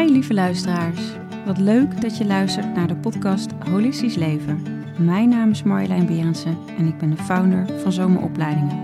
Hi 0.00 0.10
lieve 0.12 0.34
luisteraars. 0.34 1.00
Wat 1.46 1.58
leuk 1.58 2.00
dat 2.00 2.16
je 2.16 2.26
luistert 2.26 2.74
naar 2.74 2.86
de 2.86 2.96
podcast 2.96 3.50
Holistisch 3.70 4.14
Leven. 4.14 4.62
Mijn 4.98 5.28
naam 5.28 5.50
is 5.50 5.62
Marjolein 5.62 6.06
Berensen 6.06 6.58
en 6.78 6.86
ik 6.86 6.98
ben 6.98 7.10
de 7.10 7.16
founder 7.16 7.80
van 7.80 7.92
Zomeropleidingen. 7.92 8.78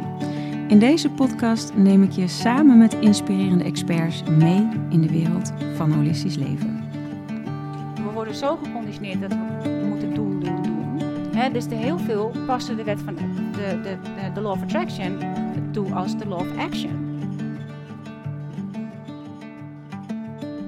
In 0.69 0.79
deze 0.79 1.11
podcast 1.11 1.75
neem 1.75 2.03
ik 2.03 2.11
je 2.11 2.29
samen 2.29 2.79
met 2.79 2.95
inspirerende 2.95 3.65
experts 3.65 4.23
mee 4.23 4.69
in 4.89 5.01
de 5.01 5.11
wereld 5.11 5.53
van 5.75 5.93
holistisch 5.93 6.37
leven. 6.37 6.85
We 7.95 8.11
worden 8.15 8.35
zo 8.35 8.57
geconditioneerd 8.57 9.21
dat 9.21 9.31
we 9.31 9.85
moeten 9.89 10.15
doen, 10.15 10.41
doen, 10.41 10.63
doen. 10.63 11.53
Dus 11.53 11.67
de 11.67 11.75
heel 11.75 11.99
veel 11.99 12.33
passen 12.47 12.77
de 12.77 12.85
wet 12.85 13.01
van 13.05 13.15
de, 13.15 13.23
de, 13.53 13.81
de, 13.83 14.33
de 14.35 14.41
law 14.41 14.53
of 14.53 14.63
attraction 14.63 15.19
toe 15.73 15.95
als 15.95 16.19
de 16.19 16.29
law 16.29 16.41
of 16.41 16.57
action. 16.59 17.06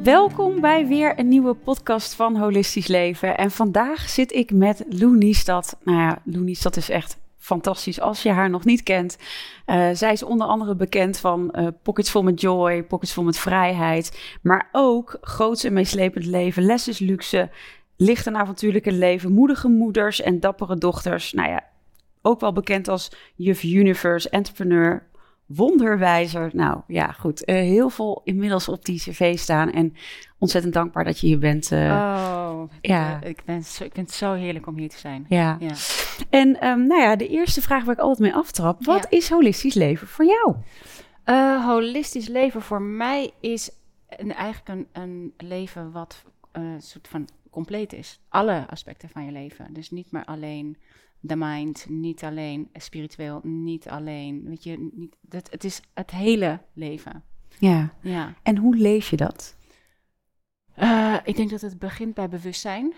Welkom 0.08 0.60
bij 0.60 0.86
weer 0.86 1.18
een 1.18 1.28
nieuwe 1.28 1.54
podcast 1.54 2.14
van 2.14 2.36
Holistisch 2.36 2.86
Leven. 2.86 3.36
En 3.36 3.50
vandaag 3.50 4.08
zit 4.08 4.32
ik 4.32 4.52
met 4.52 4.84
Lou 4.88 5.16
Niestad. 5.16 5.78
Nou 5.84 5.98
ja, 5.98 6.22
Lou 6.24 6.44
Niestad 6.44 6.76
is 6.76 6.88
echt 6.88 7.18
fantastisch 7.38 8.00
als 8.00 8.22
je 8.22 8.30
haar 8.30 8.50
nog 8.50 8.64
niet 8.64 8.82
kent. 8.82 9.18
Uh, 9.66 9.88
zij 9.92 10.12
is 10.12 10.22
onder 10.22 10.46
andere 10.46 10.74
bekend 10.74 11.18
van 11.18 11.54
uh, 11.58 11.66
Pockets 11.82 12.10
Vol 12.10 12.22
met 12.22 12.40
Joy, 12.40 12.82
Pockets 12.82 13.12
Vol 13.12 13.24
met 13.24 13.38
Vrijheid. 13.38 14.38
Maar 14.42 14.68
ook 14.72 15.18
Groots 15.20 15.64
en 15.64 15.72
Meeslepend 15.72 16.24
Leven, 16.24 16.62
Les 16.62 16.88
is 16.88 16.98
Luxe, 16.98 17.50
Licht 17.96 18.26
en 18.26 18.36
Avontuurlijke 18.36 18.92
Leven, 18.92 19.32
Moedige 19.32 19.68
Moeders 19.68 20.20
en 20.20 20.40
Dappere 20.40 20.76
Dochters. 20.76 21.32
Nou 21.32 21.48
ja, 21.48 21.64
ook 22.22 22.40
wel 22.40 22.52
bekend 22.52 22.88
als 22.88 23.10
Juf 23.34 23.62
Universe, 23.62 24.30
Entrepreneur, 24.30 25.07
wonderwijzer. 25.48 26.50
Nou 26.52 26.80
ja, 26.86 27.12
goed. 27.12 27.48
Uh, 27.48 27.54
heel 27.54 27.90
veel 27.90 28.20
inmiddels 28.24 28.68
op 28.68 28.84
die 28.84 28.98
cv 28.98 29.38
staan. 29.38 29.70
En 29.70 29.94
ontzettend 30.38 30.74
dankbaar 30.74 31.04
dat 31.04 31.20
je 31.20 31.26
hier 31.26 31.38
bent. 31.38 31.70
Uh, 31.70 31.78
oh, 31.78 32.70
ja. 32.80 33.22
ik, 33.22 33.42
ben 33.44 33.62
zo, 33.64 33.84
ik 33.84 33.92
vind 33.94 34.06
het 34.06 34.16
zo 34.16 34.32
heerlijk 34.32 34.66
om 34.66 34.76
hier 34.78 34.88
te 34.88 34.98
zijn. 34.98 35.26
Ja. 35.28 35.56
ja. 35.60 35.74
En 36.30 36.66
um, 36.66 36.86
nou 36.86 37.00
ja, 37.00 37.16
de 37.16 37.28
eerste 37.28 37.62
vraag 37.62 37.84
waar 37.84 37.94
ik 37.94 38.00
altijd 38.00 38.18
mee 38.18 38.34
aftrap. 38.34 38.84
Wat 38.84 39.06
ja. 39.10 39.16
is 39.16 39.30
holistisch 39.30 39.74
leven 39.74 40.06
voor 40.06 40.24
jou? 40.24 40.56
Holistisch 41.64 42.28
leven 42.28 42.62
voor 42.62 42.82
mij 42.82 43.30
is 43.40 43.70
een, 44.08 44.32
eigenlijk 44.32 44.68
een, 44.68 45.02
een 45.02 45.32
leven 45.36 45.92
wat 45.92 46.24
een 46.52 46.82
soort 46.82 47.08
van 47.08 47.28
compleet 47.50 47.92
is. 47.92 48.20
Alle 48.28 48.66
aspecten 48.70 49.08
van 49.08 49.24
je 49.24 49.32
leven. 49.32 49.72
Dus 49.72 49.90
niet 49.90 50.10
maar 50.10 50.24
alleen 50.24 50.76
de 51.20 51.36
mind, 51.36 51.86
niet 51.88 52.24
alleen 52.24 52.68
spiritueel, 52.72 53.40
niet 53.42 53.88
alleen, 53.88 54.44
weet 54.44 54.64
je, 54.64 54.90
niet, 54.92 55.16
dat, 55.20 55.50
het 55.50 55.64
is 55.64 55.80
het 55.94 56.10
hele 56.10 56.60
leven. 56.72 57.22
Ja. 57.58 57.92
ja. 58.02 58.34
En 58.42 58.56
hoe 58.56 58.76
leef 58.76 59.10
je 59.10 59.16
dat? 59.16 59.56
Uh, 60.78 61.14
ik 61.24 61.36
denk 61.36 61.50
dat 61.50 61.60
het 61.60 61.78
begint 61.78 62.14
bij 62.14 62.28
bewustzijn. 62.28 62.92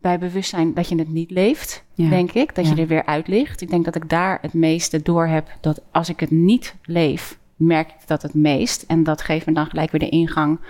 Bij 0.00 0.18
bewustzijn 0.18 0.74
dat 0.74 0.88
je 0.88 0.96
het 0.96 1.08
niet 1.08 1.30
leeft, 1.30 1.84
ja. 1.94 2.08
denk 2.08 2.32
ik. 2.32 2.54
Dat 2.54 2.66
ja. 2.66 2.74
je 2.74 2.80
er 2.80 2.86
weer 2.86 3.04
uit 3.04 3.28
ligt. 3.28 3.60
Ik 3.60 3.70
denk 3.70 3.84
dat 3.84 3.94
ik 3.94 4.08
daar 4.08 4.38
het 4.40 4.52
meeste 4.52 5.02
door 5.02 5.26
heb. 5.26 5.56
Dat 5.60 5.82
als 5.90 6.08
ik 6.08 6.20
het 6.20 6.30
niet 6.30 6.74
leef, 6.82 7.38
merk 7.56 7.88
ik 7.88 8.06
dat 8.06 8.22
het 8.22 8.34
meest. 8.34 8.82
En 8.82 9.02
dat 9.02 9.22
geeft 9.22 9.46
me 9.46 9.52
dan 9.52 9.66
gelijk 9.66 9.90
weer 9.90 10.00
de 10.00 10.08
ingang 10.08 10.60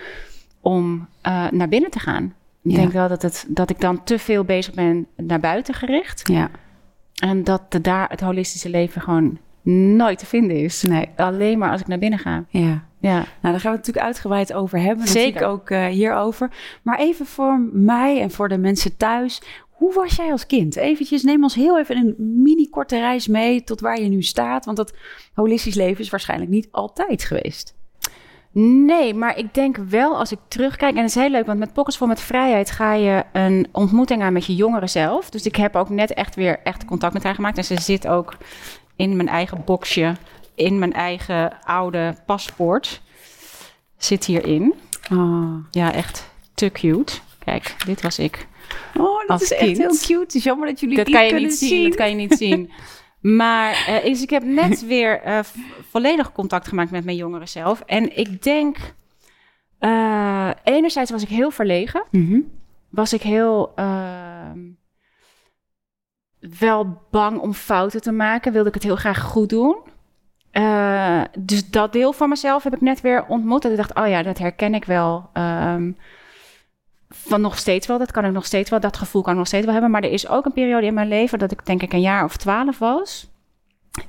om 0.61 1.09
uh, 1.27 1.51
naar 1.51 1.69
binnen 1.69 1.91
te 1.91 1.99
gaan. 1.99 2.35
Ik 2.63 2.75
denk 2.75 2.93
wel 2.93 3.09
dat, 3.09 3.23
het, 3.23 3.47
dat 3.49 3.71
ik 3.71 3.81
dan 3.81 4.05
te 4.05 4.19
veel 4.19 4.45
bezig 4.45 4.75
ben 4.75 5.07
naar 5.17 5.41
buiten 5.41 5.75
gericht. 5.75 6.29
Ja. 6.29 6.51
En 7.19 7.45
dat 7.45 7.79
daar 7.83 8.09
het 8.09 8.21
holistische 8.21 8.69
leven 8.69 9.01
gewoon 9.01 9.39
nooit 9.97 10.19
te 10.19 10.27
vinden 10.27 10.57
is. 10.57 10.83
Nee. 10.83 11.09
Alleen 11.17 11.59
maar 11.59 11.71
als 11.71 11.81
ik 11.81 11.87
naar 11.87 11.99
binnen 11.99 12.19
ga. 12.19 12.45
Ja. 12.49 12.87
Ja. 13.01 13.15
Nou, 13.15 13.27
daar 13.41 13.61
gaan 13.61 13.73
we 13.73 13.77
het 13.77 13.87
natuurlijk 13.87 14.07
uitgebreid 14.07 14.53
over 14.53 14.81
hebben. 14.81 15.09
Zeker. 15.09 15.47
ook 15.47 15.71
uh, 15.71 15.87
hierover. 15.87 16.51
Maar 16.83 16.99
even 16.99 17.27
voor 17.27 17.69
mij 17.73 18.21
en 18.21 18.31
voor 18.31 18.49
de 18.49 18.59
mensen 18.59 18.97
thuis. 18.97 19.43
Hoe 19.71 19.95
was 19.95 20.17
jij 20.17 20.31
als 20.31 20.47
kind? 20.47 20.77
Eventjes, 20.77 21.23
neem 21.23 21.43
ons 21.43 21.55
heel 21.55 21.79
even 21.79 21.97
een 21.97 22.15
mini 22.43 22.69
korte 22.69 22.99
reis 22.99 23.27
mee 23.27 23.65
tot 23.65 23.81
waar 23.81 24.01
je 24.01 24.09
nu 24.09 24.23
staat. 24.23 24.65
Want 24.65 24.77
dat 24.77 24.95
holistisch 25.35 25.75
leven 25.75 26.01
is 26.01 26.11
waarschijnlijk 26.11 26.51
niet 26.51 26.69
altijd 26.71 27.25
geweest. 27.25 27.75
Nee, 28.53 29.15
maar 29.15 29.39
ik 29.39 29.55
denk 29.55 29.77
wel 29.77 30.17
als 30.17 30.33
ik 30.33 30.39
terugkijk, 30.49 30.95
en 30.95 31.01
het 31.01 31.09
is 31.09 31.15
heel 31.15 31.31
leuk, 31.31 31.47
want 31.47 31.59
met 31.59 31.73
Pockets 31.73 31.97
voor 31.97 32.07
met 32.07 32.21
Vrijheid 32.21 32.71
ga 32.71 32.93
je 32.93 33.25
een 33.33 33.67
ontmoeting 33.73 34.23
aan 34.23 34.33
met 34.33 34.47
je 34.47 34.55
jongeren 34.55 34.89
zelf. 34.89 35.31
Dus 35.31 35.47
ik 35.47 35.57
heb 35.57 35.77
ook 35.77 35.89
net 35.89 36.15
echt 36.15 36.35
weer 36.35 36.61
echt 36.65 36.85
contact 36.85 37.13
met 37.13 37.23
haar 37.23 37.35
gemaakt. 37.35 37.59
En 37.59 37.65
ze 37.65 37.81
zit 37.81 38.07
ook 38.07 38.37
in 38.97 39.17
mijn 39.17 39.29
eigen 39.29 39.63
boxje, 39.65 40.15
in 40.55 40.79
mijn 40.79 40.93
eigen 40.93 41.63
oude 41.65 42.17
paspoort. 42.27 43.01
Zit 43.97 44.25
hierin. 44.25 44.75
Oh. 45.13 45.55
Ja, 45.71 45.93
echt 45.93 46.31
te 46.55 46.71
cute. 46.71 47.13
Kijk, 47.45 47.75
dit 47.87 48.03
was 48.03 48.19
ik. 48.19 48.47
Oh, 48.97 49.27
dat 49.27 49.43
is 49.43 49.53
echt 49.53 49.79
heel 49.79 49.97
cute. 49.97 50.21
Het 50.21 50.35
is 50.35 50.45
jammer 50.45 50.69
dat 50.69 50.81
jullie 50.81 50.97
dat 50.97 51.11
kan 51.11 51.27
je 51.27 51.35
niet 51.35 51.55
zien. 51.55 51.89
Dat 51.89 51.99
kan 51.99 52.11
je 52.11 52.17
niet 52.17 52.37
zien. 52.37 52.71
Maar 53.21 53.87
uh, 53.89 54.05
is, 54.05 54.23
ik 54.23 54.31
heb 54.31 54.43
net 54.43 54.87
weer 54.87 55.27
uh, 55.27 55.39
volledig 55.91 56.33
contact 56.33 56.69
gemaakt 56.69 56.91
met 56.91 57.05
mijn 57.05 57.17
jongeren 57.17 57.49
zelf. 57.49 57.81
En 57.81 58.17
ik 58.17 58.43
denk, 58.43 58.77
uh, 59.81 60.51
enerzijds 60.65 61.11
was 61.11 61.23
ik 61.23 61.29
heel 61.29 61.51
verlegen. 61.51 62.05
Mm 62.11 62.27
-hmm. 62.27 62.51
Was 62.89 63.13
ik 63.13 63.23
heel 63.23 63.73
ehm, 63.75 64.59
wel 66.59 67.03
bang 67.11 67.39
om 67.39 67.53
fouten 67.53 68.01
te 68.01 68.13
maken. 68.13 68.53
Wilde 68.53 68.69
ik 68.69 68.75
het 68.75 68.83
heel 68.83 68.97
graag 68.97 69.21
goed 69.21 69.49
doen. 69.49 69.77
dus 71.39 71.71
dat 71.71 71.93
deel 71.93 72.13
van 72.13 72.29
mezelf 72.29 72.63
heb 72.63 72.75
ik 72.75 72.81
net 72.81 73.01
weer 73.01 73.27
ontmoet. 73.27 73.65
En 73.65 73.71
ik 73.71 73.77
dacht, 73.77 73.95
oh 73.95 74.09
ja, 74.09 74.23
dat 74.23 74.39
herken 74.39 74.75
ik 74.75 74.85
wel. 74.85 75.31
Um, 75.35 75.97
van 77.09 77.41
nog 77.41 77.59
steeds 77.59 77.87
wel, 77.87 77.99
dat 77.99 78.11
kan 78.11 78.25
ik 78.25 78.33
nog 78.33 78.47
steeds 78.47 78.71
wel, 78.71 78.81
dat 78.81 78.97
gevoel 78.97 79.23
kan 79.23 79.33
ik 79.33 79.39
nog 79.39 79.47
steeds 79.47 79.65
wel 79.65 79.73
hebben. 79.73 79.91
Maar 79.91 80.03
er 80.03 80.13
is 80.13 80.29
ook 80.29 80.45
een 80.45 80.53
periode 80.53 80.87
in 80.87 80.95
mijn 80.95 81.09
leven 81.09 81.39
dat 81.39 81.53
ik 81.53 81.67
denk 81.67 81.83
ik 81.83 81.93
een 81.93 82.01
jaar 82.01 82.25
of 82.25 82.37
twaalf 82.37 82.79
was. 82.79 83.31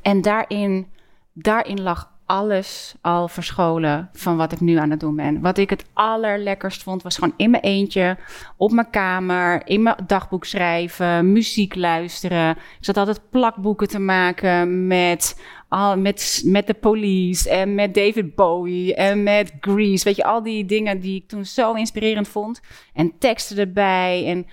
En 0.02 0.22
daarin, 0.22 0.88
daarin 1.34 1.82
lag 1.82 2.12
alles 2.30 2.96
al 3.02 3.28
verscholen 3.28 4.10
van 4.14 4.38
wat 4.38 4.52
ik 4.52 4.60
nu 4.60 4.76
aan 4.76 4.90
het 4.90 5.00
doen 5.00 5.16
ben. 5.16 5.42
Wat 5.42 5.58
ik 5.58 5.70
het 5.70 5.86
allerlekkerst 5.94 6.84
vond, 6.84 7.04
was 7.04 7.16
gewoon 7.16 7.34
in 7.38 7.50
mijn 7.50 7.64
eentje, 7.64 8.18
op 8.58 8.72
mijn 8.72 8.90
kamer, 8.90 9.68
in 9.68 9.84
mijn 9.84 9.96
dagboek 10.08 10.46
schrijven, 10.46 11.32
muziek 11.32 11.76
luisteren. 11.76 12.50
Ik 12.50 12.86
zat 12.86 12.98
altijd 12.98 13.30
plakboeken 13.30 13.88
te 13.88 14.00
maken 14.00 14.88
met, 14.88 15.42
al, 15.68 15.98
met, 15.98 16.42
met 16.46 16.68
de 16.68 16.74
police 16.74 17.50
en 17.50 17.76
met 17.76 17.94
David 17.94 18.36
Bowie 18.36 18.96
en 18.96 19.24
met 19.24 19.54
Grease. 19.60 20.04
Weet 20.04 20.16
je, 20.16 20.24
al 20.24 20.44
die 20.44 20.66
dingen 20.66 21.00
die 21.00 21.16
ik 21.16 21.28
toen 21.28 21.46
zo 21.46 21.74
inspirerend 21.74 22.28
vond. 22.28 22.62
En 22.94 23.14
teksten 23.20 23.58
erbij 23.58 24.26
en 24.26 24.46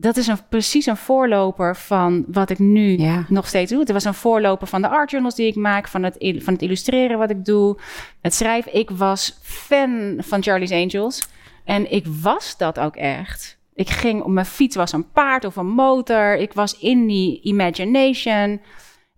dat 0.00 0.16
is 0.16 0.26
een, 0.26 0.48
precies 0.48 0.86
een 0.86 0.96
voorloper 0.96 1.76
van 1.76 2.24
wat 2.26 2.50
ik 2.50 2.58
nu 2.58 2.98
ja. 2.98 3.24
nog 3.28 3.46
steeds 3.46 3.70
doe. 3.70 3.80
Het 3.80 3.92
was 3.92 4.04
een 4.04 4.14
voorloper 4.14 4.66
van 4.66 4.82
de 4.82 4.88
art 4.88 5.10
journals 5.10 5.34
die 5.34 5.46
ik 5.46 5.54
maak, 5.54 5.88
van 5.88 6.02
het, 6.02 6.16
van 6.38 6.52
het 6.52 6.62
illustreren 6.62 7.18
wat 7.18 7.30
ik 7.30 7.44
doe, 7.44 7.78
het 8.20 8.34
schrijven. 8.34 8.74
Ik 8.74 8.90
was 8.90 9.38
fan 9.42 10.14
van 10.18 10.42
Charlie's 10.42 10.72
Angels 10.72 11.28
en 11.64 11.92
ik 11.92 12.06
was 12.20 12.56
dat 12.56 12.78
ook 12.78 12.96
echt. 12.96 13.58
Ik 13.74 13.90
ging 13.90 14.22
op 14.22 14.30
mijn 14.30 14.46
fiets, 14.46 14.76
was 14.76 14.92
een 14.92 15.10
paard 15.10 15.44
of 15.44 15.56
een 15.56 15.66
motor. 15.66 16.36
Ik 16.36 16.52
was 16.52 16.78
in 16.78 17.06
die 17.06 17.40
imagination. 17.42 18.60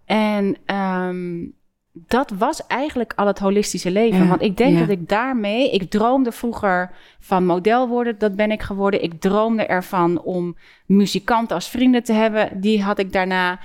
En 0.04 0.56
um, 0.76 1.54
dat 1.92 2.30
was 2.30 2.66
eigenlijk 2.66 3.12
al 3.16 3.26
het 3.26 3.38
holistische 3.38 3.90
leven. 3.90 4.22
Ja, 4.22 4.28
Want 4.28 4.42
ik 4.42 4.56
denk 4.56 4.72
ja. 4.72 4.78
dat 4.78 4.88
ik 4.88 5.08
daarmee... 5.08 5.70
Ik 5.70 5.90
droomde 5.90 6.32
vroeger 6.32 6.90
van 7.20 7.46
model 7.46 7.88
worden. 7.88 8.18
Dat 8.18 8.36
ben 8.36 8.50
ik 8.50 8.62
geworden. 8.62 9.02
Ik 9.02 9.20
droomde 9.20 9.66
ervan 9.66 10.22
om 10.22 10.56
muzikanten 10.86 11.54
als 11.54 11.68
vrienden 11.68 12.02
te 12.02 12.12
hebben. 12.12 12.60
Die 12.60 12.82
had 12.82 12.98
ik 12.98 13.12
daarna... 13.12 13.58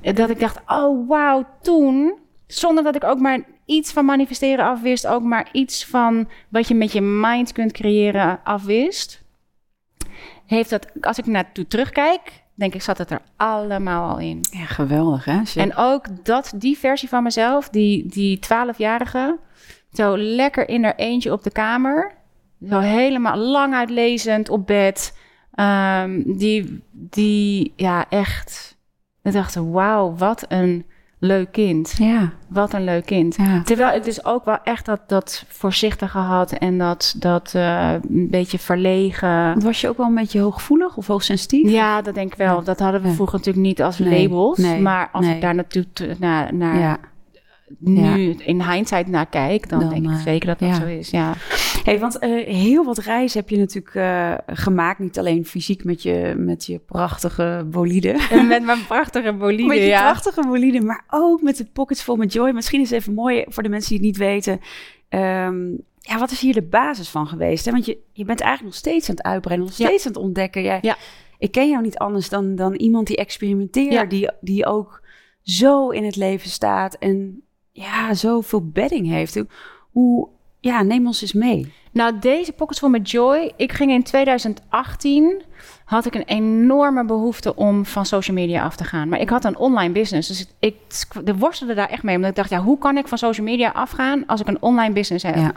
Dat 0.00 0.30
ik 0.30 0.40
dacht, 0.40 0.60
oh 0.66 1.08
wauw, 1.08 1.46
toen... 1.62 2.20
Zonder 2.46 2.84
dat 2.84 2.96
ik 2.96 3.04
ook 3.04 3.18
maar 3.18 3.40
iets 3.64 3.92
van 3.92 4.04
manifesteren 4.04 4.64
afwist. 4.64 5.06
Ook 5.06 5.22
maar 5.22 5.48
iets 5.52 5.86
van 5.86 6.28
wat 6.48 6.68
je 6.68 6.74
met 6.74 6.92
je 6.92 7.00
mind 7.00 7.52
kunt 7.52 7.72
creëren 7.72 8.40
afwist. 8.44 9.22
Heeft 10.46 10.70
dat, 10.70 10.86
als 11.00 11.18
ik 11.18 11.26
naartoe 11.26 11.66
terugkijk 11.66 12.41
denk 12.54 12.74
ik, 12.74 12.82
zat 12.82 12.98
het 12.98 13.10
er 13.10 13.20
allemaal 13.36 14.10
al 14.10 14.18
in. 14.18 14.40
Ja, 14.50 14.64
geweldig 14.64 15.24
hè? 15.24 15.40
En 15.54 15.76
ook 15.76 16.24
dat, 16.24 16.52
die 16.56 16.78
versie 16.78 17.08
van 17.08 17.22
mezelf, 17.22 17.68
die, 17.68 18.06
die 18.06 18.38
12-jarige, 18.46 19.38
zo 19.92 20.18
lekker 20.18 20.68
in 20.68 20.84
er 20.84 20.96
eentje 20.96 21.32
op 21.32 21.42
de 21.42 21.50
kamer. 21.50 22.14
Zo 22.68 22.78
helemaal 22.78 23.36
lang 23.36 23.74
uitlezend 23.74 24.48
op 24.48 24.66
bed. 24.66 25.18
Um, 25.54 26.36
die, 26.38 26.82
die, 26.90 27.72
ja, 27.76 28.08
echt. 28.08 28.76
Ik 29.22 29.32
dacht, 29.32 29.54
wauw, 29.54 30.14
wat 30.16 30.44
een 30.48 30.86
leuk 31.22 31.52
kind. 31.52 31.94
Ja. 31.98 32.32
Wat 32.48 32.72
een 32.72 32.84
leuk 32.84 33.06
kind. 33.06 33.36
Ja. 33.36 33.62
Terwijl 33.62 33.92
het 33.92 34.04
dus 34.04 34.24
ook 34.24 34.44
wel 34.44 34.58
echt 34.64 34.86
dat, 34.86 35.00
dat 35.06 35.44
voorzichtige 35.48 36.18
had 36.18 36.52
en 36.52 36.78
dat, 36.78 37.14
dat 37.18 37.52
uh, 37.56 37.92
een 37.92 38.30
beetje 38.30 38.58
verlegen. 38.58 39.60
Was 39.60 39.80
je 39.80 39.88
ook 39.88 39.96
wel 39.96 40.06
een 40.06 40.14
beetje 40.14 40.40
hooggevoelig 40.40 40.96
of 40.96 41.06
hoogsensitief? 41.06 41.70
Ja, 41.70 42.02
dat 42.02 42.14
denk 42.14 42.32
ik 42.32 42.38
wel. 42.38 42.56
Ja. 42.56 42.62
Dat 42.62 42.78
hadden 42.78 43.02
we 43.02 43.12
vroeger 43.12 43.38
natuurlijk 43.38 43.66
niet 43.66 43.82
als 43.82 43.98
nee. 43.98 44.22
labels. 44.22 44.58
Nee. 44.58 44.80
Maar 44.80 45.08
als 45.12 45.26
nee. 45.26 45.34
ik 45.34 45.40
daar 45.40 45.54
naartoe 45.54 45.86
naar, 46.18 46.54
naar 46.54 46.98
nu 47.78 48.34
in 48.38 48.62
hindsight 48.62 49.08
naar 49.08 49.26
kijk, 49.26 49.68
dan, 49.68 49.80
dan 49.80 49.88
denk 49.88 50.10
ik 50.10 50.20
zeker 50.24 50.46
dat 50.46 50.58
dat 50.58 50.76
zo 50.76 50.86
is. 50.86 51.10
Ja. 51.10 51.34
Hey, 51.84 51.98
want 51.98 52.22
uh, 52.22 52.46
heel 52.46 52.84
wat 52.84 52.98
reizen 52.98 53.40
heb 53.40 53.48
je 53.48 53.58
natuurlijk 53.58 53.94
uh, 53.94 54.34
gemaakt. 54.46 54.98
Niet 54.98 55.18
alleen 55.18 55.46
fysiek 55.46 55.84
met 55.84 56.02
je, 56.02 56.34
met 56.36 56.66
je 56.66 56.78
prachtige 56.78 57.66
bolide. 57.70 58.12
met 58.48 58.64
mijn 58.64 58.86
prachtige 58.86 59.32
bolide, 59.32 59.66
Met 59.66 59.76
je 59.76 59.84
ja. 59.84 60.00
prachtige 60.10 60.46
bolide, 60.46 60.80
maar 60.80 61.04
ook 61.10 61.42
met 61.42 61.56
de 61.56 61.66
pockets 61.72 62.02
vol 62.02 62.16
met 62.16 62.32
joy. 62.32 62.50
Misschien 62.50 62.80
is 62.80 62.90
het 62.90 62.98
even 62.98 63.14
mooi 63.14 63.44
voor 63.48 63.62
de 63.62 63.68
mensen 63.68 63.88
die 63.88 63.98
het 63.98 64.06
niet 64.06 64.16
weten. 64.16 64.60
Um, 65.08 65.84
ja, 65.98 66.18
wat 66.18 66.30
is 66.30 66.40
hier 66.40 66.54
de 66.54 66.62
basis 66.62 67.08
van 67.08 67.26
geweest? 67.26 67.64
Hè? 67.64 67.72
Want 67.72 67.86
je, 67.86 67.98
je 68.12 68.24
bent 68.24 68.40
eigenlijk 68.40 68.74
nog 68.74 68.84
steeds 68.84 69.08
aan 69.08 69.14
het 69.14 69.24
uitbreiden, 69.24 69.66
nog 69.66 69.74
steeds 69.74 70.02
ja. 70.02 70.08
aan 70.08 70.14
het 70.14 70.24
ontdekken. 70.24 70.62
Jij, 70.62 70.78
ja. 70.82 70.96
Ik 71.38 71.52
ken 71.52 71.68
jou 71.68 71.82
niet 71.82 71.98
anders 71.98 72.28
dan, 72.28 72.54
dan 72.54 72.74
iemand 72.74 73.06
die 73.06 73.16
experimenteert, 73.16 73.92
ja. 73.92 74.04
die, 74.04 74.30
die 74.40 74.66
ook 74.66 75.02
zo 75.42 75.88
in 75.88 76.04
het 76.04 76.16
leven 76.16 76.50
staat 76.50 76.94
en 76.94 77.42
ja, 77.72 78.14
zoveel 78.14 78.68
bedding 78.68 79.08
heeft. 79.08 79.42
Hoe, 79.90 80.28
ja, 80.62 80.82
neem 80.82 81.06
ons 81.06 81.22
eens 81.22 81.32
mee. 81.32 81.72
Nou, 81.92 82.18
deze 82.18 82.52
Pockets 82.52 82.78
Full 82.78 82.90
met 82.90 83.10
Joy. 83.10 83.52
Ik 83.56 83.72
ging 83.72 83.90
in 83.90 84.02
2018, 84.02 85.42
had 85.84 86.06
ik 86.06 86.14
een 86.14 86.24
enorme 86.24 87.04
behoefte 87.04 87.56
om 87.56 87.86
van 87.86 88.06
social 88.06 88.36
media 88.36 88.64
af 88.64 88.76
te 88.76 88.84
gaan. 88.84 89.08
Maar 89.08 89.20
ik 89.20 89.30
had 89.30 89.44
een 89.44 89.56
online 89.56 89.92
business, 89.92 90.28
dus 90.28 90.46
ik 90.58 90.76
de 91.24 91.36
worstelde 91.36 91.74
daar 91.74 91.88
echt 91.88 92.02
mee. 92.02 92.16
Omdat 92.16 92.30
ik 92.30 92.36
dacht, 92.36 92.50
ja, 92.50 92.60
hoe 92.60 92.78
kan 92.78 92.96
ik 92.96 93.08
van 93.08 93.18
social 93.18 93.46
media 93.46 93.70
afgaan 93.70 94.26
als 94.26 94.40
ik 94.40 94.46
een 94.46 94.62
online 94.62 94.94
business 94.94 95.24
heb? 95.24 95.36
Ja. 95.36 95.52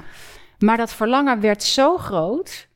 Maar 0.59 0.77
dat 0.77 0.93
verlangen 0.93 1.39
werd 1.39 1.63
zo 1.63 1.97
groot 1.97 2.67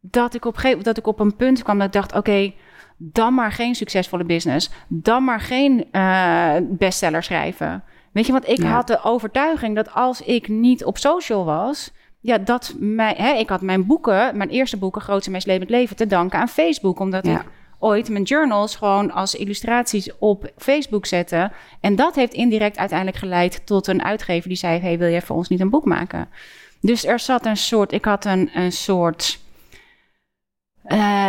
dat 0.00 0.34
ik 0.34 0.44
op, 0.44 0.76
dat 0.82 0.98
ik 0.98 1.06
op 1.06 1.20
een 1.20 1.36
punt 1.36 1.62
kwam 1.62 1.78
dat 1.78 1.86
ik 1.86 1.92
dacht, 1.92 2.14
oké, 2.14 2.52
dan 2.96 3.34
maar 3.34 3.52
geen 3.52 3.74
succesvolle 3.74 4.24
business. 4.24 4.70
Dan 4.88 5.24
maar 5.24 5.40
geen 5.40 5.86
uh, 5.92 6.54
bestseller 6.62 7.22
schrijven. 7.22 7.84
Weet 8.12 8.26
je, 8.26 8.32
want 8.32 8.48
ik 8.48 8.58
Ja. 8.62 8.68
had 8.68 8.86
de 8.86 9.02
overtuiging 9.02 9.74
dat 9.74 9.94
als 9.94 10.20
ik 10.22 10.48
niet 10.48 10.84
op 10.84 10.98
social 10.98 11.44
was, 11.44 11.90
ja, 12.20 12.38
dat 12.38 12.74
mij, 12.78 13.14
hè, 13.16 13.32
ik 13.32 13.48
had 13.48 13.60
mijn 13.62 13.86
boeken, 13.86 14.36
mijn 14.36 14.48
eerste 14.48 14.76
boeken, 14.76 15.00
Grootste 15.00 15.30
Meest 15.30 15.46
Levend 15.46 15.70
Leven, 15.70 15.96
te 15.96 16.06
danken 16.06 16.38
aan 16.38 16.48
Facebook. 16.48 16.98
Omdat 17.00 17.26
Ja. 17.26 17.40
ik 17.40 17.46
ooit 17.78 18.08
mijn 18.08 18.22
journals 18.22 18.76
gewoon 18.76 19.10
als 19.12 19.34
illustraties 19.34 20.18
op 20.18 20.50
Facebook 20.56 21.06
zette. 21.06 21.50
En 21.80 21.96
dat 21.96 22.14
heeft 22.14 22.32
indirect 22.32 22.76
uiteindelijk 22.76 23.18
geleid 23.18 23.66
tot 23.66 23.86
een 23.86 24.02
uitgever 24.04 24.48
die 24.48 24.58
zei: 24.58 24.80
Hey, 24.80 24.98
wil 24.98 25.08
je 25.08 25.22
voor 25.22 25.36
ons 25.36 25.48
niet 25.48 25.60
een 25.60 25.70
boek 25.70 25.84
maken? 25.84 26.28
Dus 26.80 27.06
er 27.06 27.18
zat 27.18 27.46
een 27.46 27.56
soort, 27.56 27.92
ik 27.92 28.04
had 28.04 28.24
een, 28.24 28.50
een 28.54 28.72
soort. 28.72 29.38
eh, 30.82 31.28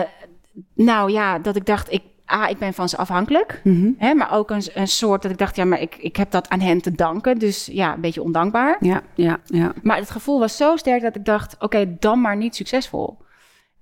nou 0.76 1.12
ja, 1.12 1.40
dat 1.40 1.56
ik 1.56 1.66
dacht, 1.66 1.92
ik, 1.92 2.02
ah, 2.32 2.50
ik 2.50 2.58
ben 2.58 2.74
van 2.74 2.90
ze 2.90 2.98
afhankelijk. 2.98 3.62
Mhm. 3.64 3.92
Hè, 3.98 4.14
maar 4.14 4.32
ook 4.34 4.50
een, 4.50 4.64
een 4.74 4.88
soort 4.88 5.22
dat 5.22 5.32
ik 5.32 5.38
dacht, 5.38 5.56
ja, 5.56 5.66
maar 5.66 5.82
ik, 5.82 5.96
ik 5.96 6.16
heb 6.16 6.32
dat 6.32 6.50
aan 6.50 6.60
hen 6.60 6.82
te 6.82 6.92
danken. 6.92 7.40
Dus 7.40 7.66
ja, 7.66 7.94
een 7.94 8.02
beetje 8.02 8.22
ondankbaar. 8.24 8.78
Ja, 8.80 9.02
ja, 9.16 9.40
ja. 9.46 9.74
Maar 9.84 9.98
het 9.98 10.10
gevoel 10.12 10.40
was 10.40 10.58
zo 10.58 10.76
sterk 10.76 11.02
dat 11.02 11.16
ik 11.16 11.26
dacht, 11.26 11.56
oké, 11.60 11.96
dan 12.00 12.22
maar 12.22 12.38
niet 12.38 12.56
succesvol. 12.56 13.18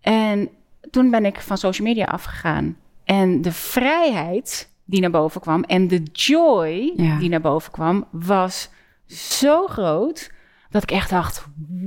En 0.02 0.50
toen 0.92 1.10
ben 1.12 1.26
ik 1.26 1.40
van 1.40 1.58
social 1.58 1.88
media 1.88 2.06
afgegaan. 2.06 2.78
En 3.04 3.42
de 3.42 3.52
vrijheid 3.52 4.70
die 4.86 5.02
naar 5.02 5.10
boven 5.12 5.42
kwam 5.42 5.64
en 5.64 5.88
de 5.88 6.04
joy 6.04 6.94
Ja. 6.96 7.18
die 7.18 7.30
naar 7.30 7.42
boven 7.42 7.72
kwam, 7.72 8.06
was 8.12 8.70
zo 9.06 9.68
groot 9.68 10.32
dat 10.70 10.84
ik 10.84 10.92
echt 10.92 11.10
dacht, 11.10 11.46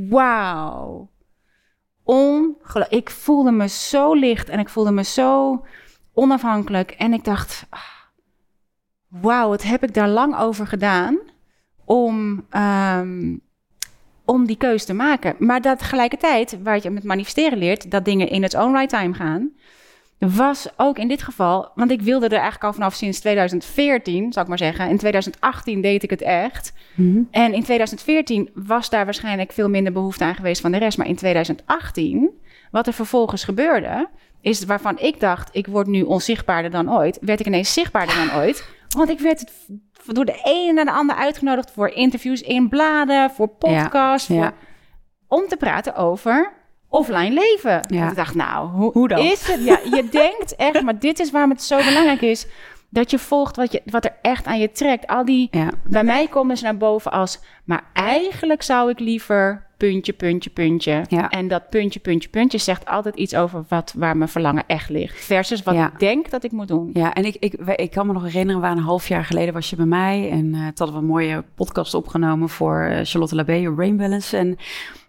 wauw. 0.09 1.11
Ongel- 2.05 2.87
ik 2.88 3.11
voelde 3.11 3.50
me 3.50 3.69
zo 3.69 4.14
licht 4.14 4.49
en 4.49 4.59
ik 4.59 4.69
voelde 4.69 4.91
me 4.91 5.05
zo 5.05 5.62
onafhankelijk. 6.14 6.91
En 6.91 7.12
ik 7.12 7.25
dacht, 7.25 7.67
ah, 7.70 7.81
wauw, 9.09 9.49
wat 9.49 9.62
heb 9.62 9.82
ik 9.82 9.94
daar 9.94 10.09
lang 10.09 10.38
over 10.38 10.67
gedaan 10.67 11.19
om, 11.85 12.47
ehm, 12.50 13.37
om 14.25 14.47
die 14.47 14.56
keuze 14.56 14.85
te 14.85 14.94
maken. 14.94 15.35
Maar 15.38 15.61
dat 15.61 15.79
tegelijkertijd, 15.79 16.59
waar 16.62 16.79
je 16.82 16.91
met 16.91 17.05
manifesteren 17.05 17.59
leert, 17.59 17.91
dat 17.91 18.05
dingen 18.05 18.29
in 18.29 18.44
its 18.44 18.55
own 18.55 18.73
right 18.73 18.88
time 18.88 19.14
gaan, 19.14 19.53
was 20.19 20.69
ook 20.76 20.99
in 20.99 21.09
dit 21.09 21.23
geval, 21.23 21.70
want 21.75 21.91
ik 21.91 22.03
wilde 22.03 22.26
er 22.26 22.32
eigenlijk 22.32 22.64
al 22.64 22.73
vanaf 22.73 22.94
sinds 22.94 23.20
2014, 23.20 24.32
zou 24.32 24.44
ik 24.44 24.49
maar 24.49 24.59
zeggen. 24.59 24.88
In 24.88 24.99
2018 24.99 25.81
deed 25.81 26.03
ik 26.03 26.11
het 26.11 26.23
echt. 26.23 26.73
Mhm. 26.94 27.23
En 27.31 27.53
in 27.53 27.62
2014 27.62 28.50
was 28.55 28.91
daar 28.91 29.05
waarschijnlijk 29.05 29.53
veel 29.53 29.69
minder 29.69 29.93
behoefte 29.93 30.25
aan 30.25 30.35
geweest 30.35 30.61
van 30.61 30.73
de 30.73 30.79
rest. 30.79 30.99
Maar 30.99 31.06
in 31.06 31.17
2018, 31.17 32.31
wat 32.73 32.87
er 32.87 32.93
vervolgens 32.93 33.45
gebeurde, 33.45 34.09
is 34.41 34.65
waarvan 34.65 34.99
ik 34.99 35.21
dacht, 35.21 35.49
ik 35.53 35.67
word 35.67 35.87
nu 35.87 36.03
onzichtbaarder 36.03 36.71
dan 36.71 36.93
ooit, 36.93 37.19
werd 37.21 37.41
ik 37.41 37.47
ineens 37.47 37.73
zichtbaarder 37.73 38.15
dan 38.15 38.33
ooit. 38.41 38.69
Want 38.89 39.09
ik 39.09 39.21
werd 39.21 39.45
door 40.07 40.25
de 40.25 40.41
ene 40.45 40.73
naar 40.73 40.85
de 40.85 40.93
ander 40.93 41.17
uitgenodigd 41.17 41.71
voor 41.71 41.89
interviews 41.89 42.41
in 42.41 42.69
bladen, 42.69 43.31
voor 43.31 43.49
podcasts, 43.49 44.29
ja. 44.29 44.35
voor- 44.43 44.53
om 45.39 45.49
te 45.49 45.57
praten 45.57 45.95
over 45.95 46.53
offline 46.89 47.31
leven. 47.35 47.81
Ja. 47.89 48.09
Ik 48.09 48.17
dacht, 48.17 48.35
nou, 48.35 48.69
hoe, 48.69 48.93
Hoe 48.93 49.09
dan? 49.09 49.19
is 49.19 49.47
het? 49.47 49.65
Ja, 49.65 49.79
je 49.97 50.09
denkt 50.23 50.57
echt, 50.57 50.83
maar 50.83 50.99
dit 50.99 51.19
is 51.19 51.31
waarom 51.31 51.51
het 51.51 51.63
zo 51.63 51.77
belangrijk 51.77 52.21
is. 52.21 52.47
Dat 52.91 53.11
je 53.11 53.19
volgt 53.19 53.57
wat, 53.57 53.73
je, 53.73 53.83
wat 53.85 54.05
er 54.05 54.17
echt 54.23 54.47
aan 54.47 54.59
je 54.59 54.73
trekt. 54.73 55.07
Al 55.07 55.25
die 55.25 55.49
Ja. 55.51 55.71
bij 55.85 56.05
mij 56.05 56.29
komen 56.29 56.57
ze 56.57 56.65
naar 56.65 56.77
boven 56.77 57.11
als, 57.13 57.41
maar 57.65 57.83
eigenlijk 57.93 58.63
zou 58.63 58.91
ik 58.91 58.99
liever 58.99 59.67
puntje, 59.90 60.12
puntje, 60.12 60.50
puntje. 60.50 61.05
Ja. 61.08 61.29
En 61.31 61.49
dat 61.49 61.69
puntje, 61.70 62.00
puntje, 62.00 62.29
puntje 62.29 62.58
zegt 62.58 62.87
altijd 62.87 63.17
iets 63.17 63.34
over 63.34 63.64
wat, 63.69 63.94
waar 63.96 64.17
mijn 64.17 64.31
verlangen 64.31 64.64
echt 64.67 64.88
ligt. 64.88 65.25
Versus 65.25 65.62
wat 65.62 65.75
Ja. 65.75 65.93
ik 65.93 65.99
denk 65.99 66.31
dat 66.31 66.44
ik 66.44 66.52
moet 66.52 66.69
doen. 66.69 66.90
Ja, 66.93 67.14
en 67.14 67.25
ik, 67.25 67.37
ik, 67.38 67.52
ik 67.55 67.90
kan 67.90 68.06
me 68.06 68.12
nog 68.12 68.23
herinneren, 68.23 68.61
waren 68.61 68.76
een 68.76 68.82
half 68.82 69.08
jaar 69.08 69.25
geleden 69.25 69.55
was 69.55 69.70
je 69.70 69.76
bij 69.76 69.84
mij. 69.87 70.31
En 70.31 70.55
eh 70.55 70.61
toen 70.61 70.73
hadden 70.75 70.93
we 70.94 71.00
een 71.00 71.06
mooie 71.06 71.44
podcast 71.55 71.94
opgenomen 71.94 72.49
voor 72.49 72.81
eh, 72.82 73.05
Charlotte 73.05 73.34
Labé, 73.34 73.73
Brain 73.75 73.96
Balance. 73.96 74.37
En 74.37 74.56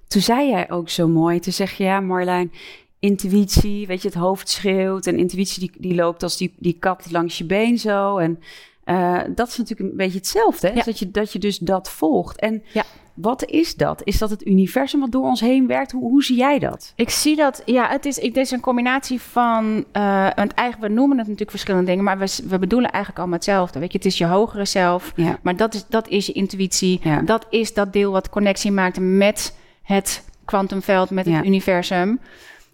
toen 0.08 0.22
zei 0.22 0.50
jij 0.50 0.72
ook 0.72 0.90
zo 0.90 1.08
mooi, 1.08 1.40
toen 1.40 1.54
zeg 1.54 1.72
je, 1.72 1.84
ja 1.84 2.00
Marjolein, 2.00 2.52
intuïtie, 3.00 3.88
weet 3.88 4.02
je, 4.02 4.08
het 4.08 4.18
hoofd 4.18 4.50
schreeuwt. 4.50 5.08
En 5.08 5.18
intuïtie 5.18 5.60
die, 5.60 5.72
die 5.78 5.96
loopt 5.96 6.24
als 6.24 6.38
die, 6.38 6.54
die 6.58 6.78
kat 6.80 7.12
langs 7.12 7.38
je 7.38 7.46
been 7.46 7.78
zo. 7.78 8.18
En 8.18 8.40
eh, 8.84 9.22
dat 9.36 9.48
is 9.48 9.58
natuurlijk 9.58 9.90
een 9.92 9.98
beetje 9.98 10.18
hetzelfde, 10.18 10.68
hè? 10.68 10.74
Ja. 10.74 10.84
Dat, 10.84 11.00
je, 11.00 11.12
dat 11.12 11.32
je 11.34 11.40
dus 11.40 11.58
dat 11.58 11.90
volgt. 11.90 12.40
En 12.40 12.64
Ja. 12.74 12.84
Wat 13.14 13.46
is 13.46 13.76
dat? 13.76 14.02
Is 14.04 14.18
dat 14.18 14.30
het 14.30 14.46
universum 14.48 15.00
wat 15.00 15.12
door 15.12 15.24
ons 15.24 15.40
heen 15.42 15.68
werkt? 15.68 15.92
Hoe, 15.92 16.02
hoe 16.10 16.24
zie 16.24 16.38
jij 16.38 16.60
dat? 16.60 16.94
Ik 16.96 17.10
zie 17.10 17.36
dat, 17.36 17.62
ja, 17.66 17.88
het 17.90 18.06
is, 18.06 18.22
het 18.22 18.38
is 18.38 18.52
een 18.52 18.60
combinatie 18.60 19.22
van, 19.22 19.86
eh 19.92 20.28
want 20.36 20.54
eigenlijk, 20.54 20.90
we 20.90 20.96
noemen 21.00 21.18
het 21.18 21.26
natuurlijk 21.26 21.50
verschillende 21.50 21.86
dingen, 21.88 22.04
maar 22.04 22.18
we, 22.18 22.40
we 22.48 22.60
bedoelen 22.60 22.90
eigenlijk 22.90 23.18
allemaal 23.20 23.38
hetzelfde. 23.38 23.80
Weet 23.80 23.92
je, 23.92 23.98
het 23.98 24.08
is 24.08 24.18
je 24.18 24.26
hogere 24.26 24.66
zelf, 24.66 25.12
Ja. 25.16 25.38
maar 25.42 25.56
dat 25.56 25.74
is, 25.74 25.86
dat 25.88 26.08
is 26.08 26.26
je 26.26 26.32
intuïtie. 26.34 27.00
Ja. 27.04 27.22
Dat 27.22 27.46
is 27.50 27.74
dat 27.74 27.94
deel 27.94 28.12
wat 28.12 28.30
connectie 28.30 28.72
maakt 28.72 29.00
met 29.00 29.58
het 29.84 30.24
kwantumveld, 30.46 31.10
met 31.10 31.26
het 31.26 31.34
Ja. 31.34 31.44
universum. 31.44 32.20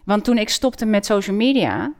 Want 0.05 0.24
toen 0.24 0.38
ik 0.38 0.50
stopte 0.50 0.86
met 0.86 1.05
social 1.05 1.36
media, 1.36 1.93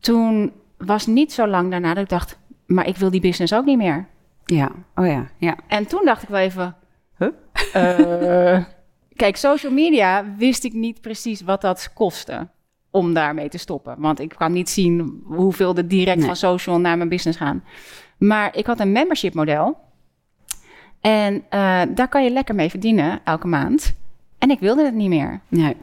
toen 0.00 0.52
was 0.78 1.06
niet 1.06 1.32
zo 1.32 1.46
lang 1.46 1.70
daarna 1.70 1.94
dat 1.94 2.02
ik 2.02 2.08
dacht, 2.08 2.38
maar 2.66 2.86
ik 2.86 2.96
wil 2.96 3.10
die 3.10 3.20
business 3.20 3.52
ook 3.54 3.64
niet 3.64 3.76
meer. 3.78 4.06
Ja, 4.44 4.70
oh 4.94 5.06
ja, 5.06 5.26
ja. 5.38 5.56
En 5.66 5.86
toen 5.86 6.04
dacht 6.04 6.22
ik 6.22 6.28
wel 6.28 6.40
even, 6.40 6.74
Eh, 7.72 8.64
kijk, 9.16 9.36
social 9.36 9.72
media 9.72 10.24
wist 10.36 10.64
ik 10.64 10.72
niet 10.72 11.00
precies 11.00 11.40
wat 11.40 11.60
dat 11.60 11.90
kostte 11.94 12.48
om 12.90 13.14
daarmee 13.14 13.48
te 13.48 13.58
stoppen. 13.58 13.94
Want 13.98 14.20
ik 14.20 14.34
kan 14.38 14.52
niet 14.52 14.70
zien 14.70 15.22
hoeveel 15.24 15.76
er 15.76 15.88
direct 15.88 16.16
Nee. 16.18 16.26
van 16.26 16.36
social 16.36 16.78
naar 16.80 16.96
mijn 16.96 17.08
business 17.08 17.38
gaan. 17.38 17.64
Maar 18.18 18.56
ik 18.56 18.66
had 18.66 18.80
een 18.80 18.92
membership 18.92 19.34
model. 19.34 19.78
En 21.00 21.44
eh, 21.48 21.82
daar 21.88 22.08
kan 22.08 22.24
je 22.24 22.30
lekker 22.30 22.54
mee 22.54 22.70
verdienen 22.70 23.20
elke 23.24 23.46
maand. 23.46 23.94
En 24.38 24.50
ik 24.50 24.60
wilde 24.60 24.84
het 24.84 24.94
niet 24.94 25.08
meer. 25.08 25.40
Nee. 25.48 25.76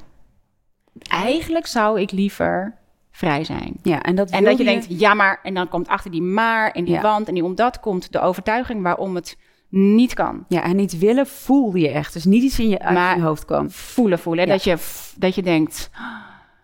Eigenlijk 1.10 1.68
zou 1.68 2.01
ik 2.01 2.12
liever 2.12 2.75
vrij 3.12 3.44
zijn. 3.44 3.74
Ja, 3.84 4.01
en 4.01 4.15
dat, 4.15 4.30
En 4.30 4.44
dat 4.44 4.58
je 4.58 4.63
denkt, 4.63 4.86
ja 4.89 5.13
maar, 5.13 5.39
en 5.44 5.54
dan 5.54 5.68
komt 5.68 5.88
achter 5.88 6.12
die 6.12 6.22
maar 6.22 6.72
en 6.72 6.84
die 6.84 6.94
Ja. 6.94 7.01
want 7.01 7.27
en 7.27 7.34
die 7.34 7.44
omdat 7.44 7.80
komt 7.80 8.12
de 8.12 8.20
overtuiging 8.20 8.82
waarom 8.84 9.15
het 9.15 9.38
niet 9.75 10.13
kan. 10.13 10.46
Ja, 10.48 10.63
en 10.63 10.75
niet 10.75 10.98
willen 10.98 11.27
voelde 11.27 11.79
je 11.79 11.89
echt. 11.89 12.13
Dus 12.13 12.25
niet 12.25 12.44
iets 12.44 12.60
in 12.60 12.70
je, 12.70 12.79
uit 12.79 12.94
Maar- 12.94 13.15
je 13.17 13.22
hoofd 13.24 13.46
kwam. 13.46 13.70
Voelen, 13.72 14.20
voelen. 14.20 14.46
Ja. 14.48 14.51
Dat, 14.51 14.63
je, 14.63 14.77
dat 15.17 15.36
je 15.36 15.41
denkt, 15.41 15.89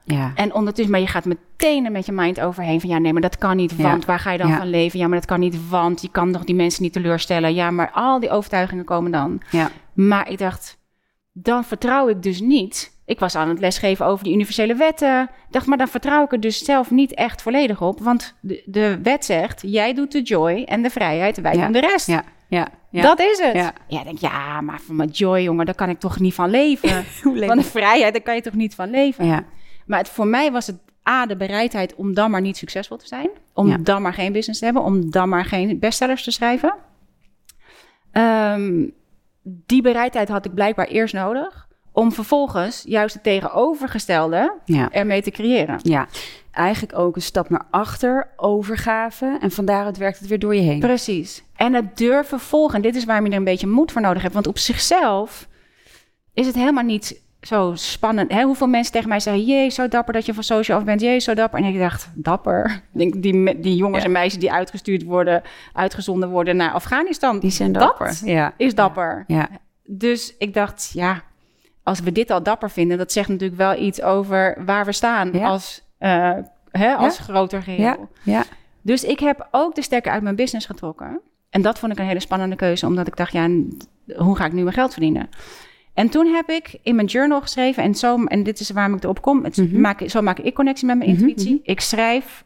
Ja. 0.04 0.32
en 0.36 0.54
ondertussen, 0.54 0.92
maar 0.92 1.02
je 1.02 1.08
gaat 1.08 1.26
meteen 1.26 1.86
er 1.86 1.92
met 1.92 2.06
je 2.06 2.12
mind 2.12 2.42
overheen 2.42 2.80
van 2.82 2.90
ja, 2.90 2.98
nee, 2.98 3.14
maar 3.14 3.22
dat 3.22 3.38
kan 3.38 3.56
niet, 3.56 3.74
Ja. 3.78 3.84
want 3.84 4.06
waar 4.06 4.20
ga 4.20 4.32
je 4.32 4.38
dan 4.38 4.48
Ja. 4.50 4.58
van 4.58 4.70
leven? 4.70 5.00
Ja, 5.00 5.08
maar 5.08 5.18
dat 5.18 5.28
kan 5.28 5.40
niet, 5.40 5.70
want 5.70 6.02
je 6.02 6.10
kan 6.10 6.32
toch 6.32 6.44
die 6.44 6.56
mensen 6.56 6.84
niet 6.84 6.94
teleurstellen. 6.94 7.54
Ja, 7.54 7.72
maar 7.72 7.92
al 7.92 8.20
die 8.20 8.30
overtuigingen 8.30 8.86
komen 8.86 9.12
dan. 9.12 9.42
Ja. 9.50 9.70
Maar 9.94 10.30
ik 10.30 10.38
dacht, 10.38 10.78
dan 11.34 11.64
vertrouw 11.64 12.08
ik 12.08 12.22
dus 12.24 12.40
niet. 12.42 13.00
Ik 13.06 13.20
was 13.20 13.36
aan 13.36 13.50
het 13.50 13.60
lesgeven 13.60 14.06
over 14.06 14.24
die 14.24 14.34
universele 14.34 14.76
wetten. 14.76 15.30
Dacht, 15.50 15.66
maar 15.66 15.78
dan 15.78 15.88
vertrouw 15.88 16.24
ik 16.24 16.32
er 16.32 16.40
dus 16.40 16.58
zelf 16.66 16.92
niet 16.92 17.14
echt 17.14 17.42
volledig 17.42 17.82
op. 17.82 18.00
Want 18.00 18.36
de, 18.42 18.64
de 18.66 19.00
wet 19.04 19.26
zegt, 19.26 19.62
jij 19.66 19.94
doet 19.94 20.12
de 20.12 20.22
joy 20.22 20.64
en 20.64 20.82
de 20.82 20.90
vrijheid, 20.90 21.42
wij 21.42 21.58
doen 21.58 21.72
de 21.72 21.80
rest. 21.80 22.08
Ja. 22.08 22.24
Ja. 22.58 22.68
ja. 22.90 23.02
Dat 23.02 23.20
is 23.20 23.40
het. 23.40 23.74
Ja. 23.88 24.04
Denk, 24.04 24.18
ja, 24.18 24.62
maar 24.62 24.80
van 24.82 24.96
mijn 24.96 25.10
joy, 25.10 25.40
jongen, 25.42 25.66
daar 25.66 25.76
kan 25.76 25.90
ik 25.90 26.00
toch 26.00 26.20
niet 26.20 26.34
van 26.34 26.50
leven. 26.50 27.04
Van 27.48 27.58
de 27.58 27.64
vrijheid, 27.64 28.14
daar 28.14 28.22
kan 28.22 28.36
je 28.36 28.42
toch 28.42 28.54
niet 28.54 28.76
van 28.76 28.90
leven. 28.90 29.26
Ja. 29.26 29.44
Maar 29.86 30.00
het, 30.00 30.10
voor 30.10 30.28
mij 30.28 30.52
was 30.52 30.68
het 30.68 30.78
A, 31.10 31.26
de 31.26 31.36
bereidheid 31.38 31.96
om 31.96 32.14
dan 32.14 32.32
maar 32.32 32.42
niet 32.42 32.58
succesvol 32.58 32.98
te 32.98 33.08
zijn. 33.08 33.30
Om 33.54 33.68
Ja. 33.68 33.78
dan 33.78 34.02
maar 34.02 34.14
geen 34.14 34.32
business 34.32 34.60
te 34.60 34.66
hebben. 34.66 34.84
Om 34.84 35.12
dan 35.12 35.30
maar 35.30 35.46
geen 35.46 35.80
bestsellers 35.80 36.24
te 36.24 36.32
schrijven. 36.32 36.76
Ehm, 38.12 38.88
die 39.44 39.82
bereidheid 39.82 40.30
had 40.30 40.46
ik 40.46 40.54
blijkbaar 40.54 40.88
eerst 40.88 41.14
nodig. 41.14 41.70
om 41.94 42.12
vervolgens 42.12 42.84
juist 42.88 43.14
het 43.14 43.24
tegenovergestelde 43.24 44.54
ermee 44.92 45.22
te 45.22 45.32
creëren. 45.32 45.80
ja, 45.84 46.08
eigenlijk 46.52 46.98
ook 46.98 47.16
een 47.16 47.22
stap 47.22 47.50
naar 47.50 47.66
achter, 47.70 48.28
overgave. 48.36 49.38
En 49.42 49.52
van 49.52 49.66
daaruit 49.66 49.98
werkt 49.98 50.20
het 50.20 50.28
weer 50.28 50.40
door 50.40 50.56
je 50.56 50.62
heen. 50.62 50.80
Precies. 50.80 51.44
En 51.56 51.74
het 51.74 51.98
durven 51.98 52.40
volgen. 52.40 52.76
En 52.76 52.82
dit 52.82 52.96
is 52.96 53.06
waarom 53.06 53.26
je 53.26 53.32
er 53.32 53.38
een 53.38 53.44
beetje 53.44 53.68
moed 53.68 53.92
voor 53.92 54.02
nodig 54.02 54.22
hebt. 54.22 54.34
Want 54.34 54.48
op 54.48 54.58
zichzelf 54.58 55.48
is 56.34 56.46
het 56.46 56.56
helemaal 56.56 56.84
niet 56.84 57.22
zo 57.42 57.72
spannend. 57.76 58.32
Hè? 58.32 58.44
Hoeveel 58.44 58.68
mensen 58.68 58.94
tegen 58.94 59.10
mij 59.10 59.20
zeggen... 59.20 59.44
jee, 59.44 59.70
zo 59.70 59.88
dapper 59.88 60.14
dat 60.14 60.26
je 60.26 60.34
van 60.34 60.44
social 60.44 60.78
af 60.78 60.84
bent. 60.84 61.02
Jee, 61.02 61.20
zo 61.20 61.34
dapper. 61.34 61.60
En 61.60 61.66
ik 61.66 61.80
dacht, 61.80 62.10
dapper? 62.16 62.82
Ik 62.94 63.00
denk, 63.00 63.22
die, 63.22 63.60
die 63.60 63.76
jongens 63.76 64.00
Ja. 64.00 64.06
en 64.06 64.12
meisjes 64.12 64.40
die 64.40 64.52
uitgestuurd 64.52 65.04
worden... 65.04 65.42
uitgezonden 65.74 66.30
worden 66.30 66.56
naar 66.56 66.72
Afghanistan... 66.72 67.40
Die 67.40 67.52
zijn 67.52 67.72
Dat 67.72 67.82
dapper. 67.82 68.18
Ja. 68.26 68.54
is 68.58 68.76
dapper. 68.76 69.24
Ja. 69.28 69.50
Dus 69.84 70.36
ik 70.38 70.54
dacht, 70.54 70.92
ja... 70.94 71.24
als 71.84 72.00
we 72.00 72.12
dit 72.12 72.32
al 72.32 72.44
dapper 72.44 72.70
vinden... 72.70 72.98
dat 72.98 73.12
zegt 73.12 73.30
natuurlijk 73.30 73.60
wel 73.60 73.80
iets 73.80 74.02
over 74.02 74.58
waar 74.66 74.86
we 74.86 74.92
staan... 74.92 75.30
Ja. 75.34 75.48
als, 75.48 75.82
eh, 76.02 76.32
hè, 76.72 76.96
als 76.96 77.20
groter 77.20 77.62
geheel. 77.62 77.82
Ja. 77.84 77.98
Ja. 78.24 78.44
Dus 78.82 79.04
ik 79.04 79.20
heb 79.20 79.48
ook 79.52 79.76
de 79.76 79.82
stekker 79.82 80.12
uit 80.12 80.24
mijn 80.24 80.36
business 80.36 80.66
getrokken. 80.66 81.22
En 81.50 81.62
dat 81.62 81.80
vond 81.80 81.92
ik 81.92 82.00
een 82.00 82.06
hele 82.06 82.20
spannende 82.20 82.56
keuze, 82.56 82.86
omdat 82.86 83.08
ik 83.08 83.16
dacht, 83.16 83.32
ja, 83.32 83.50
hoe 84.18 84.36
ga 84.36 84.46
ik 84.46 84.54
nu 84.54 84.62
mijn 84.62 84.76
geld 84.76 84.92
verdienen? 84.92 85.30
En 85.94 86.10
toen 86.10 86.26
heb 86.28 86.50
ik 86.50 86.80
in 86.84 86.96
mijn 86.96 87.08
journal 87.08 87.42
geschreven, 87.42 87.84
en, 87.84 87.96
zo, 87.96 88.24
en 88.24 88.44
dit 88.44 88.60
is 88.60 88.70
waarom 88.70 88.96
ik 88.96 89.04
erop 89.04 89.22
kom, 89.22 89.44
het 89.44 89.58
Mhm. 89.58 89.82
maak, 89.82 90.02
zo 90.10 90.22
maak 90.22 90.40
ik 90.40 90.54
connectie 90.56 90.88
met 90.88 90.98
mijn 90.98 91.10
Mhm, 91.10 91.20
intuïtie. 91.20 91.60
Ik, 91.64 91.80
schrijf, 91.82 92.44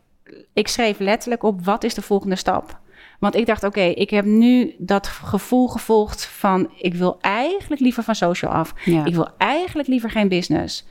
ik 0.53 0.67
schreef 0.67 0.99
letterlijk 0.99 1.43
op, 1.43 1.65
wat 1.65 1.83
is 1.83 1.93
de 1.93 2.01
volgende 2.01 2.35
stap? 2.35 2.79
Want 3.19 3.35
ik 3.35 3.45
dacht, 3.45 3.63
oké, 3.63 3.81
ik 3.81 4.09
heb 4.09 4.25
nu 4.25 4.75
dat 4.77 5.07
gevoel 5.07 5.67
gevolgd 5.67 6.25
van, 6.25 6.69
ik 6.77 6.93
wil 6.93 7.17
eigenlijk 7.21 7.81
liever 7.81 8.03
van 8.03 8.15
social 8.15 8.51
af. 8.51 8.73
Ja. 8.85 9.05
Ik 9.05 9.13
wil 9.15 9.29
eigenlijk 9.37 9.87
liever 9.87 10.09
geen 10.09 10.27
business. 10.27 10.87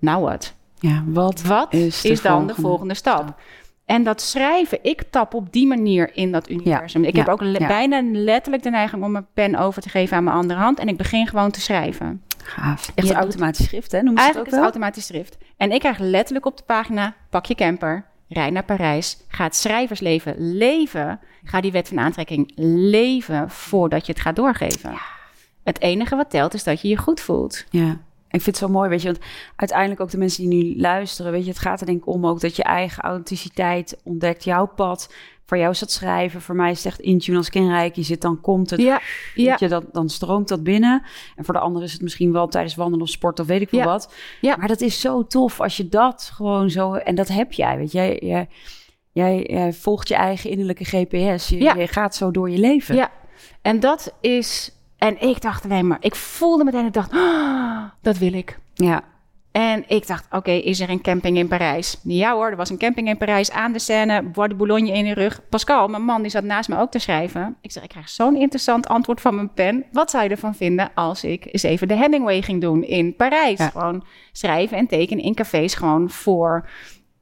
Nou 0.00 0.22
wat? 0.22 0.56
Ja. 0.80 1.02
Wat 1.06 1.42
Wat 1.42 1.72
is 1.72 2.02
dan 2.02 2.20
volgende 2.20 2.54
de 2.54 2.60
volgende 2.60 2.94
stap? 2.94 3.34
En 3.84 4.02
dat 4.02 4.20
schrijven, 4.20 4.78
ik 4.82 5.02
tap 5.10 5.34
op 5.34 5.52
die 5.52 5.66
manier 5.66 6.16
in 6.16 6.32
dat 6.32 6.50
universum. 6.50 7.04
ik 7.04 7.14
ja, 7.16 7.18
heb 7.18 7.28
ook 7.28 7.40
le- 7.40 7.58
ja. 7.58 7.66
bijna 7.66 8.00
letterlijk 8.02 8.62
de 8.62 8.70
neiging 8.70 9.02
om 9.04 9.12
mijn 9.12 9.26
pen 9.34 9.56
over 9.56 9.82
te 9.82 9.88
geven 9.88 10.16
aan 10.16 10.24
mijn 10.24 10.36
andere 10.36 10.60
hand. 10.60 10.78
En 10.78 10.88
ik 10.88 10.96
begin 10.96 11.26
gewoon 11.26 11.50
te 11.50 11.60
schrijven. 11.60 12.22
gaaf. 12.42 12.92
Echt 12.94 13.12
automatisch 13.12 13.66
schrift, 13.66 13.92
hè? 13.92 14.02
Noem 14.02 14.14
je 14.14 14.20
het 14.20 14.28
ook 14.28 14.34
Eigenlijk 14.34 14.56
is 14.56 14.62
automatisch 14.62 15.06
schrift. 15.06 15.38
En 15.56 15.72
ik 15.72 15.80
krijg 15.80 15.98
letterlijk 15.98 16.46
op 16.46 16.56
de 16.56 16.62
pagina, 16.62 17.14
pak 17.30 17.46
je 17.46 17.54
camper, 17.54 18.04
rij 18.28 18.50
naar 18.50 18.64
Parijs, 18.64 19.16
ga 19.28 19.44
het 19.44 19.56
schrijversleven 19.56 20.34
leven. 20.56 21.20
Ga 21.44 21.60
die 21.60 21.72
wet 21.72 21.88
van 21.88 21.98
aantrekking 21.98 22.52
leven 22.90 23.50
voordat 23.50 24.06
je 24.06 24.12
het 24.12 24.20
gaat 24.20 24.36
doorgeven. 24.36 24.92
Het 25.64 25.80
enige 25.80 26.16
wat 26.16 26.30
telt 26.30 26.54
is 26.54 26.64
dat 26.64 26.80
je 26.80 26.88
je 26.88 26.96
goed 26.96 27.20
voelt. 27.20 27.64
Ja. 27.70 27.98
Ik 28.30 28.42
vind 28.42 28.46
het 28.46 28.56
zo 28.56 28.68
mooi, 28.68 28.88
weet 28.88 29.02
je, 29.02 29.06
want 29.12 29.24
uiteindelijk 29.56 30.00
ook 30.00 30.10
de 30.10 30.18
mensen 30.18 30.48
die 30.50 30.64
nu 30.64 30.80
luisteren, 30.80 31.32
weet 31.32 31.44
je, 31.44 31.50
het 31.50 31.58
gaat 31.58 31.80
er 31.80 31.86
denk 31.86 31.98
ik 31.98 32.06
om 32.06 32.26
ook 32.26 32.40
dat 32.40 32.56
je 32.56 32.62
eigen 32.62 33.02
authenticiteit 33.02 33.96
ontdekt, 34.04 34.44
jouw 34.44 34.66
pad. 34.66 35.14
Voor 35.44 35.58
jou 35.58 35.70
is 35.70 35.78
dat 35.78 35.90
schrijven, 35.90 36.40
voor 36.40 36.54
mij 36.54 36.70
is 36.70 36.76
het 36.76 36.86
echt 36.86 37.00
intune 37.00 37.36
als 37.36 37.50
kenrijk. 37.50 37.96
Je 37.96 38.02
zit 38.02 38.20
dan, 38.20 38.40
komt 38.40 38.70
het, 38.70 38.80
Ja, 38.80 39.00
ja. 39.34 39.50
weet 39.50 39.60
je, 39.60 39.68
dan, 39.68 39.84
dan 39.92 40.08
stroomt 40.08 40.48
dat 40.48 40.62
binnen. 40.62 41.02
En 41.36 41.44
voor 41.44 41.54
de 41.54 41.60
ander 41.60 41.82
is 41.82 41.92
het 41.92 42.02
misschien 42.02 42.32
wel 42.32 42.48
tijdens 42.48 42.74
wandelen 42.74 43.02
of 43.02 43.08
sport 43.10 43.40
of 43.40 43.46
weet 43.46 43.60
ik 43.60 43.68
veel 43.68 43.78
Ja. 43.78 43.84
wat. 43.84 44.14
Ja. 44.40 44.56
Maar 44.56 44.68
dat 44.68 44.80
is 44.80 45.00
zo 45.00 45.26
tof 45.26 45.60
als 45.60 45.76
je 45.76 45.88
dat 45.88 46.30
gewoon 46.34 46.70
zo, 46.70 46.94
en 46.94 47.14
dat 47.14 47.28
heb 47.28 47.52
jij, 47.52 47.76
weet 47.76 47.92
je. 47.92 47.98
Jij, 47.98 48.18
jij, 48.22 48.48
jij, 49.12 49.42
jij 49.50 49.72
volgt 49.72 50.08
je 50.08 50.14
eigen 50.14 50.50
innerlijke 50.50 50.84
GPS. 50.84 51.48
Je, 51.48 51.58
je 51.58 51.86
gaat 51.86 52.14
zo 52.14 52.30
door 52.30 52.50
je 52.50 52.58
leven. 52.58 52.94
Ja, 52.94 53.10
en 53.62 53.80
dat 53.80 54.14
is. 54.20 54.72
En 54.98 55.20
ik 55.20 55.40
dacht 55.40 55.64
alleen 55.64 55.86
maar, 55.86 55.98
ik 56.00 56.14
voelde 56.14 56.64
meteen, 56.64 56.86
ik 56.86 56.92
dacht, 56.92 57.12
"Ah, 57.12 57.82
dat 58.02 58.18
wil 58.18 58.32
ik. 58.32 58.58
ja. 58.74 59.02
En 59.52 59.84
ik 59.86 60.06
dacht, 60.06 60.26
oké, 60.30 60.50
is 60.50 60.80
er 60.80 60.90
een 60.90 61.00
camping 61.00 61.36
in 61.36 61.48
Parijs? 61.48 62.00
Ja 62.02 62.32
hoor, 62.34 62.50
er 62.50 62.56
was 62.56 62.70
een 62.70 62.78
camping 62.78 63.08
in 63.08 63.16
Parijs 63.16 63.50
aan 63.50 63.72
de 63.72 63.78
Seine, 63.78 64.22
Bois 64.22 64.48
de 64.48 64.54
Boulogne 64.54 64.92
in 64.92 65.04
de 65.04 65.14
rug. 65.14 65.40
Pascal, 65.48 65.88
mijn 65.88 66.02
man, 66.02 66.22
die 66.22 66.30
zat 66.30 66.44
naast 66.44 66.68
me 66.68 66.78
ook 66.78 66.90
te 66.90 66.98
schrijven. 66.98 67.56
Ik 67.60 67.72
zeg, 67.72 67.82
ik 67.82 67.88
krijg 67.88 68.08
zo'n 68.08 68.36
interessant 68.36 68.88
antwoord 68.88 69.20
van 69.20 69.34
mijn 69.34 69.52
pen. 69.54 69.84
Wat 69.92 70.10
zou 70.10 70.24
je 70.24 70.30
ervan 70.30 70.54
vinden 70.54 70.90
als 70.94 71.24
ik 71.24 71.46
eens 71.52 71.62
even 71.62 71.88
de 71.88 71.94
Hemingway 71.94 72.42
ging 72.42 72.60
doen 72.60 72.82
in 72.82 73.16
Parijs? 73.16 73.58
Ja. 73.58 73.68
Gewoon 73.68 74.04
schrijven 74.32 74.76
en 74.76 74.86
tekenen 74.86 75.24
in 75.24 75.34
cafés, 75.34 75.74
gewoon 75.74 76.10
voor 76.10 76.68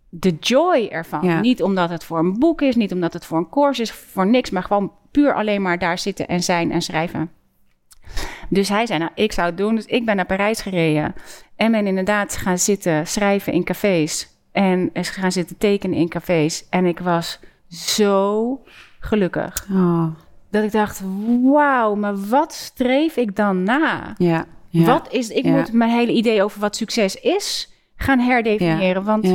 de 0.08 0.36
joy 0.40 0.88
ervan. 0.90 1.26
Ja. 1.26 1.40
Niet 1.40 1.62
omdat 1.62 1.90
het 1.90 2.04
voor 2.04 2.18
een 2.18 2.38
boek 2.38 2.62
is, 2.62 2.76
niet 2.76 2.92
omdat 2.92 3.12
het 3.12 3.24
voor 3.26 3.38
een 3.38 3.48
course 3.48 3.82
is, 3.82 3.92
voor 3.92 4.26
niks, 4.26 4.50
maar 4.50 4.62
gewoon 4.62 4.92
puur 5.10 5.34
alleen 5.34 5.62
maar 5.62 5.78
daar 5.78 5.98
zitten 5.98 6.26
en 6.28 6.42
zijn 6.42 6.72
en 6.72 6.82
schrijven. 6.82 7.30
Dus 8.48 8.68
hij 8.68 8.86
zei, 8.86 8.98
nou, 8.98 9.10
ik 9.14 9.32
zou 9.32 9.46
het 9.48 9.56
doen. 9.56 9.74
Dus 9.74 9.84
ik 9.86 10.04
ben 10.04 10.16
naar 10.16 10.26
Parijs 10.26 10.60
gereden. 10.60 11.14
En 11.56 11.72
ben 11.72 11.86
inderdaad 11.86 12.36
gaan 12.36 12.58
zitten 12.58 13.06
schrijven 13.06 13.52
in 13.52 13.64
cafés. 13.64 14.28
En 14.52 14.90
is 14.92 15.08
gaan 15.08 15.32
zitten 15.32 15.56
tekenen 15.58 15.98
in 15.98 16.08
cafés. 16.08 16.66
En 16.70 16.84
ik 16.86 16.98
was 16.98 17.40
zo 17.68 18.60
gelukkig. 19.00 19.66
Oh, 19.72 20.06
Dat 20.50 20.64
ik 20.64 20.72
dacht, 20.72 21.02
wauw, 21.42 21.94
maar 21.94 22.16
wat 22.28 22.52
streef 22.52 23.16
ik 23.16 23.36
dan 23.36 23.62
na? 23.62 24.14
ja. 24.18 24.46
ja. 24.68 24.84
Wat 24.84 25.12
is, 25.12 25.28
ik 25.28 25.44
Ja. 25.44 25.50
moet 25.50 25.72
mijn 25.72 25.90
hele 25.90 26.12
idee 26.12 26.42
over 26.42 26.60
wat 26.60 26.76
succes 26.76 27.14
is 27.20 27.72
gaan 27.96 28.18
herdefiniëren. 28.18 29.04
Want 29.04 29.34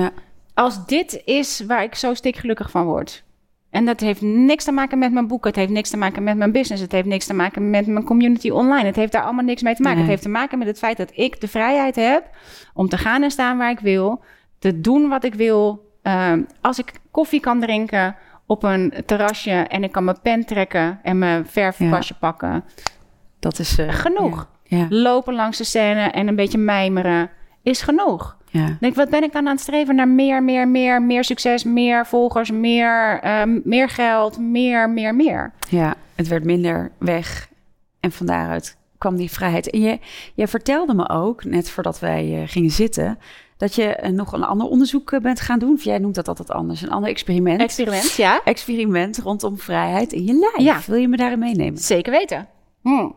als 0.54 0.86
dit 0.86 1.22
is 1.26 1.64
waar 1.68 1.84
ik 1.84 1.96
zo 1.96 2.14
stikgelukkig 2.14 2.72
van 2.72 2.86
word. 2.86 3.24
En 3.72 3.86
dat 3.86 4.00
heeft 4.00 4.22
niks 4.22 4.64
te 4.64 4.72
maken 4.72 5.00
met 5.00 5.12
mijn 5.12 5.28
boek. 5.28 5.46
Het 5.46 5.56
heeft 5.56 5.72
niks 5.72 5.90
te 5.90 5.98
maken 5.98 6.24
met 6.24 6.38
mijn 6.38 6.52
business. 6.52 6.82
Het 6.82 6.92
heeft 6.92 7.08
niks 7.08 7.26
te 7.26 7.34
maken 7.34 7.70
met 7.70 7.88
mijn 7.88 8.06
community 8.06 8.50
online. 8.50 8.86
Het 8.86 8.96
heeft 8.96 9.12
daar 9.12 9.24
allemaal 9.24 9.46
niks 9.46 9.62
mee 9.62 9.76
te 9.76 9.82
maken. 9.82 9.98
Nee. 9.98 10.08
Het 10.08 10.14
heeft 10.14 10.34
te 10.34 10.40
maken 10.40 10.58
met 10.58 10.68
het 10.68 10.78
feit 10.78 10.98
dat 10.98 11.12
ik 11.14 11.42
de 11.42 11.48
vrijheid 11.48 11.96
heb 11.96 12.30
om 12.74 12.90
te 12.90 12.98
gaan 12.98 13.24
en 13.24 13.32
staan 13.32 13.58
waar 13.58 13.72
ik 13.72 13.80
wil. 13.80 14.24
Te 14.60 14.82
doen 14.82 15.10
wat 15.10 15.24
ik 15.24 15.34
wil. 15.34 15.90
Ehm, 16.02 16.42
als 16.62 16.80
ik 16.80 16.92
koffie 17.12 17.40
kan 17.40 17.60
drinken 17.60 18.16
op 18.46 18.64
een 18.64 18.94
terrasje 19.06 19.52
en 19.52 19.84
ik 19.84 19.92
kan 19.92 20.04
mijn 20.04 20.22
pen 20.22 20.46
trekken 20.46 21.00
en 21.04 21.20
mijn 21.20 21.48
verfpasje 21.48 22.18
pakken. 22.18 22.64
Dat 23.40 23.60
is 23.60 23.78
eh, 23.78 23.90
Genoeg. 23.90 24.50
Ja. 24.64 24.78
Ja. 24.78 24.86
Lopen 24.90 25.34
langs 25.34 25.58
de 25.58 25.64
scène 25.64 26.02
en 26.02 26.28
een 26.28 26.36
beetje 26.36 26.58
mijmeren 26.58 27.30
is 27.64 27.82
genoeg. 27.82 28.38
Ja. 28.52 28.78
Denk, 28.80 28.96
wat 28.96 29.10
ben 29.10 29.24
ik 29.24 29.32
dan 29.32 29.46
aan 29.46 29.54
het 29.54 29.62
streven 29.62 29.96
naar 29.96 30.08
meer, 30.08 30.44
meer, 30.44 30.68
meer, 30.68 31.02
meer 31.02 31.24
succes, 31.24 31.64
meer 31.64 32.06
volgers, 32.06 32.52
meer, 32.52 33.20
ehm, 33.22 33.60
meer 33.64 33.90
geld, 33.90 34.40
meer, 34.40 34.90
meer, 34.90 35.16
meer. 35.16 35.54
Ja, 35.70 35.96
het 36.16 36.28
werd 36.28 36.44
minder 36.44 36.92
weg. 36.98 37.50
En 38.00 38.12
van 38.12 38.26
daaruit 38.26 38.78
kwam 38.98 39.16
die 39.16 39.32
vrijheid. 39.32 39.70
En 39.70 39.82
je, 39.82 40.00
jij 40.34 40.48
vertelde 40.48 40.94
me 40.94 41.10
ook, 41.10 41.44
net 41.44 41.70
voordat 41.70 42.00
wij 42.00 42.42
eh, 42.42 42.48
gingen 42.48 42.72
zitten, 42.72 43.18
dat 43.58 43.76
je 43.76 43.96
eh, 43.96 44.12
nog 44.12 44.34
een 44.34 44.44
ander 44.44 44.68
onderzoek 44.68 45.12
eh, 45.12 45.20
bent 45.20 45.40
gaan 45.40 45.60
doen. 45.60 45.74
Of 45.74 45.84
jij 45.84 45.98
noemt 45.98 46.16
dat 46.16 46.28
altijd 46.28 46.52
anders. 46.52 46.82
Een 46.82 46.92
ander 46.92 47.10
experiment. 47.10 47.62
Experiment, 47.62 48.12
ja. 48.12 48.42
experiment 48.44 49.18
rondom 49.18 49.58
vrijheid 49.58 50.14
in 50.14 50.26
je 50.26 50.34
lijf. 50.34 50.58
Ja. 50.58 50.80
Wil 50.86 51.00
je 51.00 51.08
me 51.08 51.18
daarin 51.18 51.40
meenemen? 51.40 51.78
Zeker 51.78 52.12
weten. 52.12 52.48
Hmm. 52.82 53.16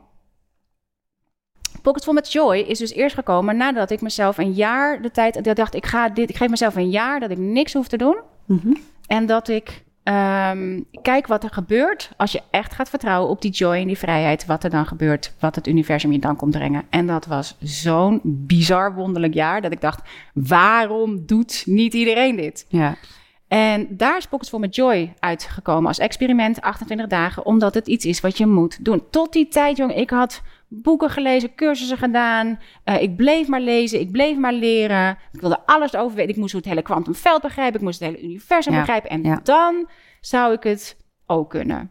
Pocketful 1.85 2.13
met 2.13 2.33
Joy 2.33 2.57
is 2.57 2.79
dus 2.79 2.93
eerst 2.93 3.15
gekomen 3.15 3.57
nadat 3.57 3.91
ik 3.91 4.01
mezelf 4.01 4.39
een 4.39 4.53
jaar 4.53 5.03
de 5.03 5.11
tijd... 5.11 5.35
Dat 5.35 5.47
ik 5.47 5.57
dacht, 5.57 5.75
ik, 5.75 5.87
ga 5.87 6.09
dit, 6.09 6.31
ik 6.31 6.37
geef 6.37 6.49
mezelf 6.49 6.77
een 6.77 6.91
jaar 6.91 7.21
dat 7.21 7.31
ik 7.31 7.39
niks 7.39 7.73
hoef 7.73 7.89
te 7.89 7.97
doen. 7.97 8.17
Mhm. 8.45 8.73
En 9.07 9.27
dat 9.27 9.49
ik 9.49 9.85
ehm, 10.03 10.81
kijk 11.03 11.27
wat 11.27 11.45
er 11.45 11.51
gebeurt 11.51 12.11
als 12.17 12.33
je 12.33 12.43
echt 12.51 12.73
gaat 12.73 12.89
vertrouwen 12.89 13.31
op 13.31 13.43
die 13.43 13.51
joy 13.51 13.75
en 13.75 13.87
die 13.87 13.99
vrijheid. 13.99 14.47
Wat 14.47 14.65
er 14.65 14.71
dan 14.71 14.87
gebeurt, 14.87 15.35
wat 15.41 15.55
het 15.55 15.67
universum 15.67 16.13
je 16.13 16.19
dan 16.19 16.37
komt 16.37 16.51
brengen. 16.51 16.83
En 16.91 17.07
dat 17.07 17.27
was 17.27 17.57
zo'n 17.61 18.21
bizar 18.23 18.95
wonderlijk 18.95 19.35
jaar 19.35 19.63
dat 19.63 19.73
ik 19.73 19.81
dacht, 19.81 20.03
waarom 20.35 21.27
doet 21.27 21.63
niet 21.67 21.95
iedereen 21.95 22.37
dit? 22.37 22.67
Ja. 22.69 22.97
En 23.49 23.87
daar 23.91 24.17
is 24.17 24.27
Pockets 24.27 24.51
Full 24.51 24.61
met 24.61 24.75
Joy 24.75 25.15
uitgekomen 25.19 25.87
als 25.87 25.99
experiment, 25.99 26.61
28 26.61 27.07
dagen, 27.07 27.47
omdat 27.47 27.75
het 27.75 27.87
iets 27.87 28.05
is 28.05 28.21
wat 28.21 28.39
je 28.39 28.47
moet 28.47 28.85
doen. 28.85 29.03
Tot 29.11 29.33
die 29.33 29.49
tijd, 29.49 29.77
jong, 29.77 29.95
ik 29.95 30.11
had 30.11 30.43
boeken 30.83 31.11
gelezen, 31.11 31.55
cursussen 31.55 31.99
gedaan. 31.99 32.61
eh, 32.85 33.03
ik 33.03 33.17
bleef 33.17 33.49
maar 33.49 33.61
lezen, 33.61 34.01
ik 34.01 34.11
bleef 34.13 34.37
maar 34.37 34.53
leren. 34.53 35.19
Ik 35.33 35.41
wilde 35.41 35.67
alles 35.67 35.97
over 35.97 36.17
weten. 36.17 36.31
Ik 36.31 36.37
moest 36.37 36.53
het 36.53 36.65
hele 36.65 36.83
kwantumveld 36.83 37.43
begrijpen, 37.43 37.75
ik 37.81 37.85
moest 37.87 38.01
het 38.01 38.09
hele 38.09 38.23
universum 38.23 38.73
Ja, 38.73 38.79
begrijpen. 38.79 39.11
En 39.11 39.23
ja. 39.23 39.41
dan 39.43 39.89
zou 40.21 40.53
ik 40.53 40.63
het 40.63 40.97
ook 41.27 41.51
kunnen. 41.51 41.91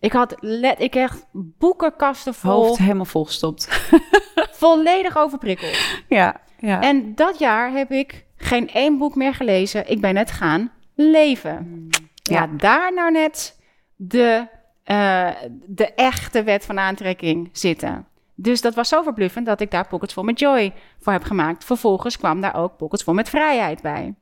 Ik 0.00 0.12
had 0.12 0.36
let, 0.40 0.80
ik 0.80 0.94
echt 0.94 1.26
boekenkasten 1.32 2.34
vol, 2.34 2.50
Hoofd 2.52 2.78
helemaal 2.78 3.04
volgestopt. 3.04 3.90
volledig 4.62 5.16
overprikkeld. 5.16 5.76
ja. 6.08 6.42
Ja. 6.58 6.80
En 6.80 7.14
dat 7.14 7.38
jaar 7.38 7.72
heb 7.72 7.90
ik 7.92 8.24
geen 8.36 8.68
één 8.70 8.98
boek 8.98 9.14
meer 9.14 9.34
gelezen. 9.34 9.90
Ik 9.90 10.00
ben 10.00 10.16
het 10.16 10.30
gaan 10.30 10.72
leven. 10.94 11.86
Ja, 12.22 12.40
Ja. 12.42 12.46
daar 12.56 12.94
nou 12.94 13.10
net 13.12 13.60
de, 13.96 14.46
eh, 14.84 15.30
de 15.66 15.94
echte 15.94 16.42
wet 16.42 16.64
van 16.64 16.78
aantrekking 16.78 17.48
zitten. 17.52 18.06
Dus 18.34 18.60
dat 18.60 18.74
was 18.74 18.88
zo 18.88 19.02
verbluffend 19.02 19.46
dat 19.46 19.60
ik 19.60 19.70
daar 19.70 19.88
Pockets 19.88 20.14
Vol 20.14 20.22
met 20.22 20.38
Joy 20.38 20.72
voor 20.98 21.12
heb 21.12 21.22
gemaakt. 21.22 21.64
Vervolgens 21.64 22.18
kwam 22.18 22.40
daar 22.40 22.56
ook 22.56 22.76
Pockets 22.76 23.02
Vol 23.02 23.14
met 23.14 23.28
Vrijheid 23.28 23.82
bij. 23.82 24.14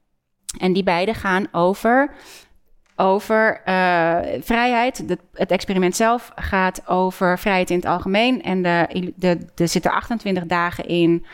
En 0.59 0.73
die 0.73 0.83
beide 0.83 1.15
gaan 1.15 1.47
over 1.53 2.15
over 2.97 3.61
uh, 3.67 4.19
vrijheid. 4.41 5.09
De, 5.09 5.19
het 5.33 5.51
experiment 5.51 5.97
zelf 5.97 6.33
gaat 6.35 6.89
over 6.89 7.39
vrijheid 7.39 7.71
in 7.71 7.77
het 7.77 7.85
algemeen. 7.85 8.43
En 8.43 8.63
de, 8.63 9.13
de, 9.17 9.47
er 9.55 9.69
zitten 9.69 9.91
28 9.91 10.47
dagen 10.47 10.87
in, 10.87 11.25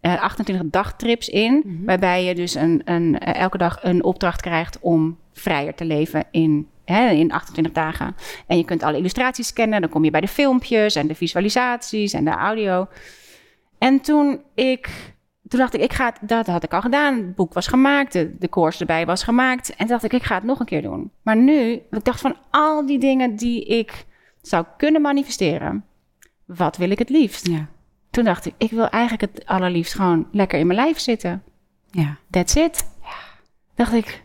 uh, 0.00 0.22
28 0.22 0.66
dagtrips 0.70 1.28
in. 1.28 1.52
Mm 1.52 1.76
-hmm. 1.76 1.84
Waarbij 1.84 2.24
je 2.24 2.34
dus 2.34 2.54
een, 2.54 2.82
een, 2.84 3.18
elke 3.18 3.58
dag 3.58 3.78
een 3.82 4.04
opdracht 4.04 4.40
krijgt 4.40 4.78
om 4.80 5.18
vrijer 5.32 5.74
te 5.74 5.84
leven 5.84 6.24
in 6.30 6.68
Hè, 6.86 7.10
in 7.10 7.32
28 7.32 7.72
dagen. 7.72 8.16
En 8.46 8.56
je 8.56 8.64
kunt 8.64 8.82
alle 8.82 8.96
illustraties 8.96 9.46
scannen. 9.46 9.80
Dan 9.80 9.90
kom 9.90 10.04
je 10.04 10.10
bij 10.10 10.20
de 10.20 10.28
filmpjes 10.28 10.94
en 10.94 11.06
de 11.06 11.14
visualisaties 11.14 12.12
en 12.12 12.24
de 12.24 12.30
audio. 12.30 12.88
En 13.78 14.00
toen 14.00 14.40
ik. 14.54 15.14
Toen 15.48 15.58
dacht 15.58 15.74
ik, 15.74 15.80
ik 15.80 15.92
ga 15.92 16.04
het, 16.04 16.28
dat 16.28 16.46
had 16.46 16.62
ik 16.62 16.72
al 16.72 16.80
gedaan. 16.80 17.14
Het 17.14 17.34
boek 17.34 17.54
was 17.54 17.66
gemaakt, 17.66 18.12
de, 18.12 18.36
de 18.38 18.48
course 18.48 18.80
erbij 18.80 19.06
was 19.06 19.22
gemaakt. 19.22 19.70
En 19.70 19.76
toen 19.76 19.86
dacht 19.86 20.04
ik, 20.04 20.12
ik 20.12 20.22
ga 20.22 20.34
het 20.34 20.44
nog 20.44 20.60
een 20.60 20.66
keer 20.66 20.82
doen. 20.82 21.10
Maar 21.22 21.36
nu, 21.36 21.72
ik 21.90 22.04
dacht 22.04 22.20
van 22.20 22.36
al 22.50 22.86
die 22.86 22.98
dingen 22.98 23.36
die 23.36 23.64
ik 23.64 24.04
zou 24.42 24.64
kunnen 24.76 25.00
manifesteren, 25.00 25.84
wat 26.44 26.76
wil 26.76 26.90
ik 26.90 26.98
het 26.98 27.08
liefst? 27.08 27.46
Ja. 27.46 27.66
Toen 28.10 28.24
dacht 28.24 28.46
ik, 28.46 28.54
ik 28.58 28.70
wil 28.70 28.88
eigenlijk 28.88 29.32
het 29.32 29.46
allerliefst 29.46 29.94
gewoon 29.94 30.28
lekker 30.32 30.58
in 30.58 30.66
mijn 30.66 30.78
lijf 30.78 30.98
zitten. 30.98 31.42
Ja. 31.90 32.16
That's 32.30 32.54
it. 32.54 32.90
Ja. 33.02 33.16
Dacht 33.74 33.92
ik, 33.92 34.22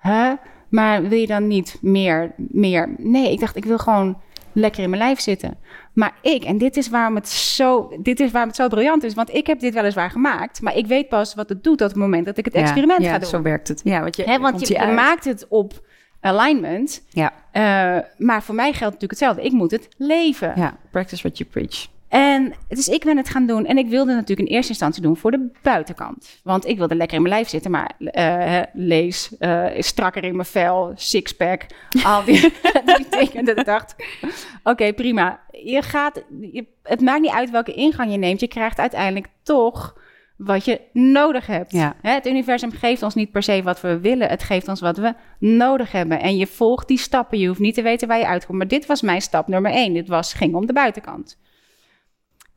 huh? 0.00 0.32
Maar 0.74 1.08
wil 1.08 1.18
je 1.18 1.26
dan 1.26 1.46
niet 1.46 1.78
meer, 1.80 2.32
meer? 2.36 2.94
Nee, 2.98 3.32
ik 3.32 3.40
dacht, 3.40 3.56
ik 3.56 3.64
wil 3.64 3.78
gewoon 3.78 4.20
lekker 4.52 4.82
in 4.82 4.90
mijn 4.90 5.02
lijf 5.02 5.20
zitten. 5.20 5.56
Maar 5.92 6.14
ik, 6.22 6.44
en 6.44 6.58
dit 6.58 6.76
is 6.76 6.88
waarom 6.88 7.14
het 7.14 7.28
zo, 7.28 7.92
dit 8.02 8.20
is 8.20 8.30
waarom 8.30 8.50
het 8.50 8.58
zo 8.58 8.68
briljant 8.68 9.02
is, 9.02 9.14
want 9.14 9.34
ik 9.34 9.46
heb 9.46 9.60
dit 9.60 9.74
weliswaar 9.74 10.10
gemaakt, 10.10 10.60
maar 10.60 10.76
ik 10.76 10.86
weet 10.86 11.08
pas 11.08 11.34
wat 11.34 11.48
het 11.48 11.64
doet 11.64 11.80
op 11.80 11.88
het 11.88 11.96
moment 11.96 12.26
dat 12.26 12.38
ik 12.38 12.44
het 12.44 12.54
experiment 12.54 13.02
ja, 13.02 13.12
ga 13.12 13.18
doen. 13.18 13.28
Zo 13.28 13.42
werkt 13.42 13.68
het. 13.68 13.80
Ja, 13.84 14.00
want 14.00 14.16
je, 14.16 14.22
He, 14.22 14.38
want 14.38 14.68
je, 14.68 14.78
je 14.78 14.86
maakt 14.86 15.24
het 15.24 15.46
op 15.48 15.86
alignment. 16.20 17.04
Ja. 17.08 17.32
Uh, 17.52 18.02
maar 18.16 18.42
voor 18.42 18.54
mij 18.54 18.72
geldt 18.72 18.94
natuurlijk 18.94 19.10
hetzelfde. 19.10 19.42
Ik 19.42 19.52
moet 19.52 19.70
het 19.70 19.88
leven. 19.96 20.52
Ja, 20.56 20.76
practice 20.90 21.22
what 21.22 21.38
you 21.38 21.50
preach. 21.50 21.86
En 22.08 22.54
dus 22.68 22.88
ik 22.88 23.04
ben 23.04 23.16
het 23.16 23.28
gaan 23.28 23.46
doen. 23.46 23.66
En 23.66 23.78
ik 23.78 23.88
wilde 23.88 24.14
natuurlijk 24.14 24.48
in 24.48 24.54
eerste 24.54 24.70
instantie 24.70 25.02
doen 25.02 25.16
voor 25.16 25.30
de 25.30 25.50
buitenkant. 25.62 26.40
Want 26.42 26.66
ik 26.66 26.78
wilde 26.78 26.94
lekker 26.94 27.16
in 27.16 27.22
mijn 27.22 27.34
lijf 27.34 27.48
zitten. 27.48 27.70
Maar 27.70 27.94
uh, 27.98 28.60
lees, 28.72 29.34
uh, 29.38 29.66
strakker 29.78 30.24
in 30.24 30.36
mijn 30.36 30.48
vel, 30.48 30.92
sixpack. 30.94 31.66
Al 32.04 32.24
die, 32.24 32.40
die 32.96 33.06
dingen. 33.10 33.44
Dat 33.44 33.58
ik 33.58 33.64
dacht, 33.64 33.94
oké, 34.22 34.70
okay, 34.70 34.92
prima. 34.92 35.40
Je 35.50 35.82
gaat, 35.82 36.24
je, 36.40 36.66
het 36.82 37.00
maakt 37.00 37.20
niet 37.20 37.30
uit 37.30 37.50
welke 37.50 37.74
ingang 37.74 38.10
je 38.10 38.18
neemt. 38.18 38.40
Je 38.40 38.48
krijgt 38.48 38.78
uiteindelijk 38.78 39.26
toch 39.42 40.02
wat 40.36 40.64
je 40.64 40.80
nodig 40.92 41.46
hebt. 41.46 41.72
Ja. 41.72 41.96
Het 42.00 42.26
universum 42.26 42.70
geeft 42.70 43.02
ons 43.02 43.14
niet 43.14 43.30
per 43.30 43.42
se 43.42 43.62
wat 43.62 43.80
we 43.80 44.00
willen. 44.00 44.28
Het 44.28 44.42
geeft 44.42 44.68
ons 44.68 44.80
wat 44.80 44.96
we 44.96 45.14
nodig 45.38 45.92
hebben. 45.92 46.20
En 46.20 46.36
je 46.36 46.46
volgt 46.46 46.88
die 46.88 46.98
stappen. 46.98 47.38
Je 47.38 47.46
hoeft 47.46 47.60
niet 47.60 47.74
te 47.74 47.82
weten 47.82 48.08
waar 48.08 48.18
je 48.18 48.26
uitkomt. 48.26 48.58
Maar 48.58 48.68
dit 48.68 48.86
was 48.86 49.02
mijn 49.02 49.22
stap 49.22 49.48
nummer 49.48 49.70
één. 49.70 49.92
Dit 49.92 50.08
was, 50.08 50.32
ging 50.32 50.54
om 50.54 50.66
de 50.66 50.72
buitenkant. 50.72 51.38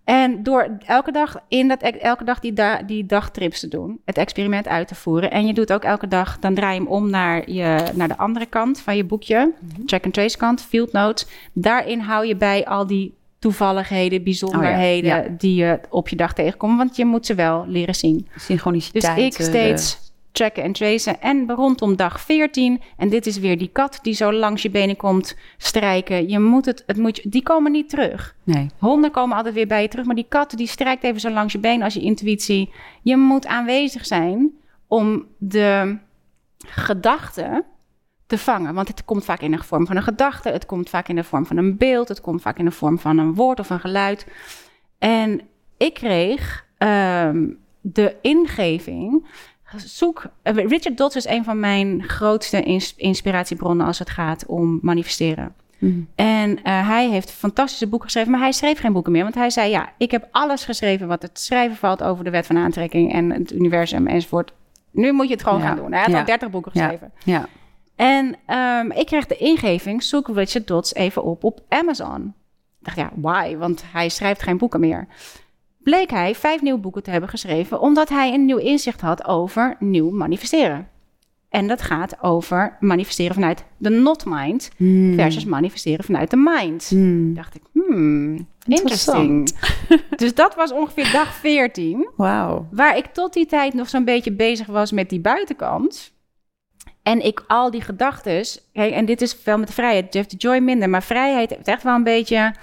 En 0.07 0.43
door 0.43 0.77
elke 0.85 1.11
dag, 1.11 1.35
in 1.47 1.67
dat, 1.67 1.81
elke 1.81 2.23
dag 2.23 2.39
die, 2.39 2.53
da, 2.53 2.81
die 2.81 3.05
dagtrips 3.05 3.59
te 3.59 3.67
doen, 3.67 3.99
het 4.05 4.17
experiment 4.17 4.67
uit 4.67 4.87
te 4.87 4.95
voeren. 4.95 5.31
En 5.31 5.47
je 5.47 5.53
doet 5.53 5.73
ook 5.73 5.83
elke 5.83 6.07
dag, 6.07 6.39
dan 6.39 6.53
draai 6.53 6.73
je 6.73 6.79
hem 6.79 6.89
om 6.89 7.09
naar, 7.09 7.49
je, 7.51 7.83
naar 7.93 8.07
de 8.07 8.17
andere 8.17 8.45
kant 8.45 8.79
van 8.79 8.95
je 8.95 9.03
boekje, 9.03 9.37
mm-hmm. 9.37 9.83
check 9.87 10.03
and 10.03 10.13
trace 10.13 10.37
kant, 10.37 10.61
field 10.61 10.91
notes. 10.91 11.27
Daarin 11.53 11.99
hou 11.99 12.25
je 12.25 12.35
bij 12.35 12.65
al 12.65 12.87
die 12.87 13.13
toevalligheden, 13.39 14.23
bijzonderheden 14.23 15.11
oh 15.11 15.17
ja, 15.17 15.23
ja. 15.23 15.35
die 15.37 15.55
je 15.55 15.79
op 15.89 16.09
je 16.09 16.15
dag 16.15 16.33
tegenkomt. 16.33 16.77
Want 16.77 16.95
je 16.95 17.05
moet 17.05 17.25
ze 17.25 17.35
wel 17.35 17.65
leren 17.67 17.95
zien. 17.95 18.27
Synchroniciteit. 18.35 19.15
Dus 19.15 19.25
ik 19.25 19.45
steeds 19.45 20.06
checken 20.38 20.63
en 20.63 20.72
tracen. 20.72 21.22
En 21.22 21.51
rondom 21.51 21.96
dag 21.96 22.22
14, 22.22 22.82
en 22.98 23.10
dit 23.10 23.25
is 23.25 23.38
weer 23.39 23.58
die 23.58 23.70
kat 23.72 24.00
die 24.01 24.13
zo 24.13 24.34
langs 24.34 24.62
je 24.62 24.70
benen 24.70 24.96
komt 24.96 25.38
strijken. 25.58 26.29
Je 26.29 26.39
moet 26.39 26.65
het, 26.65 26.84
het 26.86 26.98
moet, 26.98 27.32
die 27.32 27.44
komen 27.44 27.72
niet 27.72 27.89
terug. 27.89 28.36
Nee. 28.44 28.70
Honden 28.79 29.12
komen 29.12 29.38
altijd 29.38 29.56
weer 29.56 29.67
bij 29.67 29.82
je 29.82 29.88
terug, 29.88 30.06
maar 30.06 30.15
die 30.15 30.25
kat 30.29 30.50
die 30.50 30.67
strijkt 30.67 31.03
even 31.03 31.20
zo 31.20 31.29
langs 31.29 31.53
je 31.53 31.60
been 31.60 31.84
als 31.84 31.94
je 31.94 32.01
intuïtie. 32.01 32.74
Je 33.01 33.17
moet 33.17 33.48
aanwezig 33.48 34.06
zijn 34.06 34.51
om 34.88 35.25
de 35.38 35.98
gedachte 36.57 37.66
te 38.27 38.38
vangen. 38.38 38.74
Want 38.74 38.88
het 38.88 39.05
komt 39.05 39.25
vaak 39.25 39.42
in 39.42 39.51
de 39.51 39.64
vorm 39.64 39.85
van 39.85 39.96
een 39.96 40.03
gedachte, 40.03 40.50
het 40.50 40.66
komt 40.66 40.90
vaak 40.90 41.07
in 41.07 41.16
de 41.16 41.24
vorm 41.24 41.46
van 41.46 41.57
een 41.57 41.77
beeld, 41.77 42.07
het 42.07 42.22
komt 42.22 42.42
vaak 42.42 42.57
in 42.57 42.66
de 42.66 42.72
vorm 42.72 43.00
van 43.00 43.18
een 43.18 43.33
woord 43.33 43.59
of 43.59 43.70
een 43.70 43.79
geluid. 43.79 44.27
En 44.98 45.42
ik 45.77 45.94
kreeg 45.94 46.66
um, 46.77 47.59
de 47.81 48.16
ingeving 48.22 49.25
zoek. 49.75 50.25
eh, 50.42 50.53
Richard 50.56 50.98
Dodds 50.98 51.16
is 51.16 51.25
een 51.27 51.44
van 51.44 51.60
mijn 51.60 52.03
grootste 52.03 52.62
ins- 52.64 52.96
inspiratiebronnen 52.96 53.86
als 53.86 54.00
het 54.00 54.10
gaat 54.10 54.46
om 54.46 54.80
manifesteren. 54.82 55.53
Mm. 55.77 56.08
En 56.16 56.64
eh, 56.64 56.88
hij 56.88 57.10
heeft 57.10 57.32
fantastische 57.32 57.88
boeken 57.88 58.08
geschreven, 58.08 58.32
maar 58.32 58.42
hij 58.42 58.51
schreef 58.51 58.80
geen 58.80 58.94
boeken 58.94 59.12
meer. 59.12 59.24
Want 59.24 59.36
hij 59.36 59.50
zei: 59.50 59.70
Ja, 59.70 59.90
ik 59.98 60.12
heb 60.12 60.27
alles 60.32 60.66
geschreven 60.66 61.08
wat 61.08 61.22
het 61.22 61.40
schrijven 61.40 61.77
valt 61.77 62.03
over 62.03 62.24
de 62.24 62.30
wet 62.30 62.46
van 62.46 62.58
aantrekking 62.58 63.14
en 63.14 63.32
het 63.32 63.51
universum 63.53 64.08
enzovoort. 64.08 64.51
Nu 64.92 65.12
moet 65.12 65.27
je 65.27 65.34
het 65.34 65.44
gewoon 65.44 65.60
Ja. 65.60 65.68
gaan 65.68 65.75
doen. 65.75 65.92
Hij 65.92 66.01
had 66.01 66.12
Ja. 66.12 66.20
al 66.20 66.25
30 66.25 66.50
boeken 66.50 66.72
geschreven. 66.72 67.12
Ja. 67.24 67.46
En 67.96 68.36
ehm, 68.46 68.92
ik 68.92 69.06
kreeg 69.06 69.25
de 69.25 69.38
ingeving: 69.38 70.03
zoek 70.03 70.27
Richard 70.27 70.68
Dodds 70.68 70.94
even 70.94 71.24
op 71.24 71.44
op 71.44 71.62
Amazon. 71.70 72.34
Ik 72.80 72.86
dacht, 72.86 72.98
ja, 72.98 73.12
why? 73.16 73.56
Want 73.56 73.84
hij 73.92 74.10
schrijft 74.10 74.44
geen 74.44 74.58
boeken 74.58 74.80
meer. 74.80 75.08
Bleek 75.87 76.09
hij 76.09 76.35
vijf 76.35 76.61
nieuwe 76.61 76.79
boeken 76.79 77.03
te 77.03 77.11
hebben 77.11 77.29
geschreven, 77.29 77.79
omdat 77.79 78.09
hij 78.09 78.33
een 78.33 78.45
nieuw 78.45 78.57
inzicht 78.57 79.01
had 79.01 79.25
over 79.25 79.75
nieuw 79.79 80.09
manifesteren. 80.09 80.87
En 81.50 81.67
dat 81.67 81.81
gaat 81.81 82.23
over 82.23 82.77
manifesteren 82.79 83.33
vanuit 83.33 83.63
de 83.77 83.89
not 83.89 84.25
mind 84.25 84.69
Hmm. 84.77 85.13
versus 85.15 85.45
manifesteren 85.45 86.05
vanuit 86.05 86.29
de 86.29 86.37
mind. 86.37 86.87
Hmm. 86.89 87.33
Dacht 87.33 87.55
ik, 87.55 87.61
hmm, 87.73 88.47
interesting. 88.65 89.51
dus 90.15 90.33
dat 90.33 90.55
was 90.55 90.71
ongeveer 90.71 91.11
dag 91.11 91.33
14. 91.33 92.09
Wauw. 92.15 92.67
Waar 92.71 92.97
ik 92.97 93.05
tot 93.05 93.33
die 93.33 93.45
tijd 93.45 93.73
nog 93.73 93.89
zo'n 93.89 94.05
beetje 94.05 94.31
bezig 94.31 94.67
was 94.67 94.91
met 94.91 95.09
die 95.09 95.19
buitenkant. 95.19 96.13
En 97.03 97.25
ik 97.25 97.43
al 97.47 97.71
die 97.71 97.81
gedachtes. 97.81 98.69
Kijk, 98.73 98.93
en 98.93 99.05
dit 99.05 99.21
is 99.21 99.43
wel 99.43 99.57
met 99.57 99.73
vrijheid. 99.73 100.13
Jeff 100.13 100.27
de 100.27 100.35
Joy 100.37 100.57
minder. 100.57 100.89
Maar 100.89 101.03
vrijheid 101.03 101.50
heeft 101.50 101.67
echt 101.67 101.83
wel 101.83 101.95
een 101.95 102.03
beetje. 102.03 102.53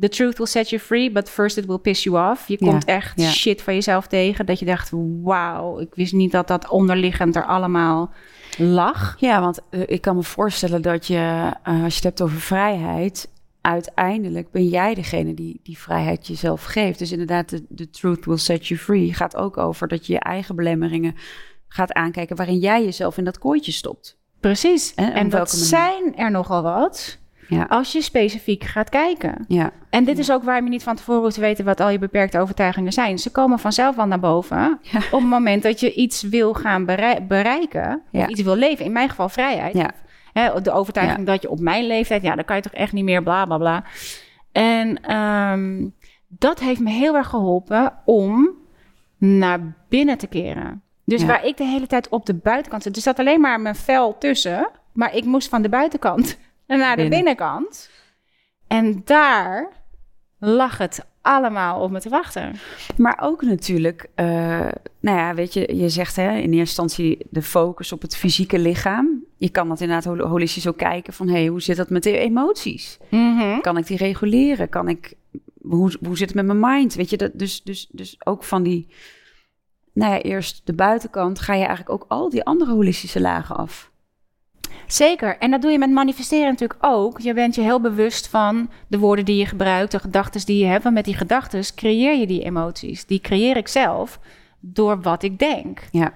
The 0.00 0.08
truth 0.08 0.36
will 0.36 0.46
set 0.46 0.68
you 0.70 0.80
free, 0.82 1.10
but 1.12 1.30
first 1.30 1.56
it 1.56 1.66
will 1.66 1.78
piss 1.78 2.02
you 2.02 2.30
off. 2.30 2.48
Je 2.48 2.56
Ja, 2.60 2.70
komt 2.70 2.84
echt 2.84 3.20
ja. 3.20 3.30
shit 3.30 3.62
van 3.62 3.74
jezelf 3.74 4.06
tegen. 4.06 4.46
Dat 4.46 4.58
je 4.58 4.64
dacht, 4.64 4.90
wauw, 5.22 5.78
ik 5.78 5.94
wist 5.94 6.12
niet 6.12 6.32
dat 6.32 6.48
dat 6.48 6.68
onderliggend 6.68 7.36
er 7.36 7.44
allemaal 7.46 8.12
lag. 8.58 9.16
Ja, 9.18 9.40
want 9.40 9.60
eh, 9.70 9.80
ik 9.86 10.00
kan 10.00 10.16
me 10.16 10.22
voorstellen 10.22 10.82
dat 10.82 11.06
je, 11.06 11.50
eh, 11.62 11.82
als 11.84 11.92
je 11.92 11.94
het 11.94 12.02
hebt 12.02 12.22
over 12.22 12.40
vrijheid, 12.40 13.28
uiteindelijk 13.60 14.50
ben 14.50 14.66
jij 14.68 14.94
degene 14.94 15.34
die 15.34 15.60
die 15.62 15.78
vrijheid 15.78 16.26
jezelf 16.26 16.64
geeft. 16.64 16.98
Dus 16.98 17.12
inderdaad, 17.12 17.48
de, 17.48 17.64
de 17.68 17.90
truth 17.90 18.24
will 18.24 18.36
set 18.36 18.66
you 18.66 18.80
free 18.80 19.14
gaat 19.14 19.36
ook 19.36 19.56
over 19.56 19.88
dat 19.88 20.06
je 20.06 20.12
je 20.12 20.18
eigen 20.20 20.56
belemmeringen 20.56 21.14
gaat 21.68 21.92
aankijken 21.92 22.36
waarin 22.36 22.58
jij 22.58 22.84
jezelf 22.84 23.18
in 23.18 23.24
dat 23.24 23.38
kooitje 23.38 23.72
stopt. 23.72 24.18
Precies. 24.40 24.94
En 24.94 25.12
En, 25.12 25.28
dat 25.28 25.52
manier? 25.52 25.66
zijn 25.66 26.16
er 26.16 26.30
nogal 26.30 26.62
wat. 26.62 27.18
Ja. 27.50 27.66
Als 27.68 27.92
je 27.92 28.02
specifiek 28.02 28.64
gaat 28.64 28.88
kijken. 28.88 29.44
Ja, 29.48 29.70
En 29.90 30.04
dit 30.04 30.18
is 30.18 30.32
ook 30.32 30.42
waar 30.42 30.62
je 30.62 30.68
niet 30.68 30.82
van 30.82 30.96
tevoren 30.96 31.22
hoeft 31.22 31.34
te 31.34 31.40
weten 31.40 31.64
wat 31.64 31.80
al 31.80 31.88
je 31.90 31.98
beperkte 31.98 32.38
overtuigingen 32.38 32.92
zijn. 32.92 33.18
Ze 33.18 33.30
komen 33.30 33.58
vanzelf 33.58 33.96
wel 33.96 34.06
naar 34.06 34.20
boven. 34.20 34.78
Ja. 34.82 34.98
Op 34.98 35.20
het 35.20 35.28
moment 35.30 35.62
dat 35.62 35.80
je 35.80 35.94
iets 35.94 36.22
wil 36.22 36.54
gaan 36.54 36.84
berei- 36.84 37.20
bereiken, 37.20 38.02
of 38.12 38.26
iets 38.26 38.42
wil 38.42 38.56
leven. 38.56 38.84
In 38.84 38.92
mijn 38.92 39.08
geval 39.08 39.28
vrijheid. 39.28 39.86
Hè, 40.32 40.60
de 40.62 40.72
overtuiging 40.72 41.26
dat 41.26 41.42
je 41.42 41.50
op 41.50 41.60
mijn 41.60 41.86
leeftijd, 41.86 42.22
ja, 42.22 42.34
dan 42.34 42.44
kan 42.44 42.56
je 42.56 42.62
toch 42.62 42.72
echt 42.72 42.92
niet 42.92 43.04
meer, 43.04 43.22
bla 43.22 43.44
bla 43.44 43.58
bla. 43.58 43.84
En 44.52 45.02
ehm, 45.02 45.88
dat 46.28 46.60
heeft 46.60 46.80
me 46.80 46.90
heel 46.90 47.16
erg 47.16 47.28
geholpen 47.28 47.92
om 48.04 48.50
naar 49.18 49.74
binnen 49.88 50.18
te 50.18 50.26
keren. 50.26 50.82
Dus 51.04 51.24
waar 51.24 51.44
ik 51.44 51.56
de 51.56 51.64
hele 51.64 51.86
tijd 51.86 52.08
op 52.08 52.26
de 52.26 52.34
buitenkant 52.34 52.82
zit, 52.82 52.96
er 52.96 53.02
zat 53.02 53.18
alleen 53.18 53.40
maar 53.40 53.60
mijn 53.60 53.74
vel 53.74 54.18
tussen, 54.18 54.68
maar 54.92 55.14
ik 55.16 55.24
moest 55.24 55.48
van 55.48 55.62
de 55.62 55.68
buitenkant 55.68 56.38
naar 56.78 56.96
de 56.96 57.02
Binnen. 57.02 57.18
binnenkant. 57.18 57.90
En 58.66 59.02
daar 59.04 59.68
lag 60.38 60.78
het 60.78 61.06
allemaal 61.22 61.80
op 61.80 61.90
me 61.90 62.00
te 62.00 62.08
wachten. 62.08 62.54
Maar 62.96 63.18
ook 63.22 63.42
natuurlijk, 63.42 64.06
eh, 64.14 64.26
nou 65.00 65.18
ja, 65.18 65.34
weet 65.34 65.52
je, 65.52 65.76
je 65.76 65.88
zegt 65.88 66.16
hè, 66.16 66.28
in 66.30 66.52
eerste 66.52 66.58
instantie 66.58 67.26
de 67.30 67.42
focus 67.42 67.92
op 67.92 68.02
het 68.02 68.16
fysieke 68.16 68.58
lichaam. 68.58 69.24
Je 69.36 69.48
kan 69.50 69.68
dat 69.68 69.80
inderdaad 69.80 70.04
hol- 70.04 70.28
holistisch 70.28 70.68
ook 70.68 70.76
kijken 70.76 71.12
van, 71.12 71.28
hé, 71.28 71.32
hey, 71.38 71.46
hoe 71.46 71.62
zit 71.62 71.76
dat 71.76 71.90
met 71.90 72.02
de 72.02 72.18
emoties? 72.18 72.98
Kan 73.60 73.76
ik 73.76 73.86
die 73.86 73.96
reguleren? 73.96 74.68
Kan 74.68 74.88
ik, 74.88 75.14
hoe, 75.60 75.92
hoe 76.04 76.16
zit 76.16 76.26
het 76.28 76.36
met 76.46 76.46
mijn 76.46 76.74
mind? 76.74 76.94
Weet 76.94 77.10
je, 77.10 77.16
dat, 77.16 77.30
dus, 77.34 77.62
dus, 77.62 77.88
dus 77.92 78.16
ook 78.26 78.44
van 78.44 78.62
die, 78.62 78.86
nou 79.92 80.12
ja, 80.12 80.20
eerst 80.20 80.60
de 80.64 80.72
buitenkant 80.74 81.38
ga 81.40 81.52
je 81.54 81.64
eigenlijk 81.64 81.90
ook 81.90 82.04
al 82.08 82.28
die 82.30 82.44
andere 82.44 82.72
holistische 82.72 83.20
lagen 83.20 83.56
af. 83.56 83.89
Zeker. 84.92 85.38
En 85.38 85.50
dat 85.50 85.62
doe 85.62 85.70
je 85.70 85.78
met 85.78 85.90
manifesteren 85.90 86.46
natuurlijk 86.48 86.84
ook. 86.84 87.20
Je 87.20 87.34
bent 87.34 87.54
je 87.54 87.60
heel 87.60 87.80
bewust 87.80 88.28
van 88.28 88.70
de 88.86 88.98
woorden 88.98 89.24
die 89.24 89.36
je 89.36 89.46
gebruikt, 89.46 89.92
de 89.92 89.98
gedachten 89.98 90.46
die 90.46 90.58
je 90.58 90.66
hebt. 90.66 90.82
Want 90.82 90.94
met 90.94 91.04
die 91.04 91.14
gedachten 91.16 91.74
creëer 91.74 92.16
je 92.16 92.26
die 92.26 92.42
emoties. 92.44 93.06
Die 93.06 93.20
creëer 93.20 93.56
ik 93.56 93.68
zelf 93.68 94.18
door 94.60 95.00
wat 95.00 95.22
ik 95.22 95.38
denk. 95.38 95.80
Ja. 95.90 96.12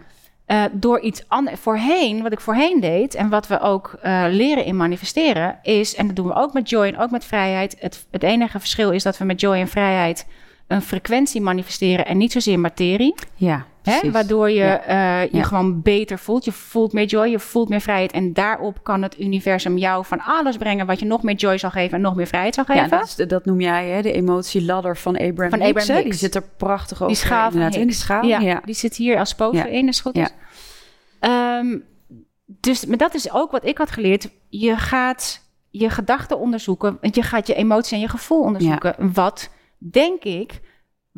eh, 0.46 0.64
door 0.72 1.00
iets 1.00 1.24
anders. 1.28 1.60
Voorheen, 1.60 2.22
wat 2.22 2.32
ik 2.32 2.40
voorheen 2.40 2.80
deed 2.80 3.14
en 3.14 3.28
wat 3.28 3.46
we 3.46 3.60
ook 3.60 3.98
eh, 4.02 4.24
leren 4.28 4.64
in 4.64 4.76
manifesteren, 4.76 5.58
is, 5.62 5.94
en 5.94 6.06
dat 6.06 6.16
doen 6.16 6.26
we 6.26 6.34
ook 6.34 6.52
met 6.52 6.68
joy 6.68 6.86
en 6.86 6.98
ook 6.98 7.10
met 7.10 7.24
vrijheid. 7.24 7.76
Het, 7.78 8.06
het 8.10 8.22
enige 8.22 8.58
verschil 8.60 8.90
is 8.90 9.02
dat 9.02 9.18
we 9.18 9.24
met 9.24 9.40
joy 9.40 9.56
en 9.56 9.68
vrijheid 9.68 10.26
een 10.66 10.82
frequentie 10.82 11.40
manifesteren 11.40 12.06
en 12.06 12.16
niet 12.16 12.32
zozeer 12.32 12.60
materie. 12.60 13.14
Ja, 13.34 13.66
Hè? 13.84 14.10
Waardoor 14.10 14.50
je 14.50 14.54
Ja. 14.54 14.82
eh, 15.22 15.30
je 15.32 15.36
Ja. 15.36 15.42
gewoon 15.42 15.82
beter 15.82 16.18
voelt. 16.18 16.44
Je 16.44 16.52
voelt 16.52 16.92
meer 16.92 17.04
joy, 17.04 17.26
je 17.28 17.38
voelt 17.38 17.68
meer 17.68 17.80
vrijheid. 17.80 18.12
En 18.12 18.32
daarop 18.32 18.82
kan 18.82 19.02
het 19.02 19.20
universum 19.20 19.76
jou 19.78 20.04
van 20.04 20.20
alles 20.20 20.56
brengen 20.56 20.86
wat 20.86 20.98
je 20.98 21.06
nog 21.06 21.22
meer 21.22 21.34
joy 21.34 21.58
zal 21.58 21.70
geven 21.70 21.94
en 21.96 22.00
nog 22.00 22.14
meer 22.14 22.26
vrijheid 22.26 22.54
zal 22.54 22.64
geven. 22.64 22.82
Ja, 22.82 22.88
dat, 22.88 23.14
is- 23.18 23.26
dat 23.28 23.44
noem 23.44 23.60
jij 23.60 23.88
hè, 23.88 24.02
de 24.02 24.12
emotieladder 24.12 24.96
van 24.96 25.16
Abraham 25.16 25.50
Van 25.50 25.60
Hicks, 25.60 25.68
Abraham 25.70 25.88
hè? 25.88 25.94
Die 25.96 26.04
Hicks. 26.04 26.18
zit 26.18 26.34
er 26.34 26.42
prachtig 26.56 26.96
over. 26.96 27.06
Die 27.06 27.16
schaal 27.16 27.52
in 27.52 27.70
die 27.70 27.78
Hicks. 27.80 27.98
schaal. 28.00 28.24
Ja, 28.24 28.40
Ja. 28.40 28.60
die 28.64 28.74
zit 28.74 28.96
hier 28.96 29.18
als 29.18 29.34
poster 29.34 29.68
in, 29.68 29.88
is 29.88 30.00
goed. 30.00 30.16
Ja. 30.16 30.24
is. 30.24 30.32
Ehm, 31.20 31.78
dus 32.46 32.86
maar 32.86 32.96
dat 32.96 33.14
is 33.14 33.32
ook 33.32 33.50
wat 33.50 33.64
ik 33.64 33.78
had 33.78 33.90
geleerd. 33.90 34.28
Je 34.48 34.76
gaat 34.76 35.42
je 35.70 35.90
gedachten 35.90 36.38
onderzoeken. 36.38 36.98
Want 37.00 37.14
je 37.14 37.22
gaat 37.22 37.46
je 37.46 37.54
emotie 37.54 37.94
en 37.94 38.00
je 38.00 38.08
gevoel 38.08 38.40
onderzoeken. 38.40 38.94
Wat 39.12 39.50
denk 39.78 40.22
ik, 40.24 40.60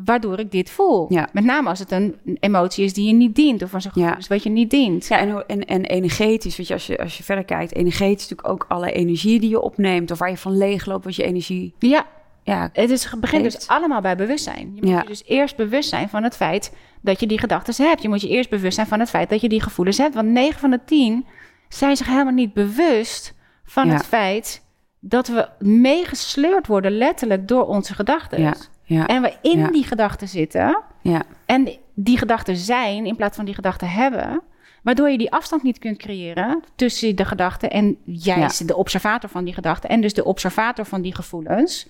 waardoor 0.05 0.39
ik 0.39 0.51
dit 0.51 0.69
voel? 0.69 1.05
Ja. 1.09 1.29
Met 1.33 1.43
name 1.43 1.69
als 1.69 1.79
het 1.79 1.91
een 1.91 2.15
emotie 2.39 2.83
is 2.85 2.93
die 2.93 3.07
je 3.07 3.13
niet 3.13 3.35
dient. 3.35 3.63
Of 3.63 3.73
als 3.73 3.85
een 3.85 3.91
gevoel 3.91 4.09
Ja. 4.09 4.17
is 4.17 4.27
wat 4.27 4.43
je 4.43 4.49
niet 4.49 4.69
dient. 4.69 5.07
Ja, 5.07 5.19
en, 5.19 5.45
en, 5.47 5.65
en 5.65 5.85
energetisch, 5.85 6.57
weet 6.57 6.67
je, 6.67 6.73
als 6.73 6.87
je, 6.87 6.97
als 6.97 7.17
je 7.17 7.23
verder 7.23 7.43
kijkt, 7.45 7.75
energetisch 7.75 8.29
natuurlijk 8.29 8.47
ook 8.49 8.65
alle 8.69 8.91
energie 8.91 9.39
die 9.39 9.49
je 9.49 9.61
opneemt, 9.61 10.11
of 10.11 10.19
waar 10.19 10.29
je 10.29 10.37
van 10.37 10.57
leegloopt, 10.57 11.05
wat 11.05 11.15
je 11.15 11.23
energie, 11.23 11.73
Ja, 11.79 12.05
ja, 12.43 12.69
Het 12.73 12.89
is, 12.89 13.09
begint 13.19 13.41
Heeft. 13.41 13.55
dus 13.55 13.67
allemaal 13.67 14.01
bij 14.01 14.15
bewustzijn. 14.15 14.71
Je 14.75 14.81
moet 14.81 14.89
Ja. 14.89 15.01
je 15.01 15.07
dus 15.07 15.23
eerst 15.25 15.55
bewust 15.55 15.89
zijn 15.89 16.09
van 16.09 16.23
het 16.23 16.35
feit 16.35 16.73
dat 17.01 17.19
je 17.19 17.27
die 17.27 17.39
gedachten 17.39 17.85
hebt. 17.85 18.01
Je 18.01 18.09
moet 18.09 18.21
je 18.21 18.29
eerst 18.29 18.49
bewust 18.49 18.75
zijn 18.75 18.87
van 18.87 18.99
het 18.99 19.09
feit 19.09 19.29
dat 19.29 19.41
je 19.41 19.49
die 19.49 19.61
gevoelens 19.61 19.97
hebt. 19.97 20.15
Want 20.15 20.27
9 20.27 20.59
van 20.59 20.69
de 20.69 20.79
10 20.85 21.25
zijn 21.69 21.95
zich 21.97 22.07
helemaal 22.07 22.33
niet 22.33 22.53
bewust 22.53 23.33
van 23.65 23.87
Ja. 23.87 23.93
het 23.93 24.05
feit 24.05 24.63
dat 24.99 25.27
we 25.27 25.47
meegesleurd 25.59 26.67
worden, 26.67 26.91
letterlijk 26.97 27.47
door 27.47 27.65
onze 27.67 27.93
gedachten. 27.93 28.41
Ja, 28.87 29.07
En 29.07 29.21
we 29.21 29.33
in 29.41 29.59
Ja. 29.59 29.67
die 29.69 29.83
gedachten 29.83 30.27
zitten 30.27 30.81
ja, 31.01 31.23
en 31.45 31.69
die 31.93 32.17
gedachten 32.17 32.55
zijn 32.55 33.05
in 33.05 33.15
plaats 33.15 33.35
van 33.35 33.45
die 33.45 33.53
gedachten 33.53 33.89
hebben. 33.89 34.41
Waardoor 34.83 35.09
je 35.09 35.17
die 35.17 35.31
afstand 35.31 35.63
niet 35.63 35.79
kunt 35.79 35.97
creëren 35.97 36.63
tussen 36.75 37.15
de 37.15 37.25
gedachten 37.25 37.69
en 37.69 37.97
jij 38.03 38.39
is 38.41 38.57
de 38.57 38.75
observator 38.75 39.29
van 39.29 39.43
die 39.43 39.53
gedachten 39.53 39.89
en 39.89 40.01
dus 40.01 40.13
de 40.13 40.23
observator 40.23 40.85
van 40.85 41.01
die 41.01 41.15
gevoelens. 41.15 41.87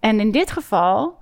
En 0.00 0.20
in 0.20 0.30
dit 0.30 0.50
geval, 0.50 1.18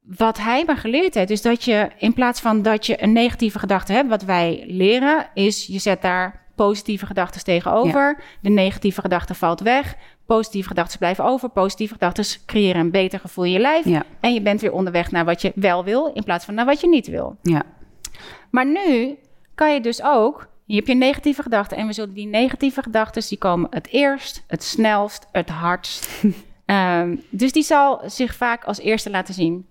wat 0.00 0.38
hij 0.38 0.64
me 0.66 0.76
geleerd 0.76 1.14
heeft, 1.14 1.30
is 1.30 1.42
dat 1.42 1.64
je 1.64 1.88
in 1.98 2.12
plaats 2.12 2.40
van 2.40 2.62
dat 2.62 2.86
je 2.86 3.02
een 3.02 3.12
negatieve 3.12 3.58
gedachte 3.58 3.92
hebt, 3.92 4.08
wat 4.08 4.22
wij 4.22 4.64
leren, 4.66 5.26
is 5.34 5.66
je 5.66 5.78
zet 5.78 6.02
daar 6.02 6.46
positieve 6.54 7.06
gedachten 7.06 7.44
tegenover. 7.44 8.22
De 8.40 8.50
negatieve 8.50 9.00
gedachte 9.00 9.34
valt 9.34 9.60
weg. 9.60 9.94
Positieve 10.28 10.68
gedachten 10.68 10.98
blijven 10.98 11.24
over. 11.24 11.48
Positieve 11.48 11.92
gedachten 11.92 12.24
creëren 12.46 12.80
een 12.80 12.90
beter 12.90 13.20
gevoel 13.20 13.44
in 13.44 13.50
je 13.50 13.58
lijf. 13.58 13.84
ja, 13.84 14.04
En 14.20 14.34
je 14.34 14.42
bent 14.42 14.60
weer 14.60 14.72
onderweg 14.72 15.10
naar 15.10 15.24
wat 15.24 15.42
je 15.42 15.52
wel 15.54 15.84
wil, 15.84 16.12
in 16.14 16.24
plaats 16.24 16.44
van 16.44 16.54
naar 16.54 16.64
wat 16.64 16.80
je 16.80 16.88
niet 16.88 17.06
wil. 17.06 17.36
ja, 17.42 17.62
Maar 18.50 18.66
nu 18.66 19.18
kan 19.54 19.74
je 19.74 19.80
dus 19.80 20.02
ook, 20.02 20.48
je 20.64 20.74
hebt 20.74 20.86
je 20.86 20.94
negatieve 20.94 21.42
gedachten 21.42 21.76
en 21.76 21.86
we 21.86 21.92
zullen 21.92 22.14
die 22.14 22.26
negatieve 22.26 22.82
gedachten, 22.82 23.28
die 23.28 23.38
komen 23.38 23.70
het 23.70 23.88
eerst, 23.90 24.44
het 24.46 24.62
snelst, 24.62 25.26
het 25.32 25.48
hardst. 25.48 26.08
Ehm, 26.64 27.16
dus 27.30 27.52
die 27.52 27.62
zal 27.62 28.00
zich 28.06 28.34
vaak 28.34 28.64
als 28.64 28.78
eerste 28.78 29.10
laten 29.10 29.34
zien. 29.34 29.68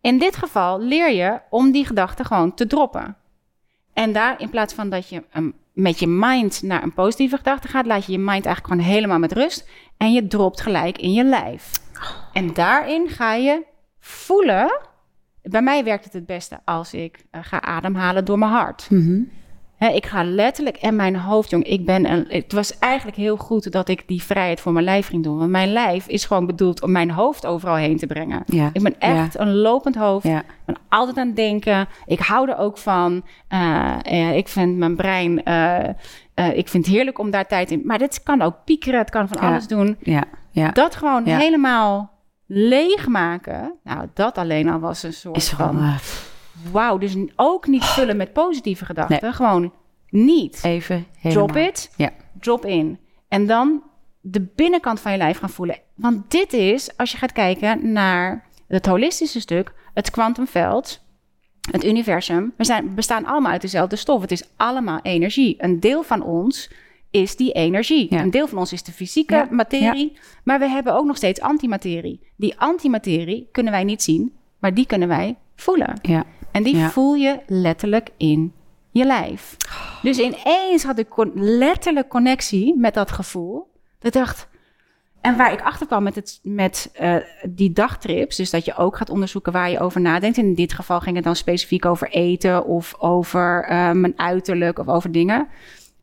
In 0.00 0.18
dit 0.18 0.36
geval 0.36 0.80
leer 0.80 1.12
je 1.12 1.40
om 1.50 1.70
die 1.70 1.86
gedachten 1.86 2.24
gewoon 2.24 2.54
te 2.54 2.66
droppen. 2.66 3.16
En 3.92 4.12
daar, 4.12 4.40
in 4.40 4.50
plaats 4.50 4.74
van 4.74 4.88
dat 4.88 5.08
je 5.08 5.22
um, 5.36 5.54
met 5.74 5.98
je 5.98 6.06
mind 6.06 6.62
naar 6.62 6.82
een 6.82 6.94
positieve 6.94 7.36
gedachte 7.36 7.68
gaat, 7.68 7.86
laat 7.86 8.06
je 8.06 8.12
je 8.12 8.18
mind 8.18 8.46
eigenlijk 8.46 8.66
gewoon 8.66 8.94
helemaal 8.94 9.18
met 9.18 9.32
rust. 9.32 9.68
En 9.96 10.12
je 10.12 10.26
dropt 10.26 10.60
gelijk 10.60 10.98
in 10.98 11.12
je 11.12 11.24
lijf. 11.24 11.70
En 12.32 12.54
daarin 12.54 13.08
ga 13.08 13.34
je 13.34 13.62
voelen. 14.00 14.80
Bij 15.42 15.62
mij 15.62 15.84
werkt 15.84 16.04
het 16.04 16.12
het 16.12 16.26
beste 16.26 16.58
als 16.64 16.94
ik 16.94 17.24
eh, 17.30 17.40
ga 17.44 17.60
ademhalen 17.62 18.24
door 18.24 18.38
mijn 18.38 18.50
hart. 18.50 18.86
Mhm. 18.90 19.20
Ik 19.92 20.06
ga 20.06 20.24
letterlijk 20.24 20.76
en 20.76 20.96
mijn 20.96 21.16
hoofd, 21.16 21.50
jong, 21.50 21.64
ik 21.64 21.84
ben 21.84 22.10
een, 22.12 22.24
het 22.28 22.52
was 22.52 22.78
eigenlijk 22.78 23.16
heel 23.16 23.36
goed 23.36 23.72
dat 23.72 23.88
ik 23.88 24.02
die 24.06 24.22
vrijheid 24.22 24.60
voor 24.60 24.72
mijn 24.72 24.84
lijf 24.84 25.06
ging 25.06 25.22
doen. 25.22 25.38
Want 25.38 25.50
mijn 25.50 25.72
lijf 25.72 26.06
is 26.06 26.24
gewoon 26.24 26.46
bedoeld 26.46 26.82
om 26.82 26.90
mijn 26.92 27.10
hoofd 27.10 27.46
overal 27.46 27.74
heen 27.74 27.96
te 27.96 28.06
brengen. 28.06 28.42
ja, 28.46 28.70
Ik 28.72 28.82
ben 28.82 29.00
echt 29.00 29.38
een 29.38 29.54
lopend 29.54 29.94
hoofd. 29.94 30.26
ja, 30.26 30.38
Ik 30.38 30.64
ben 30.64 30.76
altijd 30.88 31.16
aan 31.16 31.26
het 31.26 31.36
denken. 31.36 31.88
Ik 32.06 32.18
hou 32.18 32.50
er 32.50 32.56
ook 32.56 32.78
van. 32.78 33.24
Eh, 33.48 33.94
eh, 34.02 34.36
ik 34.36 34.48
vind 34.48 34.76
mijn 34.76 34.96
brein. 34.96 35.42
Eh, 36.34 36.56
ik 36.56 36.68
vind 36.68 36.86
het 36.86 36.94
heerlijk 36.94 37.18
om 37.18 37.30
daar 37.30 37.46
tijd 37.46 37.70
in. 37.70 37.82
Maar 37.84 37.98
dit 37.98 38.22
kan 38.22 38.42
ook 38.42 38.54
piekeren. 38.64 38.98
Het 38.98 39.10
kan 39.10 39.28
van 39.28 39.38
Ja. 39.42 39.48
alles 39.48 39.66
doen. 39.66 39.96
ja, 40.00 40.24
ja. 40.50 40.70
Dat 40.70 40.94
gewoon 40.96 41.24
Ja. 41.24 41.38
helemaal 41.38 42.12
leegmaken. 42.46 43.74
Nou, 43.84 44.08
dat 44.14 44.38
alleen 44.38 44.68
al 44.68 44.78
was 44.78 45.02
een 45.02 45.12
soort 45.12 45.36
is 45.36 45.48
van. 45.48 45.66
gewoon 45.68 45.82
eh, 45.84 45.96
Wauw. 46.72 46.98
Dus 46.98 47.16
ook 47.36 47.66
niet 47.66 47.84
vullen 47.84 48.16
met 48.16 48.32
positieve 48.32 48.84
gedachten. 48.84 49.34
Gewoon 49.34 49.72
niet. 50.08 50.60
even 50.64 51.06
helemaal. 51.18 51.46
Drop 51.46 51.62
it. 51.62 51.90
Ja. 51.96 52.10
Drop 52.40 52.64
in. 52.64 52.98
En 53.28 53.46
dan 53.46 53.82
de 54.20 54.40
binnenkant 54.54 55.00
van 55.00 55.12
je 55.12 55.18
lijf 55.18 55.38
gaan 55.38 55.50
voelen. 55.50 55.78
Want 55.94 56.30
dit 56.30 56.52
is, 56.52 56.96
als 56.96 57.12
je 57.12 57.18
gaat 57.18 57.32
kijken 57.32 57.92
naar 57.92 58.44
het 58.68 58.86
holistische 58.86 59.40
stuk, 59.40 59.72
het 59.94 60.10
kwantumveld, 60.10 61.03
het 61.70 61.84
universum. 61.84 62.52
We 62.56 62.64
zijn, 62.64 62.94
bestaan 62.94 63.24
allemaal 63.24 63.52
uit 63.52 63.60
dezelfde 63.60 63.96
stof. 63.96 64.20
Het 64.20 64.30
is 64.30 64.42
allemaal 64.56 65.00
energie. 65.02 65.54
Een 65.58 65.80
deel 65.80 66.02
van 66.02 66.22
ons 66.22 66.70
is 67.10 67.36
die 67.36 67.52
energie. 67.52 68.06
Ja. 68.10 68.20
Een 68.20 68.30
deel 68.30 68.46
van 68.46 68.58
ons 68.58 68.72
is 68.72 68.82
de 68.82 68.92
fysieke 68.92 69.34
Ja, 69.34 69.48
materie. 69.50 70.18
Maar 70.44 70.58
we 70.58 70.68
hebben 70.68 70.94
ook 70.94 71.06
nog 71.06 71.16
steeds 71.16 71.40
antimaterie. 71.40 72.20
Die 72.36 72.54
antimaterie 72.58 73.48
kunnen 73.52 73.72
wij 73.72 73.84
niet 73.84 74.02
zien, 74.02 74.32
maar 74.58 74.74
die 74.74 74.86
kunnen 74.86 75.08
wij 75.08 75.36
voelen. 75.56 76.00
En 76.50 76.62
die 76.62 76.76
voel 76.76 77.14
je 77.14 77.40
letterlijk 77.46 78.10
in 78.16 78.52
je 78.90 79.04
lijf. 79.04 79.56
Dus 80.02 80.18
ineens 80.18 80.84
had 80.84 80.98
ik 80.98 81.08
letterlijk 81.34 82.08
connectie 82.08 82.76
met 82.76 82.94
dat 82.94 83.10
gevoel. 83.10 83.72
Dat 83.98 84.14
ik 84.14 84.20
dacht. 84.20 84.48
En 85.24 85.36
waar 85.36 85.52
ik 85.52 85.60
achter 85.60 85.86
kwam 85.86 86.02
met, 86.02 86.14
het, 86.14 86.40
met 86.42 86.90
eh, 86.92 87.16
die 87.48 87.72
dagtrips, 87.72 88.36
dus 88.36 88.50
dat 88.50 88.64
je 88.64 88.76
ook 88.76 88.96
gaat 88.96 89.10
onderzoeken 89.10 89.52
waar 89.52 89.70
je 89.70 89.80
over 89.80 90.00
nadenkt. 90.00 90.38
En 90.38 90.44
in 90.44 90.54
dit 90.54 90.72
geval 90.72 91.00
ging 91.00 91.16
het 91.16 91.24
dan 91.24 91.36
specifiek 91.36 91.84
over 91.84 92.08
eten 92.08 92.64
of 92.66 92.94
over 92.98 93.64
eh, 93.64 93.90
mijn 93.90 94.18
uiterlijk 94.18 94.78
of 94.78 94.88
over 94.88 95.12
dingen. 95.12 95.48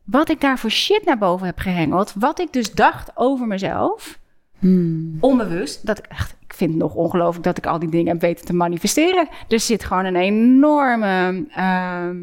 Wat 0.03 0.29
ik 0.29 0.41
daar 0.41 0.59
voor 0.59 0.69
shit 0.69 1.05
naar 1.05 1.17
boven 1.17 1.45
heb 1.45 1.59
gehengeld, 1.59 2.13
wat 2.19 2.39
ik 2.39 2.53
dus 2.53 2.73
dacht 2.73 3.11
over 3.15 3.47
mezelf, 3.47 4.19
Hmm. 4.59 5.17
onbewust, 5.19 5.85
dat 5.85 5.97
ik 5.97 6.05
echt, 6.05 6.35
ik 6.39 6.53
vind 6.53 6.71
het 6.71 6.79
nog 6.79 6.93
ongelooflijk 6.93 7.43
dat 7.43 7.57
ik 7.57 7.65
al 7.65 7.79
die 7.79 7.89
dingen 7.89 8.11
heb 8.11 8.21
weten 8.21 8.45
te 8.45 8.53
manifesteren. 8.53 9.27
Er 9.47 9.59
zit 9.59 9.83
gewoon 9.83 10.05
een 10.05 10.15
enorme, 10.15 11.45
ehm, 11.49 12.17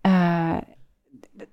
eh, 0.00 0.56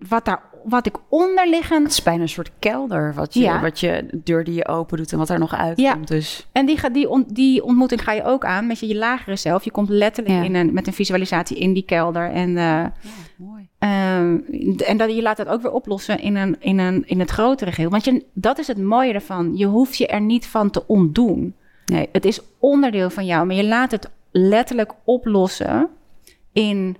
wat, 0.09 0.25
daar, 0.25 0.41
wat 0.63 0.85
ik 0.85 0.95
onderliggend 1.09 1.83
Het 1.83 1.91
is 1.91 2.03
bijna 2.03 2.21
een 2.21 2.29
soort 2.29 2.51
kelder, 2.59 3.13
wat 3.13 3.33
je, 3.33 3.39
Ja. 3.39 3.61
wat 3.61 3.79
je 3.79 4.05
de 4.11 4.21
deur 4.23 4.43
die 4.43 4.53
je 4.53 4.67
open 4.67 4.97
doet 4.97 5.11
en 5.11 5.17
wat 5.17 5.29
er 5.29 5.39
nog 5.39 5.55
uitkomt. 5.55 6.07
Dus 6.07 6.47
En 6.51 6.65
die, 6.65 6.77
ga- 6.77 6.89
die, 6.89 7.09
on- 7.09 7.25
die 7.27 7.63
ontmoeting 7.63 8.03
ga 8.03 8.11
je 8.11 8.23
ook 8.23 8.45
aan 8.45 8.67
met 8.67 8.79
je, 8.79 8.87
je 8.87 8.95
lagere 8.95 9.35
zelf. 9.35 9.63
Je 9.63 9.71
komt 9.71 9.89
letterlijk 9.89 10.35
Ja. 10.37 10.43
in 10.43 10.55
een, 10.55 10.73
met 10.73 10.87
een 10.87 10.93
visualisatie 10.93 11.57
in 11.57 11.73
die 11.73 11.85
kelder. 11.85 12.31
En, 12.31 12.57
eh, 12.57 12.85
mooi. 13.37 13.67
ehm, 13.79 14.37
en 14.85 14.97
dat, 14.97 15.15
je 15.15 15.21
laat 15.21 15.37
dat 15.37 15.47
ook 15.47 15.61
weer 15.61 15.71
oplossen 15.71 16.19
in, 16.19 16.35
een, 16.35 16.55
in, 16.59 16.79
een, 16.79 17.03
in 17.07 17.19
het 17.19 17.29
grotere 17.29 17.71
geheel. 17.71 17.89
Want 17.89 18.05
je, 18.05 18.25
dat 18.33 18.59
is 18.59 18.67
het 18.67 18.81
mooie 18.81 19.13
ervan. 19.13 19.57
Je 19.57 19.65
hoeft 19.65 19.97
je 19.97 20.07
er 20.07 20.21
niet 20.21 20.47
van 20.47 20.69
te 20.69 20.87
ontdoen. 20.87 21.55
Nee, 21.85 22.09
Het 22.11 22.25
is 22.25 22.39
onderdeel 22.59 23.09
van 23.09 23.25
jou, 23.25 23.45
maar 23.45 23.55
je 23.55 23.65
laat 23.65 23.91
het 23.91 24.09
letterlijk 24.31 24.91
oplossen 25.03 25.89
in 26.53 26.97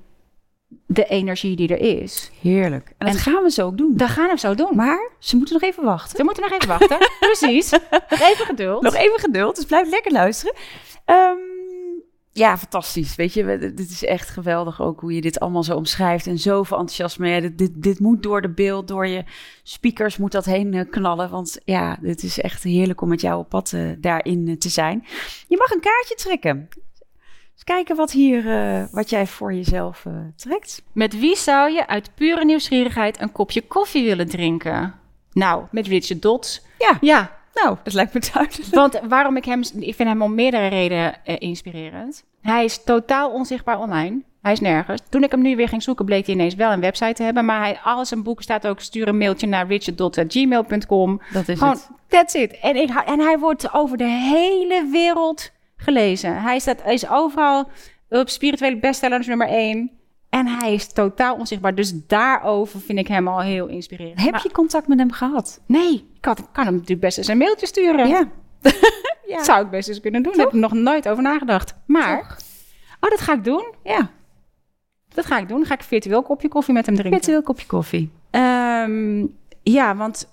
de 0.94 1.06
energie 1.06 1.56
die 1.56 1.68
er 1.68 2.02
is. 2.02 2.32
heerlijk. 2.42 2.94
En 2.98 3.08
dat 3.08 3.18
gaan 3.18 3.44
we 3.44 3.52
zo 3.52 3.66
ook 3.66 3.78
doen. 3.78 3.98
Dat 3.98 4.10
gaan 4.10 4.30
we 4.30 4.40
zo 4.40 4.56
doen. 4.56 4.76
Maar 4.76 5.12
ze 5.20 5.36
moeten 5.36 5.54
nog 5.54 5.64
even 5.64 5.84
wachten. 5.84 6.18
We 6.18 6.24
moeten 6.24 6.44
nog 6.44 6.52
even 6.52 6.68
wachten. 6.68 6.98
Precies. 7.20 7.72
Nog 8.10 8.22
even 8.22 8.46
geduld. 8.46 8.82
Nog 8.82 8.96
even 8.96 9.20
geduld, 9.20 9.56
dus 9.56 9.66
blijf 9.66 9.90
lekker 9.90 10.12
luisteren. 10.12 10.56
Ehm, 11.06 11.38
ja, 12.32 12.58
fantastisch. 12.58 13.16
Weet 13.16 13.34
je, 13.34 13.74
dit 13.76 13.90
is 13.90 14.06
echt 14.06 14.30
geweldig 14.30 14.82
ook 14.82 15.00
hoe 15.00 15.14
je 15.14 15.22
dit 15.22 15.40
allemaal 15.40 15.64
zo 15.64 15.76
omschrijft. 15.76 16.28
En 16.28 16.40
zoveel 16.40 16.78
enthousiasme. 16.78 17.28
Ja, 17.28 17.40
dit, 17.40 17.58
dit, 17.58 17.72
dit 17.76 18.00
moet 18.00 18.24
door 18.24 18.42
de 18.42 18.50
beeld, 18.50 18.88
door 18.88 19.08
je 19.08 19.24
speakers 19.64 20.18
moet 20.18 20.32
dat 20.32 20.46
heen 20.46 20.74
eh, 20.74 20.90
knallen. 20.90 21.30
Want 21.30 21.60
ja, 21.66 21.98
dit 22.02 22.24
is 22.24 22.40
echt 22.40 22.64
heerlijk 22.64 23.02
om 23.02 23.10
met 23.10 23.22
jou 23.22 23.40
op 23.40 23.50
pad 23.50 23.74
eh, 23.74 23.90
daarin 23.98 24.48
eh, 24.48 24.58
te 24.58 24.70
zijn. 24.70 25.06
Je 25.48 25.58
mag 25.58 25.72
een 25.72 25.80
kaartje 25.80 26.16
trekken. 26.16 26.70
Eens 27.54 27.63
kijken 27.63 27.96
wat, 27.96 28.12
hier, 28.12 28.50
eh, 28.52 28.84
wat 28.92 29.10
jij 29.10 29.28
voor 29.28 29.54
jezelf 29.54 30.06
eh, 30.06 30.13
trekt. 30.36 30.82
Met 30.94 31.20
wie 31.20 31.36
zou 31.38 31.72
je 31.72 31.88
uit 31.88 32.10
pure 32.16 32.46
nieuwsgierigheid 32.46 33.22
een 33.22 33.32
kopje 33.32 33.62
koffie 33.62 34.04
willen 34.06 34.30
drinken? 34.30 34.94
Nou, 35.32 35.63
met 35.72 35.88
Richard 35.88 36.22
Dots. 36.22 36.62
Ja, 36.80 36.98
Ja, 37.02 37.32
nou, 37.54 37.78
dat 37.84 37.94
lijkt 37.94 38.13
me 38.13 38.22
duidelijk. 38.34 38.76
want 38.76 39.00
waarom 39.08 39.38
ik 39.38 39.46
hem... 39.46 39.62
Ik 39.80 39.96
vind 39.96 40.10
hem 40.10 40.22
om 40.22 40.36
meerdere 40.36 40.68
redenen 40.68 41.16
eh, 41.26 41.36
inspirerend. 41.39 42.24
Hij 42.42 42.63
is 42.63 42.84
totaal 42.84 43.32
onzichtbaar 43.32 43.80
online. 43.80 44.22
Hij 44.42 44.52
is 44.52 44.60
nergens. 44.60 45.02
Toen 45.10 45.24
ik 45.24 45.32
hem 45.32 45.42
nu 45.42 45.56
weer 45.56 45.68
ging 45.68 45.84
zoeken, 45.84 46.06
bleek 46.06 46.26
hij 46.26 46.36
ineens 46.36 46.56
wel 46.56 46.72
een 46.72 46.80
website 46.80 47.13
te 47.13 47.24
hebben. 47.24 47.46
Maar 47.46 47.60
hij, 47.60 47.80
al 47.84 48.06
zijn 48.06 48.24
boeken 48.24 48.44
staat 48.44 48.68
ook, 48.68 48.80
stuur 48.80 49.08
een 49.08 49.18
mailtje 49.18 49.48
naar 49.48 49.68
richard.gmail.com. 49.68 51.22
Dat 51.34 51.48
is 51.48 51.58
Gewoon, 51.58 51.74
het. 51.74 51.89
that's 52.08 52.34
it. 52.34 52.60
En, 52.60 52.76
ik, 52.76 52.89
en 52.89 53.20
hij 53.20 53.39
wordt 53.39 53.74
over 53.74 53.98
de 53.98 54.04
hele 54.10 54.88
wereld 54.92 55.52
gelezen. 55.84 56.41
Hij 56.41 56.60
staat, 56.60 56.84
hij 56.84 56.93
is 56.93 57.10
overal 57.10 57.69
op 58.10 58.30
spirituele 58.30 58.80
bestsellers 58.80 59.28
nummer 59.28 59.48
1. 59.48 59.91
En 60.30 60.48
hij 60.48 60.74
is 60.74 60.93
totaal 60.93 61.36
onzichtbaar. 61.36 61.76
Dus 61.76 62.06
daarover 62.08 62.80
vind 62.80 63.00
ik 63.00 63.08
hem 63.08 63.28
al 63.28 63.41
heel 63.41 63.67
inspirerend. 63.67 64.22
Heb 64.22 64.32
Maar- 64.32 64.43
je 64.43 64.52
contact 64.52 64.88
met 64.88 64.98
hem 65.00 65.12
gehad? 65.12 65.62
Nee, 65.67 66.10
ik 66.17 66.26
had, 66.26 66.48
kan 66.52 66.63
hem 66.65 66.74
natuurlijk 66.74 67.02
best 67.02 67.17
eens 67.17 67.28
een 67.28 67.38
mailtje 67.38 67.67
sturen. 67.67 68.08
Ja. 68.08 68.24
Dat 69.28 69.46
zou 69.46 69.65
ik 69.65 69.69
best 69.69 69.89
eens 69.89 70.00
kunnen 70.00 70.24
doen. 70.24 70.32
Daar 70.32 70.46
heb 70.46 70.54
ik 70.54 70.60
nog 70.60 70.74
nooit 70.74 71.08
over 71.10 71.24
nagedacht. 71.24 71.76
Maar, 71.86 72.19
oh, 73.00 73.10
dat 73.10 73.22
ga 73.22 73.34
ik 73.34 73.43
doen. 73.43 73.74
Ja. 73.84 74.10
Dat 75.13 75.26
ga 75.26 75.38
ik 75.39 75.48
doen. 75.48 75.58
Dan 75.58 75.67
ga 75.67 75.74
ik 75.74 75.84
virtueel 75.84 76.22
kopje 76.24 76.48
koffie 76.48 76.74
met 76.74 76.86
hem 76.86 76.96
drinken. 76.96 77.19
Virtueel 77.19 77.41
kopje 77.43 77.65
koffie. 77.65 78.12
Ehm, 78.32 79.26
ja, 79.63 79.96
want 79.96 80.33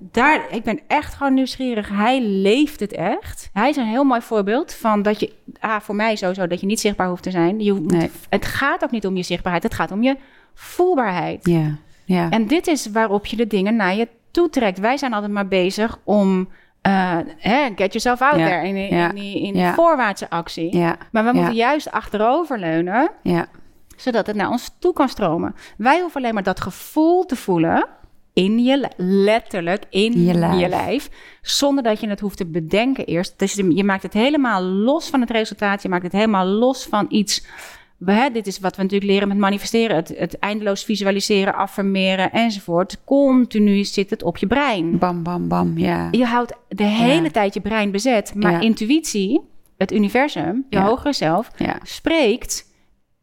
daar, 0.00 0.40
ik 0.50 0.62
ben 0.62 0.80
echt 0.86 1.14
gewoon 1.14 1.34
nieuwsgierig. 1.34 1.88
Hij 1.88 2.22
leeft 2.22 2.80
het 2.80 2.92
echt. 2.92 3.50
Hij 3.52 3.68
is 3.68 3.76
een 3.76 3.86
heel 3.86 4.04
mooi 4.04 4.20
voorbeeld 4.20 4.74
van 4.74 5.02
dat 5.02 5.20
je, 5.20 5.32
ah, 5.60 5.80
voor 5.80 5.94
mij 5.94 6.16
sowieso, 6.16 6.46
dat 6.46 6.60
je 6.60 6.66
niet 6.66 6.80
zichtbaar 6.80 7.08
hoeft 7.08 7.22
te 7.22 7.30
zijn. 7.30 7.60
Je, 7.60 7.70
hoeft- 7.70 7.90
Nee. 7.90 8.10
Het 8.28 8.44
gaat 8.46 8.84
ook 8.84 8.90
niet 8.90 9.06
om 9.06 9.16
je 9.16 9.22
zichtbaarheid, 9.22 9.62
het 9.62 9.74
gaat 9.74 9.90
om 9.92 10.02
je 10.02 10.16
voelbaarheid. 10.54 11.46
Ja. 11.46 11.76
Ja. 12.04 12.30
En 12.30 12.46
dit 12.46 12.66
is 12.66 12.86
waarop 12.90 13.26
je 13.26 13.36
de 13.36 13.46
dingen 13.46 13.76
naar 13.76 13.94
je 13.94 14.08
toe 14.30 14.50
trekt. 14.50 14.78
Wij 14.78 14.96
zijn 14.96 15.12
altijd 15.12 15.32
maar 15.32 15.48
bezig 15.48 15.98
om, 16.04 16.48
eh, 16.80 17.16
get 17.76 17.76
yourself 17.92 18.20
out 18.22 18.38
Ja, 18.38 18.46
there 18.46 18.66
in, 18.66 18.76
in, 18.76 18.96
ja, 18.96 19.08
in 19.08 19.14
die, 19.14 19.42
in 19.42 19.72
voorwaartse 19.74 20.30
actie. 20.30 20.78
Maar 21.12 21.24
we 21.24 21.32
moeten 21.32 21.54
juist 21.54 21.90
achteroverleunen 21.90 23.10
Ja. 23.22 23.46
zodat 23.96 24.26
het 24.26 24.36
naar 24.36 24.50
ons 24.50 24.70
toe 24.78 24.92
kan 24.92 25.08
stromen. 25.08 25.54
Wij 25.76 26.00
hoeven 26.00 26.20
alleen 26.20 26.34
maar 26.34 26.42
dat 26.42 26.60
gevoel 26.60 27.26
te 27.26 27.36
voelen 27.36 27.86
in 28.32 28.58
je, 28.64 28.78
li- 28.78 29.04
letterlijk 29.24 29.84
in 29.90 30.24
Je 30.24 30.34
lijf. 30.34 30.60
je 30.60 30.68
lijf, 30.68 31.08
zonder 31.42 31.84
dat 31.84 32.00
je 32.00 32.08
het 32.08 32.20
hoeft 32.20 32.36
te 32.36 32.46
bedenken 32.46 33.06
eerst. 33.06 33.38
Dus 33.38 33.52
je 33.54 33.74
je 33.76 33.84
maakt 33.84 34.02
het 34.02 34.12
helemaal 34.12 34.62
los 34.62 35.08
van 35.08 35.20
het 35.20 35.30
resultaat, 35.30 35.82
je 35.82 35.88
maakt 35.88 36.02
het 36.02 36.12
helemaal 36.12 36.46
los 36.46 36.84
van 36.84 37.06
iets. 37.08 37.46
Hè, 38.04 38.30
dit 38.30 38.46
is 38.46 38.58
wat 38.58 38.76
we 38.76 38.82
natuurlijk 38.82 39.10
leren 39.10 39.28
met 39.28 39.36
manifesteren, 39.38 39.96
het, 39.96 40.12
het 40.16 40.38
eindeloos 40.38 40.84
visualiseren, 40.84 41.54
affirmeren 41.54 42.32
enzovoort. 42.32 43.04
Continu 43.04 43.84
zit 43.84 44.10
het 44.10 44.22
op 44.22 44.36
je 44.36 44.46
brein. 44.46 44.98
Bam, 44.98 45.22
bam, 45.22 45.48
bam. 45.48 45.78
Ja. 45.78 46.08
Je 46.10 46.24
houdt 46.24 46.52
de 46.68 46.84
hele 46.84 47.22
Ja. 47.22 47.30
tijd 47.30 47.54
je 47.54 47.60
brein 47.60 47.90
bezet, 47.90 48.34
maar 48.34 48.52
Ja. 48.52 48.60
intuïtie, 48.60 49.40
het 49.76 49.92
universum, 49.92 50.66
je 50.68 50.76
Ja. 50.76 50.84
hogere 50.84 51.12
zelf, 51.12 51.50
spreekt 51.82 52.68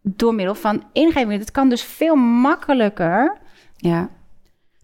door 0.01 0.35
middel 0.35 0.55
van 0.55 0.83
ingevingen. 0.93 1.39
Het 1.39 1.51
kan 1.51 1.69
dus 1.69 1.83
veel 1.83 2.15
makkelijker. 2.15 3.37
Ja. 3.77 4.09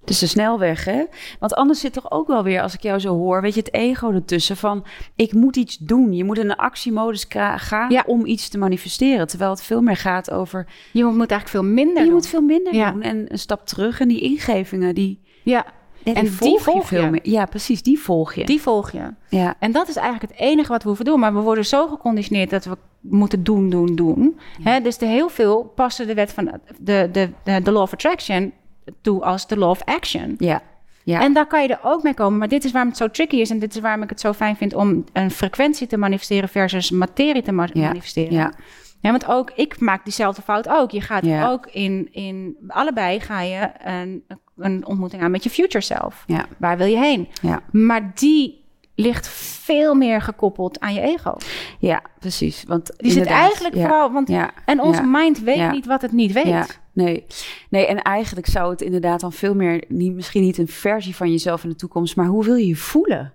Het 0.04 0.10
is 0.12 0.20
de 0.20 0.28
snelweg, 0.28 0.86
hè? 0.86 1.04
Want 1.40 1.54
anders 1.54 1.80
zit 1.80 1.94
toch 1.94 2.12
ook 2.12 2.28
wel 2.28 2.44
weer, 2.44 2.62
als 2.62 2.74
ik 2.74 2.82
jou 2.82 3.00
zo 3.00 3.14
hoor, 3.16 3.42
weet 3.42 3.54
je, 3.54 3.60
het 3.60 3.74
ego 3.74 4.12
ertussen 4.12 4.58
van, 4.58 4.86
ik 5.16 5.34
moet 5.34 5.56
iets 5.56 5.78
doen. 5.78 6.14
Je 6.14 6.24
moet 6.24 6.38
in 6.38 6.50
een 6.50 6.56
actiemodus 6.56 7.26
gaan 7.56 7.92
Ja. 7.92 8.04
om 8.06 8.26
iets 8.26 8.50
te 8.50 8.58
manifesteren. 8.58 9.28
Terwijl 9.28 9.52
het 9.52 9.64
veel 9.64 9.82
meer 9.82 9.98
gaat 9.98 10.32
over, 10.32 10.66
Je 10.92 11.04
moet 11.04 11.18
eigenlijk 11.18 11.50
veel 11.50 11.64
minder. 11.64 11.98
je 11.98 12.04
doen. 12.04 12.14
moet 12.14 12.28
veel 12.28 12.42
minder 12.42 12.76
Ja. 12.76 12.92
doen. 12.92 13.02
En 13.02 13.26
een 13.32 13.40
stap 13.40 13.66
terug 13.68 14.00
en 14.00 14.08
die 14.08 14.20
ingevingen, 14.22 14.96
die, 14.96 15.20
Ja, 15.44 15.66
En 16.04 16.14
die 16.14 16.30
volg 16.60 16.88
veel 16.88 17.04
je. 17.04 17.10
meer. 17.10 17.30
Ja, 17.30 17.46
precies, 17.46 17.84
die 17.84 18.00
volg 18.00 18.34
je. 18.34 18.46
die 18.46 18.62
volg 18.62 18.92
je. 18.92 19.14
Ja, 19.30 19.56
En 19.60 19.72
dat 19.72 19.88
is 19.88 19.96
eigenlijk 19.96 20.32
het 20.32 20.42
enige 20.42 20.72
wat 20.72 20.82
we 20.82 20.88
hoeven 20.88 21.06
doen. 21.06 21.20
Maar 21.20 21.34
we 21.34 21.40
worden 21.40 21.66
zo 21.66 21.88
geconditioneerd 21.88 22.50
dat 22.50 22.66
we 22.66 22.78
moeten 23.00 23.44
doen, 23.44 23.70
doen, 23.70 23.96
doen. 23.96 24.40
Dus 24.84 24.98
de 24.98 25.06
heel 25.06 25.30
veel 25.30 25.72
passen 25.76 26.08
de 26.08 26.14
wet 26.14 26.34
van 26.34 26.46
de, 26.46 27.10
de, 27.12 27.30
de, 27.44 27.62
de 27.62 27.72
law 27.72 27.82
of 27.82 27.94
attraction 27.94 28.54
toe 29.02 29.24
als 29.24 29.48
de 29.48 29.58
law 29.58 29.70
of 29.70 29.82
action. 29.86 30.36
ja, 30.38 30.62
ja. 31.04 31.22
En 31.22 31.34
daar 31.34 31.48
kan 31.48 31.62
je 31.62 31.68
er 31.68 31.80
ook 31.84 32.04
mee 32.04 32.14
komen. 32.14 32.40
Maar 32.40 32.48
dit 32.48 32.64
is 32.64 32.72
waarom 32.72 32.90
het 32.90 33.00
zo 33.00 33.10
tricky 33.10 33.36
is. 33.36 33.50
En 33.50 33.60
dit 33.60 33.76
is 33.76 33.82
waarom 33.82 34.04
ik 34.04 34.10
het 34.10 34.20
zo 34.20 34.34
fijn 34.34 34.56
vind 34.56 34.74
om 34.74 35.04
een 35.14 35.32
frequentie 35.32 35.88
te 35.88 35.98
manifesteren 35.98 36.50
versus 36.50 36.92
materie 36.92 37.42
te 37.42 37.52
ma- 37.52 37.68
Ja, 37.74 37.82
manifesteren. 37.88 38.34
ja. 38.34 38.54
Ja, 39.00 39.12
want 39.12 39.28
ook 39.28 39.52
ik 39.56 39.80
maak 39.80 40.04
diezelfde 40.04 40.42
fout 40.42 40.68
ook. 40.70 40.92
Je 40.92 41.02
gaat 41.02 41.26
Ja. 41.26 41.50
ook 41.50 41.68
in, 41.68 42.08
in 42.12 42.56
allebei 42.68 43.20
ga 43.20 43.42
je 43.42 43.70
een, 43.84 44.24
een 44.58 44.86
ontmoeting 44.86 45.22
aan 45.22 45.32
met 45.32 45.44
je 45.44 45.50
future 45.50 45.84
self. 45.84 46.24
Ja. 46.28 46.46
Waar 46.58 46.78
wil 46.78 46.88
je 46.88 46.98
heen? 46.98 47.28
Ja. 47.42 47.62
Maar 47.72 48.12
die 48.16 48.62
ligt 48.96 49.28
veel 49.64 49.94
meer 49.96 50.22
gekoppeld 50.22 50.80
aan 50.80 50.94
je 50.94 51.02
ego. 51.02 51.36
ja, 51.80 52.02
precies. 52.20 52.64
Want 52.68 52.92
Die 52.98 53.12
zit 53.12 53.26
eigenlijk 53.26 53.76
vooral, 53.76 54.12
want 54.12 54.28
Ja, 54.28 54.52
en 54.66 54.82
onze 54.82 55.02
ja, 55.02 55.08
mind 55.08 55.40
weet 55.40 55.72
niet 55.72 55.86
wat 55.86 56.02
het 56.02 56.12
niet 56.12 56.32
weet. 56.32 56.82
Nee. 56.94 57.26
nee, 57.70 57.88
en 57.88 58.02
eigenlijk 58.02 58.48
zou 58.48 58.72
het 58.72 58.82
inderdaad 58.82 59.20
dan 59.20 59.34
veel 59.34 59.56
meer, 59.56 59.84
niet, 59.88 60.14
misschien 60.14 60.42
niet 60.42 60.58
een 60.58 60.68
versie 60.68 61.16
van 61.16 61.32
jezelf 61.32 61.64
in 61.64 61.70
de 61.70 61.76
toekomst, 61.76 62.16
maar 62.16 62.26
hoe 62.26 62.44
wil 62.44 62.56
je 62.56 62.68
je 62.68 62.76
voelen? 62.76 63.34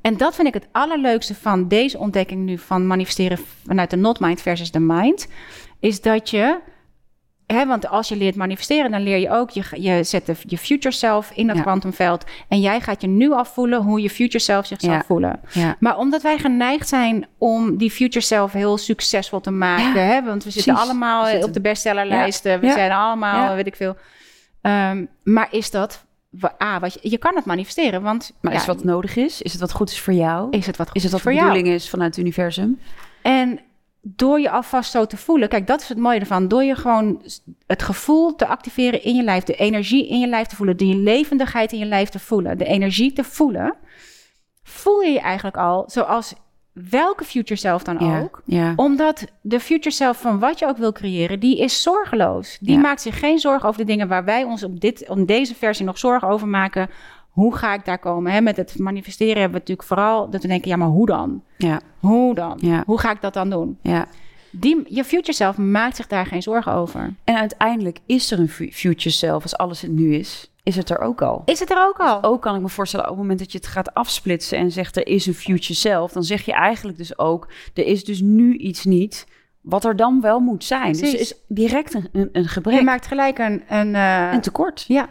En 0.00 0.16
dat 0.16 0.34
vind 0.34 0.48
ik 0.48 0.54
het 0.54 0.68
allerleukste 0.72 1.34
van 1.34 1.68
deze 1.68 1.98
ontdekking 1.98 2.44
nu 2.44 2.58
van 2.58 2.86
manifesteren 2.86 3.38
vanuit 3.66 3.90
de 3.90 3.96
not 3.96 4.20
mind 4.20 4.40
versus 4.40 4.70
de 4.70 4.80
mind. 4.80 5.28
Is 5.80 6.00
dat 6.00 6.30
je, 6.30 6.60
hè, 7.46 7.66
want 7.66 7.88
als 7.88 8.08
je 8.08 8.16
leert 8.16 8.36
manifesteren, 8.36 8.90
dan 8.90 9.02
leer 9.02 9.16
je 9.18 9.30
ook, 9.30 9.50
je, 9.50 9.62
je 9.72 10.04
zet 10.04 10.26
de, 10.26 10.34
je 10.42 10.58
future 10.58 10.94
self 10.94 11.30
in 11.34 11.46
dat 11.46 11.56
Ja. 11.56 11.62
kwantumveld. 11.62 12.24
En 12.48 12.60
jij 12.60 12.80
gaat 12.80 13.00
je 13.00 13.06
nu 13.06 13.32
al 13.32 13.44
voelen 13.44 13.82
hoe 13.82 14.00
je 14.02 14.10
future 14.10 14.38
self 14.44 14.66
zich 14.66 14.80
zal 14.80 14.90
Ja. 14.92 15.02
voelen. 15.06 15.40
Ja, 15.52 15.76
Maar 15.80 15.98
omdat 15.98 16.22
wij 16.22 16.38
geneigd 16.38 16.88
zijn 16.88 17.26
om 17.38 17.76
die 17.76 17.90
future 17.90 18.24
self 18.24 18.52
heel 18.52 18.78
succesvol 18.78 19.40
te 19.40 19.50
maken, 19.50 20.06
hè, 20.06 20.22
want 20.24 20.44
we 20.44 20.50
zitten 20.50 20.72
precies. 20.72 20.90
allemaal 20.90 21.22
We 21.24 21.28
zitten- 21.30 21.48
op 21.48 21.54
de 21.54 21.60
bestsellerlijsten, 21.60 22.60
we 22.60 22.70
zijn 22.70 22.92
allemaal, 22.92 23.54
weet 23.54 23.66
ik 23.66 23.76
veel. 23.76 23.96
Ehm, 24.60 25.04
maar 25.22 25.48
is 25.50 25.70
dat, 25.70 26.04
wa- 26.30 26.54
ah, 26.58 26.80
wat 26.80 26.92
je, 26.94 27.10
je 27.10 27.18
kan 27.18 27.34
het 27.36 27.44
manifesteren, 27.44 28.02
want 28.02 28.32
maar 28.40 28.52
ja, 28.52 28.58
is 28.60 28.66
het 28.66 28.76
wat 28.76 28.84
nodig 28.84 29.16
is? 29.16 29.42
Is 29.42 29.52
het 29.52 29.60
wat 29.60 29.72
goed 29.72 29.90
is 29.90 30.00
voor 30.00 30.12
jou? 30.12 30.48
is 30.50 30.66
het 30.66 30.76
wat 30.76 30.86
goed 30.86 30.96
Is 30.96 31.02
het 31.02 31.12
wat 31.12 31.20
voor 31.20 31.30
de 31.30 31.36
jou? 31.36 31.48
bedoeling 31.50 31.74
is 31.76 31.90
vanuit 31.90 32.10
het 32.16 32.24
universum? 32.24 32.80
En 33.22 33.60
door 34.06 34.40
je 34.40 34.50
alvast 34.50 34.90
zo 34.90 35.06
te 35.06 35.16
voelen, 35.16 35.48
kijk, 35.48 35.66
dat 35.66 35.80
is 35.80 35.88
het 35.88 35.98
mooie 35.98 36.20
ervan. 36.20 36.48
Door 36.48 36.64
je 36.64 36.74
gewoon 36.74 37.22
het 37.66 37.82
gevoel 37.82 38.34
te 38.34 38.46
activeren 38.46 39.02
in 39.02 39.14
je 39.14 39.22
lijf, 39.22 39.44
de 39.44 39.54
energie 39.54 40.08
in 40.08 40.20
je 40.20 40.26
lijf 40.26 40.46
te 40.46 40.56
voelen, 40.56 40.76
die 40.76 40.96
levendigheid 40.96 41.72
in 41.72 41.78
je 41.78 41.84
lijf 41.84 42.08
te 42.08 42.18
voelen, 42.18 42.58
de 42.58 42.64
energie 42.64 43.12
te 43.12 43.24
voelen, 43.24 43.74
voel 44.62 45.00
je 45.00 45.10
je 45.10 45.20
eigenlijk 45.20 45.56
al 45.56 45.84
zoals 45.86 46.34
welke 46.72 47.24
future 47.24 47.60
self 47.60 47.82
dan 47.82 47.96
Ja, 47.98 48.20
ook. 48.20 48.42
ja, 48.44 48.72
Omdat 48.76 49.24
de 49.40 49.60
future 49.60 49.94
self 49.94 50.20
van 50.20 50.38
wat 50.38 50.58
je 50.58 50.66
ook 50.66 50.76
wil 50.76 50.92
creëren, 50.92 51.40
die 51.40 51.58
is 51.58 51.82
zorgeloos. 51.82 52.58
Die 52.60 52.74
Ja. 52.74 52.80
maakt 52.80 53.00
zich 53.02 53.18
geen 53.18 53.38
zorgen 53.38 53.68
over 53.68 53.80
de 53.80 53.86
dingen 53.86 54.08
waar 54.08 54.24
wij 54.24 54.44
ons 54.44 54.62
op, 54.62 54.80
dit, 54.80 55.08
op 55.08 55.26
deze 55.26 55.54
versie 55.54 55.84
nog 55.84 55.98
zorgen 55.98 56.28
over 56.28 56.48
maken. 56.48 56.90
Hoe 57.34 57.56
ga 57.56 57.74
ik 57.74 57.84
daar 57.84 57.98
komen? 57.98 58.32
Hè, 58.32 58.40
met 58.40 58.56
het 58.56 58.78
manifesteren 58.78 59.32
hebben 59.40 59.52
we 59.52 59.58
natuurlijk 59.58 59.88
vooral 59.88 60.30
dat 60.30 60.42
we 60.42 60.48
denken, 60.48 60.68
ja, 60.70 60.76
maar 60.76 60.88
hoe 60.88 61.06
dan? 61.06 61.42
ja, 61.58 61.80
Hoe 62.00 62.34
dan? 62.34 62.58
Ja. 62.60 62.82
Hoe 62.86 62.98
ga 63.00 63.10
ik 63.10 63.20
dat 63.20 63.34
dan 63.34 63.50
doen? 63.50 63.78
ja. 63.82 64.06
Die, 64.56 64.82
je 64.88 65.04
future 65.04 65.32
self 65.32 65.56
maakt 65.58 65.96
zich 65.96 66.06
daar 66.06 66.26
geen 66.26 66.42
zorgen 66.42 66.72
over. 66.72 67.14
En 67.24 67.36
uiteindelijk 67.36 67.98
is 68.06 68.30
er 68.30 68.38
een 68.38 68.48
fu- 68.48 68.70
future 68.72 69.10
self, 69.10 69.42
als 69.42 69.56
alles 69.56 69.80
het 69.80 69.90
nu 69.90 70.14
is, 70.14 70.50
is 70.62 70.76
het 70.76 70.90
er 70.90 70.98
ook 70.98 71.22
al. 71.22 71.42
Is 71.44 71.60
het 71.60 71.70
er 71.70 71.86
ook 71.86 71.98
al? 71.98 72.22
Ook 72.22 72.42
kan 72.42 72.54
ik 72.54 72.60
me 72.60 72.68
voorstellen, 72.68 73.04
op 73.06 73.10
het 73.12 73.20
moment 73.20 73.38
dat 73.38 73.52
je 73.52 73.58
het 73.58 73.66
gaat 73.66 73.94
afsplitsen 73.94 74.58
en 74.58 74.70
zegt 74.72 74.96
er 74.96 75.06
is 75.06 75.26
een 75.26 75.34
future 75.34 75.74
self, 75.74 76.12
dan 76.12 76.22
zeg 76.24 76.44
je 76.44 76.52
eigenlijk 76.52 76.98
dus 76.98 77.18
ook, 77.18 77.48
er 77.74 77.86
is 77.86 78.04
dus 78.04 78.20
nu 78.20 78.56
iets 78.56 78.84
niet 78.84 79.26
wat 79.60 79.84
er 79.84 79.96
dan 79.96 80.20
wel 80.20 80.40
moet 80.40 80.64
zijn. 80.64 80.92
Dus 80.92 81.12
er 81.12 81.20
is 81.20 81.34
direct 81.48 81.94
een, 81.94 82.08
een, 82.12 82.28
een 82.32 82.48
gebrek, 82.48 82.78
Je 82.78 82.84
maakt 82.84 83.06
gelijk 83.06 83.38
een... 83.38 83.62
een, 83.68 83.94
eh, 83.94 84.28
een 84.32 84.40
tekort. 84.40 84.84
ja. 84.88 85.08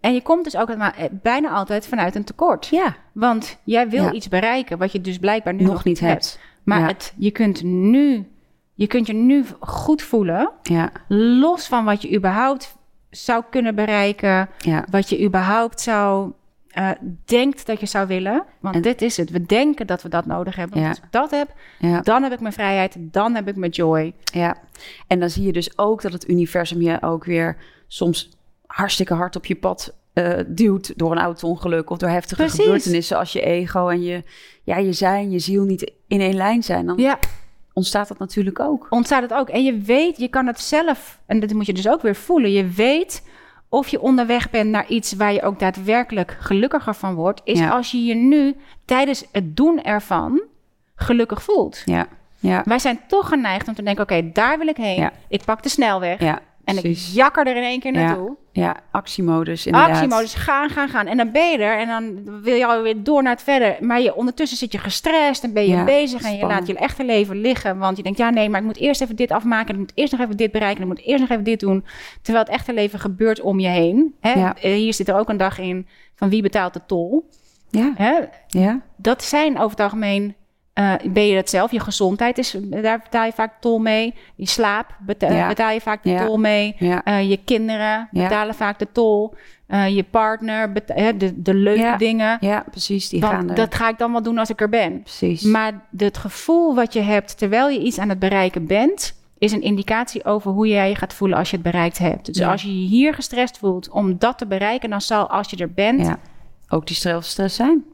En 0.00 0.14
je 0.14 0.22
komt 0.22 0.44
dus 0.44 0.56
ook 0.56 0.68
eh, 0.68 0.86
bijna 1.10 1.48
altijd 1.48 1.86
vanuit 1.86 2.14
een 2.14 2.24
tekort. 2.24 2.66
Ja, 2.66 2.96
Want 3.12 3.58
jij 3.64 3.88
wil 3.88 4.04
Ja. 4.04 4.12
iets 4.12 4.28
bereiken 4.28 4.78
wat 4.78 4.92
je 4.92 5.00
dus 5.00 5.18
blijkbaar 5.18 5.54
nu 5.54 5.64
nog, 5.64 5.84
niet 5.84 6.00
hebt. 6.00 6.38
Maar 6.64 6.80
Ja. 6.80 6.86
het, 6.86 7.12
je 7.16 7.30
kunt 7.30 7.62
nu... 7.62 8.28
Je 8.74 8.86
kunt 8.86 9.06
je 9.06 9.12
nu 9.12 9.44
goed 9.60 10.02
voelen, 10.02 10.50
Ja, 10.62 10.90
los 11.08 11.66
van 11.66 11.84
wat 11.84 12.02
je 12.02 12.14
überhaupt 12.16 12.76
zou 13.10 13.42
kunnen 13.50 13.74
bereiken, 13.74 14.48
wat 14.90 15.08
je 15.08 15.22
überhaupt 15.24 15.80
zou 15.80 16.32
eh, 16.68 16.90
denkt 17.24 17.66
dat 17.66 17.80
je 17.80 17.86
zou 17.86 18.06
willen. 18.06 18.44
Want 18.60 18.74
En- 18.74 18.82
dit 18.82 19.02
is 19.02 19.16
het. 19.16 19.30
We 19.30 19.42
denken 19.46 19.86
dat 19.86 20.02
we 20.02 20.08
dat 20.08 20.26
nodig 20.26 20.56
hebben. 20.56 20.80
Ja. 20.80 20.88
als 20.88 20.98
ik 20.98 21.04
dat 21.10 21.30
heb, 21.30 21.48
ja, 21.78 22.00
dan 22.00 22.22
heb 22.22 22.32
ik 22.32 22.40
mijn 22.40 22.52
vrijheid, 22.52 22.96
dan 22.98 23.34
heb 23.34 23.48
ik 23.48 23.56
mijn 23.56 23.70
joy. 23.70 24.14
ja. 24.24 24.56
En 25.06 25.20
dan 25.20 25.30
zie 25.30 25.44
je 25.46 25.52
dus 25.52 25.78
ook 25.78 26.02
dat 26.02 26.12
het 26.12 26.28
universum 26.28 26.80
je 26.80 27.02
ook 27.02 27.24
weer 27.24 27.56
soms 27.86 28.30
hartstikke 28.70 29.14
hard 29.14 29.36
op 29.36 29.46
je 29.46 29.54
pad 29.56 29.94
eh, 30.12 30.38
duwt 30.46 30.92
door 30.98 31.12
een 31.12 31.18
auto-ongeluk 31.18 31.90
of 31.90 31.98
door 31.98 32.08
heftige 32.08 32.42
Precies. 32.42 32.60
gebeurtenissen. 32.64 33.18
Als 33.18 33.32
je 33.32 33.40
ego 33.40 33.88
en 33.88 34.02
je, 34.02 34.22
ja, 34.62 34.76
je 34.76 34.92
zijn, 34.92 35.30
je 35.30 35.38
ziel 35.38 35.64
niet 35.64 35.92
in 36.08 36.20
één 36.20 36.34
lijn 36.34 36.62
zijn, 36.62 36.86
dan 36.86 36.98
Ja, 36.98 37.18
ontstaat 37.72 38.08
dat 38.08 38.18
natuurlijk 38.18 38.60
ook. 38.60 38.86
ontstaat 38.90 39.22
het 39.22 39.32
ook. 39.34 39.48
En 39.48 39.64
je 39.64 39.78
weet, 39.78 40.16
je 40.18 40.28
kan 40.28 40.46
het 40.46 40.60
zelf, 40.60 41.20
en 41.26 41.40
dat 41.40 41.52
moet 41.52 41.66
je 41.66 41.72
dus 41.72 41.88
ook 41.88 42.02
weer 42.02 42.14
voelen. 42.16 42.52
Je 42.52 42.66
weet 42.68 43.22
of 43.68 43.88
je 43.88 44.00
onderweg 44.00 44.50
bent 44.50 44.70
naar 44.70 44.88
iets 44.88 45.12
waar 45.12 45.32
je 45.32 45.42
ook 45.42 45.58
daadwerkelijk 45.58 46.36
gelukkiger 46.40 46.94
van 46.94 47.14
wordt, 47.14 47.40
is 47.44 47.58
Ja. 47.58 47.70
als 47.70 47.90
je 47.90 48.04
je 48.04 48.14
nu 48.14 48.56
tijdens 48.84 49.24
het 49.32 49.56
doen 49.56 49.82
ervan 49.82 50.42
gelukkig 50.94 51.42
voelt. 51.42 51.82
Ja, 51.84 52.06
Ja. 52.38 52.62
Wij 52.64 52.78
zijn 52.78 53.00
toch 53.08 53.28
geneigd 53.28 53.68
om 53.68 53.74
te 53.74 53.82
denken, 53.82 54.02
oké, 54.02 54.30
daar 54.32 54.58
wil 54.58 54.66
ik 54.66 54.76
heen. 54.76 55.00
Ja. 55.00 55.12
Ik 55.28 55.44
pak 55.44 55.62
de 55.62 55.68
snelweg 55.68 56.20
Ja, 56.20 56.40
en 56.76 56.82
precies. 56.82 57.08
ik 57.08 57.14
jakker 57.14 57.46
er 57.46 57.56
in 57.56 57.62
één 57.62 57.80
keer 57.80 57.92
Ja. 57.94 58.00
naartoe. 58.06 58.36
Ja, 58.52 58.76
actiemodus 58.90 59.66
inderdaad. 59.66 59.90
Actiemodus, 59.90 60.34
gaan, 60.34 60.68
gaan, 60.70 60.88
gaan. 60.88 61.06
En 61.06 61.16
dan 61.16 61.30
ben 61.32 61.50
je 61.50 61.58
er 61.58 61.78
en 61.78 61.86
dan 61.88 62.40
wil 62.42 62.54
je 62.54 62.66
alweer 62.66 63.02
door 63.02 63.22
naar 63.22 63.32
het 63.32 63.42
verder. 63.42 63.76
Maar 63.80 64.00
je, 64.00 64.14
ondertussen 64.14 64.58
zit 64.58 64.72
je 64.72 64.78
gestrest 64.78 65.44
en 65.44 65.52
ben 65.52 65.62
je 65.62 65.68
Ja, 65.68 65.84
bezig 65.84 66.22
en 66.22 66.36
je 66.36 66.46
laat 66.46 66.66
je 66.66 66.74
echte 66.74 67.04
leven 67.04 67.40
liggen. 67.40 67.78
Want 67.78 67.96
je 67.96 68.02
denkt, 68.02 68.18
ja 68.18 68.30
nee, 68.30 68.48
maar 68.48 68.60
ik 68.60 68.66
moet 68.66 68.76
eerst 68.76 69.00
even 69.00 69.16
dit 69.16 69.30
afmaken. 69.30 69.66
En 69.68 69.74
ik 69.74 69.80
moet 69.80 69.92
eerst 69.94 70.12
nog 70.12 70.20
even 70.20 70.36
dit 70.36 70.52
bereiken. 70.52 70.82
En 70.82 70.90
ik 70.90 70.96
moet 70.96 71.06
eerst 71.06 71.20
nog 71.20 71.28
even 71.30 71.44
dit 71.44 71.60
doen. 71.60 71.84
Terwijl 72.22 72.44
het 72.44 72.54
echte 72.54 72.72
leven 72.72 72.98
gebeurt 72.98 73.40
om 73.40 73.60
je 73.60 73.68
heen. 73.68 74.14
Hè? 74.20 74.32
Ja. 74.32 74.54
Eh, 74.56 74.72
Hier 74.74 74.94
zit 74.94 75.08
er 75.08 75.18
ook 75.18 75.28
een 75.28 75.36
dag 75.36 75.58
in 75.58 75.86
van 76.14 76.28
wie 76.28 76.42
betaalt 76.42 76.72
de 76.72 76.80
tol. 76.86 77.28
Ja, 77.70 77.92
Hè? 77.96 78.18
ja, 78.46 78.80
Dat 78.96 79.22
zijn 79.24 79.54
over 79.58 79.70
het 79.70 79.80
algemeen... 79.80 80.34
eh, 80.72 80.94
ben 81.10 81.26
je 81.26 81.34
dat 81.34 81.50
zelf? 81.50 81.70
Je 81.70 81.80
gezondheid 81.80 82.38
is, 82.38 82.56
daar 82.60 82.98
betaal 83.02 83.24
je 83.24 83.32
vaak 83.32 83.60
tol 83.60 83.78
mee. 83.78 84.14
Je 84.34 84.46
slaap 84.48 84.86
beta- 85.00 85.32
Ja. 85.32 85.48
betaal 85.48 85.70
je 85.72 85.80
vaak 85.80 86.02
de 86.02 86.10
Ja. 86.10 86.26
tol 86.26 86.36
mee. 86.38 86.74
ja. 86.78 87.04
Eh, 87.04 87.30
je 87.30 87.36
kinderen 87.44 88.08
betalen 88.10 88.54
vaak 88.54 88.78
de 88.78 88.88
tol. 88.92 89.34
Eh, 89.66 89.88
je 89.96 90.02
partner, 90.02 90.72
de, 90.74 91.42
de 91.42 91.54
leuke 91.54 91.94
dingen. 91.98 92.36
Ja, 92.40 92.64
precies. 92.70 93.08
Die 93.08 93.22
gaan 93.22 93.48
er. 93.48 93.54
dat 93.54 93.74
ga 93.74 93.88
ik 93.88 93.98
dan 93.98 94.12
wel 94.12 94.22
doen 94.22 94.38
als 94.38 94.50
ik 94.50 94.60
er 94.60 94.68
ben. 94.68 95.02
Precies. 95.02 95.42
Maar 95.42 95.72
het 95.96 96.18
gevoel 96.18 96.74
wat 96.74 96.92
je 96.92 97.00
hebt 97.00 97.38
terwijl 97.38 97.68
je 97.68 97.78
iets 97.80 97.98
aan 97.98 98.08
het 98.08 98.18
bereiken 98.18 98.66
bent, 98.66 99.18
is 99.38 99.52
een 99.52 99.62
indicatie 99.62 100.24
over 100.24 100.50
hoe 100.50 100.68
jij 100.68 100.88
je 100.88 100.94
gaat 100.94 101.14
voelen 101.14 101.38
als 101.38 101.50
je 101.50 101.56
het 101.56 101.64
bereikt 101.64 101.98
hebt. 101.98 102.26
Dus 102.26 102.42
als 102.42 102.62
je 102.62 102.80
je 102.82 102.86
hier 102.88 103.14
gestrest 103.14 103.58
voelt 103.58 103.90
om 103.90 104.18
dat 104.18 104.38
te 104.38 104.46
bereiken, 104.46 104.90
dan 104.90 105.00
zal 105.00 105.28
als 105.30 105.50
je 105.50 105.56
er 105.56 105.72
bent. 105.72 106.10
Ook 106.68 106.86
die 106.86 106.96
stress 106.96 107.56
zijn. 107.56 107.84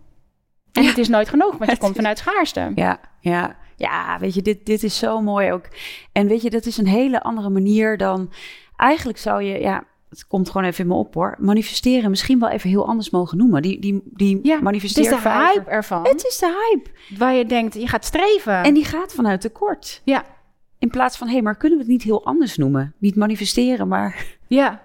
En 0.76 0.86
het 0.86 0.98
is 0.98 1.08
nooit 1.08 1.28
genoeg, 1.28 1.50
want 1.50 1.64
je 1.64 1.70
Het 1.70 1.78
komt 1.78 1.96
vanuit 1.96 2.18
schaarste. 2.18 2.72
Ja, 2.74 3.00
ja. 3.20 3.56
Ja, 3.76 4.18
weet 4.18 4.34
je, 4.34 4.42
dit, 4.42 4.66
dit 4.66 4.82
is 4.82 4.98
zo 4.98 5.20
mooi 5.20 5.52
ook. 5.52 5.68
En 6.12 6.26
weet 6.26 6.42
je, 6.42 6.50
dat 6.50 6.66
is 6.66 6.76
een 6.76 6.86
hele 6.86 7.22
andere 7.22 7.48
manier 7.50 7.96
dan... 7.96 8.32
Eigenlijk 8.76 9.18
zou 9.18 9.42
je, 9.42 9.60
ja, 9.60 9.84
het 10.08 10.26
komt 10.26 10.50
gewoon 10.50 10.66
even 10.66 10.84
in 10.84 10.90
me 10.90 10.96
op 10.96 11.14
hoor. 11.14 11.36
Manifesteren 11.38 12.10
misschien 12.10 12.38
wel 12.38 12.48
even 12.48 12.70
heel 12.70 12.86
anders 12.86 13.10
mogen 13.10 13.38
noemen. 13.38 13.62
Die, 13.62 13.80
die, 13.80 14.02
die 14.04 14.40
Ja, 14.42 14.60
Het 14.62 14.82
is 14.82 14.92
de 14.92 15.18
hype 15.20 15.70
ervan. 15.70 16.06
Het 16.06 16.24
is 16.24 16.38
de 16.38 16.70
hype. 16.70 16.90
Waar 17.18 17.34
je 17.34 17.46
denkt, 17.46 17.74
je 17.74 17.86
gaat 17.86 18.04
streven. 18.04 18.62
En 18.62 18.74
die 18.74 18.84
gaat 18.84 19.14
vanuit 19.14 19.40
tekort. 19.40 20.00
Ja, 20.04 20.24
In 20.78 20.90
plaats 20.90 21.16
van, 21.16 21.26
hé, 21.26 21.32
hey, 21.32 21.42
maar 21.42 21.56
kunnen 21.56 21.78
we 21.78 21.84
het 21.84 21.92
niet 21.92 22.02
heel 22.02 22.24
anders 22.24 22.56
noemen? 22.56 22.94
Niet 22.98 23.16
manifesteren, 23.16 23.88
maar 23.88 24.26
ja. 24.46 24.82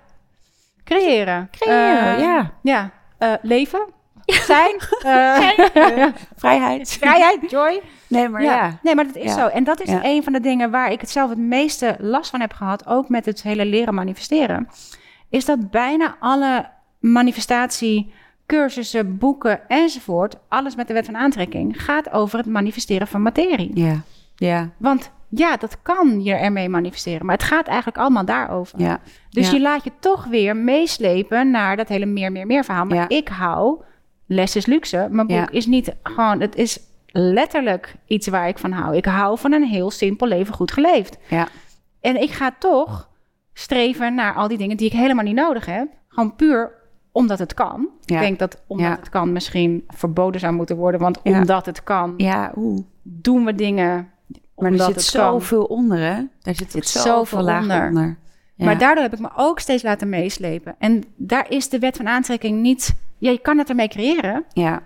Creëren. 0.83 1.49
creëren. 1.51 2.15
Eh, 2.15 2.21
ja. 2.21 2.53
Ja. 2.61 2.91
Eh, 3.17 3.33
leven. 3.41 3.87
Zijn. 4.53 4.75
eh, 5.03 6.05
Vrijheid. 6.35 6.89
Vrijheid, 6.99 7.51
joy. 7.51 7.81
Nee, 8.07 8.29
maar 8.29 8.43
ja. 8.43 8.79
Nee, 8.83 8.95
maar 8.95 9.05
dat 9.05 9.15
is 9.15 9.23
Ja. 9.23 9.37
zo. 9.39 9.47
En 9.47 9.63
dat 9.63 9.81
is 9.81 9.89
Ja. 9.89 9.99
een 10.03 10.23
van 10.23 10.33
de 10.33 10.39
dingen 10.39 10.71
waar 10.71 10.91
ik 10.91 11.01
het 11.01 11.09
zelf 11.09 11.29
het 11.29 11.37
meeste 11.39 11.95
last 11.99 12.29
van 12.29 12.39
heb 12.41 12.53
gehad, 12.53 12.87
ook 12.87 13.09
met 13.09 13.25
het 13.25 13.41
hele 13.43 13.65
leren 13.65 13.93
manifesteren, 13.93 14.67
is 15.29 15.45
dat 15.45 15.71
bijna 15.71 16.15
alle 16.19 16.69
manifestatie, 16.99 18.13
cursussen, 18.45 19.17
boeken 19.17 19.69
enzovoort, 19.69 20.35
alles 20.49 20.75
met 20.75 20.87
de 20.87 20.93
wet 20.93 21.05
van 21.05 21.17
aantrekking, 21.17 21.83
gaat 21.83 22.11
over 22.11 22.37
het 22.37 22.47
manifesteren 22.47 23.07
van 23.07 23.21
materie. 23.21 23.71
Ja, 23.73 24.01
ja, 24.35 24.69
Want 24.77 25.11
ja, 25.29 25.57
dat 25.57 25.77
kan 25.81 26.23
je 26.23 26.33
ermee 26.33 26.69
manifesteren, 26.69 27.25
maar 27.25 27.35
het 27.35 27.45
gaat 27.45 27.67
eigenlijk 27.67 27.97
allemaal 27.97 28.25
daarover. 28.25 28.79
ja. 28.79 28.99
Dus 29.29 29.51
je 29.51 29.61
laat 29.61 29.83
je 29.83 29.91
toch 29.99 30.25
weer 30.25 30.55
meeslepen 30.55 31.51
naar 31.51 31.75
dat 31.77 31.87
hele 31.87 32.05
meer, 32.05 32.31
meer, 32.31 32.45
meer 32.45 32.63
verhaal. 32.63 32.85
Maar 32.85 33.09
ik 33.09 33.27
hou, 33.27 33.81
les 34.31 34.55
is 34.55 34.65
luxe. 34.65 35.07
Mijn 35.11 35.27
boek 35.27 35.37
Ja. 35.37 35.49
is 35.49 35.65
niet 35.65 35.95
gewoon, 36.03 36.39
het 36.41 36.55
is 36.55 36.79
letterlijk 37.11 37.95
iets 38.05 38.27
waar 38.27 38.47
ik 38.47 38.57
van 38.59 38.71
hou. 38.71 38.95
Ik 38.95 39.05
hou 39.05 39.37
van 39.37 39.51
een 39.51 39.63
heel 39.63 39.91
simpel 39.91 40.27
leven 40.27 40.53
goed 40.53 40.71
geleefd. 40.71 41.17
Ja, 41.27 41.47
En 42.01 42.21
ik 42.21 42.31
ga 42.31 42.51
toch 42.59 43.09
streven 43.53 44.15
naar 44.15 44.33
al 44.33 44.47
die 44.47 44.57
dingen 44.57 44.77
die 44.77 44.87
ik 44.87 44.93
helemaal 44.93 45.23
niet 45.23 45.35
nodig 45.35 45.65
heb. 45.65 45.87
Gewoon 46.07 46.35
puur 46.35 46.71
omdat 47.11 47.39
het 47.39 47.53
kan. 47.53 47.87
Ja. 48.05 48.15
Ik 48.15 48.21
denk 48.21 48.39
dat 48.39 48.61
omdat 48.67 48.87
Ja. 48.87 48.95
het 48.95 49.09
kan 49.09 49.31
misschien 49.31 49.83
verboden 49.87 50.39
zou 50.39 50.53
moeten 50.53 50.75
worden. 50.75 50.99
Want 50.99 51.21
omdat 51.21 51.65
het 51.65 51.83
kan, 51.83 52.13
ja 52.17 52.51
oeh. 52.55 52.79
doen 53.01 53.45
we 53.45 53.55
dingen 53.55 54.09
Maar 54.55 54.71
er 54.71 54.79
zit 54.79 55.01
zoveel 55.01 55.63
onder, 55.63 55.97
hè? 55.97 56.23
Daar 56.41 56.55
zit, 56.55 56.71
zit 56.71 56.87
zoveel 56.87 57.41
lagen 57.41 57.87
onder. 57.87 58.17
Maar 58.55 58.77
daardoor 58.77 59.03
heb 59.03 59.13
ik 59.13 59.19
me 59.19 59.29
ook 59.35 59.59
steeds 59.59 59.83
laten 59.83 60.09
meeslepen. 60.09 60.75
En 60.79 61.03
daar 61.15 61.45
is 61.51 61.69
de 61.69 61.79
wet 61.79 61.97
van 61.97 62.07
aantrekking 62.07 62.61
niet... 62.61 62.95
Ja, 63.21 63.31
je 63.31 63.39
kan 63.39 63.57
het 63.57 63.69
ermee 63.69 63.87
creëren, 63.87 64.45
Ja, 64.53 64.83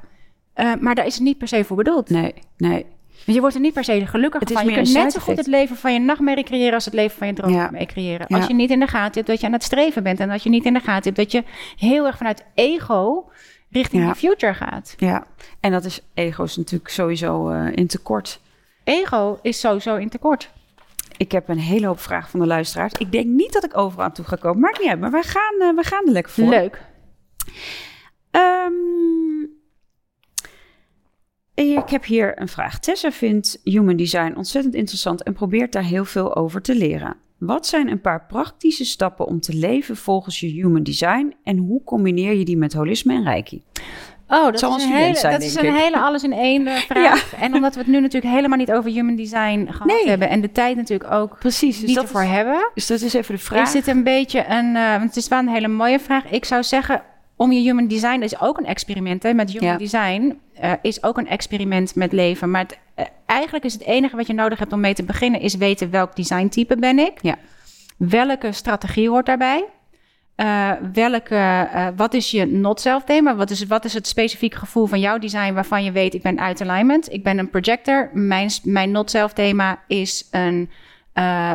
eh, 0.54 0.74
maar 0.80 0.95
daar 0.95 1.06
is 1.06 1.13
het 1.13 1.24
niet 1.24 1.38
per 1.38 1.48
se 1.48 1.63
voor 1.63 1.76
bedoeld. 1.78 2.10
nee, 2.10 2.34
nee. 2.58 2.86
Want 3.26 3.38
je 3.38 3.39
wordt 3.39 3.56
er 3.56 3.62
niet 3.62 3.74
per 3.74 3.84
se 3.84 4.06
gelukkig 4.06 4.39
Het 4.39 4.50
is 4.50 4.56
van. 4.56 4.65
Je 4.65 4.74
kunt 4.74 4.93
net 4.93 5.12
zo 5.13 5.19
goed 5.19 5.38
het 5.38 5.48
leven 5.48 5.76
van 5.76 5.93
je 5.93 6.00
nachtmerrie 6.00 6.43
creëren... 6.43 6.74
als 6.74 6.86
het 6.86 6.93
leven 6.93 7.17
van 7.17 7.28
je 7.28 7.34
droom 7.34 7.54
Ja. 7.54 7.69
mee 7.71 7.86
creëren. 7.86 8.26
Ja. 8.30 8.38
Als 8.38 8.48
je 8.48 8.54
niet 8.54 8.69
in 8.69 8.80
de 8.80 8.88
gaten 8.88 9.13
hebt 9.13 9.28
dat 9.28 9.39
je 9.39 9.45
aan 9.45 9.52
het 9.54 9.63
streven 9.63 10.04
bent... 10.04 10.19
en 10.19 10.30
dat 10.30 10.43
je 10.43 10.50
niet 10.50 10.65
in 10.65 10.74
de 10.74 10.80
gaten 10.80 11.04
hebt 11.04 11.15
dat 11.15 11.32
je 11.32 11.43
heel 11.78 12.06
erg 12.06 12.17
vanuit 12.17 12.45
ego... 12.54 13.30
richting 13.69 14.02
Ja. 14.04 14.08
je 14.10 14.15
future 14.15 14.54
gaat. 14.54 14.93
Ja, 14.98 15.26
en 15.60 15.71
dat 15.71 15.86
is 15.86 16.02
ego's 16.13 16.58
natuurlijk 16.58 16.89
sowieso 16.89 17.50
eh, 17.50 17.67
in 17.76 17.88
tekort. 17.88 18.39
Ego 18.84 19.39
is 19.41 19.60
sowieso 19.60 19.95
in 19.95 20.10
tekort. 20.10 20.50
Ik 21.17 21.32
heb 21.32 21.50
een 21.50 21.60
hele 21.60 21.88
hoop 21.88 22.00
vragen 22.00 22.30
van 22.30 22.39
de 22.39 22.45
luisteraars. 22.48 22.91
Ik 22.98 23.12
denk 23.12 23.26
niet 23.26 23.54
dat 23.54 23.63
ik 23.63 23.78
overal 23.78 24.06
aan 24.06 24.12
toe 24.13 24.26
ga 24.26 24.36
komen. 24.36 24.60
Maakt 24.60 24.80
niet 24.80 24.89
uit, 24.89 25.00
maar 25.00 25.12
we 25.12 25.21
gaan, 25.24 25.76
we 25.76 25.84
gaan 25.84 26.06
er 26.06 26.12
lekker 26.12 26.32
voor. 26.34 26.48
Leuk. 26.50 26.82
Ehm, 28.36 28.74
ik 31.54 31.89
heb 31.89 32.06
hier 32.06 32.41
een 32.41 32.48
vraag. 32.48 32.80
Tessa 32.80 33.12
vindt 33.12 33.60
human 33.63 33.95
design 33.95 34.34
ontzettend 34.38 34.74
interessant 34.76 35.24
en 35.24 35.34
probeert 35.34 35.71
daar 35.71 35.84
heel 35.84 36.06
veel 36.06 36.36
over 36.36 36.62
te 36.62 36.76
leren. 36.76 37.15
Wat 37.38 37.67
zijn 37.67 37.91
een 37.91 38.02
paar 38.02 38.26
praktische 38.26 38.86
stappen 38.86 39.26
om 39.26 39.39
te 39.39 39.54
leven 39.54 39.98
volgens 39.98 40.39
je 40.39 40.48
human 40.48 40.84
design 40.84 41.34
en 41.43 41.58
hoe 41.58 41.84
combineer 41.84 42.34
je 42.34 42.45
die 42.45 42.58
met 42.58 42.74
holisme 42.74 43.13
en 43.13 43.24
reiki? 43.24 43.62
Oh, 44.28 44.45
dat 44.45 44.60
Zal 44.60 44.78
is 44.78 44.84
een 44.84 44.91
hele, 44.91 45.15
zijn, 45.15 45.34
dat 45.34 45.41
is 45.41 45.56
een 45.56 45.74
hele 45.74 46.00
alles 46.00 46.24
in 46.24 46.34
één 46.34 46.67
eh, 46.67 46.76
vraag. 46.91 47.34
En 47.39 47.54
omdat 47.54 47.74
we 47.74 47.80
het 47.80 47.89
nu 47.89 48.00
natuurlijk 48.00 48.34
helemaal 48.34 48.58
niet 48.58 48.71
over 48.71 48.91
human 48.91 49.15
design 49.15 49.67
gehad 49.71 49.88
Nee. 49.88 50.08
hebben... 50.08 50.30
en 50.30 50.41
de 50.41 50.52
tijd 50.52 50.76
natuurlijk 50.76 51.12
ook 51.12 51.39
Precies, 51.39 51.78
dus 51.80 51.88
niet 51.88 51.95
dat, 51.95 52.04
ervoor 52.04 52.21
is, 52.24 52.30
hebben... 52.30 52.71
dus 52.74 52.88
dat 52.88 53.02
is 53.02 53.13
even 53.13 53.36
de 53.36 53.41
vraag. 53.41 53.65
Is 53.67 53.71
dit 53.71 53.88
een 53.88 54.04
beetje 54.04 54.45
een... 54.50 54.76
eh, 54.76 54.89
want 54.89 55.04
het 55.04 55.15
is 55.15 55.28
wel 55.28 55.39
een 55.39 55.48
hele 55.50 55.67
mooie 55.67 56.00
vraag. 56.00 56.32
Ik 56.32 56.45
zou 56.45 56.63
zeggen, 56.63 57.02
om 57.36 57.52
je 57.52 57.60
human 57.62 57.88
design... 57.88 58.21
is 58.21 58.39
ook 58.39 58.58
een 58.58 58.65
experiment, 58.65 59.24
hè. 59.24 59.34
Met 59.34 59.52
human 59.52 59.69
Ja. 59.69 59.78
design 59.78 60.39
eh, 60.54 60.71
is 60.82 61.04
ook 61.04 61.17
een 61.17 61.28
experiment 61.28 61.95
met 61.95 62.12
leven. 62.12 62.52
Maar 62.52 62.62
het, 62.62 62.78
eh, 62.95 63.06
eigenlijk 63.26 63.65
is 63.65 63.74
het 63.74 63.84
enige 63.84 64.15
wat 64.15 64.28
je 64.28 64.34
nodig 64.34 64.60
hebt 64.60 64.74
om 64.74 64.80
mee 64.80 64.93
te 64.93 65.04
beginnen... 65.04 65.39
is 65.41 65.56
weten 65.56 65.89
welk 65.89 66.15
designtype 66.15 66.78
ben 66.78 67.00
ik. 67.00 67.21
Ja. 67.21 67.36
Welke 67.98 68.52
strategie 68.52 69.10
hoort 69.10 69.26
daarbij? 69.26 69.65
Eh, 70.36 70.71
welke, 70.93 71.69
wat 71.95 72.13
is 72.13 72.32
je 72.32 72.45
not-self 72.45 73.04
thema? 73.04 73.36
Wat 73.36 73.50
is, 73.50 73.65
wat 73.65 73.86
is 73.86 73.93
het 73.93 74.08
specifieke 74.08 74.58
gevoel 74.58 74.86
van 74.86 75.00
jouw 75.00 75.17
design 75.17 75.54
waarvan 75.54 75.84
je 75.84 75.91
weet, 75.91 76.13
ik 76.13 76.21
ben 76.21 76.39
uit 76.39 76.62
alignment, 76.62 77.12
ik 77.12 77.24
ben 77.24 77.38
een 77.38 77.50
projector. 77.50 78.10
Mijn, 78.13 78.50
mijn 78.63 78.91
not-self 78.91 79.34
thema 79.34 79.84
is 79.88 80.28
een 80.32 80.69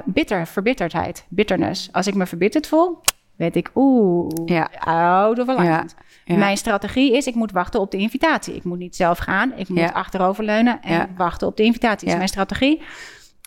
bitter, 0.05 0.47
verbitterdheid, 0.47 1.25
bitterness. 1.29 1.89
Als 1.93 2.07
ik 2.07 2.15
me 2.15 2.27
verbitterd 2.27 2.67
voel, 2.67 3.01
weet 3.41 3.57
ik, 3.57 3.71
oeh, 3.75 4.29
Ja. 4.45 4.71
out 4.79 5.39
of 5.39 5.49
alignment. 5.49 5.95
Ja. 6.25 6.37
Mijn 6.37 6.57
strategie 6.57 7.17
is, 7.17 7.27
ik 7.27 7.35
moet 7.35 7.53
wachten 7.53 7.81
op 7.81 7.91
de 7.91 7.97
invitatie. 7.97 8.55
Ik 8.55 8.65
moet 8.65 8.79
niet 8.79 8.97
zelf 8.97 9.19
gaan, 9.19 9.53
ik 9.57 9.69
moet 9.69 9.93
achteroverleunen 9.93 10.81
en 10.83 11.09
wachten 11.17 11.47
op 11.47 11.57
de 11.57 11.63
invitatie. 11.63 12.09
Is 12.09 12.17
mijn 12.17 12.29
strategie. 12.29 12.83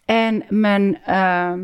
En 0.05 0.43
mijn 0.49 0.97
ehm, 1.05 1.59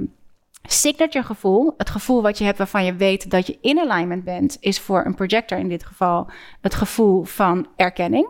signature 0.63 1.25
gevoel, 1.25 1.73
het 1.77 1.89
gevoel 1.89 2.21
wat 2.21 2.37
je 2.37 2.43
hebt 2.43 2.57
waarvan 2.57 2.85
je 2.85 2.95
weet 2.95 3.31
dat 3.31 3.47
je 3.47 3.57
in 3.61 3.79
alignment 3.79 4.23
bent, 4.23 4.57
is 4.59 4.79
voor 4.79 5.05
een 5.05 5.15
projector 5.15 5.57
in 5.57 5.69
dit 5.69 5.85
geval 5.85 6.29
het 6.61 6.75
gevoel 6.75 7.23
van 7.23 7.67
erkenning. 7.75 8.27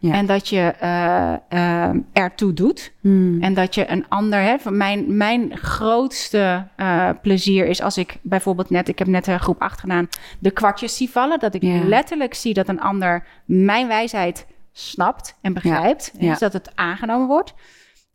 Ja. 0.00 0.12
En 0.12 0.26
dat 0.26 0.48
je 0.48 0.60
eh, 1.48 1.90
ertoe 2.12 2.52
doet. 2.52 2.92
Hmm. 3.00 3.42
En 3.42 3.54
dat 3.54 3.74
je 3.74 3.90
een 3.90 4.08
ander 4.08 4.40
hebt. 4.42 4.70
Mijn, 4.70 5.16
mijn 5.16 5.56
grootste 5.56 6.66
eh, 6.76 7.08
plezier 7.22 7.66
is 7.66 7.82
als 7.82 7.98
ik 7.98 8.18
bijvoorbeeld 8.22 8.70
net, 8.70 8.88
ik 8.88 8.98
heb 8.98 9.08
net 9.08 9.26
een 9.26 9.40
groep 9.40 9.60
8 9.60 9.80
gedaan, 9.80 10.08
de 10.38 10.50
kwartjes 10.50 10.96
zie 10.96 11.10
vallen. 11.10 11.38
Dat 11.38 11.54
ik 11.54 11.62
Ja. 11.62 11.84
letterlijk 11.84 12.34
zie 12.34 12.54
dat 12.54 12.68
een 12.68 12.80
ander 12.80 13.26
mijn 13.44 13.88
wijsheid 13.88 14.46
snapt 14.72 15.38
en 15.40 15.52
begrijpt. 15.52 16.12
Ja. 16.18 16.30
Dus 16.30 16.38
dat 16.38 16.52
het 16.52 16.72
aangenomen 16.74 17.26
wordt. 17.26 17.54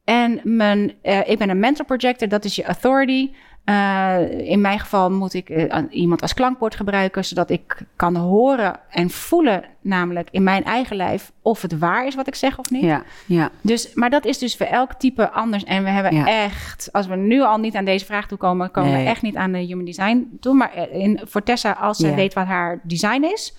En 0.04 0.40
mijn, 0.44 0.94
ik 1.26 1.38
ben 1.38 1.50
een 1.50 1.60
mental 1.60 1.86
projector, 1.86 2.28
dat 2.28 2.46
is 2.46 2.56
je 2.56 2.64
authority. 2.64 3.32
Eh, 3.66 4.40
in 4.50 4.62
mijn 4.62 4.80
geval 4.80 5.12
moet 5.12 5.34
ik 5.34 5.50
eh, 5.50 5.84
iemand 5.90 6.22
als 6.22 6.34
klankbord 6.34 6.76
gebruiken, 6.76 7.26
zodat 7.26 7.50
ik 7.50 7.78
kan 7.96 8.16
horen 8.16 8.80
en 8.90 9.10
voelen, 9.10 9.64
namelijk 9.82 10.28
in 10.32 10.44
mijn 10.44 10.64
eigen 10.64 10.96
lijf, 10.96 11.32
of 11.42 11.62
het 11.62 11.78
waar 11.78 12.06
is 12.08 12.16
wat 12.16 12.28
ik 12.28 12.36
zeg 12.36 12.58
of 12.60 12.70
niet. 12.70 12.84
Ja, 12.84 13.04
ja, 13.26 13.50
Dus, 13.62 13.94
maar 13.94 14.10
dat 14.10 14.26
is 14.26 14.38
dus 14.38 14.58
voor 14.58 14.66
elk 14.66 14.94
type 14.94 15.30
anders. 15.30 15.64
En 15.64 15.84
we 15.84 15.90
hebben 15.90 16.14
Ja. 16.16 16.28
echt, 16.28 16.90
als 16.92 17.08
we 17.08 17.16
nu 17.16 17.42
al 17.42 17.58
niet 17.58 17.76
aan 17.76 17.86
deze 17.86 18.06
vraag 18.06 18.28
toe 18.28 18.38
komen, 18.38 18.72
komen 18.72 18.92
Nee. 18.92 19.04
we 19.04 19.10
echt 19.10 19.22
niet 19.22 19.36
aan 19.36 19.52
de 19.52 19.58
human 19.60 19.86
design 19.86 20.38
toe. 20.40 20.54
Maar 20.54 20.74
eh, 20.74 21.00
in, 21.00 21.22
voor 21.24 21.44
Tessa, 21.44 21.72
als 21.72 21.98
ze 21.98 22.08
Ja. 22.08 22.16
weet 22.16 22.34
wat 22.34 22.46
haar 22.46 22.80
design 22.84 23.24
is, 23.24 23.56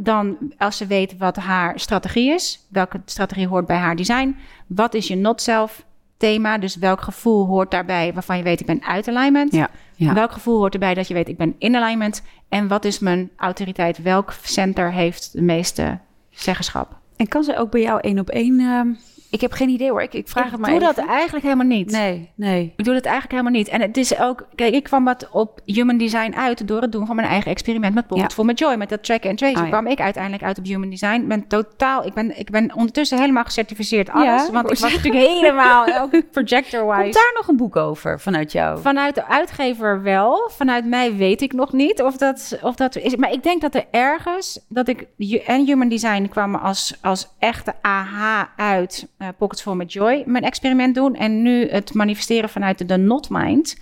dan 0.00 0.36
als 0.58 0.76
ze 0.76 0.86
weet 0.86 1.16
wat 1.18 1.36
haar 1.36 1.80
strategie 1.80 2.30
is, 2.32 2.66
welke 2.70 3.00
strategie 3.04 3.46
hoort 3.48 3.66
bij 3.66 3.76
haar 3.76 3.96
design, 3.96 4.36
wat 4.66 4.94
is 4.94 5.06
je 5.08 5.16
not 5.16 5.42
self 5.42 5.84
thema. 6.20 6.58
Dus 6.58 6.76
welk 6.76 7.00
gevoel 7.00 7.46
hoort 7.46 7.70
daarbij 7.70 8.12
waarvan 8.12 8.36
je 8.36 8.42
weet 8.42 8.60
ik 8.60 8.66
ben 8.66 8.82
uit 8.82 9.08
alignment? 9.08 9.52
Ja, 9.52 9.70
ja. 9.96 10.14
Welk 10.14 10.32
gevoel 10.32 10.58
hoort 10.58 10.74
erbij 10.74 10.94
dat 10.94 11.08
je 11.08 11.14
weet 11.14 11.28
ik 11.28 11.36
ben 11.36 11.54
in 11.58 11.76
alignment? 11.76 12.22
En 12.48 12.68
wat 12.68 12.84
is 12.84 12.98
mijn 12.98 13.30
autoriteit? 13.36 14.02
Welk 14.02 14.32
center 14.42 14.92
heeft 14.92 15.32
de 15.32 15.42
meeste 15.42 15.98
zeggenschap? 16.30 16.98
En 17.16 17.28
kan 17.28 17.44
ze 17.44 17.56
ook 17.56 17.70
bij 17.70 17.80
jou 17.80 18.00
één 18.00 18.18
op 18.18 18.28
één... 18.28 18.60
ehm, 18.60 18.88
ik 19.30 19.40
heb 19.40 19.52
geen 19.52 19.68
idee 19.68 19.90
hoor, 19.90 20.02
ik, 20.02 20.14
ik 20.14 20.28
vraag 20.28 20.44
ik 20.44 20.50
het 20.50 20.60
maar 20.60 20.70
doe 20.70 20.80
even. 20.80 20.94
dat 20.94 21.06
eigenlijk 21.06 21.44
helemaal 21.44 21.66
niet. 21.66 21.90
Nee, 21.90 22.30
nee. 22.34 22.72
Ik 22.76 22.84
doe 22.84 22.94
dat 22.94 23.04
eigenlijk 23.04 23.32
helemaal 23.32 23.52
niet. 23.60 23.68
En 23.68 23.80
het 23.80 23.96
is 23.96 24.18
ook, 24.18 24.46
kijk, 24.54 24.74
ik 24.74 24.82
kwam 24.82 25.04
wat 25.04 25.28
op 25.32 25.60
human 25.64 25.98
design 25.98 26.32
uit 26.36 26.68
door 26.68 26.80
het 26.80 26.92
doen 26.92 27.06
van 27.06 27.16
mijn 27.16 27.28
eigen 27.28 27.50
experiment 27.50 27.94
met 27.94 28.04
Ja. 28.08 28.28
Full 28.28 28.44
met 28.44 28.58
Joy, 28.58 28.74
met 28.74 28.88
dat 28.88 29.04
track 29.04 29.26
and 29.26 29.38
trace. 29.38 29.62
Ja. 29.62 29.68
kwam 29.68 29.86
ik 29.86 30.00
uiteindelijk 30.00 30.42
uit 30.42 30.58
op 30.58 30.64
human 30.64 30.90
design. 30.90 31.26
Ben 31.26 31.46
totaal, 31.46 32.06
ik 32.06 32.14
ben, 32.14 32.38
ik 32.38 32.50
ben 32.50 32.74
ondertussen 32.74 33.18
helemaal 33.18 33.44
gecertificeerd 33.44 34.10
alles, 34.10 34.46
Ja, 34.46 34.52
want 34.52 34.70
ik 34.70 34.76
ik 34.76 34.78
was 34.78 34.92
natuurlijk 34.94 35.26
helemaal 35.28 35.86
ook 36.02 36.10
Komt 36.10 36.30
projector-wise. 36.30 37.12
daar 37.12 37.32
nog 37.34 37.48
een 37.48 37.56
boek 37.56 37.76
over 37.76 38.20
vanuit 38.20 38.52
jou? 38.52 38.80
Vanuit 38.80 39.14
de 39.14 39.26
uitgever 39.26 40.02
wel. 40.02 40.50
Vanuit 40.52 40.84
mij 40.86 41.16
weet 41.16 41.40
ik 41.42 41.52
nog 41.52 41.72
niet 41.72 42.02
of 42.02 42.16
dat, 42.16 42.58
of 42.62 42.74
dat 42.74 42.96
is. 42.96 43.16
Maar 43.16 43.32
ik 43.32 43.42
denk 43.42 43.60
dat 43.60 43.74
er 43.74 43.84
ergens 43.90 44.60
dat 44.68 44.88
ik 44.88 45.06
en 45.46 45.64
Human 45.66 45.88
Design 45.88 46.28
kwam 46.28 46.54
als, 46.54 46.98
als 47.02 47.28
echte 47.38 47.74
AH 47.82 48.42
uit 48.56 49.06
eh, 49.20 49.28
Pockets 49.38 49.62
Full 49.62 49.74
met 49.74 49.92
Joy 49.92 50.22
mijn 50.26 50.44
experiment 50.44 50.94
doen. 50.94 51.14
En 51.14 51.42
nu 51.42 51.68
het 51.68 51.94
manifesteren 51.94 52.48
vanuit 52.48 52.88
de 52.88 52.96
Not 52.96 53.28
Mind 53.30 53.80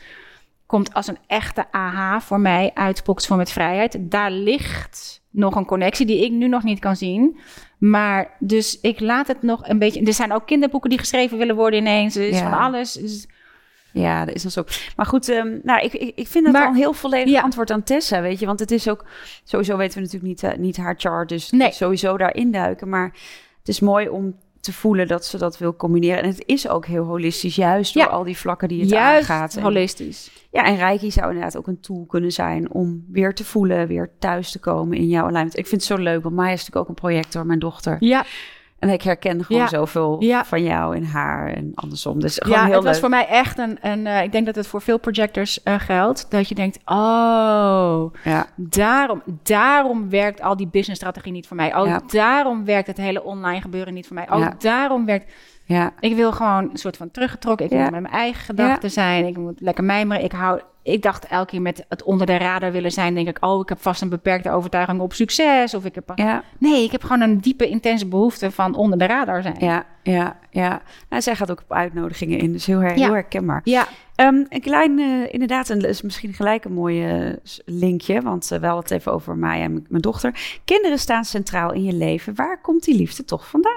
komt 0.66 0.94
als 0.94 1.06
een 1.06 1.18
echte 1.26 1.64
AH 1.70 2.20
voor 2.20 2.40
mij 2.40 2.70
uit 2.74 3.02
Pockets 3.04 3.26
Full 3.26 3.36
met 3.36 3.50
Vrijheid. 3.50 3.96
Daar 4.00 4.30
ligt 4.30 5.22
nog 5.30 5.54
een 5.56 5.64
connectie 5.66 6.06
die 6.06 6.24
ik 6.24 6.32
nu 6.32 6.48
nog 6.48 6.62
niet 6.62 6.78
kan 6.78 6.96
zien. 6.96 7.38
Maar 7.78 8.36
dus 8.38 8.80
ik 8.80 9.00
laat 9.00 9.26
het 9.26 9.42
nog 9.42 9.68
een 9.68 9.78
beetje. 9.78 10.02
Er 10.04 10.12
zijn 10.12 10.32
ook 10.32 10.46
kinderboeken 10.46 10.90
die 10.90 10.98
geschreven 10.98 11.38
willen 11.38 11.56
worden 11.56 11.80
ineens. 11.80 12.16
Er 12.16 12.28
is 12.28 12.38
Ja. 12.38 12.50
van 12.50 12.58
alles. 12.58 12.92
Dus 12.92 13.26
Ja, 13.92 14.24
dat 14.24 14.34
is 14.34 14.42
dan 14.42 14.50
zo. 14.50 14.64
Maar 14.96 15.06
goed, 15.06 15.28
ehm, 15.28 15.58
nou, 15.62 15.80
ik, 15.84 15.92
ik, 15.92 16.12
ik 16.16 16.26
vind 16.26 16.44
het 16.44 16.52
Maar- 16.54 16.64
al 16.64 16.70
een 16.70 16.76
heel 16.76 16.92
volledig 16.92 17.32
Ja. 17.34 17.40
antwoord 17.42 17.70
aan 17.70 17.82
Tessa, 17.82 18.20
weet 18.20 18.38
je. 18.38 18.46
Want 18.46 18.60
het 18.60 18.70
is 18.70 18.88
ook, 18.88 19.04
sowieso 19.44 19.76
weten 19.76 19.94
we 19.94 20.00
natuurlijk 20.04 20.30
niet, 20.42 20.42
eh, 20.52 20.58
niet 20.58 20.76
haar 20.76 20.94
chart, 20.98 21.28
dus 21.28 21.50
Nee. 21.50 21.72
sowieso 21.72 22.16
daarin 22.16 22.50
duiken. 22.50 22.88
Maar 22.88 23.12
het 23.58 23.68
is 23.68 23.80
mooi 23.80 24.08
om 24.08 24.34
te 24.60 24.72
voelen 24.72 25.06
dat 25.06 25.24
ze 25.24 25.38
dat 25.38 25.58
wil 25.58 25.76
combineren. 25.76 26.22
En 26.22 26.28
het 26.28 26.42
is 26.46 26.68
ook 26.68 26.86
heel 26.86 27.04
holistisch, 27.04 27.54
juist 27.54 27.94
door 27.94 28.08
al 28.08 28.24
die 28.24 28.38
vlakken 28.38 28.68
die 28.68 28.80
het 28.80 28.90
Juist 28.90 29.30
aangaat. 29.30 29.58
Holistisch. 29.60 30.30
Ja, 30.50 30.64
en 30.64 30.76
Reiki 30.76 31.10
zou 31.10 31.26
inderdaad 31.26 31.56
ook 31.56 31.66
een 31.66 31.80
tool 31.80 32.04
kunnen 32.08 32.32
zijn 32.32 32.72
om 32.72 33.04
weer 33.08 33.34
te 33.34 33.44
voelen, 33.44 33.86
weer 33.86 34.10
thuis 34.18 34.50
te 34.50 34.58
komen 34.58 34.96
in 34.96 35.08
jouw 35.08 35.24
alignment. 35.24 35.58
Ik 35.58 35.66
vind 35.66 35.80
het 35.80 35.90
zo 35.90 36.02
leuk, 36.02 36.22
want 36.22 36.34
Maya 36.34 36.52
is 36.52 36.58
natuurlijk 36.58 36.82
ook 36.82 36.88
een 36.88 37.02
projector, 37.02 37.46
mijn 37.46 37.58
dochter. 37.58 37.96
Ja, 38.00 38.24
En 38.78 38.88
ik 38.88 39.02
herken 39.02 39.44
gewoon 39.44 39.62
Ja. 39.62 39.68
zoveel 39.68 40.16
Ja. 40.22 40.44
van 40.44 40.62
jou 40.62 40.96
en 40.96 41.04
haar 41.04 41.52
en 41.52 41.72
andersom. 41.74 42.20
Dus 42.20 42.36
gewoon 42.42 42.58
ja 42.58 42.64
heel 42.64 42.74
het 42.74 42.84
was 42.84 42.98
voor 42.98 43.08
mij 43.08 43.26
echt 43.26 43.58
een... 43.58 43.78
een 43.80 44.06
eh, 44.06 44.22
ik 44.22 44.32
denk 44.32 44.46
dat 44.46 44.54
het 44.54 44.66
voor 44.66 44.82
veel 44.82 44.98
projectors 44.98 45.62
eh, 45.62 45.74
geldt. 45.78 46.26
Dat 46.30 46.48
je 46.48 46.54
denkt, 46.54 46.78
oh, 46.84 48.04
Ja, 48.24 48.46
daarom, 48.56 49.22
daarom 49.42 50.10
werkt 50.10 50.40
al 50.42 50.56
die 50.56 50.68
businessstrategie 50.68 51.32
niet 51.32 51.46
voor 51.46 51.56
mij. 51.56 51.74
Ook 51.74 51.86
Ja. 51.86 52.00
daarom 52.06 52.64
werkt 52.64 52.86
het 52.86 52.96
hele 52.96 53.24
online 53.24 53.60
gebeuren 53.60 53.94
niet 53.94 54.06
voor 54.06 54.16
mij. 54.16 54.30
Ook 54.30 54.42
Ja. 54.42 54.54
daarom 54.58 55.04
werkt... 55.04 55.32
ja, 55.64 55.92
Ik 56.00 56.14
wil 56.14 56.32
gewoon 56.32 56.70
een 56.70 56.76
soort 56.76 56.96
van 56.96 57.10
teruggetrokken. 57.10 57.66
Ik 57.66 57.72
wil 57.72 57.80
met 57.80 57.90
mijn 57.90 58.06
eigen 58.06 58.44
gedachten 58.44 58.90
zijn. 58.90 59.26
Ik 59.26 59.36
moet 59.36 59.60
lekker 59.60 59.84
mijmeren. 59.84 60.24
Ik 60.24 60.32
hou... 60.32 60.60
Ik 60.92 61.02
dacht 61.02 61.26
elke 61.26 61.46
keer 61.50 61.62
met 61.62 61.84
het 61.88 62.02
onder 62.02 62.26
de 62.26 62.36
radar 62.36 62.72
willen 62.72 62.92
zijn, 62.92 63.14
denk 63.14 63.28
ik, 63.28 63.44
oh, 63.44 63.60
ik 63.60 63.68
heb 63.68 63.80
vast 63.80 64.02
een 64.02 64.08
beperkte 64.08 64.50
overtuiging 64.50 65.00
op 65.00 65.12
succes. 65.12 65.74
Of 65.74 65.84
ik 65.84 65.94
heb. 65.94 66.12
ja. 66.14 66.42
Nee, 66.58 66.84
ik 66.84 66.92
heb 66.92 67.02
gewoon 67.02 67.20
een 67.20 67.40
diepe, 67.40 67.68
intense 67.68 68.06
behoefte 68.06 68.50
van 68.50 68.74
onder 68.74 68.98
de 68.98 69.06
radar 69.06 69.42
zijn. 69.42 69.56
Ja, 69.58 69.86
ja, 70.02 70.36
ja. 70.50 70.82
Nou, 71.08 71.22
zij 71.22 71.34
gaat 71.36 71.50
ook 71.50 71.60
op 71.60 71.72
uitnodigingen 71.72 72.38
in, 72.38 72.52
dus 72.52 72.66
heel, 72.66 72.78
her, 72.80 72.96
Ja. 72.96 73.04
heel 73.04 73.12
herkenbaar. 73.12 73.60
Ja, 73.64 73.86
Ehm, 74.14 74.44
een 74.48 74.60
klein, 74.60 74.98
eh, 74.98 75.32
inderdaad, 75.32 75.68
een, 75.68 75.80
is 75.80 76.02
misschien 76.02 76.32
gelijk 76.32 76.64
een 76.64 76.72
mooi 76.72 77.04
eh, 77.06 77.36
s- 77.42 77.60
linkje, 77.64 78.20
want 78.20 78.44
uh, 78.52 78.58
we 78.58 78.64
hadden 78.66 78.82
het 78.82 78.90
even 78.92 79.12
over 79.12 79.36
Maya 79.36 79.62
en 79.62 79.86
mijn 79.88 80.02
dochter. 80.02 80.60
Kinderen 80.64 80.98
staan 80.98 81.24
centraal 81.24 81.72
in 81.72 81.82
je 81.84 81.92
leven. 81.92 82.34
Waar 82.34 82.60
komt 82.60 82.84
die 82.84 82.96
liefde 82.96 83.24
toch 83.24 83.48
vandaan? 83.48 83.76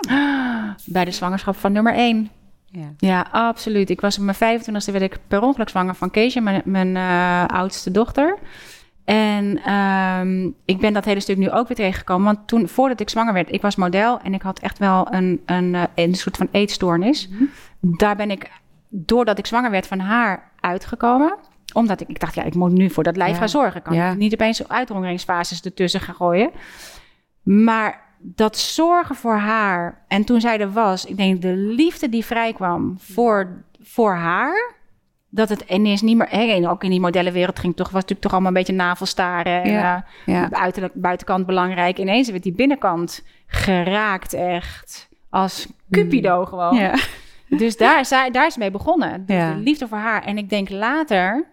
bij 0.86 1.06
de 1.06 1.12
zwangerschap 1.12 1.56
van 1.56 1.72
nummer 1.72 1.94
één. 1.94 2.30
Ja. 2.72 2.94
Ja, 2.98 3.28
absoluut. 3.32 3.90
Ik 3.90 4.02
was 4.02 4.18
op 4.18 4.24
mijn 4.24 4.60
25e 4.62 4.92
werd 4.92 5.02
ik 5.02 5.20
per 5.28 5.42
ongeluk 5.42 5.70
zwanger 5.70 5.96
van 5.96 6.12
Keesje, 6.12 6.42
mijn, 6.42 6.62
mijn 6.66 6.96
eh, 6.96 7.58
oudste 7.58 7.92
dochter. 7.92 8.38
En 9.06 9.62
ehm, 9.66 10.50
ik 10.66 10.80
ben 10.80 10.94
dat 10.94 11.06
hele 11.06 11.20
stuk 11.20 11.38
nu 11.38 11.52
ook 11.52 11.68
weer 11.68 11.78
tegengekomen. 11.78 12.26
Want 12.26 12.48
toen, 12.48 12.68
voordat 12.68 13.00
ik 13.00 13.10
zwanger 13.10 13.34
werd, 13.34 13.52
ik 13.52 13.62
was 13.62 13.76
model 13.76 14.20
en 14.20 14.34
ik 14.34 14.42
had 14.42 14.60
echt 14.60 14.78
wel 14.78 15.14
een, 15.14 15.42
een, 15.46 15.76
eh, 15.76 15.84
een 15.96 16.16
soort 16.16 16.38
van 16.38 16.48
eetstoornis. 16.52 17.30
Daar 17.80 18.16
ben 18.16 18.32
ik, 18.32 18.52
doordat 18.90 19.38
ik 19.38 19.46
zwanger 19.46 19.72
werd 19.72 19.88
van 19.88 20.00
haar, 20.00 20.52
uitgekomen. 20.60 21.36
Omdat 21.74 22.02
ik, 22.02 22.08
ik 22.08 22.20
dacht, 22.20 22.36
ja, 22.36 22.44
ik 22.44 22.56
moet 22.56 22.72
nu 22.72 22.90
voor 22.90 23.04
dat 23.04 23.18
lijf 23.18 23.32
Ja. 23.32 23.38
gaan 23.38 23.50
zorgen. 23.50 23.78
Ik 23.78 23.84
kan 23.84 23.96
Ja. 23.96 24.14
niet 24.14 24.34
opeens 24.34 24.68
uithongeringsfases 24.68 25.62
ertussen 25.62 26.00
gaan 26.02 26.16
gooien. 26.16 26.50
Maar 27.42 28.02
dat 28.24 28.58
zorgen 28.58 29.16
voor 29.16 29.36
haar. 29.38 30.04
En 30.08 30.24
toen 30.24 30.42
zij 30.42 30.60
er 30.60 30.72
was, 30.72 31.06
ik 31.06 31.18
denk 31.18 31.42
de 31.42 31.56
liefde 31.56 32.10
die 32.10 32.26
vrijkwam 32.26 32.96
voor, 33.00 33.64
voor 33.82 34.14
haar. 34.16 34.74
Dat 35.30 35.50
het 35.50 35.64
ineens 35.68 36.02
niet 36.02 36.18
meer. 36.18 36.28
Hè, 36.30 36.42
en 36.44 36.68
ook 36.68 36.84
in 36.84 36.90
die 36.90 37.00
modellenwereld 37.00 37.60
ging 37.60 37.76
toch, 37.76 37.86
was 37.86 37.94
natuurlijk 37.94 38.22
toch 38.22 38.32
allemaal 38.32 38.50
een 38.52 38.58
beetje 38.58 38.74
navelstaren. 38.74 39.64
En, 39.64 39.72
Ja, 39.72 40.06
eh, 40.26 40.34
ja. 40.34 40.52
uiterlijk, 40.52 40.94
buitenkant 40.96 41.46
belangrijk. 41.46 41.98
Ineens 42.00 42.30
werd 42.30 42.44
die 42.44 42.54
binnenkant 42.54 43.24
geraakt 43.48 44.34
echt. 44.34 45.10
Als 45.30 45.68
Cupido 45.92 46.46
gewoon. 46.46 46.76
Ja. 46.76 46.94
Dus 47.50 47.78
daar, 47.78 48.00
is 48.00 48.08
zij- 48.08 48.32
daar 48.32 48.46
is 48.46 48.58
mee 48.58 48.72
begonnen. 48.72 49.26
Dus 49.26 49.44
de 49.54 49.56
liefde 49.64 49.88
voor 49.88 49.98
haar. 49.98 50.24
En 50.24 50.38
ik 50.38 50.50
denk 50.50 50.70
later, 50.70 51.46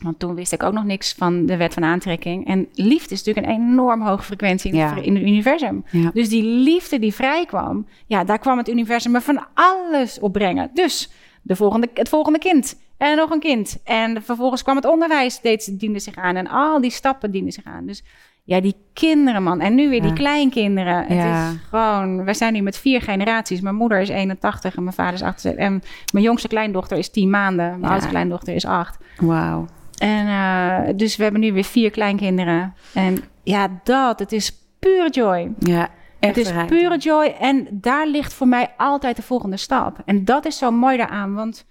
want 0.00 0.18
toen 0.18 0.34
wist 0.34 0.52
ik 0.52 0.62
ook 0.62 0.72
nog 0.72 0.84
niks 0.84 1.12
van 1.14 1.46
de 1.46 1.56
wet 1.56 1.74
van 1.74 1.84
aantrekking. 1.84 2.46
En 2.46 2.68
liefde 2.74 3.14
is 3.14 3.24
natuurlijk 3.24 3.46
een 3.46 3.62
enorm 3.62 4.02
hoge 4.02 4.22
frequentie 4.22 4.70
in, 4.72 4.76
Ja. 4.78 4.94
het, 4.94 5.04
in 5.04 5.14
het 5.14 5.22
universum. 5.24 5.84
Ja. 5.90 6.10
Dus 6.14 6.28
die 6.28 6.42
liefde 6.44 6.98
die 6.98 7.14
vrijkwam, 7.14 7.86
ja, 8.06 8.24
daar 8.24 8.38
kwam 8.38 8.58
het 8.58 8.68
universum 8.68 9.12
me 9.12 9.20
van 9.20 9.44
alles 9.54 10.18
op 10.20 10.32
brengen. 10.32 10.70
Dus 10.74 11.10
de 11.42 11.56
volgende, 11.56 11.88
het 11.94 12.08
volgende 12.08 12.38
kind. 12.38 12.78
En 12.96 13.16
nog 13.16 13.30
een 13.30 13.40
kind. 13.40 13.78
En 13.84 14.22
vervolgens 14.22 14.62
kwam 14.62 14.76
het 14.76 14.84
onderwijs, 14.86 15.40
deed, 15.40 15.80
diende 15.80 15.98
zich 15.98 16.16
aan. 16.16 16.36
En 16.36 16.48
al 16.48 16.80
die 16.80 16.90
stappen 16.90 17.30
dienden 17.30 17.52
zich 17.52 17.64
aan. 17.64 17.86
Dus 17.86 18.04
ja, 18.44 18.60
die 18.60 18.74
kinderen, 18.92 19.42
man. 19.42 19.60
En 19.60 19.74
nu 19.74 19.88
weer 19.88 20.02
die 20.02 20.12
kleinkinderen. 20.12 20.96
Het 21.06 21.16
Ja. 21.16 21.50
is 21.50 21.56
gewoon... 21.68 22.24
We 22.24 22.34
zijn 22.34 22.52
nu 22.52 22.60
met 22.60 22.78
vier 22.78 23.02
generaties. 23.02 23.60
Mijn 23.60 23.74
moeder 23.74 24.00
is 24.00 24.08
81 24.08 24.76
en 24.76 24.82
mijn 24.82 24.94
vader 24.94 25.14
is 25.14 25.22
78. 25.22 25.64
En 25.64 25.82
mijn 26.12 26.24
jongste 26.24 26.48
kleindochter 26.48 26.98
is 26.98 27.10
10 27.10 27.30
maanden. 27.30 27.66
Mijn 27.70 27.80
Ja. 27.82 27.88
oudste 27.88 28.08
kleindochter 28.10 28.54
is 28.54 28.64
8. 28.64 28.98
Wauw. 29.20 29.66
En 29.98 30.26
eh, 30.26 30.94
dus 30.96 31.16
we 31.16 31.22
hebben 31.22 31.40
nu 31.40 31.52
weer 31.52 31.64
vier 31.64 31.90
kleinkinderen. 31.90 32.74
En 32.94 33.24
ja, 33.42 33.80
dat, 33.84 34.18
het 34.18 34.32
is 34.32 34.52
pure 34.78 35.10
joy. 35.10 35.52
Ja, 35.58 35.88
echt 36.18 36.36
Het 36.36 36.46
is 36.46 36.52
pure 36.66 36.98
joy 36.98 37.34
en 37.40 37.68
daar 37.70 38.06
ligt 38.06 38.32
voor 38.32 38.48
mij 38.48 38.74
altijd 38.76 39.16
de 39.16 39.22
volgende 39.22 39.56
stap. 39.56 39.98
En 40.04 40.24
dat 40.24 40.44
is 40.44 40.58
zo 40.58 40.70
mooi 40.70 40.96
daaraan, 40.96 41.34
want 41.34 41.66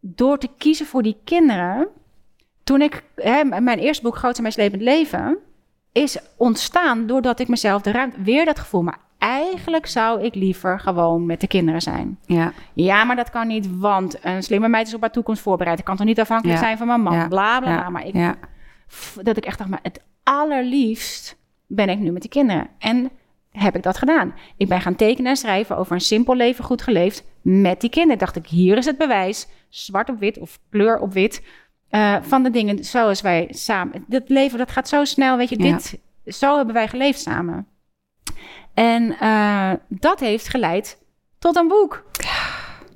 door 0.00 0.38
te 0.38 0.48
kiezen 0.58 0.86
voor 0.86 1.02
die 1.02 1.20
kinderen, 1.24 1.88
toen 2.64 2.82
ik 2.82 3.04
hè, 3.14 3.44
mijn 3.44 3.78
eerste 3.78 4.02
boek 4.02 4.16
Groot 4.16 4.36
en 4.36 4.42
Mijn 4.42 4.54
Slepend 4.54 4.82
Leven 4.82 5.38
is 5.92 6.18
ontstaan 6.36 7.06
doordat 7.06 7.40
ik 7.40 7.48
mezelf 7.48 7.82
de 7.82 7.90
ruimte 7.90 8.22
weer 8.22 8.44
dat 8.44 8.58
gevoel, 8.58 8.82
maar 8.82 8.98
eigenlijk 9.18 9.86
zou 9.86 10.22
ik 10.22 10.34
liever 10.34 10.80
gewoon 10.80 11.26
met 11.26 11.40
de 11.40 11.46
kinderen 11.46 11.82
zijn. 11.82 12.18
Ja, 12.26 12.52
Ja, 12.72 13.04
maar 13.04 13.16
dat 13.16 13.30
kan 13.30 13.46
niet, 13.46 13.78
want 13.78 14.24
een 14.24 14.42
slimme 14.42 14.68
meid 14.68 14.86
is 14.86 14.94
op 14.94 15.00
haar 15.00 15.10
toekomst 15.10 15.42
voorbereid. 15.42 15.78
Ik 15.78 15.84
kan 15.84 15.96
toch 15.96 16.06
niet 16.06 16.20
afhankelijk 16.20 16.58
Ja. 16.58 16.64
zijn 16.64 16.78
van 16.78 16.86
mijn 16.86 17.00
man, 17.00 17.12
Ja. 17.14 17.28
bla 17.28 17.60
bla. 17.60 17.70
ja, 17.70 17.76
bla. 17.76 17.90
Maar 17.90 18.06
ik 18.06 18.34
dat 19.22 19.36
ik 19.36 19.44
echt 19.46 19.58
dacht, 19.58 19.70
maar 19.70 19.78
het 19.82 20.02
allerliefst 20.22 21.36
ben 21.66 21.88
ik 21.88 21.98
nu 21.98 22.10
met 22.10 22.22
die 22.22 22.30
kinderen. 22.30 22.68
En 22.78 23.10
heb 23.50 23.76
ik 23.76 23.82
dat 23.82 23.98
gedaan. 23.98 24.34
Ik 24.56 24.68
ben 24.68 24.80
gaan 24.80 24.96
tekenen 24.96 25.30
en 25.30 25.36
schrijven 25.36 25.76
over 25.76 25.92
een 25.92 26.00
simpel 26.00 26.34
leven 26.36 26.64
goed 26.64 26.82
geleefd 26.82 27.24
met 27.42 27.80
die 27.80 27.90
kinderen. 27.90 28.18
Dacht 28.18 28.36
ik, 28.36 28.46
hier 28.46 28.76
is 28.76 28.84
het 28.86 28.98
bewijs, 28.98 29.46
zwart 29.68 30.08
op 30.08 30.18
wit 30.18 30.38
of 30.38 30.58
kleur 30.70 30.98
op 30.98 31.12
wit, 31.12 31.42
eh, 31.88 32.16
van 32.22 32.42
de 32.42 32.50
dingen 32.50 32.84
zoals 32.84 33.20
wij 33.20 33.46
samen... 33.50 34.04
Dat 34.06 34.28
leven, 34.28 34.58
dat 34.58 34.70
gaat 34.70 34.88
zo 34.88 35.04
snel, 35.04 35.36
weet 35.36 35.48
je, 35.48 35.56
dit, 35.56 35.98
zo 36.26 36.56
hebben 36.56 36.74
wij 36.74 36.88
geleefd 36.88 37.20
samen. 37.20 37.66
En 38.76 39.18
eh, 39.20 39.72
dat 39.88 40.20
heeft 40.20 40.48
geleid 40.48 40.98
tot 41.38 41.56
een 41.56 41.68
boek. 41.68 42.04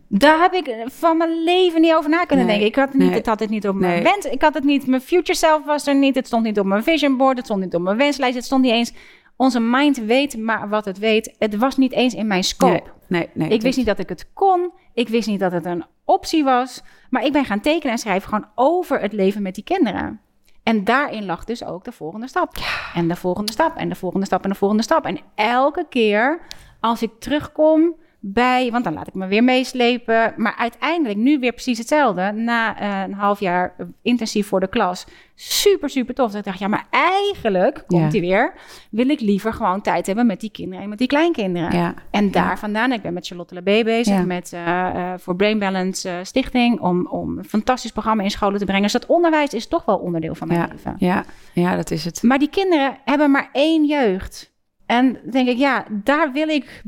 Daar 0.08 0.40
heb 0.40 0.52
ik 0.52 0.76
van 0.86 1.16
mijn 1.16 1.42
leven 1.44 1.80
niet 1.80 1.94
over 1.94 2.10
na 2.10 2.24
kunnen 2.24 2.46
Nee, 2.46 2.58
denken. 2.58 2.66
Ik 2.72 2.76
had 2.76 2.88
het, 2.88 2.98
niet, 2.98 3.08
nee. 3.08 3.16
het 3.18 3.26
had 3.26 3.40
het 3.40 3.50
niet 3.50 3.68
op 3.68 3.74
mijn 3.74 3.92
Nee. 3.92 4.02
wens. 4.02 4.24
Ik 4.24 4.42
had 4.42 4.54
het 4.54 4.64
niet. 4.64 4.86
Mijn 4.86 5.00
future 5.02 5.38
self 5.38 5.64
was 5.64 5.86
er 5.86 5.94
niet. 5.94 6.14
Het 6.14 6.26
stond 6.26 6.44
niet 6.44 6.58
op 6.58 6.66
mijn 6.66 6.82
vision 6.82 7.16
board. 7.16 7.36
Het 7.36 7.46
stond 7.46 7.60
niet 7.60 7.74
op 7.74 7.82
mijn 7.82 7.96
wenslijst. 7.96 8.34
Het 8.34 8.44
stond 8.44 8.62
niet 8.62 8.72
eens. 8.72 8.92
Onze 9.36 9.60
mind 9.60 9.96
weet 9.98 10.38
maar 10.38 10.68
wat 10.68 10.84
het 10.84 10.98
weet. 10.98 11.34
Het 11.38 11.56
was 11.56 11.76
niet 11.76 11.92
eens 11.92 12.14
in 12.14 12.26
mijn 12.26 12.44
scope. 12.44 12.82
Nee, 13.08 13.28
nee. 13.32 13.48
ik 13.48 13.62
wist 13.62 13.76
niet 13.76 13.86
dat 13.86 13.98
ik 13.98 14.08
het 14.08 14.30
kon. 14.32 14.70
Ik 14.94 15.08
wist 15.08 15.28
niet 15.28 15.40
dat 15.40 15.52
het 15.52 15.64
een 15.64 15.84
optie 16.04 16.44
was. 16.44 16.82
Maar 17.10 17.24
ik 17.24 17.32
ben 17.32 17.44
gaan 17.44 17.60
tekenen 17.60 17.92
en 17.92 17.98
schrijven 17.98 18.28
gewoon 18.28 18.48
over 18.54 19.00
het 19.00 19.12
leven 19.12 19.42
met 19.42 19.54
die 19.54 19.64
kinderen. 19.64 20.20
En 20.62 20.84
daarin 20.84 21.24
lag 21.24 21.44
dus 21.44 21.64
ook 21.64 21.84
de 21.84 21.92
volgende 21.92 22.28
stap. 22.28 22.56
En 22.94 23.08
de 23.08 23.16
volgende 23.16 23.52
stap. 23.52 23.76
En 23.76 23.88
de 23.88 23.94
volgende 23.94 24.26
stap. 24.26 24.42
En 24.44 24.50
de 24.50 24.56
volgende 24.56 24.82
stap. 24.82 25.04
En 25.04 25.20
elke 25.34 25.86
keer 25.88 26.40
als 26.80 27.02
ik 27.02 27.10
terugkom 27.18 27.94
bij, 28.20 28.70
want 28.70 28.84
dan 28.84 28.92
laat 28.94 29.06
ik 29.08 29.14
me 29.14 29.26
weer 29.26 29.44
meeslepen. 29.44 30.34
Maar 30.36 30.54
uiteindelijk 30.58 31.18
nu 31.18 31.38
weer 31.38 31.52
precies 31.52 31.78
hetzelfde. 31.78 32.32
Na 32.32 32.78
eh, 32.80 33.08
een 33.08 33.14
half 33.14 33.40
jaar 33.40 33.74
intensief 34.02 34.46
voor 34.46 34.60
de 34.60 34.68
klas. 34.68 35.06
Super, 35.34 35.90
super 35.90 36.14
tof. 36.14 36.30
Dat 36.30 36.38
ik 36.38 36.44
dacht, 36.44 36.58
ja, 36.58 36.68
maar 36.68 36.86
eigenlijk, 36.90 37.84
komt 37.86 38.02
Ja. 38.02 38.08
hij 38.10 38.20
weer, 38.20 38.54
wil 38.90 39.08
ik 39.08 39.20
liever 39.20 39.52
gewoon 39.52 39.80
tijd 39.80 40.06
hebben 40.06 40.26
met 40.26 40.40
die 40.40 40.50
kinderen 40.50 40.82
en 40.82 40.88
met 40.88 40.98
die 40.98 41.06
kleinkinderen. 41.06 41.76
Ja. 41.78 41.94
En 42.10 42.30
daar 42.30 42.58
vandaan, 42.58 42.92
ik 42.92 43.02
ben 43.02 43.12
met 43.12 43.26
Charlotte 43.26 43.54
Labé 43.54 43.82
bezig, 43.84 44.24
met 44.24 44.52
eh, 44.52 44.86
eh, 44.86 45.18
voor 45.18 45.36
Brain 45.36 45.58
Balance 45.58 46.20
Stichting, 46.22 46.80
om, 46.80 47.06
om 47.06 47.38
een 47.38 47.44
fantastisch 47.44 47.92
programma 47.92 48.22
in 48.22 48.30
scholen 48.30 48.58
te 48.58 48.64
brengen. 48.64 48.82
Dus 48.82 48.92
dat 48.92 49.06
onderwijs 49.06 49.54
is 49.54 49.66
toch 49.68 49.84
wel 49.84 49.96
onderdeel 49.96 50.34
van 50.34 50.48
mijn 50.48 50.68
leven. 50.72 50.94
Ja. 50.98 51.24
ja, 51.52 51.76
dat 51.76 51.90
is 51.90 52.04
het. 52.04 52.22
Maar 52.22 52.38
die 52.38 52.50
kinderen 52.50 52.96
hebben 53.04 53.30
maar 53.30 53.48
één 53.52 53.84
jeugd. 53.84 54.52
En 54.86 55.18
denk 55.30 55.48
ik, 55.48 55.56
ja, 55.56 55.84
daar 55.90 56.32
wil 56.32 56.48
ik 56.48 56.82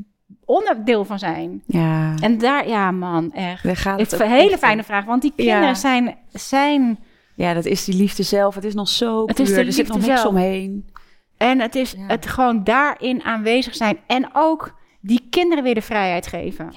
onderdeel 0.53 1.05
van 1.05 1.19
zijn. 1.19 1.63
Ja. 1.67 2.15
En 2.21 2.39
daar, 2.39 2.69
ja 2.69 2.91
man, 2.91 3.33
echt. 3.33 3.63
Daar 3.63 3.77
gaat 3.77 3.99
Het 4.01 4.13
is 4.13 4.19
een 4.19 4.31
hele 4.31 4.59
fijne 4.59 4.83
vraag, 4.83 5.05
want 5.05 5.23
die 5.23 5.33
kinderen 5.37 5.63
Ja. 5.63 5.75
zijn, 5.75 6.17
zijn... 6.33 6.99
Ja, 7.35 7.55
dat 7.55 7.65
is 7.65 7.85
die 7.85 7.95
liefde 7.95 8.23
zelf. 8.23 8.55
Het 8.55 8.65
is 8.65 8.75
nog 8.75 8.89
zo 8.89 9.27
Het 9.27 9.39
is 9.39 9.47
puur. 9.49 9.57
de 9.59 9.65
Er 9.65 9.73
zit 9.73 9.89
nog 9.89 9.97
niks 9.97 10.07
zelf. 10.07 10.25
omheen. 10.25 10.91
En 11.37 11.61
het 11.61 11.75
is 11.75 11.93
Ja. 11.93 11.99
het 12.07 12.27
gewoon 12.27 12.65
daarin 12.65 13.23
aanwezig 13.23 13.75
zijn. 13.75 13.99
En 14.07 14.29
ook 14.33 14.75
die 15.01 15.27
kinderen 15.31 15.65
weer 15.65 15.75
de 15.75 15.83
vrijheid 15.83 16.27
geven. 16.27 16.73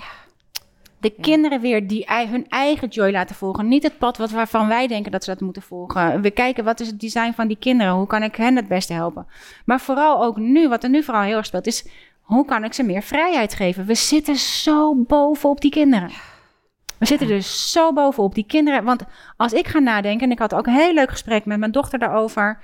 De 0.99 1.13
Ja. 1.15 1.21
kinderen 1.23 1.61
weer 1.61 1.87
die 1.87 2.05
hun 2.29 2.45
eigen 2.49 2.87
joy 2.87 3.11
laten 3.11 3.35
volgen. 3.35 3.67
Niet 3.67 3.83
het 3.83 3.97
pad 3.97 4.17
wat, 4.17 4.31
waarvan 4.31 4.67
wij 4.67 4.87
denken 4.87 5.11
dat 5.11 5.23
ze 5.23 5.29
dat 5.29 5.41
moeten 5.41 5.61
volgen. 5.61 6.21
We 6.21 6.31
kijken 6.31 6.63
wat 6.63 6.79
is 6.79 6.87
het 6.87 6.99
design 6.99 7.31
van 7.31 7.47
die 7.47 7.57
kinderen. 7.59 7.93
Hoe 7.93 8.07
kan 8.07 8.23
ik 8.23 8.35
hen 8.35 8.55
het 8.55 8.67
beste 8.67 8.93
helpen? 8.93 9.27
Maar 9.65 9.79
vooral 9.79 10.23
ook 10.23 10.37
nu, 10.37 10.67
wat 10.69 10.83
er 10.83 10.89
nu 10.89 11.03
vooral 11.03 11.23
heel 11.23 11.37
erg 11.37 11.45
speelt, 11.45 11.67
is 11.67 11.87
hoe 12.25 12.45
kan 12.45 12.63
ik 12.63 12.73
ze 12.73 12.83
meer 12.83 13.01
vrijheid 13.01 13.53
geven? 13.53 13.85
We 13.85 13.95
zitten 13.95 14.35
zo 14.35 14.95
bovenop 14.95 15.61
die 15.61 15.71
kinderen. 15.71 16.09
We 16.97 17.05
zitten 17.05 17.27
dus 17.27 17.71
zo 17.71 17.93
bovenop 17.93 18.35
die 18.35 18.45
kinderen. 18.47 18.83
Want 18.83 19.03
als 19.37 19.53
ik 19.53 19.67
ga 19.67 19.79
nadenken, 19.79 20.25
en 20.25 20.31
ik 20.31 20.39
had 20.39 20.53
ook 20.53 20.67
een 20.67 20.73
heel 20.73 20.93
leuk 20.93 21.09
gesprek 21.09 21.45
met 21.45 21.59
mijn 21.59 21.71
dochter 21.71 21.99
daarover. 21.99 22.59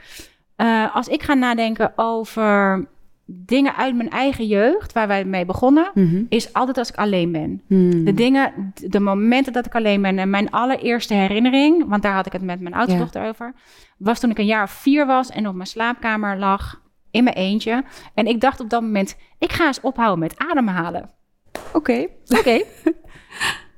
Eh, 0.56 0.96
als 0.96 1.08
ik 1.08 1.24
ga 1.24 1.34
nadenken 1.34 1.92
over 1.96 2.86
dingen 3.26 3.76
uit 3.76 3.96
mijn 3.96 4.10
eigen 4.10 4.46
jeugd, 4.48 4.94
waar 4.94 5.08
wij 5.08 5.26
mee 5.26 5.46
begonnen, 5.46 5.92
Mhm. 5.94 6.24
is 6.30 6.54
altijd 6.54 6.78
als 6.78 6.90
ik 6.90 6.96
alleen 6.96 7.32
ben. 7.32 7.62
Hmm. 7.68 8.06
De 8.06 8.14
dingen, 8.14 8.74
de 8.88 9.00
momenten 9.00 9.54
dat 9.54 9.66
ik 9.66 9.76
alleen 9.76 10.02
ben 10.02 10.20
en 10.20 10.30
mijn 10.30 10.52
allereerste 10.52 11.14
herinnering, 11.14 11.86
want 11.88 12.02
daar 12.04 12.14
had 12.14 12.26
ik 12.26 12.32
het 12.32 12.42
met 12.42 12.60
mijn 12.60 12.74
oudste 12.74 12.94
Ja. 12.98 13.00
dochter 13.02 13.28
over, 13.28 13.54
was 13.98 14.20
toen 14.20 14.30
ik 14.30 14.38
een 14.38 14.46
jaar 14.46 14.64
of 14.64 14.72
vier 14.72 15.06
was 15.06 15.30
en 15.30 15.48
op 15.48 15.56
mijn 15.56 15.68
slaapkamer 15.68 16.38
lag 16.38 16.82
in 17.12 17.24
mijn 17.24 17.36
eentje. 17.36 17.84
En 18.14 18.28
ik 18.28 18.42
dacht 18.42 18.60
op 18.60 18.70
dat 18.70 18.82
moment, 18.82 19.16
ik 19.40 19.52
ga 19.52 19.66
eens 19.66 19.82
ophouden 19.82 20.20
met 20.20 20.38
ademhalen. 20.38 21.10
Oké. 21.74 22.08
Oké. 22.28 22.62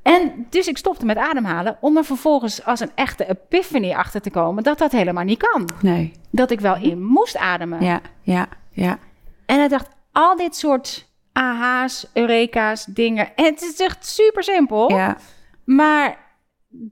En 0.04 0.48
dus 0.50 0.68
ik 0.68 0.78
stopte 0.78 1.06
met 1.06 1.18
ademhalen 1.18 1.78
om 1.82 1.98
er 1.98 2.04
vervolgens 2.04 2.66
als 2.66 2.80
een 2.80 2.92
echte 2.96 3.30
epiphany 3.30 3.94
achter 3.94 4.22
te 4.22 4.32
komen 4.32 4.64
dat 4.64 4.78
dat 4.78 4.92
helemaal 4.92 5.24
niet 5.24 5.44
kan. 5.48 5.70
Nee. 5.82 6.12
Dat 6.32 6.52
ik 6.52 6.60
wel 6.60 6.76
in 6.76 7.04
moest 7.04 7.38
ademen. 7.38 7.84
Ja, 7.84 8.02
ja, 8.22 8.48
ja. 8.72 9.00
En 9.46 9.64
ik 9.64 9.70
dacht, 9.70 9.88
al 10.12 10.36
dit 10.36 10.56
soort 10.56 11.10
aha's, 11.32 12.08
eureka's, 12.14 12.86
dingen. 12.86 13.36
En 13.36 13.46
het 13.46 13.62
is 13.62 13.80
echt 13.80 14.06
super 14.06 14.44
simpel. 14.44 14.92
Ja, 14.92 15.18
Maar 15.64 16.18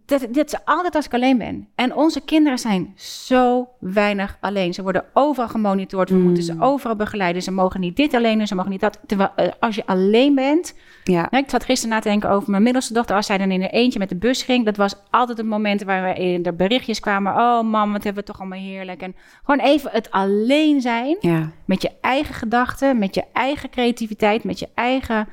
dat, 0.06 0.28
dit 0.32 0.54
is 0.54 0.60
altijd 0.66 0.96
als 0.96 1.06
ik 1.06 1.14
alleen 1.14 1.38
ben. 1.38 1.68
En 1.76 1.96
onze 1.96 2.22
kinderen 2.22 2.58
zijn 2.58 2.94
zo 2.96 3.68
weinig 3.80 4.38
alleen. 4.42 4.74
Ze 4.74 4.82
worden 4.84 5.06
overal 5.14 5.50
gemonitord. 5.50 6.10
We 6.10 6.16
Mm. 6.16 6.22
moeten 6.24 6.44
ze 6.44 6.56
overal 6.60 6.96
begeleiden. 6.96 7.42
Ze 7.42 7.52
mogen 7.52 7.80
niet 7.80 7.96
dit 7.96 8.14
alleen 8.14 8.38
doen, 8.38 8.48
ze 8.48 8.56
mogen 8.56 8.72
niet 8.72 8.80
dat. 8.82 9.00
Terwijl 9.08 9.30
eh, 9.36 9.48
als 9.60 9.76
je 9.76 9.86
alleen 9.86 10.36
bent... 10.36 10.76
ja. 11.04 11.28
Nou, 11.30 11.44
ik 11.44 11.50
zat 11.50 11.64
gisteren 11.64 11.96
na 11.96 12.02
te 12.02 12.10
denken 12.10 12.30
over 12.30 12.52
mijn 12.52 12.64
middelste 12.64 12.94
dochter. 12.94 13.16
Als 13.16 13.26
zij 13.26 13.38
dan 13.38 13.52
in 13.52 13.62
haar 13.62 13.70
eentje 13.70 14.00
met 14.00 14.10
de 14.10 14.16
bus 14.16 14.44
ging... 14.44 14.66
dat 14.66 14.78
was 14.78 14.96
altijd 15.10 15.38
het 15.38 15.48
moment 15.48 15.84
waar 15.84 16.04
we 16.04 16.22
in 16.22 16.42
de 16.42 16.54
berichtjes 16.54 17.00
kwamen. 17.00 17.34
Oh 17.34 17.62
mam, 17.62 17.92
wat 17.92 18.04
hebben 18.04 18.24
we 18.24 18.32
toch 18.32 18.40
allemaal 18.40 18.60
heerlijk. 18.60 19.02
En 19.02 19.16
gewoon 19.46 19.66
even 19.66 19.90
het 19.94 20.12
alleen 20.12 20.82
zijn 20.82 21.18
Ja, 21.20 21.52
met 21.66 21.82
je 21.82 21.92
eigen 22.02 22.34
gedachten, 22.36 23.00
met 23.00 23.16
je 23.16 23.24
eigen 23.34 23.70
creativiteit, 23.70 24.44
met 24.44 24.60
je 24.60 24.68
eigen. 24.74 25.28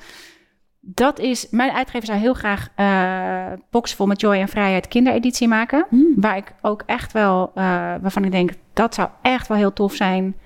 Dat 0.81 1.19
is. 1.19 1.47
Mijn 1.51 1.71
uitgever 1.71 2.07
zou 2.07 2.19
heel 2.19 2.35
graag 2.35 2.69
eh 2.75 3.53
Boxvol 3.71 4.07
met 4.07 4.21
Joy 4.21 4.35
en 4.37 4.49
Vrijheid 4.49 4.89
kindereditie 4.89 5.49
maken. 5.49 5.87
Hmm. 5.89 6.13
Waar 6.17 6.37
ik 6.37 6.53
ook 6.63 6.83
echt 6.87 7.13
wel. 7.13 7.51
eh, 7.55 7.63
waarvan 8.01 8.25
ik 8.25 8.31
denk 8.31 8.51
dat 8.73 8.95
zou 8.95 9.09
echt 9.23 9.49
wel 9.49 9.57
heel 9.57 9.73
tof 9.73 9.95
zijn. 9.95 10.37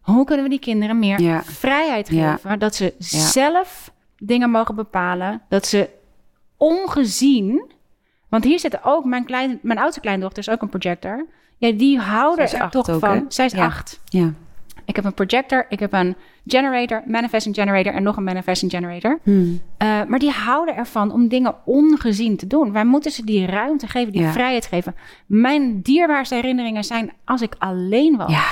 Hoe 0.00 0.24
kunnen 0.24 0.44
we 0.44 0.50
die 0.50 0.58
kinderen 0.58 0.98
meer 0.98 1.20
Ja. 1.20 1.42
vrijheid 1.42 2.08
Ja. 2.08 2.32
geven? 2.32 2.58
Dat 2.58 2.74
ze 2.74 2.94
zelf 2.98 3.92
dingen 4.18 4.50
mogen 4.50 4.74
bepalen. 4.74 5.42
Dat 5.48 5.66
ze 5.66 5.88
ongezien. 6.56 7.72
Want 8.28 8.44
hier 8.44 8.58
zitten 8.58 8.80
ook 8.82 9.04
mijn, 9.04 9.24
klein, 9.24 9.58
mijn 9.62 9.78
oudste 9.78 10.00
kleindochter 10.00 10.38
is 10.38 10.50
ook 10.50 10.62
een 10.62 10.68
projector. 10.68 11.26
Ja, 11.56 11.72
die 11.72 11.98
houden 11.98 12.50
er 12.50 12.70
toch 12.70 12.88
ook, 12.90 13.00
van. 13.00 13.10
hè? 13.16 13.22
Zij 13.28 13.46
is 13.46 13.54
acht. 13.54 14.00
ja. 14.04 14.32
Ik 14.88 14.96
heb 14.96 15.04
een 15.04 15.14
projector, 15.14 15.66
ik 15.68 15.80
heb 15.80 15.92
een 15.92 16.16
generator, 16.46 17.02
manifesting 17.06 17.54
generator 17.54 17.92
en 17.94 18.02
nog 18.02 18.16
een 18.16 18.24
manifesting 18.24 18.70
generator. 18.70 19.18
Hmm. 19.22 19.60
Eh, 19.76 19.88
maar 20.08 20.18
die 20.18 20.30
houden 20.30 20.76
ervan 20.76 21.12
om 21.12 21.28
dingen 21.28 21.54
ongezien 21.64 22.36
te 22.36 22.46
doen. 22.46 22.72
Wij 22.72 22.84
moeten 22.84 23.10
ze 23.10 23.24
die 23.24 23.46
ruimte 23.46 23.86
geven, 23.86 24.12
die 24.12 24.20
Ja. 24.22 24.32
vrijheid 24.32 24.66
geven. 24.66 24.94
Mijn 25.26 25.80
dierbaarste 25.80 26.34
herinneringen 26.34 26.84
zijn 26.84 27.12
als 27.24 27.42
ik 27.42 27.54
alleen 27.58 28.16
was. 28.16 28.30
Ja. 28.30 28.44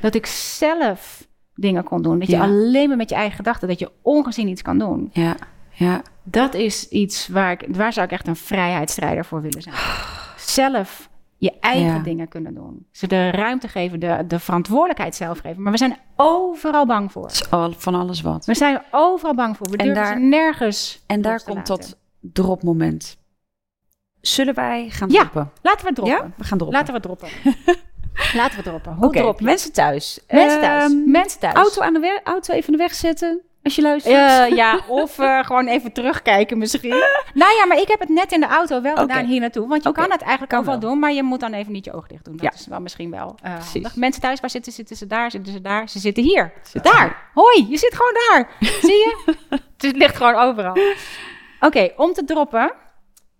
Dat 0.00 0.14
ik 0.14 0.26
zelf 0.26 1.26
dingen 1.54 1.84
kon 1.84 2.02
doen. 2.02 2.18
Dat 2.18 2.28
je 2.28 2.36
Ja. 2.36 2.42
alleen 2.42 2.88
maar 2.88 2.96
met 2.96 3.08
je 3.08 3.14
eigen 3.16 3.36
gedachten, 3.36 3.68
dat 3.68 3.78
je 3.78 3.90
ongezien 4.02 4.48
iets 4.48 4.62
kan 4.62 4.78
doen. 4.78 5.10
Ja, 5.12 5.34
ja. 5.72 6.02
Dat 6.22 6.54
is 6.54 6.88
iets 6.88 7.28
waar, 7.28 7.52
ik, 7.52 7.64
waar 7.76 7.92
zou 7.92 8.06
ik 8.06 8.12
echt 8.12 8.26
een 8.26 8.36
vrijheidsstrijder 8.36 9.24
voor 9.24 9.42
willen 9.42 9.62
zijn. 9.62 9.74
Zelf 10.36 11.08
je 11.42 11.58
eigen 11.60 11.86
Ja. 11.96 11.98
dingen 11.98 12.28
kunnen 12.28 12.54
doen. 12.54 12.86
Ze 12.90 13.06
de 13.06 13.30
ruimte 13.30 13.68
geven, 13.68 14.00
de, 14.00 14.24
de 14.26 14.38
verantwoordelijkheid 14.38 15.14
zelf 15.14 15.38
geven. 15.38 15.62
Maar 15.62 15.72
we 15.72 15.78
zijn 15.78 15.96
overal 16.16 16.86
bang 16.86 17.12
voor. 17.12 17.22
Het 17.22 17.32
is 17.32 17.50
al, 17.50 17.72
van 17.76 17.94
alles 17.94 18.20
wat. 18.20 18.44
We 18.44 18.54
zijn 18.54 18.82
overal 18.90 19.34
bang 19.34 19.56
voor. 19.56 19.66
We 19.70 19.76
En 19.76 19.84
durven 19.84 20.02
daar- 20.04 20.12
ze 20.14 20.20
nergens 20.20 21.02
En 21.06 21.22
daar 21.22 21.42
komt 21.44 21.56
laten. 21.56 21.76
dat 21.76 21.98
dropmoment. 22.20 23.16
Zullen 24.20 24.54
wij 24.54 24.88
gaan 24.90 25.08
Ja. 25.10 25.20
droppen? 25.20 25.50
Laten 25.62 25.86
we 25.86 25.92
droppen. 25.92 26.16
Ja, 26.16 26.30
we 26.36 26.44
gaan 26.44 26.58
droppen. 26.58 26.78
Laten 26.78 26.94
we 26.94 27.00
droppen. 27.00 27.28
Laten 28.40 28.56
we 28.56 28.62
droppen. 28.62 28.92
Hoe 28.94 29.34
mensen 29.38 29.72
thuis. 29.72 30.20
Mensen 30.28 30.60
thuis. 30.60 30.92
Ehm, 30.92 31.10
Mensen 31.10 31.40
thuis. 31.40 31.54
Auto, 31.54 31.80
aan 31.82 31.92
de 31.92 31.98
weg, 32.00 32.20
auto 32.24 32.54
even 32.54 32.66
aan 32.72 32.76
de 32.78 32.82
weg 32.82 32.94
zetten, 32.94 33.40
als 33.62 33.74
je 33.74 33.82
luistert. 33.82 34.14
Eh, 34.14 34.56
ja, 34.56 34.80
of 34.88 35.18
eh, 35.18 35.44
gewoon 35.44 35.66
even 35.66 35.92
terugkijken 35.92 36.58
misschien. 36.58 36.90
nou 37.34 37.54
ja, 37.56 37.66
maar 37.66 37.78
ik 37.80 37.88
heb 37.88 38.00
het 38.00 38.08
net 38.08 38.32
in 38.32 38.40
de 38.40 38.46
auto 38.46 38.80
wel 38.82 38.96
gedaan 38.96 39.18
Oké. 39.18 39.26
hier 39.26 39.40
naartoe. 39.40 39.68
Want 39.68 39.84
je 39.84 39.92
kan 39.92 40.10
het 40.10 40.22
eigenlijk 40.22 40.52
ook 40.52 40.64
wel 40.64 40.78
doen, 40.78 40.98
maar 40.98 41.12
je 41.12 41.22
moet 41.22 41.40
dan 41.40 41.52
even 41.52 41.72
niet 41.72 41.84
je 41.84 41.92
oog 41.92 42.06
dicht 42.06 42.24
doen. 42.24 42.36
Dat 42.36 42.44
Ja. 42.44 42.52
is 42.60 42.66
wel 42.66 42.80
misschien 42.80 43.10
wel 43.10 43.34
eh 43.42 43.54
handig. 43.72 43.96
Mensen 43.96 44.22
thuis, 44.22 44.40
waar 44.40 44.50
zitten, 44.50 44.72
zitten 44.72 44.96
ze 44.96 45.06
daar? 45.06 45.30
Zitten 45.30 45.52
ze 45.52 45.60
daar? 45.60 45.88
Ze 45.88 45.98
zitten 45.98 46.22
hier. 46.22 46.52
Daar. 46.82 47.30
Hoi, 47.34 47.66
je 47.68 47.76
zit 47.76 47.94
gewoon 47.94 48.14
daar. 48.28 48.50
Zie 48.88 48.90
je? 48.90 49.36
Het 49.76 49.96
ligt 49.96 50.16
gewoon 50.16 50.34
overal. 50.34 50.76
Oké, 51.60 51.90
om 51.96 52.12
te 52.12 52.24
droppen. 52.24 52.72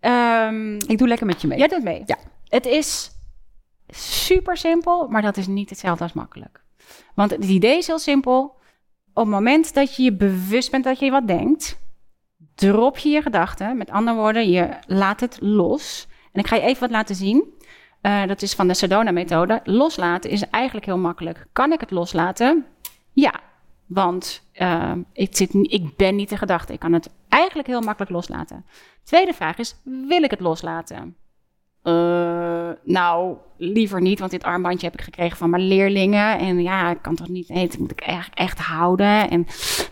Ehm, 0.01 0.75
Ik 0.75 0.99
doe 0.99 1.09
lekker 1.09 1.27
met 1.27 1.41
je 1.41 1.47
mee. 1.49 1.59
Jij 1.59 1.69
doet 1.69 1.83
mee. 1.83 2.03
Ja. 2.07 2.17
Het 2.49 2.67
is 2.67 3.11
super 3.89 4.57
simpel, 4.57 5.09
maar 5.09 5.23
dat 5.23 5.37
is 5.37 5.47
niet 5.47 5.71
hetzelfde 5.71 6.03
als 6.05 6.13
makkelijk. 6.13 6.61
Want 7.15 7.31
het 7.31 7.45
idee 7.45 7.77
is 7.79 7.87
heel 7.87 7.99
simpel. 7.99 8.61
Op 9.15 9.23
het 9.23 9.33
moment 9.35 9.75
dat 9.75 9.97
je 9.97 10.03
je 10.03 10.13
bewust 10.13 10.71
bent 10.71 10.85
dat 10.85 10.99
je 10.99 11.11
wat 11.11 11.27
denkt, 11.27 11.79
drop 12.55 12.99
je 12.99 13.09
je 13.09 13.23
gedachten. 13.23 13.77
Met 13.77 13.91
andere 13.91 14.17
woorden, 14.17 14.51
je 14.51 14.69
laat 14.87 15.21
het 15.21 15.39
los. 15.41 16.07
En 16.33 16.41
ik 16.41 16.47
ga 16.47 16.57
je 16.57 16.63
even 16.63 16.81
wat 16.81 16.91
laten 16.91 17.15
zien. 17.15 17.45
Eh, 18.01 18.27
dat 18.27 18.43
is 18.43 18.55
van 18.55 18.69
de 18.69 18.75
Sedona-methode. 18.75 19.61
Loslaten 19.65 20.31
is 20.31 20.51
eigenlijk 20.51 20.87
heel 20.87 20.99
makkelijk. 20.99 21.47
Kan 21.53 21.73
ik 21.73 21.81
het 21.81 21.91
loslaten? 21.91 22.67
Ja, 23.13 23.41
want 23.87 24.49
eh, 24.53 24.93
ik, 25.13 25.37
zit, 25.37 25.55
ik 25.55 25.97
ben 25.97 26.17
niet 26.17 26.29
de 26.29 26.37
gedachte. 26.37 26.73
Ik 26.73 26.79
kan 26.79 26.93
het 26.93 27.11
eigenlijk 27.29 27.69
heel 27.69 27.81
makkelijk 27.81 28.11
loslaten. 28.13 28.65
Tweede 29.03 29.33
vraag 29.33 29.59
is, 29.59 29.77
wil 29.85 30.23
ik 30.23 30.31
het 30.31 30.41
loslaten? 30.41 31.17
Eh, 31.83 32.71
nou, 32.85 33.37
liever 33.57 34.01
niet, 34.01 34.19
want 34.19 34.31
dit 34.31 34.43
armbandje 34.43 34.87
heb 34.87 34.95
ik 34.95 35.05
gekregen 35.05 35.37
van 35.37 35.51
mijn 35.51 35.63
leerlingen. 35.63 36.39
En 36.39 36.63
ja, 36.63 36.91
ik 36.91 37.03
kan 37.03 37.15
toch 37.15 37.29
niet, 37.29 37.79
moet 37.79 37.91
ik 37.91 38.01
echt, 38.01 38.35
echt 38.35 38.59
houden. 38.59 39.31
En 39.31 39.47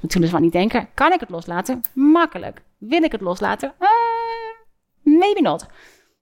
zullen 0.09 0.26
ze 0.26 0.32
wel 0.32 0.43
niet 0.43 0.53
denken. 0.53 0.88
Kan 0.95 1.12
ik 1.12 1.20
het 1.20 1.30
loslaten? 1.30 1.80
Makkelijk. 1.95 2.62
Wil 2.78 3.03
ik 3.03 3.12
het 3.12 3.20
loslaten? 3.20 3.74
Eh, 3.78 3.88
maybe 5.03 5.41
not. 5.41 5.66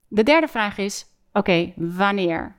De 0.09 0.23
derde 0.23 0.49
vraag 0.49 0.79
is, 0.79 1.07
oké, 1.33 1.73
wanneer 1.77 2.57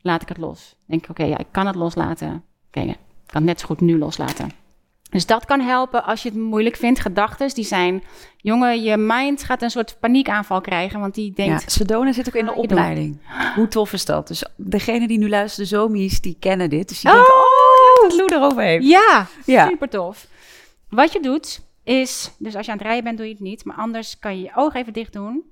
laat 0.00 0.22
ik 0.22 0.28
het 0.28 0.38
los? 0.38 0.76
Denk 0.86 1.02
ik, 1.02 1.10
oké, 1.10 1.24
ja, 1.24 1.38
ik 1.38 1.48
kan 1.50 1.66
het 1.66 1.76
loslaten. 1.76 2.44
Oké, 2.66 2.80
ik 2.80 2.96
kan 3.26 3.42
het 3.42 3.44
net 3.44 3.60
zo 3.60 3.66
goed 3.66 3.80
nu 3.80 3.98
loslaten. 3.98 4.59
Dus 5.10 5.26
dat 5.26 5.44
kan 5.44 5.60
helpen 5.60 6.04
als 6.04 6.22
je 6.22 6.28
het 6.28 6.38
moeilijk 6.38 6.76
vindt. 6.76 7.00
Gedachten 7.00 7.54
die 7.54 7.64
zijn, 7.64 8.02
jongen, 8.36 8.82
je 8.82 8.96
mind 8.96 9.42
gaat 9.44 9.62
een 9.62 9.70
soort 9.70 9.96
paniekaanval 10.00 10.60
krijgen, 10.60 11.00
want 11.00 11.14
die 11.14 11.32
Ja, 11.34 11.44
denkt, 11.46 11.72
Sedona 11.72 12.12
zit 12.12 12.28
ook 12.28 12.34
in 12.34 12.46
de 12.46 12.52
doen. 12.54 12.62
opleiding. 12.62 13.18
Hoe 13.54 13.68
tof 13.68 13.92
is 13.92 14.04
dat? 14.04 14.28
Dus 14.28 14.44
degene 14.56 15.06
die 15.08 15.18
nu 15.18 15.28
luisteren, 15.28 15.68
de 15.68 15.76
zomies, 15.76 16.20
die 16.20 16.36
kennen 16.40 16.70
dit. 16.70 16.88
Dus 16.88 17.00
die 17.00 17.10
Oh! 17.10 17.16
denken, 17.16 17.34
oh, 17.34 18.02
dat 18.08 18.12
Lou 18.12 18.42
erover 18.42 18.62
heeft. 18.62 18.86
ja, 18.86 19.26
Ja. 19.44 19.68
super 19.68 19.88
tof. 19.88 20.26
Wat 20.88 21.12
je 21.12 21.20
doet, 21.20 21.60
is, 21.84 22.30
dus 22.38 22.54
als 22.56 22.66
je 22.66 22.72
aan 22.72 22.78
het 22.78 22.86
rijden 22.86 23.04
bent, 23.04 23.16
doe 23.16 23.26
je 23.26 23.32
het 23.32 23.42
niet. 23.42 23.64
Maar 23.64 23.76
anders 23.76 24.18
kan 24.18 24.36
je 24.36 24.42
je 24.42 24.50
ogen 24.54 24.80
even 24.80 24.92
dicht 24.92 25.12
doen. 25.12 25.44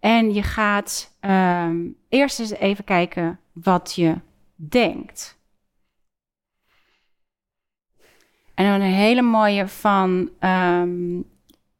En 0.00 0.34
je 0.34 0.42
gaat 0.42 1.14
ehm, 1.20 1.76
eerst 2.08 2.40
eens 2.40 2.50
even 2.50 2.84
kijken 2.84 3.40
wat 3.52 3.92
je 3.94 4.14
denkt. 4.54 5.38
En 8.54 8.66
een 8.66 8.80
hele 8.80 9.22
mooie 9.22 9.68
van 9.68 10.30
um, 10.40 11.24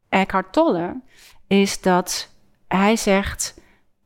Eckhart 0.08 0.52
Tolle 0.52 1.00
is 1.46 1.80
dat 1.80 2.30
hij 2.68 2.96
zegt: 2.96 3.60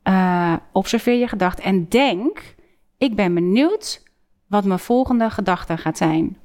uh, 0.04 0.56
observeer 0.72 1.18
je 1.18 1.28
gedachten 1.28 1.64
en 1.64 1.88
denk. 1.88 2.56
Ik 2.98 3.16
ben 3.16 3.34
benieuwd 3.34 4.02
wat 4.46 4.64
mijn 4.64 4.78
volgende 4.78 5.30
gedachte 5.30 5.76
gaat 5.76 5.96
zijn. 5.96 6.38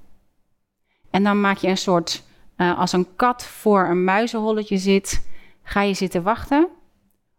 En 1.09 1.23
dan 1.23 1.41
maak 1.41 1.57
je 1.57 1.67
een 1.67 1.77
soort, 1.77 2.23
uh, 2.57 2.79
als 2.79 2.91
een 2.91 3.15
kat 3.15 3.45
voor 3.45 3.85
een 3.85 4.03
muizenholletje 4.03 4.77
zit, 4.77 5.27
ga 5.63 5.81
je 5.81 5.93
zitten 5.93 6.23
wachten 6.23 6.67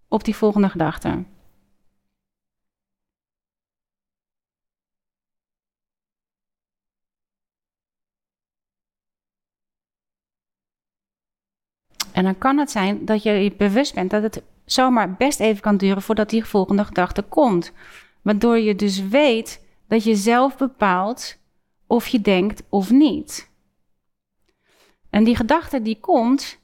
op 0.08 0.24
die 0.24 0.36
volgende 0.36 0.68
gedachte. 0.68 1.24
En 12.14 12.24
dan 12.24 12.38
kan 12.38 12.58
het 12.58 12.70
zijn 12.70 13.04
dat 13.04 13.22
je 13.22 13.30
je 13.30 13.52
bewust 13.56 13.94
bent 13.94 14.10
dat 14.10 14.22
het 14.22 14.42
zomaar 14.64 15.14
best 15.14 15.40
even 15.40 15.62
kan 15.62 15.76
duren 15.76 16.02
voordat 16.02 16.30
die 16.30 16.44
volgende 16.44 16.84
gedachte 16.84 17.22
komt. 17.22 17.72
Waardoor 18.22 18.58
je 18.58 18.74
dus 18.74 19.08
weet 19.08 19.66
dat 19.88 20.04
je 20.04 20.14
zelf 20.14 20.56
bepaalt 20.56 21.38
of 21.86 22.06
je 22.06 22.20
denkt 22.20 22.62
of 22.68 22.90
niet. 22.90 23.50
En 25.10 25.24
die 25.24 25.36
gedachte 25.36 25.82
die 25.82 26.00
komt, 26.00 26.58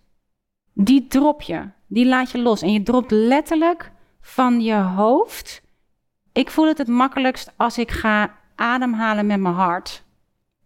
die 0.72 1.06
drop 1.06 1.42
je, 1.42 1.68
die 1.86 2.06
laat 2.06 2.30
je 2.30 2.38
los. 2.38 2.62
En 2.62 2.72
je 2.72 2.82
dropt 2.82 3.10
letterlijk 3.10 3.92
van 4.20 4.60
je 4.60 4.74
hoofd. 4.74 5.62
Ik 6.32 6.50
voel 6.50 6.66
het 6.66 6.78
het 6.78 6.88
makkelijkst 6.88 7.52
als 7.56 7.78
ik 7.78 7.90
ga 7.90 8.36
ademhalen 8.54 9.26
met 9.26 9.40
mijn 9.40 9.54
hart. 9.54 10.04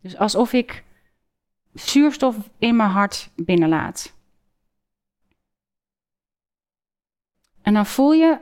Dus 0.01 0.17
alsof 0.17 0.53
ik 0.53 0.85
zuurstof 1.73 2.37
in 2.59 2.77
mijn 2.77 2.91
hart 2.91 3.31
binnenlaat. 3.37 4.15
En 7.65 7.75
dan 7.75 7.87
voel 7.87 8.13
je, 8.13 8.39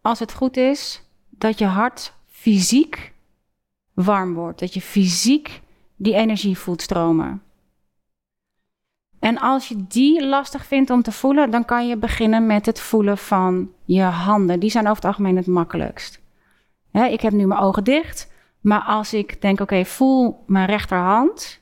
als 0.00 0.18
het 0.18 0.32
goed 0.32 0.56
is, 0.56 1.02
dat 1.28 1.58
je 1.58 1.64
hart 1.64 2.14
fysiek 2.26 3.12
warm 3.94 4.34
wordt. 4.34 4.60
Dat 4.60 4.74
je 4.74 4.80
fysiek 4.80 5.60
die 5.96 6.14
energie 6.14 6.58
voelt 6.58 6.82
stromen. 6.82 7.42
En 9.18 9.38
als 9.38 9.68
je 9.68 9.86
die 9.88 10.26
lastig 10.26 10.66
vindt 10.66 10.90
om 10.90 11.02
te 11.02 11.12
voelen, 11.12 11.50
dan 11.50 11.64
kan 11.64 11.88
je 11.88 11.96
beginnen 11.96 12.46
met 12.46 12.66
het 12.66 12.80
voelen 12.80 13.18
van 13.18 13.72
je 13.84 14.02
handen. 14.02 14.60
Die 14.60 14.70
zijn 14.70 14.84
over 14.84 14.96
het 14.96 15.04
algemeen 15.04 15.36
het 15.36 15.46
makkelijkst. 15.46 16.20
ik 16.92 17.20
heb 17.20 17.32
nu 17.32 17.46
mijn 17.46 17.60
ogen 17.60 17.84
dicht, 17.84 18.32
maar 18.60 18.82
als 18.82 19.14
ik 19.14 19.40
denk, 19.40 19.60
oké, 19.60 19.84
voel 19.84 20.44
mijn 20.46 20.66
rechterhand, 20.66 21.60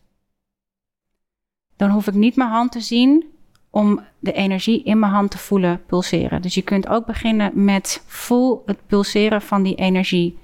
dan 1.76 1.90
hoef 1.90 2.06
ik 2.06 2.14
niet 2.14 2.36
mijn 2.36 2.50
hand 2.50 2.72
te 2.72 2.80
zien 2.80 3.38
om 3.70 4.00
de 4.18 4.32
energie 4.32 4.82
in 4.82 4.98
mijn 4.98 5.12
hand 5.12 5.30
te 5.30 5.38
voelen 5.38 5.82
pulseren. 5.86 6.42
Dus 6.42 6.54
je 6.54 6.62
kunt 6.62 6.88
ook 6.88 7.06
beginnen 7.06 7.64
met 7.64 8.02
voel 8.06 8.62
het 8.66 8.86
pulseren 8.86 9.42
van 9.42 9.62
die 9.62 9.74
energie 9.74 10.38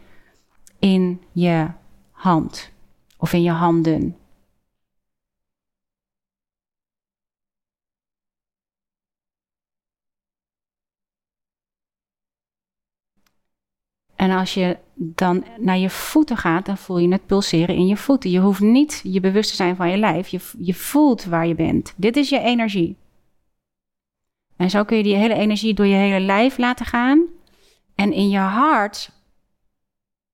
in 0.79 1.20
je 1.33 1.66
hand 2.11 2.72
of 3.16 3.33
in 3.33 3.43
je 3.43 3.51
handen. 3.51 4.16
En 14.16 14.31
als 14.31 14.55
je 14.55 14.79
dan 14.95 15.45
naar 15.59 15.79
je 15.79 15.91
voeten 15.91 16.37
gaat, 16.37 16.66
dan 16.66 16.77
voel 16.77 16.99
je 16.99 17.09
het 17.09 17.27
pulseren 17.27 17.74
in 17.74 17.87
je 17.87 17.97
voeten. 17.97 18.31
Je 18.31 18.41
hoeft 18.41 18.61
niet 18.61 19.01
je 19.05 19.20
bewust 19.20 19.51
te 19.51 19.57
zijn 19.57 19.77
van 19.77 19.91
je 19.91 19.97
lijf. 19.97 20.29
Je, 20.29 20.41
je 20.59 20.74
voelt 20.74 21.24
waar 21.24 21.47
je 21.47 21.55
bent. 21.55 21.95
Dit 21.97 22.16
is 22.16 22.29
je 22.29 22.41
energie. 22.41 22.97
En 24.57 24.70
zo 24.70 24.84
kun 24.84 24.96
je 24.96 25.02
die 25.02 25.16
hele 25.16 25.34
energie 25.34 25.74
door 25.74 25.86
je 25.86 25.94
hele 25.94 26.20
lijf 26.20 26.59
laten 26.59 26.86
gaan. 26.86 27.24
En 27.94 28.12
in 28.12 28.28
je 28.28 28.38
hart 28.38 29.11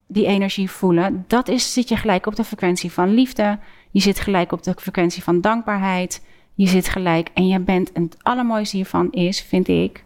die 0.06 0.26
energie 0.26 0.70
voelen. 0.70 1.24
Dat 1.26 1.48
is, 1.48 1.72
zit 1.72 1.88
je 1.88 1.96
gelijk 1.96 2.26
op 2.26 2.36
de 2.36 2.44
frequentie 2.44 2.92
van 2.92 3.14
liefde. 3.14 3.58
Je 3.90 4.00
zit 4.00 4.20
gelijk 4.20 4.52
op 4.52 4.62
de 4.62 4.74
frequentie 4.78 5.22
van 5.22 5.40
dankbaarheid. 5.40 6.24
Je 6.54 6.66
zit 6.66 6.88
gelijk 6.88 7.30
en 7.34 7.48
je 7.48 7.58
bent, 7.58 7.92
en 7.92 8.02
het 8.02 8.16
allermooiste 8.22 8.76
hiervan 8.76 9.10
is, 9.10 9.40
vind 9.40 9.68
ik, 9.68 10.04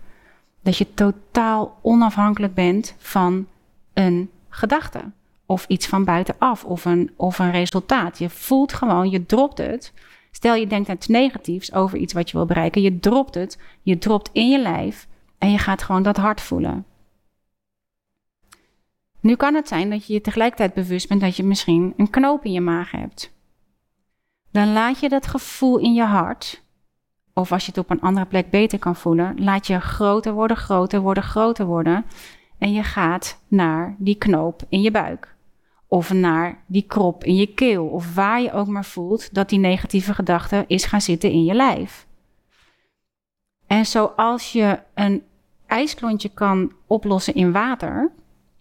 dat 0.63 0.77
je 0.77 0.95
totaal 0.95 1.79
onafhankelijk 1.83 2.55
bent 2.55 2.95
van 2.99 3.47
een 3.95 4.31
gedachte. 4.49 5.01
Of 5.47 5.65
iets 5.69 5.87
van 5.87 6.05
buitenaf, 6.05 6.65
of 6.65 6.85
een, 6.85 7.11
of 7.17 7.39
een 7.39 7.51
resultaat. 7.51 8.19
Je 8.19 8.31
voelt 8.31 8.73
gewoon, 8.73 9.11
je 9.11 9.27
dropt 9.27 9.59
het. 9.59 9.93
Stel 10.37 10.55
je 10.55 10.67
denkt 10.67 10.89
iets 10.89 11.07
negatiefs 11.07 11.73
over 11.73 11.99
iets 11.99 12.13
wat 12.13 12.31
je 12.31 12.37
wil 12.37 12.47
bereiken. 12.47 12.83
Je 12.83 12.99
dropt 12.99 13.35
het, 13.35 13.59
je 13.83 13.99
dropt 13.99 14.31
in 14.33 14.49
je 14.49 14.59
lijf 14.59 15.09
en 15.39 15.51
je 15.51 15.59
gaat 15.59 15.83
gewoon 15.83 16.03
dat 16.03 16.17
hart 16.17 16.41
voelen. 16.41 16.87
Nu 19.21 19.37
kan 19.37 19.55
het 19.55 19.69
zijn 19.69 19.91
dat 19.91 20.07
je 20.07 20.13
je 20.13 20.21
tegelijkertijd 20.21 20.75
bewust 20.75 21.09
bent 21.09 21.21
dat 21.21 21.37
je 21.37 21.45
misschien 21.45 21.95
een 21.97 22.11
knoop 22.11 22.45
in 22.45 22.53
je 22.53 22.61
maag 22.61 22.91
hebt. 22.91 23.33
Dan 24.51 24.73
laat 24.73 25.01
je 25.01 25.09
dat 25.09 25.27
gevoel 25.27 25.79
in 25.79 25.95
je 25.95 26.05
hart, 26.05 26.63
of 27.35 27.53
als 27.53 27.65
je 27.65 27.71
het 27.71 27.81
op 27.81 27.91
een 27.91 28.01
andere 28.01 28.27
plek 28.27 28.51
beter 28.51 28.79
kan 28.79 28.97
voelen, 28.97 29.45
laat 29.45 29.67
je 29.67 29.81
groter 29.81 30.33
worden, 30.33 30.57
groter 30.57 31.01
worden, 31.01 31.23
groter 31.23 31.67
worden. 31.67 32.05
En 32.59 32.73
je 32.73 32.83
gaat 32.83 33.43
naar 33.49 33.97
die 33.99 34.17
knoop 34.17 34.63
in 34.69 34.81
je 34.81 34.91
buik. 34.91 35.36
Of 35.89 36.13
naar 36.13 36.63
die 36.67 36.85
krop 36.87 37.25
in 37.25 37.35
je 37.35 37.47
keel. 37.47 37.87
Of 37.87 38.15
waar 38.15 38.41
je 38.41 38.53
ook 38.53 38.67
maar 38.67 38.85
voelt 38.85 39.35
dat 39.35 39.49
die 39.49 39.59
negatieve 39.59 40.15
gedachte 40.15 40.65
is 40.67 40.85
gaan 40.85 41.01
zitten 41.01 41.31
in 41.31 41.45
je 41.45 41.55
lijf. 41.55 42.07
En 43.67 43.87
zoals 43.87 44.53
je 44.53 44.79
een 44.95 45.23
ijsklontje 45.67 46.29
kan 46.29 46.73
oplossen 46.87 47.35
in 47.35 47.53
water, 47.53 48.13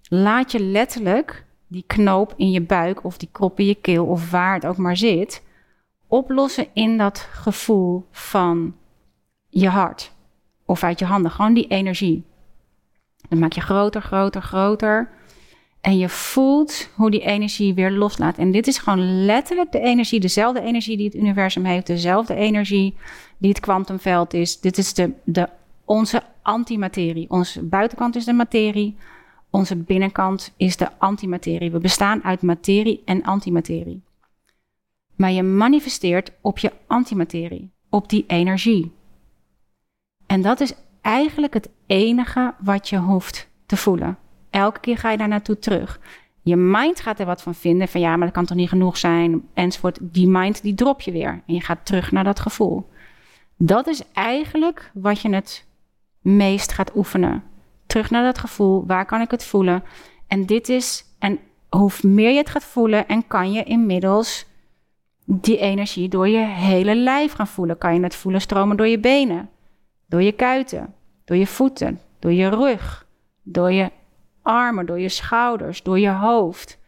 laat 0.09 0.51
je 0.51 0.59
letterlijk 0.59 1.45
die 1.67 1.83
knoop 1.87 2.33
in 2.37 2.51
je 2.51 2.61
buik 2.61 3.03
of 3.03 3.17
die 3.17 3.29
krop 3.31 3.59
in 3.59 3.65
je 3.65 3.75
keel 3.75 4.05
of 4.05 4.31
waar 4.31 4.53
het 4.53 4.65
ook 4.65 4.77
maar 4.77 4.97
zit, 4.97 5.43
oplossen 6.07 6.67
in 6.73 6.97
dat 6.97 7.19
gevoel 7.19 8.05
van 8.11 8.75
je 9.49 9.69
hart 9.69 10.11
of 10.65 10.83
uit 10.83 10.99
je 10.99 11.05
handen. 11.05 11.31
Gewoon 11.31 11.53
die 11.53 11.67
energie. 11.67 12.25
Dan 13.29 13.39
maak 13.39 13.51
je 13.51 13.61
groter, 13.61 14.01
groter, 14.01 14.41
groter. 14.41 15.09
En 15.85 15.97
je 15.97 16.09
voelt 16.09 16.89
hoe 16.95 17.11
die 17.11 17.21
energie 17.21 17.73
weer 17.73 17.91
loslaat. 17.91 18.37
En 18.37 18.51
dit 18.51 18.67
is 18.67 18.77
gewoon 18.77 19.25
letterlijk 19.25 19.71
de 19.71 19.79
energie, 19.79 20.19
dezelfde 20.19 20.61
energie 20.61 20.97
die 20.97 21.05
het 21.05 21.15
universum 21.15 21.65
heeft, 21.65 21.87
dezelfde 21.87 22.35
energie 22.35 22.95
die 23.37 23.49
het 23.49 23.59
kwantumveld 23.59 24.33
is. 24.33 24.59
Dit 24.59 24.77
is 24.77 24.93
de, 24.93 25.11
de, 25.23 25.49
onze 25.83 26.23
antimaterie. 26.41 27.29
Onze 27.29 27.63
buitenkant 27.63 28.15
is 28.15 28.25
de 28.25 28.33
materie, 28.33 28.95
onze 29.49 29.75
binnenkant 29.75 30.53
is 30.57 30.77
de 30.77 30.89
antimaterie. 30.97 31.71
We 31.71 31.79
bestaan 31.79 32.23
uit 32.23 32.41
materie 32.41 33.01
en 33.05 33.23
antimaterie. 33.23 34.03
Maar 35.15 35.31
je 35.31 35.43
manifesteert 35.43 36.31
op 36.41 36.57
je 36.57 36.71
antimaterie, 36.87 37.71
op 37.89 38.09
die 38.09 38.23
energie. 38.27 38.91
En 40.25 40.41
dat 40.41 40.59
is 40.59 40.73
eigenlijk 41.01 41.53
het 41.53 41.69
enige 41.85 42.53
wat 42.59 42.89
je 42.89 42.97
hoeft 42.97 43.49
te 43.65 43.77
voelen. 43.77 44.17
Elke 44.55 44.79
keer 44.79 44.97
ga 44.97 45.11
je 45.11 45.17
daar 45.17 45.27
naartoe 45.27 45.59
terug. 45.59 45.99
Je 46.41 46.55
mind 46.55 46.99
gaat 46.99 47.19
er 47.19 47.25
wat 47.25 47.41
van 47.41 47.55
vinden, 47.55 47.87
van 47.87 48.01
ja, 48.01 48.15
maar 48.15 48.27
dat 48.27 48.35
kan 48.35 48.45
toch 48.45 48.57
niet 48.57 48.69
genoeg 48.69 48.97
zijn, 48.97 49.47
enzovoort. 49.53 49.97
Die 50.01 50.27
mind, 50.27 50.61
die 50.61 50.73
drop 50.73 51.01
je 51.01 51.11
weer 51.11 51.43
en 51.47 51.53
je 51.53 51.61
gaat 51.61 51.85
terug 51.85 52.11
naar 52.11 52.23
dat 52.23 52.39
gevoel. 52.39 52.89
Dat 53.57 53.87
is 53.87 54.01
eigenlijk 54.13 54.91
wat 54.93 55.21
je 55.21 55.29
het 55.29 55.65
meest 56.21 56.71
gaat 56.71 56.95
oefenen. 56.95 57.43
Terug 57.85 58.09
naar 58.09 58.23
dat 58.23 58.37
gevoel, 58.37 58.85
waar 58.85 59.05
kan 59.05 59.21
ik 59.21 59.31
het 59.31 59.45
voelen? 59.45 59.83
En 60.27 60.45
dit 60.45 60.69
is, 60.69 61.03
en 61.19 61.39
hoe 61.69 61.91
meer 62.01 62.31
je 62.31 62.37
het 62.37 62.49
gaat 62.49 62.63
voelen, 62.63 63.07
en 63.07 63.27
kan 63.27 63.51
je 63.51 63.63
inmiddels 63.63 64.45
die 65.25 65.57
energie 65.57 66.09
door 66.09 66.27
je 66.27 66.45
hele 66.45 66.95
lijf 66.95 67.33
gaan 67.33 67.47
voelen. 67.47 67.77
Kan 67.77 67.95
je 67.95 68.01
het 68.01 68.15
voelen 68.15 68.41
stromen 68.41 68.77
door 68.77 68.87
je 68.87 68.99
benen, 68.99 69.49
door 70.07 70.21
je 70.21 70.31
kuiten, 70.31 70.93
door 71.25 71.37
je 71.37 71.47
voeten, 71.47 71.99
door 72.19 72.33
je 72.33 72.49
rug, 72.49 73.05
door 73.43 73.71
je 73.71 73.91
armen, 74.45 74.85
door 74.85 74.99
je 74.99 75.09
schouders, 75.09 75.83
door 75.83 75.99
je 75.99 76.09
hoofd. 76.09 76.79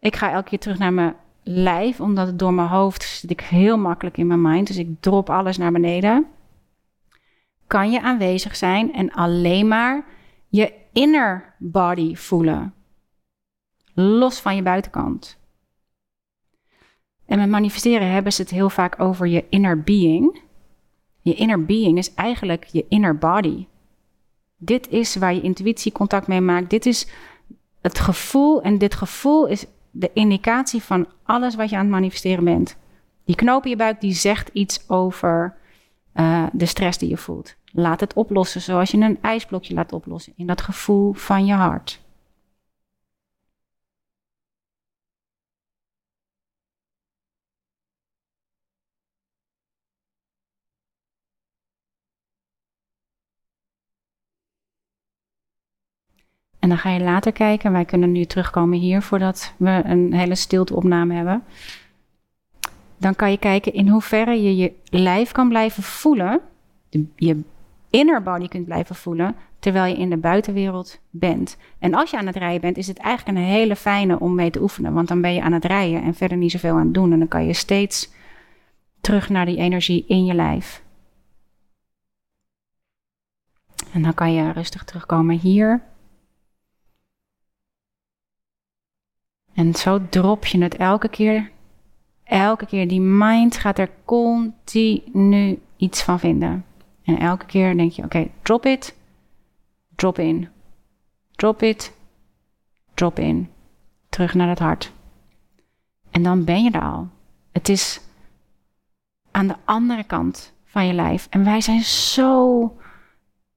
Ik 0.00 0.16
ga 0.16 0.32
elke 0.32 0.48
keer 0.48 0.58
terug 0.58 0.78
naar 0.78 0.92
mijn 0.92 1.16
lijf, 1.42 2.00
omdat 2.00 2.26
het 2.26 2.38
door 2.38 2.54
mijn 2.54 2.68
hoofd 2.68 3.02
zit 3.02 3.30
ik 3.30 3.40
heel 3.40 3.78
makkelijk 3.78 4.16
in 4.16 4.26
mijn 4.26 4.42
mind. 4.42 4.66
Dus 4.66 4.76
ik 4.76 5.00
drop 5.00 5.30
alles 5.30 5.56
naar 5.56 5.72
beneden. 5.72 6.26
Kan 7.66 7.90
je 7.90 8.02
aanwezig 8.02 8.56
zijn 8.56 8.92
en 8.92 9.10
alleen 9.10 9.68
maar 9.68 10.04
je 10.48 10.72
inner 10.92 11.54
body 11.58 12.14
voelen. 12.14 12.74
Los 13.94 14.40
van 14.40 14.56
je 14.56 14.62
buitenkant. 14.62 15.40
En 17.26 17.38
met 17.38 17.48
manifesteren 17.48 18.10
hebben 18.10 18.32
ze 18.32 18.42
het 18.42 18.50
heel 18.50 18.70
vaak 18.70 19.00
over 19.00 19.26
je 19.26 19.44
inner 19.48 19.82
being. 19.82 20.40
Je 21.20 21.34
inner 21.34 21.64
being 21.64 21.98
is 21.98 22.14
eigenlijk 22.14 22.64
je 22.64 22.86
inner 22.88 23.18
body. 23.18 23.66
Dit 24.64 24.88
is 24.88 25.16
waar 25.16 25.34
je 25.34 25.40
intuïtie 25.40 25.92
contact 25.92 26.26
mee 26.26 26.40
maakt. 26.40 26.70
Dit 26.70 26.86
is 26.86 27.06
het 27.80 27.98
gevoel. 27.98 28.62
En 28.62 28.78
dit 28.78 28.94
gevoel 28.94 29.46
is 29.46 29.66
de 29.90 30.10
indicatie 30.14 30.82
van 30.82 31.06
alles 31.22 31.54
wat 31.54 31.70
je 31.70 31.76
aan 31.76 31.82
het 31.82 31.90
manifesteren 31.90 32.44
bent. 32.44 32.76
Die 33.24 33.36
knoop 33.36 33.64
in 33.64 33.70
je 33.70 33.76
buik 33.76 34.00
die 34.00 34.14
zegt 34.14 34.50
iets 34.52 34.88
over 34.88 35.56
uh, 36.14 36.46
de 36.52 36.66
stress 36.66 36.98
die 36.98 37.08
je 37.08 37.16
voelt. 37.16 37.54
Laat 37.72 38.00
het 38.00 38.14
oplossen 38.14 38.60
zoals 38.60 38.90
je 38.90 38.98
een 38.98 39.18
ijsblokje 39.20 39.74
laat 39.74 39.92
oplossen. 39.92 40.32
In 40.36 40.46
dat 40.46 40.60
gevoel 40.60 41.12
van 41.12 41.46
je 41.46 41.54
hart. 41.54 42.01
En 56.62 56.68
dan 56.68 56.78
ga 56.78 56.90
je 56.90 57.00
later 57.00 57.32
kijken. 57.32 57.72
Wij 57.72 57.84
kunnen 57.84 58.12
nu 58.12 58.24
terugkomen 58.24 58.78
hier 58.78 59.02
voordat 59.02 59.54
we 59.56 59.82
een 59.84 60.12
hele 60.12 60.34
stilteopname 60.34 61.14
hebben. 61.14 61.42
Dan 62.96 63.16
kan 63.16 63.30
je 63.30 63.38
kijken 63.38 63.72
in 63.72 63.88
hoeverre 63.88 64.42
je 64.42 64.56
je 64.56 64.72
lijf 64.84 65.32
kan 65.32 65.48
blijven 65.48 65.82
voelen. 65.82 66.40
je 67.16 67.40
inner 67.90 68.22
body 68.22 68.48
kunt 68.48 68.64
blijven 68.64 68.94
voelen. 68.94 69.34
Terwijl 69.58 69.94
je 69.94 70.00
in 70.00 70.10
de 70.10 70.16
buitenwereld 70.16 71.00
bent. 71.10 71.56
En 71.78 71.94
als 71.94 72.10
je 72.10 72.18
aan 72.18 72.26
het 72.26 72.36
rijden 72.36 72.60
bent, 72.60 72.76
is 72.76 72.86
het 72.86 72.98
eigenlijk 72.98 73.38
een 73.38 73.44
hele 73.44 73.76
fijne 73.76 74.20
om 74.20 74.34
mee 74.34 74.50
te 74.50 74.62
oefenen. 74.62 74.92
Want 74.92 75.08
dan 75.08 75.20
ben 75.20 75.34
je 75.34 75.42
aan 75.42 75.52
het 75.52 75.64
rijden 75.64 76.02
en 76.02 76.14
verder 76.14 76.36
niet 76.36 76.50
zoveel 76.50 76.76
aan 76.76 76.84
het 76.84 76.94
doen. 76.94 77.12
En 77.12 77.18
dan 77.18 77.28
kan 77.28 77.46
je 77.46 77.52
steeds 77.52 78.10
terug 79.00 79.28
naar 79.28 79.46
die 79.46 79.56
energie 79.56 80.04
in 80.06 80.24
je 80.24 80.34
lijf. 80.34 80.82
En 83.92 84.02
dan 84.02 84.14
kan 84.14 84.32
je 84.32 84.52
rustig 84.52 84.84
terugkomen 84.84 85.38
hier. 85.38 85.90
En 89.54 89.74
zo 89.74 90.00
drop 90.08 90.46
je 90.46 90.62
het 90.62 90.76
elke 90.76 91.08
keer. 91.08 91.50
Elke 92.24 92.66
keer. 92.66 92.88
Die 92.88 93.00
mind 93.00 93.56
gaat 93.56 93.78
er 93.78 93.90
continu 94.04 95.60
iets 95.76 96.02
van 96.02 96.18
vinden. 96.18 96.64
En 97.04 97.18
elke 97.18 97.46
keer 97.46 97.76
denk 97.76 97.92
je: 97.92 98.02
oké, 98.02 98.28
drop 98.42 98.66
it, 98.66 98.96
drop 99.94 100.18
in. 100.18 100.48
Drop 101.30 101.62
it, 101.62 101.92
drop 102.94 103.18
in. 103.18 103.50
Terug 104.08 104.34
naar 104.34 104.48
het 104.48 104.58
hart. 104.58 104.92
En 106.10 106.22
dan 106.22 106.44
ben 106.44 106.64
je 106.64 106.70
er 106.70 106.82
al. 106.82 107.08
Het 107.52 107.68
is 107.68 108.00
aan 109.30 109.46
de 109.46 109.56
andere 109.64 110.04
kant 110.04 110.52
van 110.64 110.86
je 110.86 110.92
lijf. 110.92 111.26
En 111.30 111.44
wij 111.44 111.60
zijn 111.60 111.82
zo 111.82 112.76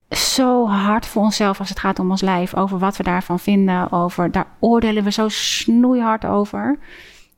zo 0.10 0.68
hard 0.68 1.06
voor 1.06 1.22
onszelf 1.24 1.60
als 1.60 1.70
het 1.70 1.80
gaat 1.80 2.00
om 2.00 2.10
ons 2.10 2.22
lijf. 2.22 2.56
Over 2.56 2.80
wat 2.80 2.98
we 2.98 3.04
daarvan 3.04 3.40
vinden. 3.40 3.92
Over, 3.92 4.32
daar 4.32 4.48
oordelen 4.60 5.04
we 5.04 5.12
zo 5.12 5.30
snoeihard 5.30 6.26
over. 6.26 6.80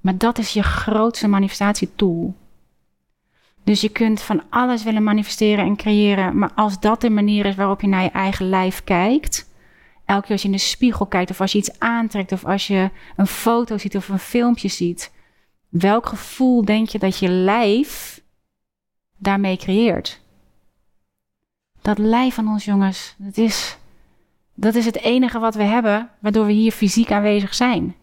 Maar 0.01 0.17
dat 0.17 0.37
is 0.37 0.53
je 0.53 0.63
grootste 0.63 1.27
manifestatietool. 1.27 2.35
Dus 3.63 3.81
je 3.81 3.89
kunt 3.89 4.21
van 4.21 4.43
alles 4.49 4.83
willen 4.83 5.03
manifesteren 5.03 5.65
en 5.65 5.75
creëren. 5.75 6.37
Maar 6.37 6.51
als 6.55 6.79
dat 6.79 7.01
de 7.01 7.09
manier 7.09 7.45
is 7.45 7.55
waarop 7.55 7.81
je 7.81 7.87
naar 7.87 8.03
je 8.03 8.11
eigen 8.11 8.49
lijf 8.49 8.83
kijkt. 8.83 9.49
Elke 10.05 10.21
keer 10.21 10.31
als 10.31 10.41
je 10.41 10.47
in 10.47 10.53
de 10.53 10.61
spiegel 10.61 11.05
kijkt 11.05 11.29
of 11.29 11.41
als 11.41 11.51
je 11.51 11.57
iets 11.57 11.79
aantrekt 11.79 12.31
of 12.31 12.45
als 12.45 12.67
je 12.67 12.89
een 13.15 13.27
foto 13.27 13.77
ziet 13.77 13.95
of 13.95 14.09
een 14.09 14.19
filmpje 14.19 14.67
ziet. 14.67 15.11
Welk 15.69 16.05
gevoel 16.05 16.65
denk 16.65 16.89
je 16.89 16.99
dat 16.99 17.17
je 17.17 17.29
lijf 17.29 18.21
daarmee 19.17 19.57
creëert? 19.57 20.21
Dat 21.87 21.97
lijf 21.97 22.33
van 22.33 22.47
ons, 22.47 22.65
jongens, 22.65 23.15
dat 23.17 23.37
is, 23.37 23.77
dat 24.53 24.75
is 24.75 24.85
het 24.85 24.97
enige 24.97 25.39
wat 25.39 25.55
we 25.55 25.63
hebben 25.63 26.09
waardoor 26.19 26.45
we 26.45 26.51
hier 26.51 26.71
fysiek 26.71 27.11
aanwezig 27.11 27.53
zijn. 27.53 27.95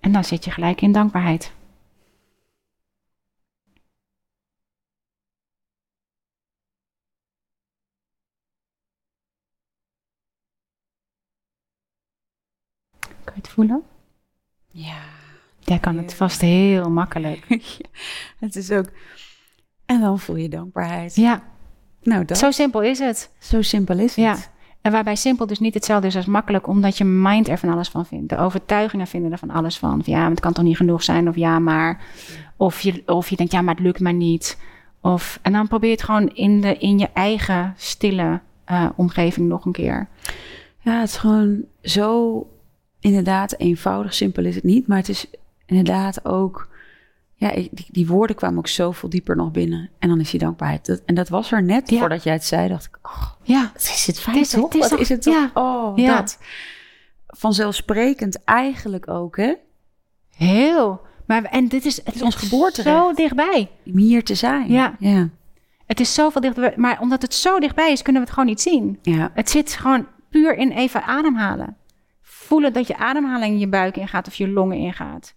En 0.00 0.12
dan 0.12 0.24
zit 0.24 0.44
je 0.44 0.50
gelijk 0.50 0.80
in 0.80 0.92
dankbaarheid. 0.92 1.52
Kan 13.00 13.34
je 13.34 13.40
het 13.40 13.48
voelen? 13.48 13.84
Ja. 14.70 15.13
Jij 15.64 15.78
kan 15.78 15.96
het 15.96 16.14
vast 16.14 16.40
heel 16.40 16.90
makkelijk. 16.90 17.46
het 18.38 18.56
is 18.56 18.70
ook. 18.70 18.86
En 19.86 20.00
dan 20.00 20.18
voel 20.18 20.36
je 20.36 20.48
dankbaarheid. 20.48 21.14
Ja. 21.14 21.42
Nou, 22.02 22.24
dat. 22.24 22.38
Zo 22.38 22.50
simpel 22.50 22.82
is 22.82 22.98
het. 22.98 23.30
Zo 23.38 23.62
simpel 23.62 23.98
is 23.98 24.16
het. 24.16 24.24
Ja. 24.24 24.36
En 24.80 24.92
waarbij 24.92 25.16
simpel 25.16 25.46
dus 25.46 25.58
niet 25.58 25.74
hetzelfde 25.74 26.06
is 26.06 26.16
als 26.16 26.26
makkelijk, 26.26 26.66
omdat 26.66 26.98
je 26.98 27.04
mind 27.04 27.48
er 27.48 27.58
van 27.58 27.68
alles 27.68 27.88
van 27.88 28.06
vindt. 28.06 28.28
De 28.28 28.38
overtuigingen 28.38 29.06
vinden 29.06 29.32
er 29.32 29.38
van 29.38 29.50
alles 29.50 29.78
van. 29.78 30.02
ja, 30.04 30.18
maar 30.18 30.30
het 30.30 30.40
kan 30.40 30.52
toch 30.52 30.64
niet 30.64 30.76
genoeg 30.76 31.02
zijn, 31.02 31.28
of 31.28 31.36
ja, 31.36 31.58
maar. 31.58 32.00
Of 32.56 32.80
je, 32.80 33.02
of 33.06 33.30
je 33.30 33.36
denkt, 33.36 33.52
ja, 33.52 33.62
maar 33.62 33.74
het 33.74 33.84
lukt 33.84 34.00
maar 34.00 34.14
niet. 34.14 34.58
Of, 35.00 35.38
en 35.42 35.52
dan 35.52 35.68
probeer 35.68 35.88
je 35.88 35.94
het 35.94 36.04
gewoon 36.04 36.28
in, 36.28 36.60
de, 36.60 36.76
in 36.76 36.98
je 36.98 37.08
eigen 37.12 37.74
stille 37.76 38.40
uh, 38.70 38.88
omgeving 38.96 39.48
nog 39.48 39.64
een 39.64 39.72
keer. 39.72 40.08
Ja, 40.80 41.00
het 41.00 41.08
is 41.08 41.16
gewoon 41.16 41.64
zo 41.82 42.46
inderdaad 43.00 43.54
eenvoudig. 43.58 44.14
Simpel 44.14 44.44
is 44.44 44.54
het 44.54 44.64
niet, 44.64 44.86
maar 44.86 44.98
het 44.98 45.08
is 45.08 45.26
inderdaad 45.66 46.24
ook. 46.24 46.72
Ja, 47.34 47.50
die, 47.50 47.88
die, 47.90 48.06
woorden 48.06 48.36
kwamen 48.36 48.58
ook 48.58 48.68
zoveel 48.68 49.08
dieper 49.08 49.36
nog 49.36 49.50
binnen. 49.50 49.90
En 49.98 50.08
dan 50.08 50.20
is 50.20 50.30
die 50.30 50.40
dankbaarheid. 50.40 50.86
Dat, 50.86 51.02
en 51.06 51.14
dat 51.14 51.28
was 51.28 51.52
er 51.52 51.62
net 51.62 51.88
voordat 51.98 52.22
jij 52.22 52.32
het 52.32 52.44
zei. 52.44 52.68
Dacht 52.68 52.86
ik, 52.86 52.98
oh, 53.02 53.30
ja, 53.42 53.72
is 53.74 54.06
het 54.06 54.20
fijn 54.20 54.42
toch? 54.42 54.72
Het 54.72 54.82
is, 54.82 54.90
Wat 54.90 55.00
is 55.00 55.08
het 55.08 55.22
toch? 55.22 55.34
Ja. 55.34 55.50
Oh, 55.54 55.98
ja. 55.98 56.16
dat. 56.16 56.38
Vanzelfsprekend 57.26 58.44
eigenlijk 58.44 59.08
ook, 59.08 59.36
hè? 59.36 59.54
Heel. 60.36 61.00
Maar, 61.26 61.44
en 61.44 61.68
dit 61.68 61.84
is, 61.84 61.96
het 62.04 62.14
is 62.14 62.22
ons 62.22 62.34
geboorte. 62.34 62.82
Zo 62.82 63.12
dichtbij. 63.12 63.70
Om 63.84 63.96
hier 63.96 64.24
te 64.24 64.34
zijn. 64.34 64.72
Ja. 64.72 64.96
ja. 64.98 65.28
Het 65.86 66.00
is 66.00 66.14
zoveel 66.14 66.40
dichtbij. 66.40 66.72
Maar 66.76 67.00
omdat 67.00 67.22
het 67.22 67.34
zo 67.34 67.58
dichtbij 67.58 67.92
is, 67.92 68.02
kunnen 68.02 68.22
we 68.22 68.26
het 68.26 68.36
gewoon 68.36 68.50
niet 68.50 68.60
zien. 68.60 68.98
Ja. 69.02 69.30
Het 69.34 69.50
zit 69.50 69.74
gewoon 69.74 70.06
puur 70.30 70.56
in 70.56 70.72
even 70.72 71.02
ademhalen. 71.02 71.76
Voelen 72.22 72.72
dat 72.72 72.86
je 72.86 72.96
ademhaling 72.96 73.60
je 73.60 73.68
buik 73.68 73.96
ingaat 73.96 74.26
of 74.26 74.34
je 74.34 74.48
longen 74.48 74.76
ingaat. 74.76 75.34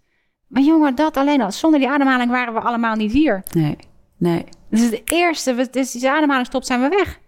Maar 0.48 0.62
jongen, 0.62 0.94
dat 0.94 1.16
alleen 1.16 1.40
al. 1.40 1.52
Zonder 1.52 1.80
die 1.80 1.88
ademhaling 1.88 2.30
waren 2.30 2.54
we 2.54 2.60
allemaal 2.60 2.94
niet 2.94 3.12
hier. 3.12 3.42
Nee, 3.50 3.76
nee. 4.16 4.44
Dus 4.70 4.80
het 4.80 5.02
eerste, 5.04 5.68
dus 5.70 5.92
die 5.92 6.10
ademhaling 6.10 6.46
stopt, 6.46 6.66
zijn 6.66 6.80
we 6.80 6.88
weg. 6.88 7.18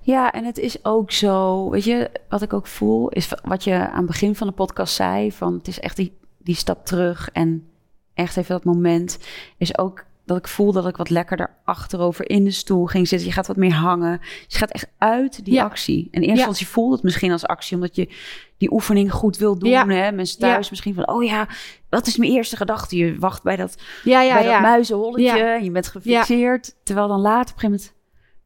Ja, 0.00 0.32
en 0.32 0.44
het 0.44 0.58
is 0.58 0.84
ook 0.84 1.10
zo, 1.12 1.70
weet 1.70 1.84
je, 1.84 2.10
wat 2.28 2.42
ik 2.42 2.52
ook 2.52 2.66
voel, 2.66 3.08
is 3.08 3.32
wat 3.42 3.64
je 3.64 3.74
aan 3.74 3.96
het 3.96 4.06
begin 4.06 4.34
van 4.34 4.46
de 4.46 4.52
podcast 4.52 4.94
zei, 4.94 5.32
van 5.32 5.54
het 5.54 5.68
is 5.68 5.80
echt 5.80 5.96
die, 5.96 6.18
die 6.38 6.54
stap 6.54 6.84
terug 6.84 7.30
en 7.32 7.68
echt 8.14 8.36
even 8.36 8.54
dat 8.54 8.64
moment, 8.64 9.18
is 9.58 9.78
ook 9.78 10.04
dat 10.26 10.36
ik 10.36 10.48
voel 10.48 10.72
dat 10.72 10.86
ik 10.86 10.96
wat 10.96 11.10
lekkerder 11.10 11.56
achterover 11.64 12.30
in 12.30 12.44
de 12.44 12.50
stoel 12.50 12.86
ging 12.86 13.08
zitten. 13.08 13.28
Je 13.28 13.34
gaat 13.34 13.46
wat 13.46 13.56
meer 13.56 13.72
hangen. 13.72 14.20
Je 14.46 14.58
gaat 14.58 14.70
echt 14.70 14.88
uit 14.98 15.44
die 15.44 15.62
actie. 15.62 16.08
En 16.10 16.22
eerst 16.22 16.46
als 16.46 16.58
je 16.58 16.66
voelt 16.66 16.92
het 16.92 17.02
misschien 17.02 17.32
als 17.32 17.46
actie, 17.46 17.76
omdat 17.76 17.96
je 17.96 18.08
die 18.56 18.72
oefening 18.72 19.12
goed 19.12 19.36
wil 19.36 19.58
doen. 19.58 19.70
Ja. 19.70 19.86
Hè? 19.86 20.12
Mensen 20.12 20.38
thuis 20.38 20.70
misschien 20.70 20.94
van, 20.94 21.08
oh 21.08 21.24
ja, 21.24 21.48
wat 21.88 22.06
is 22.06 22.16
mijn 22.16 22.32
eerste 22.32 22.56
gedachte? 22.56 22.96
Je 22.96 23.18
wacht 23.18 23.42
bij 23.42 23.56
dat, 23.56 23.82
ja, 24.04 24.20
ja, 24.20 24.34
bij 24.34 24.52
dat 24.52 24.60
muizenholletje. 24.60 25.38
En 25.38 25.64
je 25.64 25.70
bent 25.70 25.88
gefixeerd. 25.88 26.74
Terwijl 26.82 27.08
dan 27.08 27.20
later 27.20 27.54
op 27.54 27.62
een 27.62 27.70
gegeven 27.70 27.70
moment, 27.70 27.92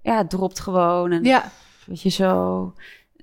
ja, 0.02 0.16
het 0.16 0.30
dropt 0.30 0.60
gewoon. 0.60 1.12
En 1.12 1.24
ja. 1.24 1.50
weet 1.86 2.02
je, 2.02 2.08
zo 2.08 2.74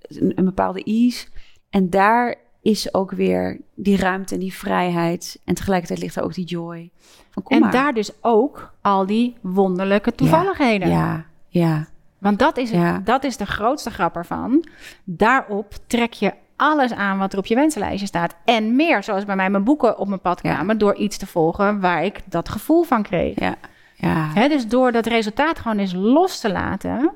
een, 0.07 0.31
een 0.35 0.45
bepaalde 0.45 0.83
ease. 0.83 1.27
En 1.69 1.89
daar 1.89 2.35
is 2.67 2.93
ook 2.93 3.11
weer 3.11 3.59
die 3.75 3.97
ruimte 3.97 4.33
en 4.33 4.39
die 4.39 4.53
vrijheid. 4.53 5.39
En 5.45 5.53
tegelijkertijd 5.53 5.99
ligt 5.99 6.15
er 6.15 6.23
ook 6.23 6.33
die 6.33 6.45
joy. 6.45 6.89
Van, 7.29 7.43
kom 7.43 7.63
en 7.63 7.71
daar 7.71 7.93
dus 7.93 8.11
ook 8.21 8.73
al 8.81 9.05
die 9.05 9.35
wonderlijke 9.41 10.15
toevalligheden. 10.15 10.89
Ja, 10.89 11.25
ja. 11.47 11.87
Want 12.17 12.39
dat 12.39 12.57
is, 12.57 12.71
het, 12.71 13.05
dat 13.05 13.23
is 13.23 13.37
de 13.37 13.45
grootste 13.45 13.89
grap 13.89 14.15
ervan. 14.15 14.65
Daarop 15.03 15.73
trek 15.87 16.13
je 16.13 16.33
alles 16.55 16.93
aan 16.93 17.17
wat 17.17 17.33
er 17.33 17.39
op 17.39 17.45
je 17.45 17.55
wensenlijstje 17.55 18.07
staat. 18.07 18.35
En 18.45 18.75
meer, 18.75 19.03
zoals 19.03 19.25
bij 19.25 19.35
mij 19.35 19.49
mijn 19.49 19.63
boeken 19.63 19.97
op 19.97 20.07
mijn 20.07 20.21
pad 20.21 20.41
kwamen... 20.41 20.77
door 20.77 20.95
iets 20.95 21.17
te 21.17 21.27
volgen 21.27 21.79
waar 21.79 22.03
ik 22.03 22.19
dat 22.25 22.49
gevoel 22.49 22.83
van 22.83 23.03
kreeg. 23.03 23.39
Ja. 23.39 23.55
Ja. 23.95 24.31
He, 24.33 24.47
dus 24.47 24.67
door 24.67 24.91
dat 24.91 25.05
resultaat 25.05 25.59
gewoon 25.59 25.77
eens 25.77 25.93
los 25.93 26.39
te 26.39 26.51
laten... 26.51 27.11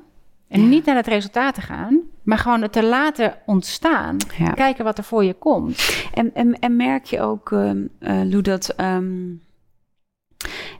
en 0.48 0.68
niet 0.68 0.84
naar 0.84 0.96
het 0.96 1.06
resultaat 1.06 1.54
te 1.54 1.60
gaan... 1.60 2.00
maar 2.22 2.38
gewoon 2.38 2.62
het 2.62 2.72
te 2.72 2.84
laten 2.84 3.34
ontstaan. 3.46 4.16
Kijken 4.54 4.84
wat 4.84 4.98
er 4.98 5.04
voor 5.04 5.24
je 5.24 5.34
komt. 5.34 6.06
En, 6.14 6.34
en, 6.34 6.58
en 6.58 6.76
merk 6.76 7.04
je 7.04 7.20
ook, 7.20 7.50
uh, 7.50 7.70
Lou, 8.00 8.40
dat... 8.40 8.74
Um, 8.80 9.42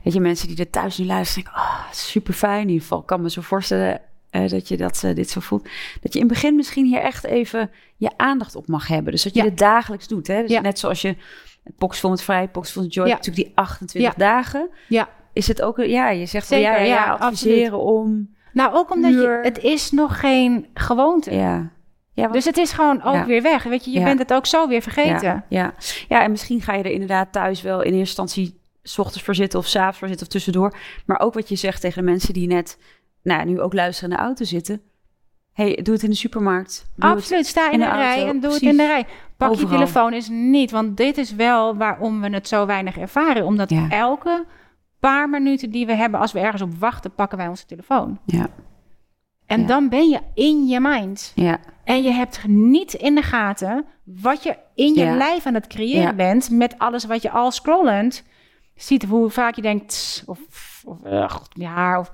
weet 0.03 0.13
je, 0.13 0.19
mensen 0.19 0.47
die 0.47 0.57
er 0.57 0.69
thuis 0.69 0.97
nu 0.97 1.05
luisteren... 1.05 1.43
denken, 1.43 1.61
oh, 1.61 1.91
super 1.91 2.33
fijn 2.33 2.61
in 2.61 2.67
ieder 2.67 2.81
geval. 2.81 2.99
Ik 2.99 3.05
kan 3.05 3.21
me 3.21 3.29
zo 3.29 3.41
voorstellen 3.41 4.01
uh, 4.31 4.49
dat 4.49 4.67
je 4.67 4.77
dat, 4.77 5.01
uh, 5.05 5.15
dit 5.15 5.29
zo 5.29 5.39
voelt. 5.39 5.63
Dat 6.01 6.13
je 6.13 6.19
in 6.19 6.25
het 6.25 6.33
begin 6.33 6.55
misschien 6.55 6.85
hier 6.85 6.99
echt 6.99 7.23
even 7.23 7.71
je 7.97 8.11
aandacht 8.17 8.55
op 8.55 8.67
mag 8.67 8.87
hebben. 8.87 9.11
Dus 9.11 9.23
dat 9.23 9.33
je 9.33 9.43
het 9.43 9.57
dagelijks 9.57 10.07
doet. 10.07 10.27
Hè? 10.27 10.41
Dus 10.45 10.61
net 10.61 10.79
zoals 10.79 11.01
je 11.01 11.15
Boxful 11.77 12.09
met 12.09 12.21
Vrij, 12.21 12.49
Boxful 12.51 12.81
met 12.81 12.93
Joy, 12.93 13.07
Ja. 13.07 13.13
natuurlijk 13.13 13.45
die 13.45 13.55
28 13.55 14.11
Ja. 14.11 14.17
dagen. 14.17 14.69
Ja. 14.87 15.09
Is 15.33 15.47
het 15.47 15.61
ook, 15.61 15.77
ja, 15.77 16.09
je 16.09 16.25
zegt 16.25 16.49
wel, 16.49 16.59
Zeker, 16.59 16.73
ja, 16.73 16.79
ja, 16.79 16.93
ja, 16.93 17.05
ja, 17.05 17.13
adviseren 17.13 17.79
om, 17.79 18.32
Nou, 18.53 18.73
ook 18.73 18.91
omdat 18.91 19.11
je, 19.11 19.39
het 19.41 19.57
is 19.57 19.91
nog 19.91 20.19
geen 20.19 20.65
gewoonte. 20.73 21.33
ja. 21.35 21.71
Ja, 22.15 22.21
want- 22.21 22.33
Dus 22.33 22.45
het 22.45 22.57
is 22.57 22.71
gewoon 22.71 23.03
ook 23.03 23.13
Ja. 23.13 23.25
weer 23.25 23.41
weg. 23.41 23.63
Weet 23.63 23.85
je, 23.85 23.91
je 23.91 23.99
Ja. 23.99 24.05
bent 24.05 24.19
het 24.19 24.33
ook 24.33 24.45
zo 24.45 24.67
weer 24.67 24.81
vergeten. 24.81 25.27
Ja, 25.27 25.45
ja. 25.49 25.73
ja, 26.09 26.21
en 26.23 26.31
misschien 26.31 26.61
ga 26.61 26.73
je 26.73 26.83
er 26.83 26.91
inderdaad 26.91 27.31
thuis 27.31 27.61
wel 27.61 27.77
in 27.81 27.83
eerste 27.93 27.99
instantie... 27.99 28.59
s 28.83 28.97
ochtends 28.99 29.23
voor 29.23 29.35
zitten 29.35 29.59
of 29.59 29.65
s'avonds 29.67 29.97
voor 29.97 30.07
zitten 30.07 30.25
of 30.27 30.31
tussendoor. 30.33 30.75
Maar 31.05 31.19
ook 31.19 31.33
wat 31.33 31.49
je 31.49 31.55
zegt 31.55 31.81
tegen 31.81 32.05
de 32.05 32.11
mensen 32.11 32.33
die 32.33 32.47
net... 32.47 32.77
nou, 33.23 33.45
nu 33.45 33.59
ook 33.61 33.73
luisteren 33.73 34.09
in 34.11 34.15
de 34.17 34.23
auto 34.23 34.45
zitten. 34.45 34.81
hey, 35.53 35.79
doe 35.83 35.93
het 35.93 36.03
in 36.03 36.09
de 36.09 36.15
supermarkt. 36.15 36.85
Doe 36.95 37.09
Absoluut, 37.09 37.45
sta 37.45 37.65
in, 37.67 37.71
in 37.73 37.79
de, 37.79 37.85
de 37.85 37.91
rij 37.91 38.15
auto, 38.15 38.29
en 38.29 38.39
doe 38.39 38.53
het 38.53 38.61
in 38.61 38.77
de 38.77 38.85
rij. 38.85 39.05
Pak 39.37 39.49
Overal. 39.49 39.69
je 39.71 39.75
telefoon 39.77 40.13
eens 40.13 40.29
niet, 40.29 40.71
want 40.71 40.97
dit 40.97 41.17
is 41.17 41.35
wel 41.35 41.75
waarom 41.77 42.21
we 42.21 42.29
het 42.29 42.47
zo 42.47 42.65
weinig 42.65 42.97
ervaren. 42.97 43.45
Omdat 43.45 43.69
Ja. 43.69 43.89
elke 43.89 44.45
paar 45.09 45.29
minuten 45.29 45.69
die 45.71 45.85
we 45.85 45.93
hebben, 45.95 46.19
als 46.19 46.31
we 46.31 46.39
ergens 46.39 46.61
op 46.61 46.73
wachten, 46.79 47.13
pakken 47.13 47.37
wij 47.37 47.47
onze 47.47 47.65
telefoon. 47.65 48.19
Ja, 48.25 48.47
En 49.45 49.61
Ja. 49.61 49.67
dan 49.67 49.89
ben 49.89 50.09
je 50.09 50.19
in 50.33 50.67
je 50.67 50.79
mind. 50.79 51.31
ja, 51.35 51.57
En 51.83 52.03
je 52.03 52.11
hebt 52.11 52.47
niet 52.47 52.93
in 52.93 53.15
de 53.15 53.21
gaten 53.21 53.85
wat 54.03 54.43
je 54.43 54.57
in 54.75 54.93
je 54.93 55.03
Ja. 55.03 55.15
lijf 55.15 55.45
aan 55.45 55.53
het 55.53 55.67
creëren 55.67 56.01
Ja. 56.01 56.13
bent 56.13 56.49
met 56.49 56.79
alles 56.79 57.05
wat 57.05 57.21
je 57.21 57.31
al 57.31 57.51
scrollend 57.51 58.23
ziet. 58.75 59.03
Hoe 59.05 59.29
vaak 59.29 59.55
je 59.55 59.61
denkt, 59.61 60.23
of, 60.25 60.39
of 60.85 60.97
haar. 61.63 61.99
Of, 61.99 62.11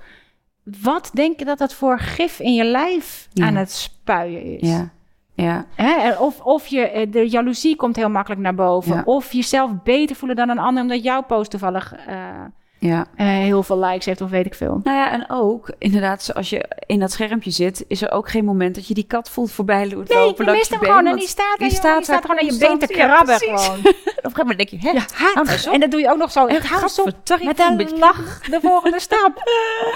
wat 0.82 1.10
denk 1.14 1.38
je 1.38 1.44
dat 1.44 1.58
dat 1.58 1.74
voor 1.74 1.98
gif 1.98 2.38
in 2.40 2.54
je 2.54 2.64
lijf 2.64 3.28
Ja. 3.32 3.46
aan 3.46 3.56
het 3.56 3.70
spuien 3.72 4.42
is? 4.60 4.68
ja, 4.68 4.90
ja. 5.34 5.66
Hè? 5.74 6.12
Of, 6.18 6.40
of 6.40 6.66
je, 6.66 6.80
eh, 6.90 7.12
de 7.12 7.28
jaloezie 7.30 7.76
komt 7.76 7.96
heel 7.96 8.10
makkelijk 8.10 8.40
naar 8.40 8.54
boven. 8.54 8.94
Ja. 8.94 9.02
Of 9.04 9.32
jezelf 9.32 9.82
beter 9.82 10.16
voelen 10.16 10.36
dan 10.36 10.48
een 10.48 10.58
ander 10.58 10.82
omdat 10.82 11.02
jouw 11.02 11.22
post 11.22 11.50
toevallig 11.50 11.94
eh, 12.06 12.44
ja. 12.80 13.06
eh, 13.16 13.26
heel 13.26 13.62
veel 13.62 13.78
likes 13.78 14.04
heeft 14.04 14.20
of 14.20 14.30
weet 14.30 14.46
ik 14.46 14.54
veel. 14.54 14.80
Nou 14.82 14.96
ja, 14.96 15.12
en 15.12 15.24
ook 15.30 15.72
inderdaad, 15.78 16.34
als 16.34 16.50
je 16.50 16.64
in 16.86 17.00
dat 17.00 17.12
schermpje 17.12 17.50
zit... 17.50 17.84
is 17.88 18.02
er 18.02 18.10
ook 18.10 18.30
geen 18.30 18.44
moment 18.44 18.74
dat 18.74 18.86
je 18.86 18.94
die 18.94 19.04
kat 19.04 19.30
voelt 19.30 19.52
voorbij 19.52 19.88
lopen 19.88 20.16
Nee, 20.16 20.34
je 20.36 20.44
mist 20.44 20.70
hem 20.70 20.78
been, 20.78 20.88
gewoon 20.88 21.06
en 21.06 21.16
die 21.16 21.28
staat, 21.28 21.58
die 21.58 21.66
er, 21.66 21.74
staat 21.74 21.96
die 21.96 22.04
staat 22.04 22.20
gewoon 22.20 22.38
aan 22.38 22.46
je 22.46 22.58
been 22.58 22.78
te. 22.78 22.96
Ja, 22.96 23.06
krabben 23.06 23.38
gewoon. 23.38 23.78
Op 23.78 23.86
een 23.86 23.92
gegeven 24.22 24.32
moment 24.36 24.56
denk 24.56 24.68
je, 24.68 24.78
hè? 24.78 24.90
Ja, 24.90 25.52
eens 25.52 25.66
op. 25.66 25.72
en 25.72 25.80
dat 25.80 25.90
doe 25.90 26.00
je 26.00 26.10
ook 26.10 26.18
nog 26.18 26.30
zo. 26.32 26.46
Echt, 26.46 26.68
Hou 26.68 26.82
eens 26.82 27.00
op. 27.00 27.14
Met 27.44 27.58
een 27.58 27.98
lach 27.98 28.40
de 28.40 28.58
volgende 28.62 29.00
stap. 29.10 29.36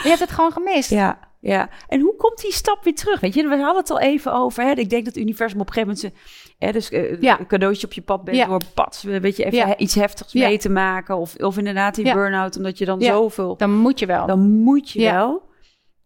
Je 0.03 0.09
hebt 0.09 0.21
het 0.21 0.31
gewoon 0.31 0.53
gemist. 0.53 0.91
Ja, 0.91 1.19
ja. 1.41 1.69
En 1.89 2.01
hoe 2.01 2.17
komt 2.17 2.41
die 2.41 2.53
stap 2.53 2.85
weer 2.85 2.95
terug? 2.95 3.21
Weet 3.21 3.35
je, 3.35 3.49
we 3.49 3.57
hadden 3.57 3.77
het 3.77 3.91
al 3.91 4.01
even 4.01 4.33
over. 4.33 4.65
Hè? 4.65 4.71
Ik 4.71 4.91
denk 4.91 5.05
dat 5.05 5.15
het 5.15 5.23
universum 5.23 5.61
op 5.61 5.67
een 5.67 5.73
gegeven 5.73 5.97
moment... 6.03 6.15
Hè, 6.59 6.73
dus 6.73 6.91
eh, 6.91 7.21
Ja. 7.21 7.41
een 7.41 7.47
cadeautje 7.47 7.87
op 7.87 7.93
je 7.93 8.03
pad 8.03 8.25
bent 8.25 8.47
door 8.47 8.61
pad. 8.75 9.05
Weet 9.07 9.37
je, 9.37 9.45
even 9.45 9.83
iets 9.83 9.95
heftigs 9.95 10.33
mee 10.35 10.59
te 10.59 10.69
maken. 10.71 11.17
Of, 11.17 11.35
of 11.37 11.59
inderdaad 11.59 11.95
die 11.95 12.13
burn-out, 12.13 12.57
omdat 12.57 12.79
je 12.79 12.85
dan 12.85 13.01
zoveel... 13.03 13.57
Dan 13.57 13.71
moet 13.73 13.99
je 13.99 14.07
wel. 14.07 14.27
Dan 14.27 14.41
moet 14.51 14.91
je 14.91 15.01
Ja. 15.01 15.13
wel. 15.15 15.43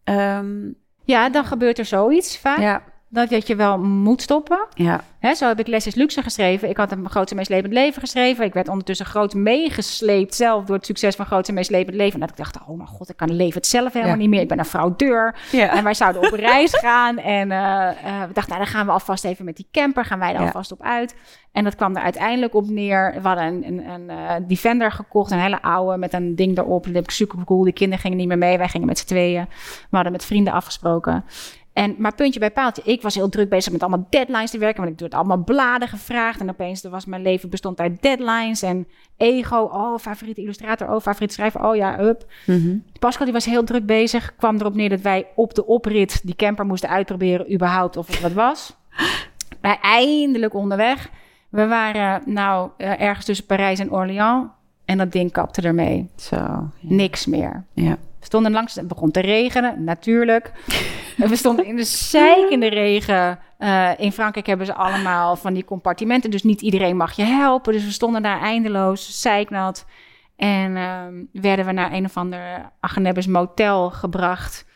Ehm, 0.05 0.71
Ja, 1.05 1.29
dan 1.31 1.45
gebeurt 1.45 1.79
er 1.79 1.85
zoiets 1.85 2.39
vaak. 2.39 2.59
ja, 2.59 2.83
Dat, 3.11 3.29
dat 3.31 3.47
je 3.47 3.57
wel 3.57 3.79
moet 3.79 4.23
stoppen. 4.23 4.67
ja, 4.75 5.01
Hè, 5.19 5.35
zo 5.35 5.47
heb 5.49 5.59
ik 5.59 5.67
Les 5.67 5.87
is 5.87 5.95
Luxe 5.95 6.23
geschreven. 6.23 6.69
Ik 6.69 6.77
had 6.77 6.93
een 6.93 7.09
grootste 7.11 7.35
meest 7.35 7.49
levend 7.49 7.73
leven 7.73 8.01
geschreven. 8.01 8.45
Ik 8.45 8.53
werd 8.55 8.69
ondertussen 8.69 9.07
groot 9.07 9.35
meegesleept 9.35 10.35
zelf 10.35 10.65
door 10.65 10.77
het 10.77 10.87
succes 10.87 11.15
van 11.17 11.27
grootste 11.27 11.53
meest 11.53 11.71
levend 11.71 11.97
leven. 11.97 12.15
En 12.15 12.21
dat 12.21 12.31
ik 12.31 12.37
dacht, 12.37 12.59
oh 12.69 12.77
mijn 12.77 12.89
god, 12.89 13.09
ik 13.11 13.17
kan 13.17 13.33
leven 13.37 13.55
het 13.55 13.67
zelf 13.67 13.93
helemaal 13.93 14.15
Ja. 14.15 14.21
niet 14.21 14.29
meer. 14.29 14.41
Ik 14.41 14.49
ben 14.49 14.59
een 14.59 14.65
fraudeur. 14.65 15.35
ja. 15.53 15.77
En 15.77 15.85
wij 15.85 15.95
zouden 15.95 16.23
op 16.23 16.33
reis 16.39 16.75
gaan. 16.87 17.19
En 17.19 17.51
eh, 17.53 17.89
eh, 17.89 17.95
we 18.29 18.33
dachten, 18.33 18.53
nou, 18.55 18.65
dan 18.65 18.67
gaan 18.67 18.87
we 18.87 18.93
alvast 18.93 19.25
even 19.25 19.45
met 19.45 19.57
die 19.57 19.69
camper. 19.73 20.05
Gaan 20.05 20.19
wij 20.19 20.33
er 20.35 20.41
Ja. 20.41 20.45
alvast 20.47 20.73
op 20.73 20.83
uit. 20.83 21.15
En 21.53 21.65
dat 21.65 21.75
kwam 21.75 21.97
er 21.97 22.03
uiteindelijk 22.03 22.55
op 22.55 22.69
neer. 22.69 23.15
We 23.23 23.29
hadden 23.29 23.45
een, 23.45 23.65
een, 23.67 23.89
een 23.89 24.11
eh, 24.11 24.35
Defender 24.47 24.93
gekocht. 24.93 25.31
Een 25.31 25.39
hele 25.41 25.63
oude 25.63 25.97
met 25.99 26.13
een 26.13 26.35
ding 26.37 26.59
erop. 26.59 26.85
Dat 26.85 26.95
heb 26.95 27.05
ik 27.05 27.11
super 27.11 27.45
cool. 27.45 27.63
Die 27.65 27.73
kinderen 27.73 28.01
gingen 28.01 28.17
niet 28.19 28.29
meer 28.29 28.39
mee. 28.39 28.59
Wij 28.59 28.69
gingen 28.69 28.87
met 28.87 28.99
z'n 28.99 29.07
tweeën. 29.07 29.47
We 29.91 29.97
hadden 29.97 30.13
met 30.13 30.25
vrienden 30.25 30.53
afgesproken. 30.53 31.25
En, 31.79 31.95
maar 31.99 32.15
puntje 32.15 32.41
bij 32.41 32.51
paaltje, 32.51 32.83
ik 32.85 33.03
was 33.03 33.15
heel 33.15 33.29
druk 33.29 33.49
bezig 33.49 33.73
met 33.73 33.83
allemaal 33.83 34.07
deadlines 34.11 34.51
te 34.51 34.59
werken. 34.59 34.81
Want 34.81 34.93
ik 34.93 34.99
doe 34.99 35.07
het 35.07 35.17
allemaal 35.17 35.45
bladen 35.45 35.89
gevraagd. 35.89 36.41
En 36.41 36.51
opeens 36.51 36.85
er 36.85 36.91
was 36.91 37.07
mijn 37.07 37.23
leven 37.23 37.51
bestond 37.51 37.81
uit 37.81 38.03
deadlines 38.03 38.63
en 38.63 38.87
ego. 39.17 39.57
Oh, 39.57 39.99
favoriete 39.99 40.41
illustrator. 40.41 40.95
Oh, 40.95 41.01
favoriete 41.01 41.35
schrijver. 41.35 41.65
Oh 41.65 41.77
ja, 41.77 42.01
up. 42.01 42.27
Mhm. 42.47 42.77
Pascal 42.99 43.25
die 43.25 43.35
was 43.35 43.45
heel 43.45 43.65
druk 43.65 43.87
bezig. 43.87 44.37
Kwam 44.37 44.57
erop 44.57 44.75
neer 44.75 44.89
dat 44.89 45.01
wij 45.01 45.27
op 45.35 45.55
de 45.55 45.67
oprit 45.67 46.21
die 46.25 46.37
camper 46.37 46.67
moesten 46.67 46.89
uitproberen 46.89 47.53
überhaupt 47.53 47.97
of 47.97 48.07
het 48.07 48.21
wat 48.21 48.33
was. 48.33 48.77
Wij 49.61 49.79
eindelijk 49.83 50.55
onderweg. 50.55 51.11
We 51.49 51.67
waren 51.67 52.23
nou 52.25 52.71
eh, 52.77 53.01
ergens 53.01 53.25
tussen 53.25 53.47
Parijs 53.47 53.79
en 53.79 53.93
Orléans. 53.93 54.49
En 54.85 54.99
dat 54.99 55.13
ding 55.13 55.33
kapte 55.33 55.63
ermee. 55.63 56.11
Zo. 56.17 56.37
Ja. 56.37 56.71
Niks 56.81 57.27
meer. 57.27 57.65
ja. 57.75 57.97
Stonden 58.29 58.53
langs, 58.53 58.75
het 58.75 58.89
begon 58.89 59.11
te 59.11 59.21
regenen, 59.21 59.85
natuurlijk. 59.85 60.53
We 61.17 61.37
stonden 61.37 61.65
in 61.65 61.77
de 61.77 61.85
zeikende 61.85 62.69
regen. 62.69 63.39
Eh, 63.59 63.91
in 63.97 64.13
Frankrijk 64.13 64.47
hebben 64.47 64.67
ze 64.67 64.75
allemaal 64.75 65.37
van 65.37 65.55
die 65.55 65.65
compartimenten, 65.65 66.31
dus 66.31 66.43
niet 66.43 66.61
iedereen 66.61 66.97
mag 66.97 67.13
je 67.13 67.23
helpen. 67.23 67.73
Dus 67.73 67.85
we 67.85 67.91
stonden 67.91 68.23
daar 68.23 68.41
eindeloos, 68.41 69.21
zeiknat. 69.21 69.87
En 70.37 70.77
ehm, 70.77 71.15
werden 71.33 71.67
we 71.67 71.73
naar 71.73 71.93
een 71.93 72.05
of 72.05 72.17
ander 72.17 72.71
Agenebbes 72.81 73.27
motel 73.27 73.91
gebracht, 73.91 74.67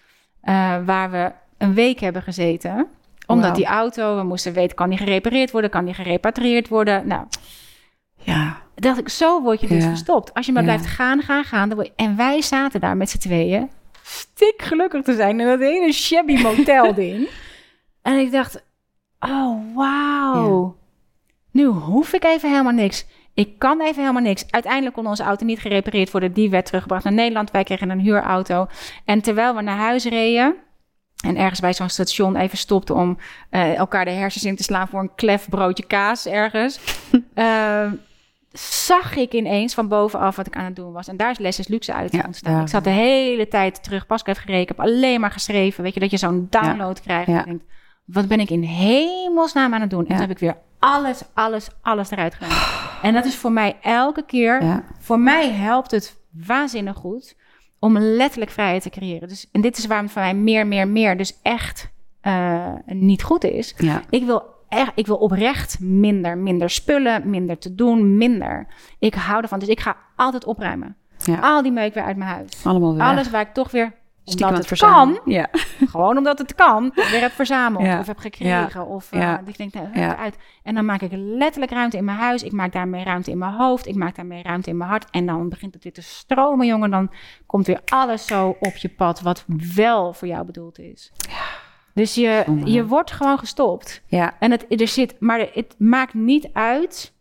eh, 0.41 0.77
waar 0.85 1.11
we 1.11 1.33
een 1.59 1.75
week 1.75 2.01
hebben 2.01 2.23
gezeten. 2.23 2.87
Omdat 3.27 3.55
die 3.55 3.67
auto, 3.67 4.17
we 4.17 4.23
moesten 4.23 4.53
weten, 4.53 4.77
kan 4.77 4.89
die 4.89 4.99
gerepareerd 4.99 5.51
worden, 5.51 5.71
kan 5.71 5.85
die 5.85 5.95
gerepatrieerd 5.95 6.69
worden. 6.69 7.07
Nou, 7.07 7.27
Ja. 8.17 8.62
Dacht 8.83 8.99
ik, 8.99 9.09
zo 9.09 9.43
word 9.43 9.61
je 9.61 9.67
dus 9.67 9.85
Ja. 9.85 9.91
gestopt. 9.91 10.35
Als 10.35 10.47
je 10.47 10.53
maar 10.53 10.63
Ja. 10.63 10.69
blijft 10.69 10.91
gaan, 10.91 11.23
gaan, 11.23 11.45
gaan. 11.45 11.69
Dan 11.69 11.77
word 11.79 11.89
je... 11.97 12.05
En 12.05 12.17
wij 12.17 12.43
zaten 12.43 12.81
daar 12.81 12.97
met 12.97 13.11
z'n 13.11 13.19
tweeën, 13.19 13.71
stik 14.03 14.63
gelukkig 14.63 15.03
te 15.03 15.15
zijn 15.15 15.41
in 15.41 15.47
dat 15.47 15.59
hele 15.59 15.93
shabby 15.93 16.43
motel 16.43 16.95
ding. 17.05 17.29
en 18.03 18.19
ik 18.19 18.33
dacht, 18.33 18.65
oh 19.21 19.59
wauw. 19.75 20.77
Nu 21.51 21.65
hoef 21.65 22.13
ik 22.13 22.25
even 22.25 22.51
helemaal 22.51 22.73
niks. 22.73 23.07
Ik 23.35 23.59
kan 23.59 23.81
even 23.81 24.01
helemaal 24.01 24.23
niks. 24.23 24.45
Uiteindelijk 24.51 24.95
kon 24.95 25.07
onze 25.07 25.23
auto 25.23 25.45
niet 25.45 25.59
gerepareerd 25.61 26.11
worden. 26.11 26.33
Die 26.33 26.51
werd 26.51 26.67
teruggebracht 26.67 27.05
naar 27.05 27.13
Nederland. 27.13 27.51
Wij 27.51 27.65
kregen 27.65 27.91
een 27.91 28.01
huurauto. 28.01 28.67
En 29.05 29.21
terwijl 29.21 29.55
we 29.55 29.63
naar 29.63 29.77
huis 29.77 30.05
reden... 30.05 30.55
en 31.25 31.37
ergens 31.37 31.61
bij 31.61 31.75
zo'n 31.75 31.89
station 31.89 32.37
even 32.37 32.59
stopten... 32.59 32.95
om 32.95 33.19
eh, 33.51 33.77
elkaar 33.77 34.05
de 34.05 34.11
hersens 34.11 34.45
in 34.45 34.57
te 34.57 34.63
slaan... 34.63 34.89
voor 34.89 35.01
een 35.01 35.15
klef 35.15 35.49
broodje 35.49 35.87
kaas 35.87 36.27
ergens... 36.27 36.81
eh, 37.35 37.93
zag 38.53 39.17
ik 39.17 39.33
ineens 39.33 39.75
van 39.75 39.89
bovenaf 39.89 40.37
wat 40.37 40.47
ik 40.47 40.57
aan 40.57 40.65
het 40.65 40.77
doen 40.77 40.93
was. 40.93 41.09
En 41.09 41.17
daar 41.17 41.31
is 41.31 41.39
Lesses 41.39 41.69
Luxe 41.69 41.93
uit 41.93 42.13
Ja, 42.13 42.23
ontstaan. 42.27 42.63
Ik 42.63 42.69
zat 42.69 42.85
de 42.85 42.91
hele 42.91 43.49
tijd 43.49 43.83
terug. 43.83 44.05
Gereden. 44.09 44.61
Ik 44.61 44.69
heb 44.69 44.81
alleen 44.81 45.21
maar 45.21 45.31
geschreven. 45.31 45.83
Weet 45.83 45.95
je, 45.95 46.01
dat 46.01 46.11
je 46.11 46.17
zo'n 46.17 46.47
download 46.51 47.01
krijgt. 47.01 47.29
En 47.29 47.45
denkt, 47.45 47.65
wat 48.05 48.29
ben 48.29 48.41
ik 48.41 48.51
in 48.51 48.63
hemelsnaam 48.63 49.75
aan 49.75 49.81
het 49.81 49.91
doen? 49.91 50.01
En 50.01 50.09
toen 50.09 50.21
heb 50.21 50.31
ik 50.31 50.39
weer 50.39 50.57
alles, 50.79 51.23
alles, 51.35 51.69
alles 51.83 52.11
eruit 52.11 52.35
gedaan. 52.35 52.59
En 53.03 53.15
dat 53.15 53.25
is 53.25 53.37
voor 53.37 53.53
mij 53.53 53.77
elke 53.83 54.25
keer... 54.25 54.83
Voor 54.99 55.19
mij 55.19 55.51
helpt 55.51 55.91
het 55.91 56.17
waanzinnig 56.31 56.97
goed 56.97 57.37
om 57.79 57.99
letterlijk 57.99 58.51
vrijheid 58.51 58.83
te 58.83 58.91
creëren. 58.91 59.29
Dus, 59.29 59.49
en 59.53 59.61
dit 59.61 59.79
is 59.79 59.87
waarom 59.87 60.05
het 60.05 60.15
voor 60.15 60.23
mij 60.23 60.35
meer, 60.35 60.67
meer, 60.67 60.89
meer 60.89 61.17
dus 61.17 61.39
echt 61.43 61.91
eh, 62.21 62.73
niet 62.87 63.23
goed 63.23 63.45
is. 63.45 63.75
Ja. 63.77 64.03
Ik 64.11 64.25
wil, 64.25 64.45
echt, 64.73 64.93
ik 64.95 65.07
wil 65.07 65.17
oprecht 65.17 65.81
minder. 65.81 66.39
Minder 66.39 66.71
spullen, 66.71 67.31
minder 67.31 67.59
te 67.59 67.75
doen, 67.75 68.17
minder. 68.17 68.67
Ik 68.99 69.15
hou 69.15 69.43
ervan. 69.43 69.59
Dus 69.59 69.69
ik 69.69 69.81
ga 69.81 69.97
altijd 70.17 70.45
opruimen. 70.45 70.97
Ja. 71.19 71.39
Al 71.41 71.63
die 71.63 71.73
meuk 71.73 71.95
weer 71.95 72.05
uit 72.05 72.17
mijn 72.17 72.31
huis. 72.31 72.65
Allemaal 72.67 72.95
weer. 72.95 73.03
Alles 73.03 73.31
waar 73.31 73.41
ik 73.41 73.53
toch 73.55 73.71
weer, 73.71 73.95
Stiekem 74.25 74.47
omdat 74.47 74.59
het 74.59 74.67
verzamelen. 74.79 75.23
kan, 75.23 75.33
Ja. 75.33 75.49
gewoon 75.93 76.17
omdat 76.17 76.39
het 76.39 76.55
kan, 76.55 76.91
weer 76.95 77.21
heb 77.21 77.33
verzameld 77.33 77.85
Ja. 77.85 77.99
of 77.99 78.07
heb 78.07 78.19
gekregen. 78.19 78.87
Of 78.87 79.09
Ja. 79.11 79.37
dat 79.37 79.49
ik 79.49 79.57
denk, 79.57 79.73
nou, 79.75 79.89
Ja. 79.95 80.17
uit. 80.17 80.37
En 80.63 80.75
dan 80.75 80.85
maak 80.85 81.01
ik 81.01 81.11
letterlijk 81.15 81.73
ruimte 81.73 81.97
in 81.97 82.05
mijn 82.05 82.19
huis. 82.19 82.43
Ik 82.43 82.53
maak 82.53 82.73
daarmee 82.73 83.05
ruimte 83.05 83.31
in 83.31 83.39
mijn 83.39 83.53
hoofd. 83.55 83.87
Ik 83.87 83.95
maak 83.95 84.15
daarmee 84.17 84.43
ruimte 84.43 84.71
in 84.71 84.77
mijn 84.77 84.91
hart. 84.91 85.11
En 85.11 85.27
dan 85.27 85.49
begint 85.49 85.75
het 85.75 85.83
weer 85.83 85.93
te 85.93 86.03
stromen, 86.03 86.67
jongen. 86.67 86.91
Dan 86.91 87.11
komt 87.47 87.67
weer 87.67 87.81
alles 87.85 88.27
zo 88.27 88.57
op 88.61 88.77
je 88.77 88.89
pad 88.89 89.21
wat 89.21 89.45
wel 89.75 90.13
voor 90.13 90.29
jou 90.29 90.45
bedoeld 90.45 90.79
is. 90.79 91.13
Dus 91.95 92.15
je, 92.15 92.45
je 92.65 92.87
wordt 92.87 93.11
gewoon 93.11 93.39
gestopt. 93.39 94.03
Ja. 94.07 94.35
En 94.39 94.51
het, 94.51 94.81
er 94.81 94.89
zit, 94.89 95.15
maar 95.21 95.49
het 95.53 95.75
maakt 95.79 96.15
niet 96.15 96.49
uit 96.53 97.13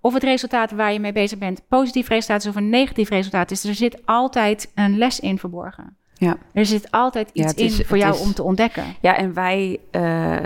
of 0.00 0.14
het 0.14 0.22
resultaat 0.22 0.70
waar 0.70 0.92
je 0.92 1.00
mee 1.00 1.12
bezig 1.12 1.38
bent 1.38 1.62
positief 1.68 2.08
resultaat 2.08 2.40
is 2.42 2.48
of 2.48 2.56
een 2.56 2.68
negatief 2.68 3.08
resultaat 3.08 3.50
is. 3.50 3.64
Er 3.64 3.74
zit 3.74 4.00
altijd 4.06 4.70
een 4.74 4.98
les 4.98 5.20
in 5.20 5.38
verborgen. 5.38 5.96
Ja. 6.14 6.36
Er 6.52 6.66
zit 6.66 6.90
altijd 6.90 7.30
iets 7.32 7.54
is- 7.54 7.78
in 7.78 7.84
voor 7.84 7.98
jou 7.98 8.14
is- 8.14 8.20
om 8.20 8.32
te 8.32 8.42
ontdekken. 8.42 8.84
Ja, 9.00 9.16
en 9.16 9.34
wij 9.34 9.80
eh, 9.90 10.36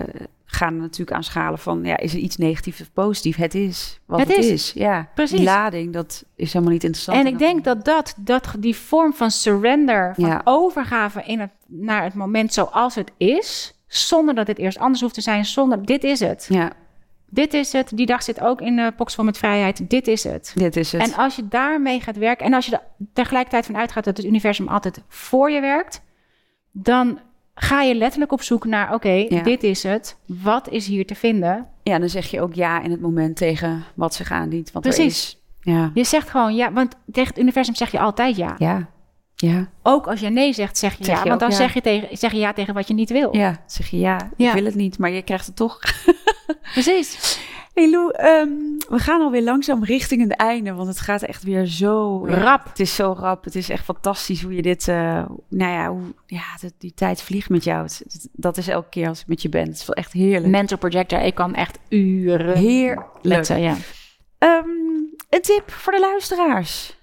gaan 0.45 0.77
natuurlijk 0.77 1.17
aan 1.17 1.25
schalen 1.25 1.59
van, 1.59 1.85
ja, 1.85 1.97
is 1.97 2.13
er 2.13 2.19
iets 2.19 2.37
negatief 2.37 2.81
of 2.81 2.93
positief? 2.93 3.37
Het 3.37 3.55
is 3.55 4.01
wat 4.07 4.19
het, 4.19 4.29
Het 4.29 4.37
is. 4.39 4.51
is. 4.51 4.73
Ja, 4.73 5.09
Precies. 5.15 5.37
Die 5.37 5.45
lading, 5.47 5.93
dat 5.93 6.25
is 6.37 6.53
helemaal 6.53 6.73
niet 6.75 6.85
interessant. 6.85 7.19
En 7.19 7.27
ik 7.27 7.39
denk 7.39 7.65
dat, 7.65 7.85
dat, 7.85 8.15
dat 8.19 8.55
die 8.59 8.77
vorm 8.77 9.13
van 9.15 9.31
surrender, 9.31 10.15
van 10.15 10.29
Ja. 10.29 10.41
overgave 10.45 11.23
in 11.23 11.41
het, 11.41 11.51
naar 11.67 12.03
het 12.05 12.15
moment 12.15 12.53
zoals 12.53 12.95
het 12.95 13.13
is, 13.17 13.75
zonder 13.87 14.35
dat 14.35 14.47
het 14.47 14.59
eerst 14.59 14.79
anders 14.79 15.01
hoeft 15.01 15.15
te 15.15 15.21
zijn, 15.21 15.45
zonder 15.45 15.85
dit 15.87 16.05
is 16.05 16.21
het. 16.21 16.47
Ja, 16.49 16.73
dit 17.31 17.55
is 17.55 17.73
het. 17.73 17.91
Die 17.95 18.07
dag 18.07 18.23
zit 18.23 18.41
ook 18.41 18.61
in 18.61 18.77
de 18.77 18.93
box 18.97 19.15
vol 19.15 19.25
met 19.25 19.39
vrijheid. 19.39 19.91
Dit 19.91 20.09
is 20.09 20.25
het. 20.25 20.53
Dit 20.55 20.77
is 20.77 20.93
het. 20.93 21.03
En 21.03 21.15
als 21.15 21.37
je 21.37 21.49
daarmee 21.49 22.01
gaat 22.01 22.17
werken... 22.17 22.47
en 22.47 22.55
als 22.55 22.67
je 22.67 22.73
er 22.73 22.83
tegelijkertijd 23.13 23.67
van 23.67 23.77
uitgaat... 23.77 24.05
dat 24.05 24.17
het 24.17 24.27
universum 24.27 24.69
altijd 24.69 25.03
voor 25.09 25.51
je 25.51 25.61
werkt... 25.61 26.03
dan 26.73 27.19
ga 27.55 27.83
je 27.83 27.95
letterlijk 27.95 28.33
op 28.33 28.43
zoek 28.43 28.65
naar... 28.65 28.95
oké, 28.95 29.09
Ja. 29.29 29.43
dit 29.43 29.63
is 29.63 29.83
het. 29.83 30.17
Wat 30.27 30.69
is 30.69 30.87
hier 30.87 31.07
te 31.07 31.15
vinden? 31.15 31.67
ja, 31.83 31.99
dan 31.99 32.09
zeg 32.09 32.27
je 32.31 32.41
ook 32.41 32.55
ja 32.55 32.81
in 32.83 32.91
het 32.91 33.01
moment 33.01 33.37
tegen 33.37 33.85
wat 33.95 34.15
zich 34.15 34.31
aandient. 34.31 34.73
Want 34.73 34.87
er 34.87 34.93
Precies. 34.95 35.17
is- 35.17 35.41
Ja. 35.61 35.91
Je 35.95 36.05
zegt 36.05 36.31
gewoon 36.31 36.55
ja, 36.55 36.73
want 36.73 36.95
tegen 37.13 37.29
het 37.29 37.39
universum 37.39 37.75
zeg 37.75 37.91
je 37.91 37.99
altijd 37.99 38.37
ja. 38.37 38.55
Ja. 38.59 38.89
Ja. 39.37 39.69
Ook 39.83 40.07
als 40.07 40.21
je 40.21 40.29
nee 40.31 40.53
zegt, 40.53 40.79
zeg 40.79 40.99
je 40.99 41.05
Zeg 41.05 41.17
ja. 41.17 41.23
je 41.23 41.29
want 41.29 41.41
dan 41.41 41.51
ja. 41.51 41.57
zeg 41.57 41.75
je, 41.75 41.81
tegen, 41.81 42.17
zeg 42.17 42.33
je 42.33 42.39
ja 42.39 42.53
tegen 42.53 42.75
wat 42.75 42.89
je 42.89 42.95
niet 42.95 43.11
wil. 43.11 43.37
Ja. 43.37 43.63
Zeg 43.67 43.87
je 43.87 43.99
ja, 43.99 44.31
Ja. 44.37 44.49
ik 44.49 44.55
wil 44.55 44.65
het 44.65 44.75
niet, 44.75 44.99
maar 44.99 45.11
je 45.11 45.23
krijgt 45.23 45.47
het 45.47 45.57
toch. 45.57 45.79
Precies. 46.73 47.39
Hey 47.75 47.91
Lou, 47.91 48.11
ehm, 48.13 48.49
we 48.89 48.99
gaan 48.99 49.21
alweer 49.21 49.43
langzaam 49.43 49.85
richting 49.85 50.23
het 50.23 50.33
einde, 50.37 50.75
want 50.75 50.89
het 50.89 51.01
gaat 51.01 51.23
echt 51.23 51.43
weer 51.43 51.67
zo 51.67 52.25
Rap. 52.27 52.65
Het 52.65 52.81
is 52.81 52.95
zo 52.95 53.17
rap. 53.19 53.45
Het 53.45 53.55
is 53.55 53.69
echt 53.69 53.85
fantastisch 53.85 54.43
hoe 54.43 54.55
je 54.55 54.63
dit, 54.63 54.89
eh, 54.89 55.25
nou 55.49 55.73
ja, 55.73 55.89
hoe, 55.89 56.01
ja, 56.27 56.43
die 56.79 56.93
tijd 56.95 57.23
vliegt 57.23 57.49
met 57.49 57.65
jou. 57.65 57.83
Het- 57.83 58.29
dat 58.33 58.57
is 58.57 58.69
elke 58.69 58.89
keer 58.89 59.09
als 59.09 59.21
ik 59.21 59.27
met 59.27 59.43
je 59.43 59.49
ben. 59.49 59.67
Het 59.67 59.75
is 59.77 59.87
wel 59.87 59.97
echt 59.97 60.13
heerlijk. 60.13 60.47
Mental 60.53 60.79
projector, 60.79 61.21
ik 61.21 61.35
kan 61.35 61.55
echt 61.55 61.79
uren 61.89 62.57
Heerlijk. 62.57 63.07
letten. 63.23 63.61
Ja. 63.61 63.75
Ehm, 64.39 64.69
een 65.31 65.41
tip 65.43 65.71
voor 65.71 65.93
de 65.93 66.01
luisteraars. 66.01 66.96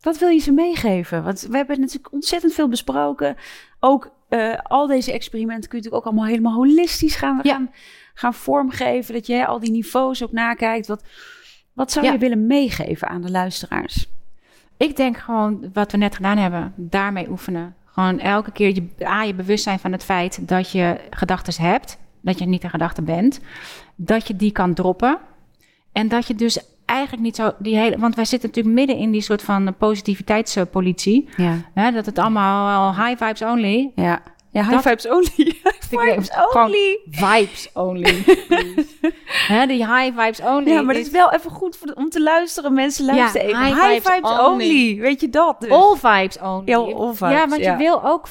Wat 0.00 0.18
wil 0.18 0.28
je 0.28 0.38
ze 0.38 0.52
meegeven? 0.52 1.22
Want 1.24 1.40
we 1.40 1.56
hebben 1.56 1.80
natuurlijk 1.80 2.12
ontzettend 2.12 2.52
veel 2.52 2.68
besproken. 2.68 3.36
Ook 3.80 4.10
eh, 4.28 4.58
al 4.62 4.86
deze 4.86 5.12
experimenten 5.12 5.68
kun 5.68 5.78
je 5.78 5.84
natuurlijk 5.84 6.06
ook 6.06 6.12
allemaal 6.12 6.30
helemaal 6.30 6.54
holistisch 6.54 7.14
gaan, 7.14 7.40
Ja. 7.42 7.52
gaan, 7.52 7.70
gaan 8.14 8.34
vormgeven. 8.34 9.14
Dat 9.14 9.26
je 9.26 9.34
hè, 9.34 9.46
al 9.46 9.60
die 9.60 9.70
niveaus 9.70 10.22
ook 10.22 10.32
nakijkt. 10.32 10.86
Wat, 10.86 11.04
wat 11.72 11.92
zou 11.92 12.06
Ja. 12.06 12.12
je 12.12 12.18
willen 12.18 12.46
meegeven 12.46 13.08
aan 13.08 13.22
de 13.22 13.30
luisteraars? 13.30 14.06
Ik 14.76 14.96
denk 14.96 15.16
gewoon 15.18 15.70
wat 15.72 15.92
we 15.92 15.98
net 15.98 16.14
gedaan 16.16 16.38
hebben, 16.38 16.72
daarmee 16.76 17.28
oefenen. 17.30 17.74
Gewoon 17.84 18.18
elke 18.18 18.52
keer 18.52 18.74
je, 18.74 18.88
A, 19.04 19.22
je 19.22 19.34
bewust 19.34 19.64
zijn 19.64 19.78
van 19.78 19.92
het 19.92 20.04
feit 20.04 20.48
dat 20.48 20.70
je 20.70 21.00
gedachten 21.10 21.64
hebt. 21.64 21.98
Dat 22.20 22.38
je 22.38 22.46
niet 22.46 22.64
een 22.64 22.70
gedachte 22.70 23.02
bent. 23.02 23.40
Dat 23.96 24.26
je 24.26 24.36
die 24.36 24.52
kan 24.52 24.74
droppen. 24.74 25.18
En 25.92 26.08
dat 26.08 26.26
je 26.26 26.34
dus 26.34 26.58
eigenlijk 26.90 27.22
niet 27.22 27.36
zo 27.36 27.50
die 27.58 27.76
hele... 27.76 27.98
Want 27.98 28.14
wij 28.14 28.24
zitten 28.24 28.48
natuurlijk 28.48 28.76
midden 28.76 28.96
in 28.96 29.10
die 29.10 29.20
soort 29.22 29.42
van 29.42 29.74
positiviteitspolitie. 29.78 31.28
Ja, 31.36 31.56
Hè, 31.74 31.92
dat 31.92 32.06
het 32.06 32.18
allemaal 32.18 32.94
high 32.94 33.24
vibes 33.24 33.42
only. 33.42 33.90
ja. 33.94 34.22
ja 34.50 34.60
high 34.62 34.70
Dat- 34.70 34.82
vibes 34.82 35.08
only. 35.08 35.32
High 35.62 35.88
vibes 35.88 36.30
only. 36.54 36.98
Vibes 37.10 37.70
only. 37.74 38.24
Die 39.68 39.86
high 39.86 40.18
vibes 40.20 40.40
only. 40.40 40.70
Ja, 40.70 40.82
maar 40.82 40.94
het 40.94 41.06
is 41.06 41.12
wel 41.12 41.32
even 41.32 41.50
goed 41.50 41.76
voor 41.76 41.86
de- 41.86 41.94
om 41.94 42.08
te 42.10 42.22
luisteren. 42.22 42.74
Mensen 42.74 43.04
luisteren 43.04 43.46
even. 43.48 43.64
high 43.64 43.74
High, 43.80 43.92
vibes 43.92 44.12
vibes, 44.14 44.30
only. 44.30 44.46
only. 44.46 45.00
Weet 45.00 45.20
je 45.20 45.28
dat? 45.28 45.60
Dus. 45.60 45.70
all 45.70 45.96
vibes 45.96 46.38
only. 46.38 46.62
Ja, 46.64 46.76
all 46.76 47.12
vibes, 47.14 47.32
ja, 47.34 47.48
want 47.48 47.60
ja. 47.62 47.72
je 47.72 47.78
wil 47.78 48.04
ook 48.04 48.28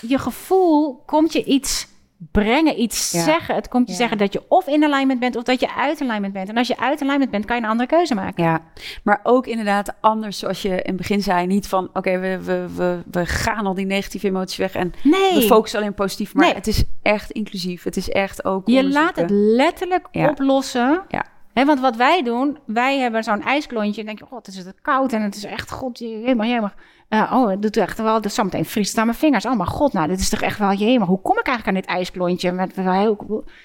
je 0.00 0.18
gevoel 0.18 1.02
komt 1.06 1.32
je 1.32 1.44
iets 1.44 1.88
brengen, 2.30 2.80
iets 2.80 3.10
Ja. 3.12 3.22
zeggen. 3.22 3.54
Het 3.54 3.68
komt 3.68 3.86
je 3.86 3.92
Ja. 3.92 3.98
zeggen 3.98 4.18
dat 4.18 4.32
je 4.32 4.42
of 4.48 4.66
in 4.66 4.84
alignment 4.84 5.20
bent 5.20 5.36
of 5.36 5.42
dat 5.42 5.60
je 5.60 5.74
uit 5.74 6.00
alignment 6.00 6.32
bent. 6.32 6.48
En 6.48 6.56
als 6.56 6.68
je 6.68 6.78
uit 6.78 7.00
alignment 7.02 7.30
bent, 7.30 7.44
kan 7.44 7.56
je 7.56 7.62
een 7.62 7.68
andere 7.68 7.88
keuze 7.88 8.14
maken. 8.14 8.44
Ja, 8.44 8.60
maar 9.02 9.20
ook 9.22 9.46
inderdaad 9.46 9.92
anders, 10.00 10.38
zoals 10.38 10.62
je 10.62 10.68
in 10.68 10.76
het 10.82 10.96
begin 10.96 11.22
zei. 11.22 11.46
Niet 11.46 11.68
van, 11.68 11.90
oké, 11.92 12.18
we, 12.18 12.38
we, 12.44 12.66
we, 12.76 12.98
we 13.10 13.26
gaan 13.26 13.66
al 13.66 13.74
die 13.74 13.86
negatieve 13.86 14.26
emoties 14.26 14.56
weg 14.56 14.74
en 14.74 14.92
Nee, 15.02 15.34
we 15.34 15.42
focussen 15.42 15.78
alleen 15.80 15.94
positief. 15.94 16.34
Maar 16.34 16.44
Nee. 16.44 16.54
het 16.54 16.66
is 16.66 16.84
echt 17.02 17.30
inclusief. 17.30 17.82
Het 17.82 17.96
is 17.96 18.10
echt 18.10 18.44
ook 18.44 18.66
je 18.68 18.76
onderzoeken. 18.76 19.04
laat 19.04 19.16
het 19.16 19.30
letterlijk 19.30 20.08
Ja. 20.10 20.28
oplossen. 20.28 21.02
Ja. 21.08 21.24
Want 21.64 21.80
wat 21.80 21.96
wij 21.96 22.22
doen, 22.22 22.58
wij 22.66 22.98
hebben 22.98 23.24
zo'n 23.24 23.42
ijsklontje. 23.42 24.00
En 24.00 24.06
denk 24.06 24.18
je, 24.18 24.24
god, 24.24 24.46
het 24.46 24.54
is 24.54 24.64
het 24.64 24.80
koud 24.82 25.12
en 25.12 25.22
het 25.22 25.34
is 25.34 25.44
echt, 25.44 25.70
god, 25.70 25.98
helemaal, 25.98 26.46
helemaal. 26.46 26.72
Eh, 27.08 27.32
oh, 27.34 27.48
het 27.48 27.62
doet 27.62 27.76
echt 27.76 27.98
wel, 27.98 28.20
dus 28.20 28.34
zometeen 28.34 28.64
vriest 28.64 28.90
het 28.90 28.98
aan 28.98 29.06
mijn 29.06 29.18
vingers. 29.18 29.46
Oh 29.46 29.56
mijn 29.56 29.68
god, 29.68 29.92
nou, 29.92 30.08
dit 30.08 30.20
is 30.20 30.28
toch 30.28 30.40
echt 30.40 30.58
wel, 30.58 30.68
helemaal. 30.68 31.08
Hoe 31.08 31.20
kom 31.20 31.38
ik 31.38 31.46
eigenlijk 31.46 31.76
aan 31.76 31.82
dit 31.82 31.92
ijsklontje? 31.96 32.52
Met, 32.52 32.76
maar 32.76 33.16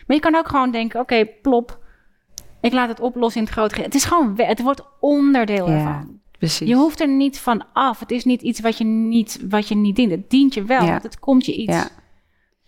je 0.07 0.19
kan 0.19 0.35
ook 0.35 0.47
gewoon 0.47 0.71
denken, 0.71 0.99
oké, 0.99 1.25
plop. 1.41 1.79
Ik 2.61 2.73
laat 2.73 2.87
het 2.89 2.99
oplossen 2.99 3.41
in 3.41 3.47
het 3.47 3.55
grote. 3.55 3.81
Het 3.81 3.95
is 3.95 4.05
gewoon, 4.05 4.33
het 4.37 4.61
wordt 4.61 4.81
onderdeel 4.99 5.69
Ja, 5.69 5.73
ervan. 5.75 6.19
Precies. 6.37 6.67
Je 6.67 6.75
hoeft 6.75 6.99
er 7.01 7.07
niet 7.07 7.39
van 7.39 7.63
af. 7.73 7.99
Het 7.99 8.11
is 8.11 8.23
niet 8.23 8.41
iets 8.41 8.59
wat 8.59 8.77
je 8.77 8.83
niet, 8.83 9.45
wat 9.49 9.67
je 9.67 9.75
niet 9.75 9.95
dient. 9.95 10.11
Het 10.11 10.29
dient 10.29 10.53
je 10.53 10.63
wel, 10.63 10.83
Ja. 10.83 10.89
want 10.89 11.03
het 11.03 11.19
komt 11.19 11.45
je 11.45 11.55
iets, 11.55 11.73
Ja. 11.73 11.87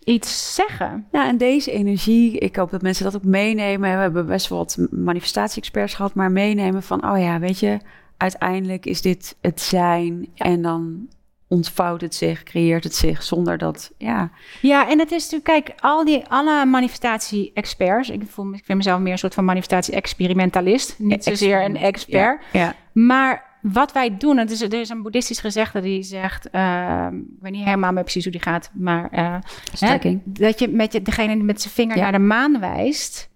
Iets 0.04 0.54
zeggen. 0.54 1.06
Ja, 1.12 1.26
en 1.28 1.36
deze 1.36 1.70
energie, 1.72 2.38
ik 2.38 2.56
hoop 2.56 2.70
dat 2.70 2.82
mensen 2.82 3.04
dat 3.04 3.16
ook 3.16 3.24
meenemen. 3.24 3.94
We 3.94 4.00
hebben 4.02 4.26
best 4.26 4.48
wel 4.48 4.58
wat 4.58 4.78
manifestatie-experts 4.90 5.94
gehad, 5.94 6.14
maar 6.14 6.32
meenemen 6.32 6.82
van, 6.82 7.10
oh 7.10 7.18
ja, 7.20 7.38
weet 7.38 7.58
je, 7.58 7.78
uiteindelijk 8.16 8.86
is 8.86 9.00
dit 9.02 9.36
het 9.40 9.60
zijn 9.60 10.28
en 10.34 10.62
dan 10.62 11.08
ontvouwt 11.48 12.00
het 12.00 12.14
zich, 12.14 12.42
creëert 12.42 12.84
het 12.84 12.94
zich 12.94 13.22
zonder 13.22 13.58
dat, 13.58 13.92
ja, 13.98 14.30
Ja, 14.60 14.88
en 14.88 14.98
het 14.98 15.12
is 15.12 15.30
natuurlijk, 15.30 15.64
kijk, 15.64 15.80
al 15.80 16.04
die, 16.04 16.24
alle 16.28 16.64
manifestatie-experts, 16.66 18.08
ik, 18.10 18.22
voel, 18.28 18.44
me- 18.44 18.56
ik 18.56 18.64
vind 18.64 18.78
mezelf 18.78 19.00
meer 19.00 19.12
een 19.12 19.18
soort 19.18 19.34
van 19.34 19.44
manifestatie-experimentalist, 19.44 20.94
niet 20.98 21.24
zozeer 21.24 21.64
een 21.64 21.76
expert. 21.76 22.42
ja, 22.52 22.74
Maar 22.92 23.52
wat 23.72 23.92
wij 23.92 24.16
doen, 24.16 24.36
het 24.36 24.50
is, 24.50 24.60
er 24.60 24.72
is 24.80 24.88
een 24.88 25.02
boeddhistisch 25.02 25.40
gezegde 25.40 25.80
die 25.80 26.02
zegt, 26.02 26.50
ehm, 26.50 27.16
ik 27.16 27.24
weet 27.40 27.52
niet 27.52 27.64
helemaal 27.64 27.92
meer 27.92 28.02
precies 28.02 28.22
hoe 28.22 28.32
die 28.32 28.42
gaat, 28.42 28.70
maar 28.74 29.08
eh, 29.10 29.36
hè, 29.78 30.18
dat 30.24 30.58
je 30.58 30.68
met 30.68 30.92
je, 30.92 31.02
degene 31.02 31.34
die 31.34 31.42
met 31.44 31.60
zijn 31.60 31.74
vinger 31.74 31.96
Ja. 31.96 32.02
naar 32.02 32.12
de 32.12 32.18
maan 32.18 32.60
wijst, 32.60 33.30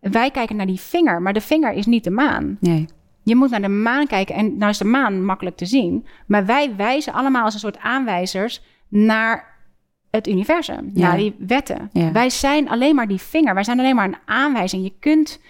wij 0.00 0.30
kijken 0.30 0.56
naar 0.56 0.66
die 0.66 0.80
vinger, 0.80 1.22
maar 1.22 1.32
de 1.32 1.40
vinger 1.40 1.72
is 1.72 1.86
niet 1.86 2.04
de 2.04 2.10
maan. 2.10 2.56
nee, 2.60 2.86
Je 3.22 3.36
moet 3.36 3.50
naar 3.50 3.60
de 3.62 3.68
maan 3.68 4.06
kijken 4.06 4.34
en 4.34 4.56
nou 4.56 4.70
is 4.70 4.78
de 4.78 4.84
maan 4.84 5.24
makkelijk 5.24 5.56
te 5.56 5.66
zien. 5.66 6.06
Maar 6.26 6.46
wij 6.46 6.76
wijzen 6.76 7.12
allemaal 7.12 7.44
als 7.44 7.54
een 7.54 7.60
soort 7.60 7.78
aanwijzers 7.78 8.62
naar 8.88 9.50
het 10.10 10.28
universum, 10.28 10.90
Ja. 10.94 11.06
naar 11.08 11.16
die 11.16 11.34
wetten. 11.38 11.88
Ja. 11.92 12.12
Wij 12.12 12.30
zijn 12.30 12.68
alleen 12.68 12.94
maar 12.94 13.08
die 13.08 13.20
vinger. 13.20 13.54
Wij 13.54 13.64
zijn 13.64 13.78
alleen 13.78 13.94
maar 13.94 14.08
een 14.08 14.18
aanwijzing. 14.24 14.82
Je 14.84 14.92
kunt 15.00 15.40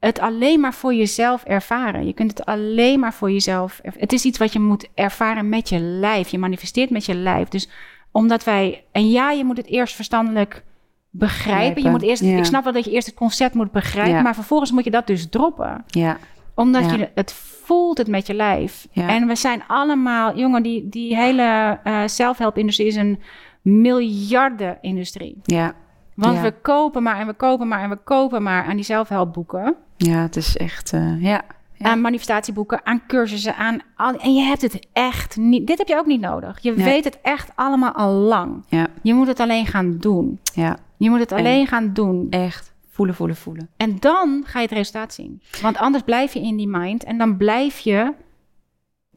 het 0.00 0.18
alleen 0.20 0.60
maar 0.60 0.74
voor 0.74 0.94
jezelf 0.94 1.44
ervaren. 1.44 2.06
Je 2.06 2.12
kunt 2.12 2.30
het 2.38 2.46
alleen 2.46 3.00
maar 3.00 3.14
voor 3.14 3.30
jezelf. 3.30 3.80
Het 3.82 4.12
is 4.12 4.24
iets 4.24 4.38
wat 4.38 4.52
je 4.52 4.60
moet 4.60 4.88
ervaren 4.94 5.48
met 5.48 5.68
je 5.68 5.78
lijf. 5.78 6.28
Je 6.28 6.38
manifesteert 6.38 6.90
met 6.90 7.04
je 7.06 7.14
lijf. 7.14 7.48
Dus 7.48 7.68
omdat 8.12 8.44
wij. 8.44 8.84
En 8.92 9.10
ja, 9.10 9.30
je 9.30 9.44
moet 9.44 9.56
het 9.56 9.66
eerst 9.66 9.94
verstandelijk 9.94 10.64
begrijpen. 11.10 11.82
Je 11.82 11.90
moet 11.90 12.02
eerst. 12.02 12.22
ja. 12.22 12.36
Ik 12.36 12.44
snap 12.44 12.64
wel 12.64 12.72
dat 12.72 12.84
je 12.84 12.90
eerst 12.90 13.06
het 13.06 13.16
concept 13.16 13.54
moet 13.54 13.72
begrijpen. 13.72 14.12
Ja. 14.14 14.22
Maar 14.22 14.34
vervolgens 14.34 14.70
moet 14.72 14.84
je 14.84 14.90
dat 14.90 15.06
dus 15.06 15.28
droppen 15.28 15.84
ja, 15.86 16.16
omdat 16.54 16.84
Ja. 16.84 16.96
je 16.96 17.10
het 17.14 17.32
voelt 17.32 17.98
het 17.98 18.08
met 18.08 18.26
je 18.26 18.34
lijf. 18.34 18.86
Ja. 18.92 19.08
En 19.08 19.26
we 19.26 19.34
zijn 19.36 19.62
allemaal, 19.66 20.36
jongen, 20.38 20.62
die, 20.62 20.88
die 20.88 21.16
hele 21.16 21.78
eh 21.84 22.02
self-help-industrie 22.06 22.86
is 22.88 22.96
een 22.96 23.20
miljarden-industrie. 23.62 25.38
ja, 25.44 25.74
Want 26.14 26.40
we 26.40 26.54
kopen 26.62 27.02
maar 27.02 27.18
en 27.20 27.26
we 27.26 27.32
kopen 27.34 27.68
maar 27.68 27.82
en 27.82 27.88
we 27.90 27.98
kopen 28.04 28.42
maar 28.42 28.64
aan 28.64 28.76
die 28.76 28.84
zelfhelpboeken. 28.84 29.76
Ja, 29.98 30.20
het 30.22 30.36
is 30.36 30.56
echt, 30.56 30.92
eh, 30.92 31.22
ja, 31.22 31.42
Ja. 31.74 31.90
Aan 31.90 32.00
manifestatieboeken, 32.00 32.80
aan 32.86 33.02
cursussen, 33.06 33.56
aan 33.56 33.80
al, 33.96 34.12
en 34.14 34.34
je 34.34 34.42
hebt 34.42 34.62
het 34.62 34.86
echt 34.92 35.36
niet. 35.36 35.66
Dit 35.66 35.78
heb 35.78 35.88
je 35.88 35.96
ook 35.96 36.06
niet 36.06 36.20
nodig. 36.20 36.58
Je 36.62 36.72
Nee. 36.72 36.84
weet 36.84 37.04
het 37.04 37.18
echt 37.22 37.50
allemaal 37.54 37.92
al 37.92 38.12
lang. 38.12 38.64
ja, 38.68 38.86
Je 39.02 39.14
moet 39.14 39.26
het 39.26 39.40
alleen 39.40 39.66
gaan 39.66 39.96
doen. 39.98 40.38
ja, 40.54 40.76
Je 40.96 41.10
moet 41.10 41.18
het 41.20 41.32
En- 41.32 41.38
alleen 41.38 41.66
gaan 41.66 41.92
doen. 41.92 42.26
echt 42.30 42.74
voelen, 42.90 43.14
voelen, 43.14 43.36
voelen. 43.36 43.68
En 43.76 43.96
dan 44.00 44.42
ga 44.46 44.58
je 44.60 44.66
het 44.66 44.74
resultaat 44.76 45.14
zien. 45.14 45.42
Want 45.62 45.76
anders 45.76 46.04
blijf 46.04 46.32
je 46.32 46.40
in 46.40 46.56
die 46.56 46.68
mind 46.68 47.04
en 47.04 47.18
dan 47.18 47.36
blijf 47.36 47.78
je 47.78 48.12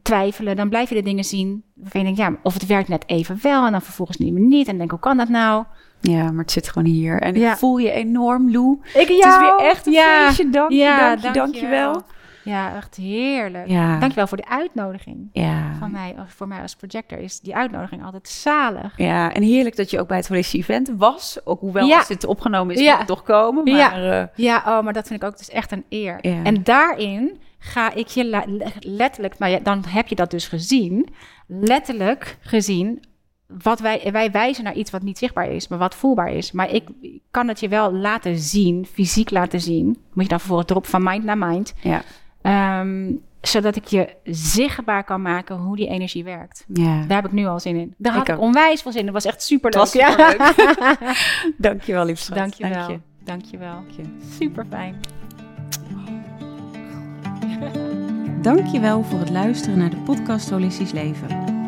twijfelen. 0.02 0.56
Dan 0.56 0.68
blijf 0.68 0.88
je 0.88 0.94
de 0.94 1.02
dingen 1.02 1.24
zien 1.24 1.62
waarvan 1.74 2.00
je 2.00 2.06
denkt, 2.06 2.20
ja, 2.20 2.38
of 2.42 2.54
het 2.54 2.66
werkt 2.66 2.88
net 2.88 3.04
even 3.08 3.38
wel 3.42 3.66
en 3.66 3.72
dan 3.72 3.82
vervolgens 3.82 4.18
niet 4.18 4.32
meer 4.32 4.42
niet. 4.46 4.68
En 4.68 4.78
denk 4.78 4.90
hoe 4.90 5.00
kan 5.00 5.16
dat 5.16 5.28
nou? 5.28 5.64
Ja, 6.02 6.30
maar 6.30 6.42
het 6.42 6.50
zit 6.52 6.68
gewoon 6.68 6.88
hier. 6.92 7.20
En 7.20 7.34
Ja. 7.34 7.52
ik 7.52 7.58
voel 7.58 7.76
je 7.78 7.90
enorm, 7.90 8.50
Lou. 8.52 8.78
Ik, 8.82 8.92
Het 8.94 9.08
is 9.10 9.38
weer 9.38 9.56
echt 9.58 9.86
een 9.86 9.92
ja, 9.92 10.24
feestje. 10.26 10.50
Dank 10.50 10.70
je, 10.70 10.76
ja, 10.76 11.08
dank 11.16 11.20
je, 11.22 11.30
dank 11.40 11.54
je 11.54 11.66
wel. 11.66 12.02
Ja, 12.44 12.76
echt 12.76 12.94
heerlijk. 12.96 13.68
Ja. 13.68 13.98
Dankjewel 13.98 14.26
voor 14.26 14.36
de 14.36 14.48
uitnodiging. 14.48 15.28
Ja. 15.32 15.74
Van 15.78 15.90
mij, 15.90 16.14
voor 16.26 16.48
mij 16.48 16.60
als 16.62 16.76
projector 16.76 17.18
is 17.18 17.40
die 17.40 17.54
uitnodiging 17.56 18.04
altijd 18.04 18.28
zalig. 18.28 18.92
Ja, 18.96 19.32
en 19.32 19.42
heerlijk 19.42 19.76
dat 19.76 19.90
je 19.90 20.00
ook 20.00 20.08
bij 20.08 20.16
het 20.16 20.28
holistische 20.28 20.58
event 20.72 20.92
was. 20.96 21.38
Ook 21.44 21.60
hoewel 21.60 21.86
Ja. 21.86 21.96
als 21.98 22.06
dit 22.08 22.24
opgenomen 22.24 22.74
is, 22.74 22.80
Ja. 22.80 22.88
moet 22.90 22.98
het 22.98 23.06
toch 23.06 23.22
komen. 23.22 23.64
Maar 23.64 23.74
Ja. 23.74 24.20
eh, 24.20 24.26
Ja, 24.34 24.56
oh, 24.66 24.82
maar 24.84 24.92
dat 24.92 25.06
vind 25.06 25.22
ik 25.22 25.28
ook 25.28 25.38
dus 25.38 25.50
echt 25.50 25.72
een 25.72 25.84
eer. 25.88 26.18
Ja. 26.20 26.42
En 26.42 26.62
daarin 26.62 27.38
ga 27.58 27.92
ik 27.94 28.06
je 28.06 28.50
letterlijk, 28.80 29.38
maar 29.38 29.50
ja, 29.50 29.58
dan 29.62 29.84
heb 29.88 30.08
je 30.08 30.14
dat 30.14 30.30
dus 30.30 30.48
gezien, 30.48 31.08
letterlijk 31.46 32.36
gezien, 32.40 33.02
wat 33.62 33.80
wij, 33.80 34.08
wij 34.12 34.30
wijzen 34.30 34.64
naar 34.64 34.74
iets 34.74 34.90
wat 34.90 35.02
niet 35.02 35.18
zichtbaar 35.18 35.50
is, 35.50 35.68
maar 35.68 35.78
wat 35.78 35.94
voelbaar 35.94 36.30
is. 36.32 36.52
Maar 36.52 36.70
ik 36.70 36.88
kan 37.30 37.48
het 37.48 37.60
je 37.60 37.68
wel 37.68 37.92
laten 37.92 38.38
zien, 38.38 38.86
fysiek 38.92 39.30
laten 39.30 39.60
zien. 39.60 39.86
Moet 40.12 40.22
je 40.24 40.28
dan 40.30 40.38
vervolgens 40.38 40.70
erop 40.70 40.86
van 40.86 41.02
mind 41.02 41.24
naar 41.24 41.38
mind. 41.38 41.74
ja. 41.80 42.02
Ehm, 42.42 43.12
zodat 43.40 43.76
ik 43.76 43.84
je 43.86 44.14
zichtbaar 44.24 45.04
kan 45.04 45.22
maken 45.22 45.56
hoe 45.56 45.76
die 45.76 45.88
energie 45.88 46.24
werkt. 46.24 46.64
ja. 46.72 47.04
Daar 47.06 47.16
heb 47.16 47.26
ik 47.26 47.32
nu 47.32 47.46
al 47.46 47.60
zin 47.60 47.76
in. 47.76 47.94
Daar 47.98 48.12
Ik 48.12 48.18
had 48.18 48.28
ik 48.28 48.34
ook. 48.34 48.40
onwijs 48.40 48.82
veel 48.82 48.90
zin 48.92 49.00
in. 49.00 49.06
Dat 49.06 49.14
was 49.14 49.32
echt 49.32 49.42
super 49.42 49.64
Het 49.70 49.78
was 49.78 49.94
leuk. 49.94 50.54
Dankjewel, 51.68 52.04
liefste. 52.04 52.34
Dankjewel. 52.34 52.72
Dank 52.86 52.90
je. 52.90 52.98
Dankjewel. 53.24 53.82
Super 54.38 54.66
fijn. 54.70 55.00
Dankjewel 58.42 59.02
voor 59.02 59.18
het 59.18 59.30
luisteren 59.30 59.78
naar 59.78 59.90
de 59.90 59.96
podcast 59.96 60.50
Holistisch 60.50 60.92
Leven. 60.92 61.51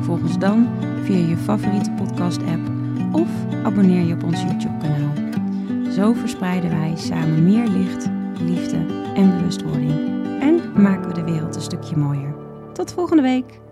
Volg 0.00 0.20
ons 0.20 0.38
dan 0.38 0.68
via 1.02 1.26
je 1.26 1.36
favoriete 1.36 1.90
podcast-app 1.90 2.70
of 3.12 3.28
abonneer 3.64 4.06
je 4.06 4.14
op 4.14 4.22
ons 4.22 4.42
YouTube-kanaal. 4.42 5.12
Zo 5.92 6.12
verspreiden 6.12 6.70
wij 6.70 6.92
samen 6.96 7.44
meer 7.44 7.68
licht, 7.68 8.10
liefde 8.40 8.76
en 9.14 9.36
bewustwording. 9.36 9.92
En 10.40 10.82
maken 10.82 11.08
we 11.08 11.14
de 11.14 11.24
wereld 11.24 11.54
een 11.54 11.62
stukje 11.62 11.96
mooier. 11.96 12.34
Tot 12.72 12.92
volgende 12.92 13.22
week! 13.22 13.65